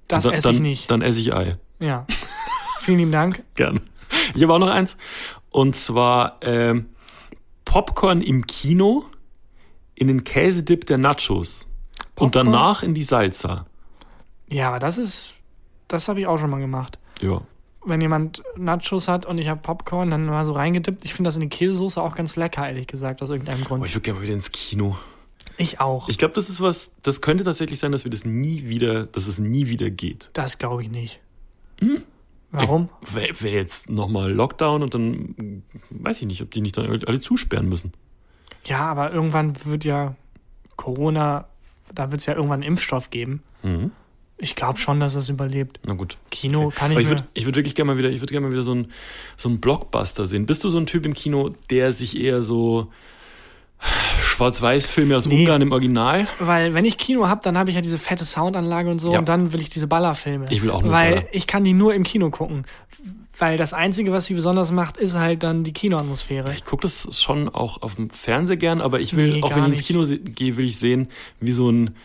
Das 0.08 0.24
dann, 0.24 0.34
esse 0.34 0.50
ich 0.52 0.56
dann, 0.56 0.62
nicht. 0.64 0.92
Dann 0.92 1.02
esse 1.02 1.20
ich 1.20 1.34
Ei. 1.34 1.58
Ja. 1.80 2.06
Vielen 2.80 3.00
lieben 3.00 3.12
Dank. 3.12 3.44
Gern. 3.56 3.82
Ich 4.36 4.42
habe 4.44 4.54
auch 4.54 4.60
noch 4.60 4.70
eins. 4.70 4.96
Und 5.50 5.76
zwar 5.76 6.38
ähm, 6.44 6.86
Popcorn 7.66 8.22
im 8.22 8.48
Kino 8.48 9.04
in 9.98 10.08
den 10.08 10.24
Käsedip 10.24 10.86
der 10.86 10.98
Nachos. 10.98 11.68
Und 12.16 12.32
Popcorn? 12.32 12.46
danach 12.46 12.84
in 12.84 12.94
die 12.94 13.04
Salsa. 13.04 13.66
Ja, 14.50 14.70
aber 14.70 14.80
das 14.80 14.98
ist, 14.98 15.32
das 15.88 16.08
habe 16.08 16.20
ich 16.20 16.28
auch 16.28 16.38
schon 16.38 16.50
mal 16.50 16.60
gemacht. 16.60 17.00
Ja. 17.22 17.42
Wenn 17.84 18.02
jemand 18.02 18.44
Nachos 18.56 19.08
hat 19.08 19.26
und 19.26 19.38
ich 19.40 19.48
habe 19.48 19.62
Popcorn, 19.62 20.12
dann 20.12 20.26
mal 20.26 20.46
so 20.46 20.52
reingedippt. 20.52 21.04
Ich 21.04 21.14
finde 21.14 21.28
das 21.28 21.36
in 21.36 21.42
die 21.42 21.50
Käsesoße 21.50 22.02
auch 22.02 22.16
ganz 22.16 22.36
lecker, 22.36 22.68
ehrlich 22.68 22.88
gesagt, 22.88 23.22
aus 23.22 23.30
irgendeinem 23.30 23.64
Grund. 23.64 23.86
ich 23.86 23.94
würde 23.94 24.02
gerne 24.02 24.20
mal 24.20 24.24
wieder 24.24 24.34
ins 24.36 24.52
Kino. 24.52 24.98
Ich 25.58 25.80
auch. 25.80 26.08
Ich 26.10 26.18
glaube, 26.20 26.36
das 26.36 26.50
ist 26.50 26.62
was, 26.62 26.92
das 27.02 27.22
könnte 27.22 27.44
tatsächlich 27.44 27.80
sein, 27.80 27.92
dass 27.92 28.04
wir 28.04 28.12
das 28.12 28.26
nie 28.26 28.68
wieder, 28.68 29.06
dass 29.08 29.26
es 29.26 29.40
nie 29.40 29.68
wieder 29.68 29.90
geht. 29.90 30.30
das 30.34 30.60
glaube 30.60 30.84
ich 30.84 30.90
nicht. 30.90 31.20
Warum? 32.52 32.90
Wäre 33.02 33.42
wär 33.42 33.52
jetzt 33.52 33.90
nochmal 33.90 34.32
Lockdown 34.32 34.84
und 34.84 34.94
dann 34.94 35.64
weiß 35.90 36.22
ich 36.22 36.28
nicht, 36.28 36.42
ob 36.42 36.52
die 36.52 36.62
nicht 36.62 36.78
dann 36.78 36.86
alle 37.06 37.20
zusperren 37.20 37.68
müssen. 37.68 37.94
Ja, 38.68 38.82
aber 38.82 39.12
irgendwann 39.12 39.54
wird 39.66 39.84
ja 39.86 40.16
Corona, 40.76 41.46
da 41.94 42.12
wird 42.12 42.22
es 42.22 42.28
ja 42.28 42.34
irgendwann 42.36 42.62
einen 42.62 42.70
Impfstoff 42.70 43.10
geben. 43.10 43.42
Mhm. 43.64 43.92
Ich 44.40 44.56
glaube 44.56 44.78
schon, 44.78 45.00
dass 45.00 45.16
es 45.16 45.30
überlebt. 45.30 45.80
Na 45.88 45.94
gut. 45.96 46.18
Kino 46.30 46.72
kann 46.76 46.92
ich, 46.92 46.98
Aber 46.98 47.02
ich 47.02 47.08
würde 47.10 47.24
würd 47.34 47.56
wirklich 47.56 47.74
gerne 47.74 47.92
mal 47.94 47.98
wieder, 47.98 48.10
ich 48.12 48.22
würde 48.22 48.32
gerne 48.32 48.46
mal 48.46 48.52
wieder 48.52 48.62
so 48.62 48.72
einen 48.74 48.92
so 49.36 49.50
einen 49.50 49.60
Blockbuster 49.60 50.28
sehen. 50.28 50.46
Bist 50.46 50.64
du 50.64 50.70
so 50.70 50.78
ein 50.78 50.86
Typ 50.86 51.08
im 51.08 51.16
Kino, 51.16 51.56
der 51.72 51.92
sich 51.92 52.20
eher 52.20 52.44
so 52.44 52.92
Schwarz-Weiß-Filme 54.22 55.16
aus 55.18 55.26
Nee. 55.26 55.40
Ungarn 55.42 55.62
im 55.62 55.72
Original? 55.72 56.28
Weil 56.40 56.74
wenn 56.74 56.86
ich 56.86 56.98
Kino 56.98 57.28
habe, 57.28 57.42
dann 57.44 57.58
habe 57.58 57.70
ich 57.70 57.76
ja 57.76 57.82
diese 57.82 57.98
fette 57.98 58.26
Soundanlage 58.26 58.90
und 58.90 59.00
so 59.00 59.14
Ja. 59.14 59.20
und 59.20 59.28
dann 59.30 59.54
will 59.54 59.62
ich 59.62 59.70
diese 59.70 59.88
Ballerfilme. 59.88 60.46
Ich 60.50 60.62
will 60.62 60.70
auch 60.72 60.82
nur 60.82 60.92
Weil 60.92 61.14
Baller. 61.14 61.28
ich 61.32 61.48
kann 61.48 61.64
die 61.64 61.74
nur 61.74 61.94
im 61.94 62.04
Kino 62.04 62.30
gucken. 62.30 62.66
Weil 63.40 63.58
das 63.58 63.74
Einzige, 63.74 64.12
was 64.12 64.26
sie 64.26 64.34
besonders 64.34 64.72
macht, 64.72 64.98
ist 64.98 65.16
halt 65.16 65.44
dann 65.44 65.64
die 65.64 65.74
Kinoatmosphäre. 65.74 66.54
Ich 66.54 66.66
gucke 66.66 66.82
das 66.84 67.08
schon 67.22 67.50
auch 67.50 67.82
auf 67.82 67.96
dem 67.96 68.10
Fernseher 68.10 68.58
gern, 68.58 68.82
aber 68.82 69.00
ich 69.00 69.16
will, 69.16 69.34
Nee, 69.34 69.44
auch 69.44 69.56
wenn 69.56 69.66
ich 69.72 69.80
ins. 69.80 69.84
Kino 69.88 70.04
gehe, 70.36 70.58
will 70.58 70.66
ich 70.66 70.78
sehen, 70.80 71.08
wie 71.40 71.52
so 71.52 71.70
ein 71.70 71.96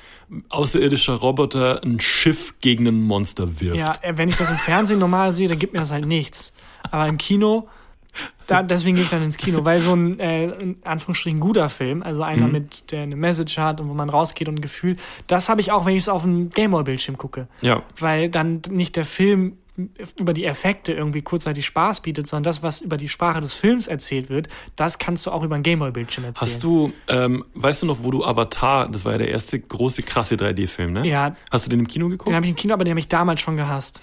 außerirdischer 0.49 1.15
Roboter 1.15 1.83
ein 1.83 2.01
Schiff 2.01 2.55
gegen 2.61 2.87
ein 2.87 3.01
Monster 3.03 3.61
wirft. 3.61 3.79
Ja, 3.79 3.93
äh, 4.03 4.17
wenn 4.17 4.29
ich 4.29 4.37
das 4.37 4.51
im 4.51 4.57
Fernsehen 4.57 4.99
normal 4.99 5.33
sehe, 5.33 5.49
dann 5.49 5.59
gibt 5.59 5.73
mir 5.73 5.81
das 5.81 5.91
halt 5.91 6.07
nichts. 6.07 6.53
Aber 6.91 7.07
im 7.07 7.19
Kino, 7.19 7.69
da, 8.47 8.63
deswegen 8.63 8.97
gehe 8.97 9.05
ich 9.05 9.11
dann 9.11 9.23
ins 9.23 9.37
Kino, 9.37 9.65
weil 9.65 9.81
so 9.81 9.95
ein, 9.95 10.19
äh, 10.21 10.45
in 10.53 10.77
Anführungsstrichen, 10.85 11.39
guter 11.41 11.69
Film, 11.69 12.03
also 12.03 12.23
einer 12.23 12.47
Mhm. 12.47 12.53
mit, 12.53 12.91
der 12.93 13.03
eine 13.03 13.17
Message 13.17 13.57
hat 13.59 13.81
und 13.81 13.89
wo 13.89 13.95
man 13.95 14.11
rausgeht 14.11 14.49
und 14.49 14.57
ein 14.57 14.61
Gefühl, 14.63 14.97
das 15.27 15.49
habe 15.49 15.61
ich 15.61 15.71
auch, 15.73 15.87
wenn 15.87 15.97
ich 15.97 16.03
es 16.03 16.09
auf 16.09 16.23
dem 16.23 16.51
Gameboy-Bildschirm 16.51 17.17
gucke. 17.19 17.47
ja. 17.61 17.83
Weil 17.99 18.29
dann 18.29 18.63
nicht 18.71 18.97
der 18.97 19.05
Film 19.05 19.57
über 20.17 20.35
die 20.35 20.45
Effekte 20.45 20.93
irgendwie 20.93 21.23
kurzzeitig 21.23 21.65
Spaß 21.67 22.03
bietet, 22.03 22.27
sondern 22.27 22.43
das, 22.45 22.63
was 22.63 22.81
über 22.83 22.97
die 22.99 23.09
Sprache 23.09 23.41
des 23.41 23.55
Films 23.55 23.87
erzählt 23.87 24.29
wird, 24.29 24.49
das 24.77 24.99
kannst 24.99 25.25
du 25.27 25.31
auch 25.31 25.43
über 25.43 25.55
ein 25.55 25.63
Gameboy-Bildschirm 25.63 26.25
erzählen. 26.25 26.51
Hast 26.53 26.63
du, 26.63 26.93
ähm, 27.09 27.45
weißt 27.55 27.83
du 27.83 27.87
noch, 27.87 27.99
wo 28.03 28.11
du 28.11 28.25
Avatar, 28.25 28.89
das 28.89 29.05
war 29.05 29.13
ja 29.13 29.19
der 29.19 29.29
erste 29.29 29.59
große, 29.59 30.03
krasse 30.03 30.35
3D-Film, 30.35 30.93
ne? 30.93 31.07
Ja. 31.07 31.37
Hast 31.51 31.65
du 31.67 31.71
den 31.71 31.81
im 31.81 31.87
Kino 31.89 32.09
geguckt? 32.09 32.29
Den 32.29 32.35
habe 32.37 32.45
ich 32.45 32.51
im 32.51 32.57
Kino, 32.57 32.75
aber 32.75 32.85
den 32.85 32.91
habe 32.93 33.01
ich 33.01 33.09
damals 33.09 33.41
schon 33.41 33.57
gehasst. 33.57 34.03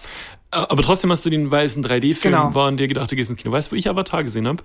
Aber 0.52 0.82
trotzdem 0.82 1.12
hast 1.12 1.24
du 1.24 1.30
den 1.30 1.52
weißen 1.52 1.84
3D-Film 1.84 2.34
Genau. 2.34 2.56
war 2.56 2.68
und 2.70 2.78
dir 2.78 2.88
gedacht, 2.88 3.12
du 3.12 3.16
gehst 3.16 3.30
ins 3.30 3.40
Kino. 3.40 3.52
Weißt 3.54 3.68
du, 3.68 3.74
wo 3.74 3.76
ich 3.76 3.88
Avatar 3.88 4.24
gesehen 4.24 4.48
habe? 4.48 4.64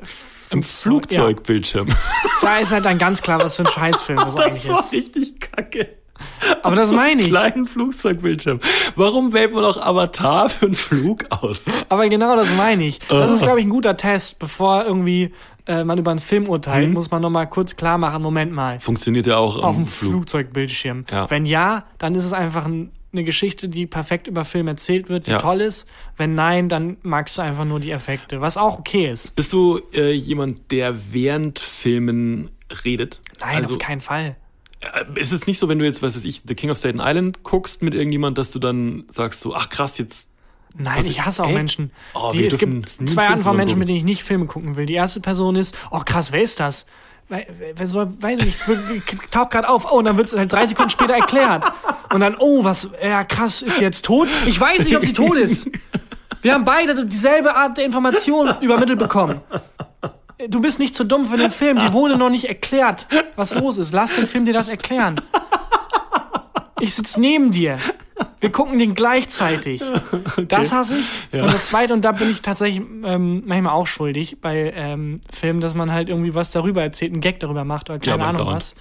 Im 0.49 0.63
Flugzeug, 0.63 1.13
ja. 1.13 1.25
Flugzeugbildschirm. 1.27 1.89
Da 2.41 2.59
ist 2.61 2.73
halt 2.73 2.87
dann 2.87 2.97
ganz 2.97 3.21
klar, 3.21 3.39
was 3.45 3.57
für 3.57 3.67
ein 3.67 3.71
Scheißfilm 3.71 4.17
das, 4.17 4.37
eigentlich 4.37 4.63
Das 4.63 4.71
war 4.73 4.81
ist. 4.81 4.93
richtig 4.93 5.39
kacke. 5.41 5.99
Aber 6.63 6.77
das 6.77 6.91
meine 6.93 7.23
ich. 7.23 7.29
kleinen 7.29 7.67
Flugzeugbildschirm. 7.67 8.61
Warum 8.97 9.33
wählt 9.33 9.53
man 9.53 9.65
auch 9.65 9.77
Avatar 9.77 10.49
für 10.51 10.67
einen 10.67 10.75
Flug 10.75 11.25
aus? 11.31 11.61
Aber 11.89 12.09
genau 12.09 12.37
das 12.37 12.49
meine 12.57 12.85
ich. 12.85 12.99
Das 13.09 13.31
ist, 13.31 13.43
glaube 13.43 13.61
ich, 13.61 13.67
ein 13.67 13.71
guter 13.71 13.97
Test. 13.97 14.39
Bevor 14.39 14.85
irgendwie 14.85 15.33
äh, 15.67 15.85
man 15.85 15.99
über 15.99 16.11
einen 16.11 16.21
Film 16.21 16.49
urteilt, 16.49 16.89
Mhm. 16.89 16.95
muss 16.95 17.11
man 17.11 17.23
nochmal 17.23 17.49
kurz 17.49 17.77
klar 17.77 17.97
machen, 17.99 18.23
Moment 18.23 18.53
mal, 18.53 18.81
Funktioniert 18.81 19.27
ja 19.27 19.37
auch 19.39 19.57
auf 19.63 19.77
dem 19.77 19.87
Flug. 19.87 20.13
Flugzeugbildschirm. 20.13 21.05
Ja. 21.11 21.31
Wenn 21.31 21.47
ja, 21.47 21.85
dann 21.99 22.15
ist 22.15 22.25
es 22.25 22.33
einfach 22.33 22.67
ein, 22.67 22.91
eine 23.13 23.25
Geschichte, 23.25 23.69
die 23.69 23.87
perfekt 23.87 24.27
über 24.27 24.45
Film 24.45 24.67
erzählt 24.69 25.09
wird, 25.09 25.27
die 25.27 25.31
Ja. 25.31 25.39
toll 25.39 25.61
ist. 25.61 25.87
Wenn 26.17 26.35
nein, 26.35 26.69
dann 26.69 26.97
magst 27.03 27.39
du 27.39 27.43
einfach 27.43 27.65
nur 27.65 27.81
die 27.81 27.93
Effekte, 27.93 28.41
was 28.41 28.57
auch 28.57 28.79
okay 28.81 29.09
ist. 29.11 29.35
Bist 29.37 29.53
du 29.53 29.81
äh, 29.93 30.11
jemand, 30.13 30.71
der 30.73 31.13
während 31.15 31.61
Filmen 31.61 32.51
redet? 32.85 33.21
Nein, 33.41 33.57
also, 33.59 33.75
auf 33.75 33.79
keinen 33.81 34.01
Fall. 34.01 34.37
Äh, 34.93 35.21
ist 35.21 35.33
es 35.33 35.47
nicht 35.47 35.59
so, 35.59 35.69
wenn 35.69 35.79
du 35.79 35.85
jetzt, 35.85 36.03
was 36.03 36.15
weiß 36.15 36.25
ich, 36.25 36.43
The 36.47 36.55
King 36.55 36.71
of 36.71 36.79
Staten 36.79 37.01
Island 37.01 37.43
guckst 37.43 37.83
mit 37.83 37.95
irgendjemand, 37.95 38.39
dass 38.39 38.51
du 38.51 38.59
dann 38.59 39.05
sagst 39.09 39.41
so, 39.41 39.55
ach 39.55 39.69
krass, 39.69 39.99
jetzt 39.99 40.29
Nein, 40.77 40.97
Also, 40.97 41.11
ich 41.11 41.25
hasse 41.25 41.45
auch 41.45 41.49
ey, 41.49 41.55
Menschen. 41.55 41.93
oh, 42.15 42.33
die, 42.33 42.47
es 42.47 42.59
gibt 42.59 42.89
zwei 42.89 43.29
Arten 43.29 43.43
von 43.43 43.57
Menschen, 43.57 43.79
mit 43.79 43.89
denen 43.89 43.99
ich 43.99 44.05
nicht 44.05 44.25
Filme 44.25 44.47
gucken 44.47 44.77
will. 44.77 44.87
Die 44.87 44.95
erste 44.95 45.21
Person 45.21 45.55
ist, 45.55 45.77
oh 45.93 46.01
krass, 46.05 46.33
wer 46.33 46.43
ist 46.43 46.59
das? 46.59 46.87
Wer 47.29 47.87
soll, 47.87 48.09
weiß 48.21 48.41
ich 48.41 48.69
nicht, 48.69 49.15
taucht 49.31 49.53
gerade 49.53 49.69
auf, 49.69 49.91
oh, 49.91 49.99
und 49.99 50.05
dann 50.05 50.17
wird 50.17 50.27
es 50.29 50.37
halt 50.37 50.53
drei 50.53 50.67
Sekunden 50.67 50.91
später 50.91 51.15
erklärt. 51.15 51.65
Und 52.13 52.21
dann, 52.21 52.37
oh, 52.39 52.65
was, 52.65 52.91
ja 53.03 53.25
krass, 53.25 53.63
ist 53.63 53.79
sie 53.79 53.83
jetzt 53.85 54.05
tot? 54.05 54.29
Ich 54.47 54.61
weiß 54.61 54.85
nicht, 54.85 54.97
ob 54.97 55.05
sie 55.05 55.13
tot 55.13 55.37
ist. 55.37 55.71
Wir 56.43 56.53
haben 56.53 56.65
beide 56.65 57.07
dieselbe 57.07 57.57
Art 57.57 57.79
der 57.79 57.87
Information 57.87 58.55
übermittelt 58.61 58.99
bekommen. 58.99 59.41
Du 60.49 60.61
bist 60.61 60.79
nicht 60.79 60.95
zu 60.95 61.05
dumm 61.05 61.27
für 61.27 61.37
den 61.37 61.51
Film, 61.51 61.79
die 61.79 61.93
wurde 61.93 62.17
noch 62.17 62.31
nicht 62.31 62.47
erklärt, 62.49 63.07
was 63.37 63.55
los 63.55 63.79
ist. 63.79 63.93
Lass 63.93 64.15
den 64.15 64.27
Film 64.27 64.45
dir 64.45 64.53
das 64.53 64.69
erklären. 64.69 65.21
Ich 66.81 66.95
sitz 66.95 67.17
neben 67.17 67.51
dir. 67.51 67.79
Wir 68.41 68.51
gucken 68.51 68.79
den 68.79 68.95
gleichzeitig. 68.95 69.83
Das 70.49 70.73
hasse 70.73 70.97
ich. 70.99 71.07
Ja. 71.33 71.45
Und 71.45 71.55
das 71.55 71.67
zweite, 71.69 71.95
und 71.95 72.05
da 72.05 72.13
bin 72.13 72.31
ich 72.31 72.43
tatsächlich 72.43 72.85
ähm, 73.05 73.43
manchmal 73.47 73.73
auch 73.73 73.87
schuldig 73.87 74.41
bei 74.41 74.73
ähm, 74.77 75.21
Filmen, 75.33 75.61
dass 75.61 75.75
man 75.75 75.93
halt 75.93 76.09
irgendwie 76.09 76.35
was 76.35 76.51
darüber 76.51 76.83
erzählt, 76.83 77.13
einen 77.13 77.21
Gag 77.21 77.41
darüber 77.41 77.65
macht 77.65 77.89
oder 77.89 78.01
keine 78.01 78.23
Ja, 78.23 78.29
Ahnung 78.29 78.47
was. 78.49 78.75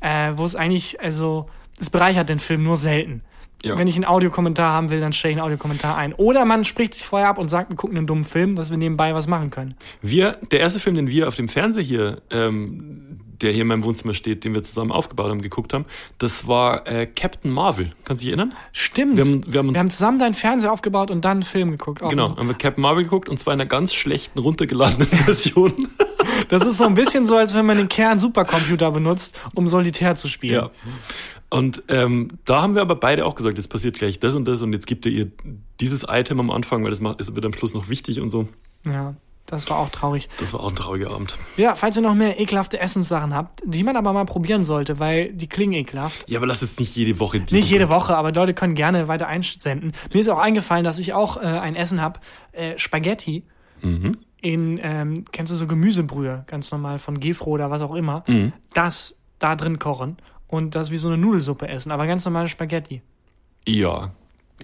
Äh, 0.00 0.32
wo 0.36 0.44
es 0.44 0.54
eigentlich, 0.54 1.00
also, 1.00 1.46
es 1.80 1.90
bereichert 1.90 2.28
den 2.28 2.38
Film 2.38 2.62
nur 2.62 2.76
selten. 2.76 3.22
Ja. 3.64 3.76
Wenn 3.76 3.88
ich 3.88 3.96
einen 3.96 4.04
Audiokommentar 4.04 4.72
haben 4.72 4.88
will, 4.88 5.00
dann 5.00 5.12
stelle 5.12 5.32
ich 5.32 5.38
einen 5.38 5.44
Audiokommentar 5.44 5.96
ein. 5.96 6.12
Oder 6.12 6.44
man 6.44 6.62
spricht 6.64 6.94
sich 6.94 7.04
vorher 7.04 7.28
ab 7.28 7.38
und 7.38 7.48
sagt, 7.48 7.70
wir 7.70 7.76
gucken 7.76 7.96
einen 7.96 8.06
dummen 8.06 8.22
Film, 8.24 8.54
dass 8.54 8.70
wir 8.70 8.76
nebenbei 8.78 9.14
was 9.14 9.26
machen 9.26 9.50
können. 9.50 9.74
Wir, 10.00 10.38
der 10.52 10.60
erste 10.60 10.78
Film, 10.78 10.94
den 10.94 11.08
wir 11.08 11.26
auf 11.26 11.34
dem 11.34 11.48
Fernseher 11.48 11.82
hier, 11.82 12.22
ähm, 12.30 13.18
der 13.40 13.52
hier 13.52 13.62
in 13.62 13.68
meinem 13.68 13.82
Wohnzimmer 13.82 14.14
steht, 14.14 14.44
den 14.44 14.54
wir 14.54 14.62
zusammen 14.62 14.92
aufgebaut 14.92 15.30
haben, 15.30 15.42
geguckt 15.42 15.72
haben, 15.72 15.86
das 16.18 16.46
war 16.46 16.86
äh, 16.86 17.06
Captain 17.06 17.50
Marvel. 17.52 17.90
Kannst 18.04 18.22
du 18.22 18.26
dich 18.26 18.28
erinnern? 18.36 18.54
Stimmt. 18.72 19.16
Wir 19.16 19.24
haben- 19.24 19.52
wir 19.52 19.58
haben 19.58 19.68
uns- 19.70 19.96
zusammen 19.96 20.18
deinen 20.20 20.34
Fernseher 20.34 20.72
aufgebaut 20.72 21.10
und 21.10 21.24
dann 21.24 21.38
einen 21.38 21.42
Film 21.42 21.72
geguckt. 21.72 22.00
Genau, 22.08 22.36
haben 22.36 22.46
wir 22.46 22.54
Captain 22.54 22.82
Marvel 22.82 23.02
geguckt 23.04 23.28
und 23.28 23.38
zwar 23.38 23.54
in 23.54 23.60
einer 23.60 23.68
ganz 23.68 23.92
schlechten, 23.92 24.38
runtergeladenen 24.38 25.06
Version. 25.24 25.88
Das 26.48 26.64
ist 26.64 26.78
so 26.78 26.84
ein 26.84 26.94
bisschen 26.94 27.26
so, 27.26 27.34
als 27.34 27.54
wenn 27.54 27.66
man 27.66 27.76
den 27.76 27.88
Kern-Supercomputer 27.88 28.92
benutzt, 28.92 29.36
um 29.54 29.66
Solitär 29.66 30.14
zu 30.14 30.28
spielen. 30.28 30.54
ja. 30.54 30.70
Und 31.50 31.82
ähm, 31.88 32.38
da 32.44 32.60
haben 32.62 32.74
wir 32.74 32.82
aber 32.82 32.96
beide 32.96 33.24
auch 33.24 33.34
gesagt, 33.34 33.58
es 33.58 33.68
passiert 33.68 33.96
gleich 33.96 34.18
das 34.20 34.34
und 34.34 34.44
das 34.46 34.60
und 34.62 34.72
jetzt 34.72 34.86
gibt 34.86 35.06
ihr 35.06 35.12
ihr 35.12 35.30
dieses 35.80 36.04
Item 36.08 36.40
am 36.40 36.50
Anfang, 36.50 36.82
weil 36.84 36.90
das 36.90 37.00
macht, 37.00 37.20
es 37.20 37.34
wird 37.34 37.44
am 37.46 37.52
Schluss 37.54 37.72
noch 37.74 37.88
wichtig 37.88 38.20
und 38.20 38.28
so. 38.28 38.46
Ja, 38.84 39.14
das 39.46 39.70
war 39.70 39.78
auch 39.78 39.88
traurig. 39.88 40.28
Das 40.38 40.52
war 40.52 40.60
auch 40.60 40.68
ein 40.68 40.76
trauriger 40.76 41.10
Abend. 41.10 41.38
Ja, 41.56 41.74
falls 41.74 41.96
ihr 41.96 42.02
noch 42.02 42.14
mehr 42.14 42.38
ekelhafte 42.38 42.78
Essenssachen 42.80 43.34
habt, 43.34 43.62
die 43.64 43.82
man 43.82 43.96
aber 43.96 44.12
mal 44.12 44.26
probieren 44.26 44.62
sollte, 44.62 44.98
weil 44.98 45.32
die 45.32 45.46
klingen 45.46 45.72
ekelhaft. 45.72 46.28
Ja, 46.28 46.38
aber 46.38 46.46
lass 46.46 46.60
jetzt 46.60 46.78
nicht 46.80 46.94
jede 46.94 47.18
Woche. 47.18 47.40
die- 47.40 47.54
Nicht 47.54 47.70
jede 47.70 47.88
Woche, 47.88 48.14
aber 48.14 48.30
Leute 48.32 48.52
können 48.52 48.74
gerne 48.74 49.08
weiter 49.08 49.26
einsenden. 49.26 49.92
Mir 50.12 50.20
ist 50.20 50.28
auch 50.28 50.38
eingefallen, 50.38 50.84
dass 50.84 50.98
ich 50.98 51.14
auch 51.14 51.38
äh, 51.38 51.40
ein 51.46 51.76
Essen 51.76 52.02
habe, 52.02 52.20
äh, 52.52 52.76
Spaghetti 52.78 53.44
Mhm. 53.80 54.18
in, 54.42 54.78
ähm, 54.82 55.24
kennst 55.32 55.50
du 55.50 55.56
so 55.56 55.66
Gemüsebrühe, 55.66 56.44
ganz 56.46 56.70
normal 56.70 56.98
von 56.98 57.18
Gefro 57.20 57.50
oder 57.52 57.70
was 57.70 57.80
auch 57.80 57.94
immer, 57.94 58.24
Mhm. 58.26 58.52
das 58.74 59.16
da 59.38 59.56
drin 59.56 59.78
kochen 59.78 60.18
und 60.48 60.74
das 60.74 60.90
wie 60.90 60.96
so 60.96 61.08
eine 61.08 61.16
Nudelsuppe 61.18 61.68
essen, 61.68 61.92
aber 61.92 62.06
ganz 62.06 62.24
normale 62.24 62.48
Spaghetti. 62.48 63.00
Ja, 63.66 64.12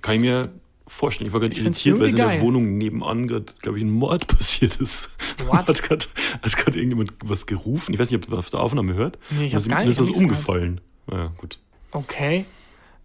kann 0.03 0.17
ich 0.17 0.21
mir 0.23 0.51
vorstellen. 0.87 1.29
Ich 1.29 1.33
war 1.33 1.41
gerade 1.41 1.55
irritiert, 1.55 1.99
weil 1.99 2.07
es 2.07 2.13
in 2.13 2.19
der. 2.19 2.41
Wohnung 2.41 2.77
nebenan 2.77 3.27
gerade, 3.29 3.47
glaube 3.63 3.79
ich, 3.79 3.85
ein 3.85 3.91
Mord 3.91 4.27
passiert 4.39 4.77
ist. 4.77 5.09
What? 5.47 5.69
Hat 5.69 5.83
gerade 5.83 6.07
hat 6.43 6.57
gerade 6.57 6.79
irgendjemand 6.79 7.13
was 7.25 7.47
gerufen. 7.47 7.95
Ich 7.95 8.01
weiß 8.01 8.11
nicht, 8.11 8.23
ob 8.25 8.31
du 8.31 8.37
auf 8.37 8.51
der 8.51 8.61
Aufnahme 8.61 8.95
hört. 8.95 9.19
Nee, 9.31 9.47
ich 9.47 9.55
hab's 9.55 9.65
ist- 9.65 9.71
gar 9.71 9.81
nicht- 9.81 9.91
ist 9.91 9.99
was 10.01 10.11
umgefallen. 10.11 10.81
Naja, 11.07 11.33
gut. 11.39 11.59
Okay. 11.91 12.45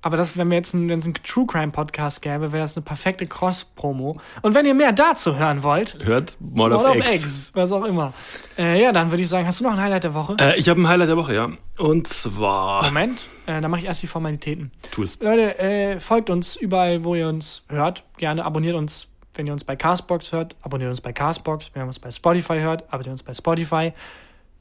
Aber 0.02 0.16
das, 0.16 0.38
wenn 0.38 0.50
wir 0.50 0.56
jetzt 0.56 0.74
einen, 0.74 0.88
wenn 0.88 1.00
es 1.00 1.06
einen 1.06 1.16
True 1.16 1.45
Crime 1.45 1.72
Podcast 1.74 2.22
gäbe, 2.22 2.54
wäre 2.54 2.64
das 2.64 2.78
eine 2.78 2.86
perfekte 2.86 3.28
Cross-Promo. 3.28 4.20
Und 4.41 4.56
wenn 4.56 4.66
ihr 4.66 4.74
mehr 4.74 4.93
dazu 4.93 5.36
hören 5.38 5.62
wollt, 5.62 5.97
Hört 6.02 6.38
All 6.56 6.72
of 6.72 6.86
of 6.86 6.95
Eggs. 6.95 7.12
Eggs, 7.12 7.52
was 7.54 7.72
auch 7.74 7.84
immer. 7.84 8.14
Äh, 8.58 8.82
ja, 8.82 8.93
dann 8.93 9.12
würde 9.12 9.24
ich 9.24 9.30
sagen, 9.30 9.45
hast 9.45 9.60
du 9.60 9.66
noch 9.66 9.72
ein 9.74 9.82
Highlight 9.82 10.06
der 10.06 10.14
Woche? 10.14 10.38
Äh, 10.39 10.58
ich 10.58 10.70
habe 10.70 10.80
ein 10.80 10.88
Highlight 10.88 11.10
der 11.10 11.18
Woche, 11.18 11.36
ja. 11.36 11.50
Und 11.78 12.08
zwar. 12.08 12.86
Moment, 12.86 13.28
äh, 13.45 13.60
dann 13.60 13.70
mache 13.70 13.82
ich 13.82 13.88
erst 13.88 14.02
die 14.02 14.08
Formalitäten. 14.08 14.72
Tu 14.91 15.04
es. 15.04 15.20
Leute, 15.20 15.60
äh, 15.60 16.00
folgt 16.00 16.30
uns 16.30 16.56
überall, 16.56 17.04
wo 17.04 17.16
ihr 17.16 17.28
uns 17.28 17.66
hört. 17.68 18.06
Gerne 18.18 18.45
abonniert 18.45 18.76
uns, 18.76 19.08
wenn 19.34 19.47
ihr 19.47 19.54
uns 19.54 19.66
bei 19.66 19.76
Castbox 19.76 20.32
hört. 20.32 20.56
Abonniert 20.62 20.89
uns 20.89 21.02
bei 21.02 21.12
Castbox. 21.12 21.72
Wenn 21.74 21.84
ihr 21.84 21.88
uns 21.88 22.00
bei 22.00 22.12
Spotify 22.12 22.60
hört, 22.60 22.84
abonniert 22.88 23.12
uns 23.12 23.24
bei 23.24 23.34
Spotify. 23.34 23.91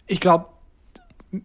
Ich 0.09 0.19
glaube, 0.19 0.47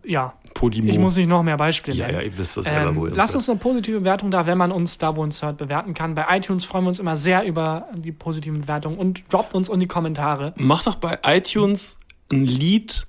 ja, 0.05 0.33
Podimo. 0.53 0.89
ich 0.89 0.97
muss 0.97 1.15
nicht 1.17 1.27
noch 1.27 1.43
mehr 1.43 1.57
Beispiele 1.57 1.97
Ja, 1.97 2.05
nennen. 2.07 2.19
ja, 2.19 2.23
ihr 2.25 2.37
wisst 2.37 2.55
das 2.57 2.65
selber, 2.65 2.95
wo 2.95 3.05
ihr 3.05 3.11
Ähm, 3.11 3.17
lasst 3.17 3.35
uns 3.35 3.49
eine 3.49 3.59
positive 3.59 3.99
Bewertung 3.99 4.31
da, 4.31 4.45
wenn 4.45 4.57
man 4.57 4.71
uns 4.71 4.97
da, 4.97 5.15
wo 5.17 5.21
uns 5.23 5.41
hört, 5.41 5.57
bewerten 5.57 5.93
kann. 5.93 6.15
Bei 6.15 6.25
iTunes 6.37 6.63
freuen 6.65 6.85
wir 6.85 6.89
uns 6.89 6.99
immer 6.99 7.15
sehr 7.17 7.43
über 7.45 7.87
die 7.95 8.11
positiven 8.13 8.61
Bewertungen 8.61 8.97
und 8.97 9.23
droppt 9.29 9.53
uns 9.53 9.67
in 9.69 9.79
die 9.79 9.87
Kommentare. 9.87 10.53
Mach 10.57 10.83
doch 10.83 10.95
bei 10.95 11.19
iTunes 11.23 11.99
ein 12.31 12.45
Lied, 12.45 13.05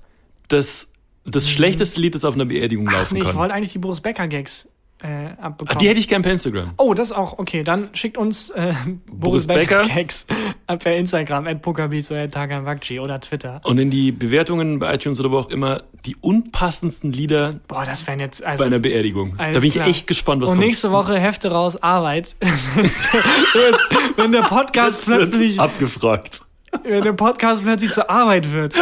das 0.49 0.89
das 1.27 1.49
schlechteste 1.49 2.01
Lied, 2.01 2.15
das 2.15 2.25
auf 2.27 2.35
einer 2.35 2.45
Beerdigung 2.45 2.85
Mhm. 2.85 2.91
Ach 2.93 2.99
laufen 2.99 3.15
nee, 3.15 3.21
ich 3.21 3.27
kann. 3.29 3.37
wollte 3.37 3.55
eigentlich 3.55 3.73
die 3.73 3.79
Boris 3.79 4.01
Becker 4.01 4.29
Gags 4.29 4.69
äh, 5.05 5.41
abbekommen. 5.41 5.77
Ah, 5.77 5.79
die 5.79 5.89
hätte 5.89 6.01
ich 6.01 6.09
gern 6.09 6.23
per 6.23 6.33
Instagram. 6.33 6.73
Oh, 6.79 6.95
das 6.95 7.13
auch. 7.13 7.39
Okay, 7.39 7.63
dann 7.63 7.91
schickt 7.93 8.17
uns 8.17 8.49
äh, 8.51 8.73
Boris 9.07 9.47
Boris 9.47 9.47
Becker. 9.47 9.83
Gags 9.83 10.27
per 10.67 10.97
Instagram, 10.97 11.47
at 11.47 11.61
Pokerbeats 11.61 12.11
oder 12.11 13.21
Twitter. 13.21 13.61
Und 13.65 13.79
in 13.79 13.91
die 13.91 14.13
Bewertungen 14.13 14.79
bei 14.79 14.95
iTunes 14.95 15.21
oder 15.21 15.31
wo 15.31 15.39
auch 15.39 15.51
immer 15.51 15.83
die 16.07 16.17
unpassendsten 16.17 17.13
Lieder 17.13 17.61
Boah, 17.69 17.85
das 17.85 18.07
wären 18.07 18.21
jetzt 18.21 18.43
bei 18.43 18.49
also. 18.49 18.65
einer 18.65 18.79
Beerdigung. 18.79 19.37
Da 19.37 19.51
bin 19.53 19.65
ich 19.65 19.75
klar. 19.75 19.87
echt 19.89 20.07
gespannt, 20.07 20.43
was 20.43 20.51
Und 20.51 20.57
kommt. 20.57 20.67
nächste 20.67 20.91
Woche 20.91 21.19
Hefte 21.19 21.51
raus, 21.51 21.83
Arbeit. 21.83 22.35
Wenn 24.17 24.33
der 24.33 24.43
Podcast 24.43 25.05
plötzlich, 25.05 25.61
abgefragt. 25.61 26.43
wenn 26.83 27.05
der 27.05 27.13
Podcast 27.13 27.63
plötzlich 27.63 27.93
zur 27.93 28.11
Arbeit 28.11 28.53
wird. 28.53 28.75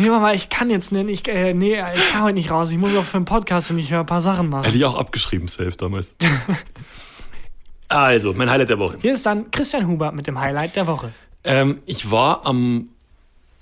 Nee, 0.00 0.08
Mama, 0.08 0.32
ich 0.32 0.48
kann 0.48 0.70
jetzt 0.70 0.92
nicht, 0.92 1.10
ich, 1.10 1.28
äh, 1.28 1.52
nee, 1.52 1.74
ich 1.74 2.10
kann 2.10 2.22
heute 2.22 2.32
nicht 2.32 2.50
raus. 2.50 2.70
Ich 2.70 2.78
muss 2.78 2.96
auch 2.96 3.04
für 3.04 3.18
den 3.18 3.26
Podcast 3.26 3.70
nicht 3.72 3.92
ein 3.92 4.06
paar 4.06 4.22
Sachen 4.22 4.48
machen. 4.48 4.64
Hätte 4.64 4.78
ich 4.78 4.84
auch 4.86 4.94
abgeschrieben, 4.94 5.46
safe 5.46 5.76
damals. 5.76 6.16
also, 7.88 8.32
mein 8.32 8.48
Highlight 8.48 8.70
der 8.70 8.78
Woche. 8.78 8.96
Hier 9.02 9.12
ist 9.12 9.26
dann 9.26 9.50
Christian 9.50 9.86
Huber 9.86 10.10
mit 10.12 10.26
dem 10.26 10.40
Highlight 10.40 10.74
der 10.74 10.86
Woche. 10.86 11.12
Ähm, 11.44 11.80
ich 11.84 12.10
war 12.10 12.46
am 12.46 12.88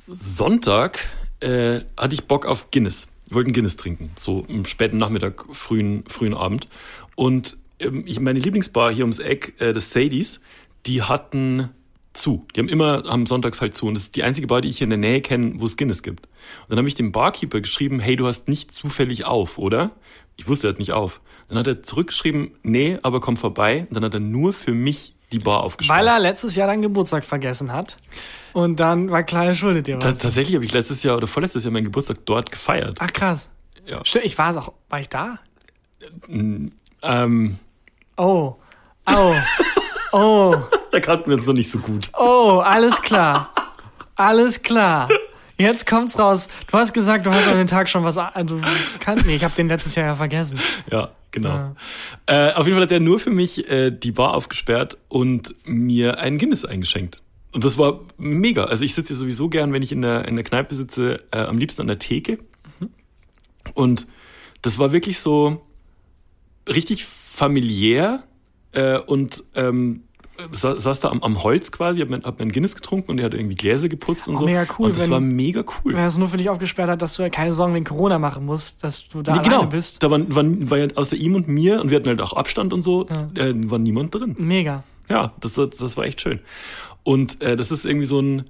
Sonntag, 0.06 1.00
äh, 1.40 1.80
hatte 1.96 2.14
ich 2.14 2.26
Bock 2.26 2.46
auf 2.46 2.70
Guinness. 2.70 3.08
Ich 3.26 3.34
wollte 3.34 3.48
einen 3.48 3.54
Guinness 3.54 3.74
trinken, 3.74 4.12
so 4.16 4.44
im 4.46 4.64
späten 4.64 4.96
Nachmittag, 4.96 5.44
frühen, 5.50 6.04
frühen 6.06 6.34
Abend. 6.34 6.68
Und 7.16 7.56
ähm, 7.80 8.04
ich, 8.06 8.20
meine 8.20 8.38
Lieblingsbar 8.38 8.92
hier 8.92 9.02
ums 9.02 9.18
Eck, 9.18 9.54
äh, 9.58 9.72
das 9.72 9.90
Sadies, 9.90 10.40
die 10.86 11.02
hatten 11.02 11.70
zu. 12.18 12.46
Die 12.54 12.60
haben 12.60 12.68
immer 12.68 13.04
am 13.06 13.26
Sonntags 13.26 13.60
halt 13.60 13.74
zu. 13.74 13.86
Und 13.86 13.94
das 13.94 14.04
ist 14.04 14.16
die 14.16 14.22
einzige 14.22 14.46
Bar, 14.46 14.60
die 14.60 14.68
ich 14.68 14.78
hier 14.78 14.84
in 14.86 14.90
der 14.90 14.98
Nähe 14.98 15.20
kenne, 15.20 15.52
wo 15.56 15.64
es 15.64 15.76
Guinness 15.76 16.02
gibt. 16.02 16.26
Und 16.26 16.70
dann 16.70 16.78
habe 16.78 16.88
ich 16.88 16.94
dem 16.94 17.12
Barkeeper 17.12 17.60
geschrieben, 17.60 18.00
hey, 18.00 18.16
du 18.16 18.26
hast 18.26 18.48
nicht 18.48 18.72
zufällig 18.72 19.24
auf, 19.24 19.58
oder? 19.58 19.92
Ich 20.36 20.48
wusste, 20.48 20.68
er 20.68 20.70
hat 20.72 20.78
nicht 20.78 20.92
auf. 20.92 21.20
Dann 21.48 21.58
hat 21.58 21.66
er 21.66 21.82
zurückgeschrieben, 21.82 22.52
nee, 22.62 22.98
aber 23.02 23.20
komm 23.20 23.36
vorbei. 23.36 23.86
Und 23.88 23.94
dann 23.96 24.04
hat 24.04 24.14
er 24.14 24.20
nur 24.20 24.52
für 24.52 24.72
mich 24.72 25.14
die 25.32 25.38
Bar 25.38 25.62
aufgesperrt. 25.62 25.98
Weil 25.98 26.06
er 26.06 26.18
letztes 26.18 26.56
Jahr 26.56 26.68
deinen 26.68 26.82
Geburtstag 26.82 27.24
vergessen 27.24 27.72
hat. 27.72 27.96
Und 28.52 28.80
dann 28.80 29.10
war 29.10 29.22
klar, 29.22 29.46
er 29.46 29.54
schuldet 29.54 29.86
dir 29.86 29.96
was. 29.96 30.18
tatsächlich 30.18 30.54
habe 30.54 30.64
ich 30.64 30.72
letztes 30.72 31.02
Jahr 31.02 31.16
oder 31.16 31.26
vorletztes 31.26 31.64
Jahr 31.64 31.72
meinen 31.72 31.84
Geburtstag 31.84 32.18
dort 32.24 32.50
gefeiert. 32.50 32.98
Ach 33.00 33.12
krass. 33.12 33.50
Ja. 33.86 34.04
Stimmt, 34.04 34.24
ich 34.24 34.36
war 34.38 34.50
es 34.50 34.56
auch. 34.56 34.72
War 34.88 35.00
ich 35.00 35.08
da? 35.08 35.38
Ähm, 36.28 37.58
Oh. 38.16 38.56
Oh. 39.06 39.34
Oh. 40.12 40.54
da 40.90 41.00
kannten 41.00 41.30
wir 41.30 41.36
uns 41.36 41.46
noch 41.46 41.54
nicht 41.54 41.70
so 41.70 41.78
gut. 41.78 42.10
Oh, 42.18 42.60
alles 42.64 43.00
klar. 43.02 43.52
Alles 44.16 44.62
klar. 44.62 45.08
Jetzt 45.56 45.86
kommt's 45.86 46.18
raus. 46.18 46.48
Du 46.70 46.78
hast 46.78 46.92
gesagt, 46.92 47.26
du 47.26 47.30
hast 47.32 47.46
an 47.48 47.56
den 47.56 47.66
Tag 47.66 47.88
schon 47.88 48.04
was. 48.04 48.16
a- 48.16 48.42
Du 48.44 48.60
kannst. 49.00 49.26
Nee, 49.26 49.36
ich 49.36 49.44
habe 49.44 49.54
den 49.54 49.68
letztes 49.68 49.94
Jahr 49.96 50.06
ja 50.06 50.14
vergessen. 50.14 50.58
Ja, 50.90 51.10
genau. 51.32 51.48
Ja. 51.48 51.74
Äh, 52.26 52.52
auf 52.54 52.66
jeden 52.66 52.76
Fall 52.76 52.84
hat 52.84 52.92
er 52.92 53.00
nur 53.00 53.18
für 53.18 53.30
mich 53.30 53.68
äh, 53.68 53.90
die 53.90 54.12
Bar 54.12 54.34
aufgesperrt 54.34 54.96
und 55.08 55.54
mir 55.64 56.18
einen 56.18 56.38
Guinness 56.38 56.64
eingeschenkt. 56.64 57.20
Und 57.50 57.64
das 57.64 57.76
war 57.78 58.00
mega. 58.18 58.64
Also 58.64 58.84
ich 58.84 58.94
sitze 58.94 59.14
sowieso 59.16 59.48
gern, 59.48 59.72
wenn 59.72 59.82
ich 59.82 59.90
in 59.90 60.02
der, 60.02 60.28
in 60.28 60.36
der 60.36 60.44
Kneipe 60.44 60.74
sitze, 60.74 61.24
äh, 61.32 61.38
am 61.38 61.58
liebsten 61.58 61.80
an 61.82 61.86
der 61.88 61.98
Theke. 61.98 62.38
Und 63.74 64.06
das 64.62 64.78
war 64.78 64.92
wirklich 64.92 65.18
so 65.18 65.64
richtig 66.68 67.04
familiär 67.04 68.22
äh, 68.78 68.98
und 68.98 69.44
ähm, 69.54 70.02
sa 70.52 70.78
saß 70.78 71.00
da 71.00 71.08
am, 71.08 71.20
am 71.22 71.42
Holz 71.42 71.72
quasi, 71.72 72.00
hab 72.00 72.10
mein, 72.10 72.22
hab 72.22 72.38
mein 72.38 72.52
Guinness 72.52 72.76
getrunken 72.76 73.10
und 73.10 73.18
er 73.18 73.24
hat 73.24 73.34
irgendwie 73.34 73.56
Gläser 73.56 73.88
geputzt 73.88 74.28
und 74.28 74.34
Oh, 74.36 74.38
so. 74.38 74.44
mega 74.44 74.66
cool, 74.78 74.86
Und 74.86 74.94
das 74.96 75.02
wenn- 75.04 75.10
war 75.10 75.20
mega 75.20 75.64
cool. 75.84 75.94
Wer 75.96 76.06
es 76.06 76.16
nur 76.16 76.28
für 76.28 76.36
dich 76.36 76.48
aufgesperrt 76.48 76.88
hat, 76.88 77.02
dass 77.02 77.14
du 77.14 77.22
ja 77.22 77.28
keine 77.28 77.52
Sorgen 77.52 77.74
wegen 77.74 77.84
Corona 77.84 78.18
machen 78.20 78.44
musst, 78.46 78.84
dass 78.84 79.08
du 79.08 79.22
da 79.22 79.34
Nee, 79.36 79.42
genau, 79.42 79.64
bist. 79.66 80.00
da 80.02 80.10
war, 80.10 80.20
war, 80.34 80.44
war 80.70 80.78
ja 80.78 80.86
außer 80.94 81.16
ihm 81.16 81.34
und 81.34 81.48
mir 81.48 81.80
und 81.80 81.90
wir 81.90 81.96
hatten 81.96 82.08
halt 82.08 82.20
auch 82.20 82.34
Abstand 82.34 82.72
und 82.72 82.82
so, 82.82 83.06
Ja. 83.08 83.28
äh, 83.46 83.52
war 83.70 83.78
niemand 83.80 84.14
drin. 84.14 84.36
Mega. 84.38 84.84
Ja, 85.08 85.32
das, 85.40 85.54
das, 85.54 85.70
das 85.70 85.96
war 85.96 86.04
echt 86.04 86.20
schön. 86.20 86.38
Und 87.02 87.42
äh, 87.42 87.56
das 87.56 87.70
ist 87.72 87.84
irgendwie 87.84 88.06
so 88.06 88.20
ein, 88.20 88.44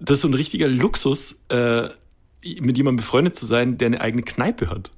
das 0.00 0.18
ist 0.18 0.22
so 0.22 0.28
ein 0.28 0.34
richtiger 0.34 0.68
Luxus, 0.68 1.36
äh, 1.48 1.88
mit 2.60 2.76
jemandem 2.76 2.96
befreundet 2.96 3.34
zu 3.36 3.46
sein, 3.46 3.78
der 3.78 3.86
eine 3.86 4.00
eigene 4.02 4.22
Kneipe 4.22 4.68
hat. 4.68 4.90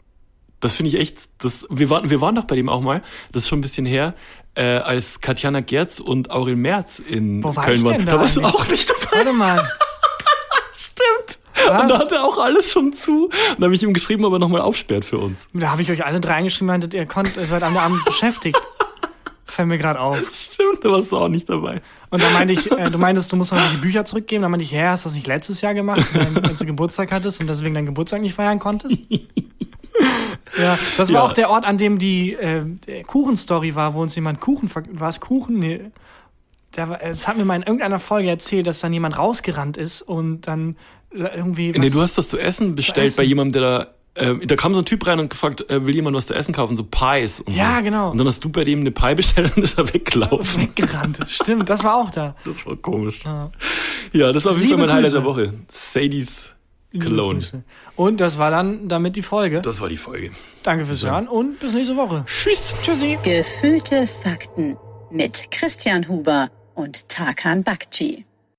Das 0.61 0.75
finde 0.75 0.89
ich 0.89 0.97
echt, 0.99 1.19
das, 1.39 1.67
wir 1.71 1.89
waren, 1.89 2.11
wir 2.11 2.21
waren 2.21 2.35
doch 2.35 2.45
bei 2.45 2.57
dem 2.57 2.69
auch 2.69 2.81
mal, 2.81 3.03
das 3.31 3.45
ist 3.45 3.49
schon 3.49 3.59
ein 3.61 3.63
bisschen 3.63 3.87
her, 3.87 4.15
äh, 4.59 4.79
als 4.79 5.21
Katjana 5.21 5.61
Gerz 5.61 6.01
und 6.01 6.31
Aurel 6.31 6.57
Merz 6.57 6.99
in 6.99 7.43
Wo 7.45 7.55
war 7.55 7.65
Köln 7.65 7.85
waren. 7.85 8.05
da 8.05 8.13
da 8.13 8.21
warst 8.21 8.37
du 8.37 8.43
auch 8.43 8.67
nicht 8.67 8.91
dabei. 8.91 9.19
Warte 9.19 9.33
mal. 9.33 9.69
Stimmt. 10.75 11.39
Was? 11.67 11.83
Und 11.83 11.89
da 11.89 11.99
hat 11.99 12.13
er 12.13 12.25
auch 12.25 12.39
alles 12.39 12.73
schon 12.73 12.93
zu. 12.93 13.27
Und 13.27 13.33
da 13.59 13.65
habe 13.67 13.75
ich 13.75 13.83
ihm 13.83 13.93
geschrieben, 13.93 14.25
ob 14.25 14.33
er 14.33 14.39
nochmal 14.39 14.61
aufsperrt 14.61 15.05
für 15.05 15.19
uns. 15.19 15.49
Da 15.53 15.71
habe 15.71 15.83
ich 15.83 15.91
euch 15.91 16.05
alle 16.05 16.21
drei 16.21 16.35
eingeschrieben, 16.35 16.67
meintet, 16.67 16.93
ihr 16.95 17.07
konnt, 17.07 17.37
ihr 17.37 17.47
seid 17.47 17.63
an 17.63 17.73
der 17.75 17.83
Abend 17.83 18.05
beschäftigt. 18.05 18.61
Fällt 19.47 19.69
mir 19.69 19.79
gerade 19.79 20.01
auf. 20.01 20.19
Stimmt, 20.33 20.85
da 20.85 20.91
warst 20.91 21.11
du 21.13 21.17
auch 21.17 21.29
nicht 21.29 21.49
dabei. 21.49 21.81
Und 22.11 22.23
dann 22.23 22.33
meinte 22.33 22.53
ich, 22.53 22.71
äh, 22.71 22.91
du 22.91 22.99
meintest, 22.99 23.33
du 23.33 23.37
musst 23.37 23.53
noch 23.53 23.71
die 23.71 23.77
Bücher 23.77 24.05
zurückgeben. 24.05 24.43
Dann 24.43 24.51
meinte 24.51 24.65
ich, 24.65 24.73
hä, 24.73 24.85
hast 24.87 25.05
du 25.05 25.09
das 25.09 25.17
nicht 25.17 25.27
letztes 25.27 25.61
Jahr 25.61 25.75
gemacht, 25.75 26.05
als 26.43 26.59
du 26.59 26.67
Geburtstag 26.67 27.11
hattest 27.13 27.41
und 27.41 27.49
deswegen 27.49 27.75
deinen 27.75 27.87
Geburtstag 27.87 28.21
nicht 28.21 28.35
feiern 28.35 28.59
konntest? 28.59 29.01
ja, 30.57 30.79
das 30.97 31.13
war 31.13 31.21
Ja. 31.21 31.27
auch 31.27 31.33
der 31.33 31.51
Ort, 31.51 31.65
an 31.65 31.79
dem 31.79 31.99
die 31.99 32.35
äh, 32.35 32.65
Kuchenstory 33.07 33.75
war, 33.75 33.95
wo 33.95 34.03
uns 34.03 34.15
jemand 34.15 34.41
Kuchen, 34.41 34.71
war 34.93 35.09
es 35.09 35.21
Kuchen? 35.21 35.59
Nee. 35.59 35.81
War, 36.77 36.99
das 36.99 37.27
hat 37.27 37.37
mir 37.37 37.45
mal 37.45 37.57
in 37.57 37.63
irgendeiner 37.63 37.99
Folge 37.99 38.29
erzählt, 38.29 38.67
dass 38.69 38.79
dann 38.81 38.93
jemand 38.93 39.19
rausgerannt 39.19 39.77
ist 39.77 40.03
und 40.03 40.43
dann 40.43 40.77
irgendwie. 41.11 41.73
Nee, 41.73 41.87
was- 41.89 41.93
du 41.93 42.01
hast 42.03 42.19
was 42.19 42.29
zu 42.29 42.39
essen 42.39 42.75
bestellt 42.75 43.09
essen. 43.09 43.17
bei 43.17 43.23
jemandem, 43.25 43.61
der 43.63 43.71
da. 43.79 43.87
Äh, 44.15 44.47
da 44.47 44.57
kam 44.57 44.75
so 44.75 44.81
ein 44.81 44.85
Typ 44.85 45.07
rein 45.07 45.21
und 45.21 45.31
gefragt, 45.31 45.71
äh, 45.71 45.87
will 45.87 45.95
jemand 45.95 46.17
was 46.17 46.27
zu 46.27 46.35
essen 46.35 46.53
kaufen, 46.53 46.75
so 46.75 46.83
Pies 46.83 47.39
und 47.41 47.53
so. 47.55 47.59
Ja, 47.61 47.81
genau. 47.81 48.11
Und 48.11 48.19
dann 48.19 48.27
hast 48.27 48.45
du 48.45 48.49
bei 48.49 48.65
dem 48.65 48.81
eine 48.81 48.91
Pie 48.91 49.15
bestellt 49.15 49.57
und 49.57 49.63
ist 49.63 49.79
er 49.79 49.93
weggelaufen. 49.95 50.63
weggerannt. 50.63 51.21
Stimmt, 51.29 51.69
das 51.69 51.85
war 51.85 51.97
auch 51.97 52.11
da. 52.11 52.35
Das 52.45 52.67
war 52.67 52.75
komisch. 52.77 53.25
Ja. 53.25 53.51
Ja, 54.13 54.33
das 54.33 54.45
war 54.45 54.53
auf 54.53 54.59
jeden 54.59 54.71
Fall 54.71 54.79
mein 54.87 54.93
Highlight 54.93 55.13
der 55.15 55.25
Woche. 55.25 55.55
Sadie's 55.69 56.49
Cologne. 56.93 57.65
Und 57.97 58.21
das 58.21 58.39
war 58.39 58.51
dann 58.51 58.89
damit 58.89 59.17
die 59.17 59.23
Folge. 59.23 59.61
Das 59.61 59.81
war 59.81 59.89
die 59.89 59.97
Folge. 59.97 60.31
Danke 60.63 60.87
fürs 60.87 61.05
Hören 61.05 61.29
und 61.29 61.59
bis 61.61 61.73
nächste 61.73 61.97
Woche. 61.97 62.25
Tschüss. 62.27 62.75
Tschüssi. 62.83 63.19
Gefühlte 63.23 64.07
Fakten 64.07 64.77
mit 65.11 65.51
Christian 65.51 66.09
Huber 66.09 66.51
und 66.75 67.09
Tarkan 67.09 67.63
Bakci. 67.63 68.25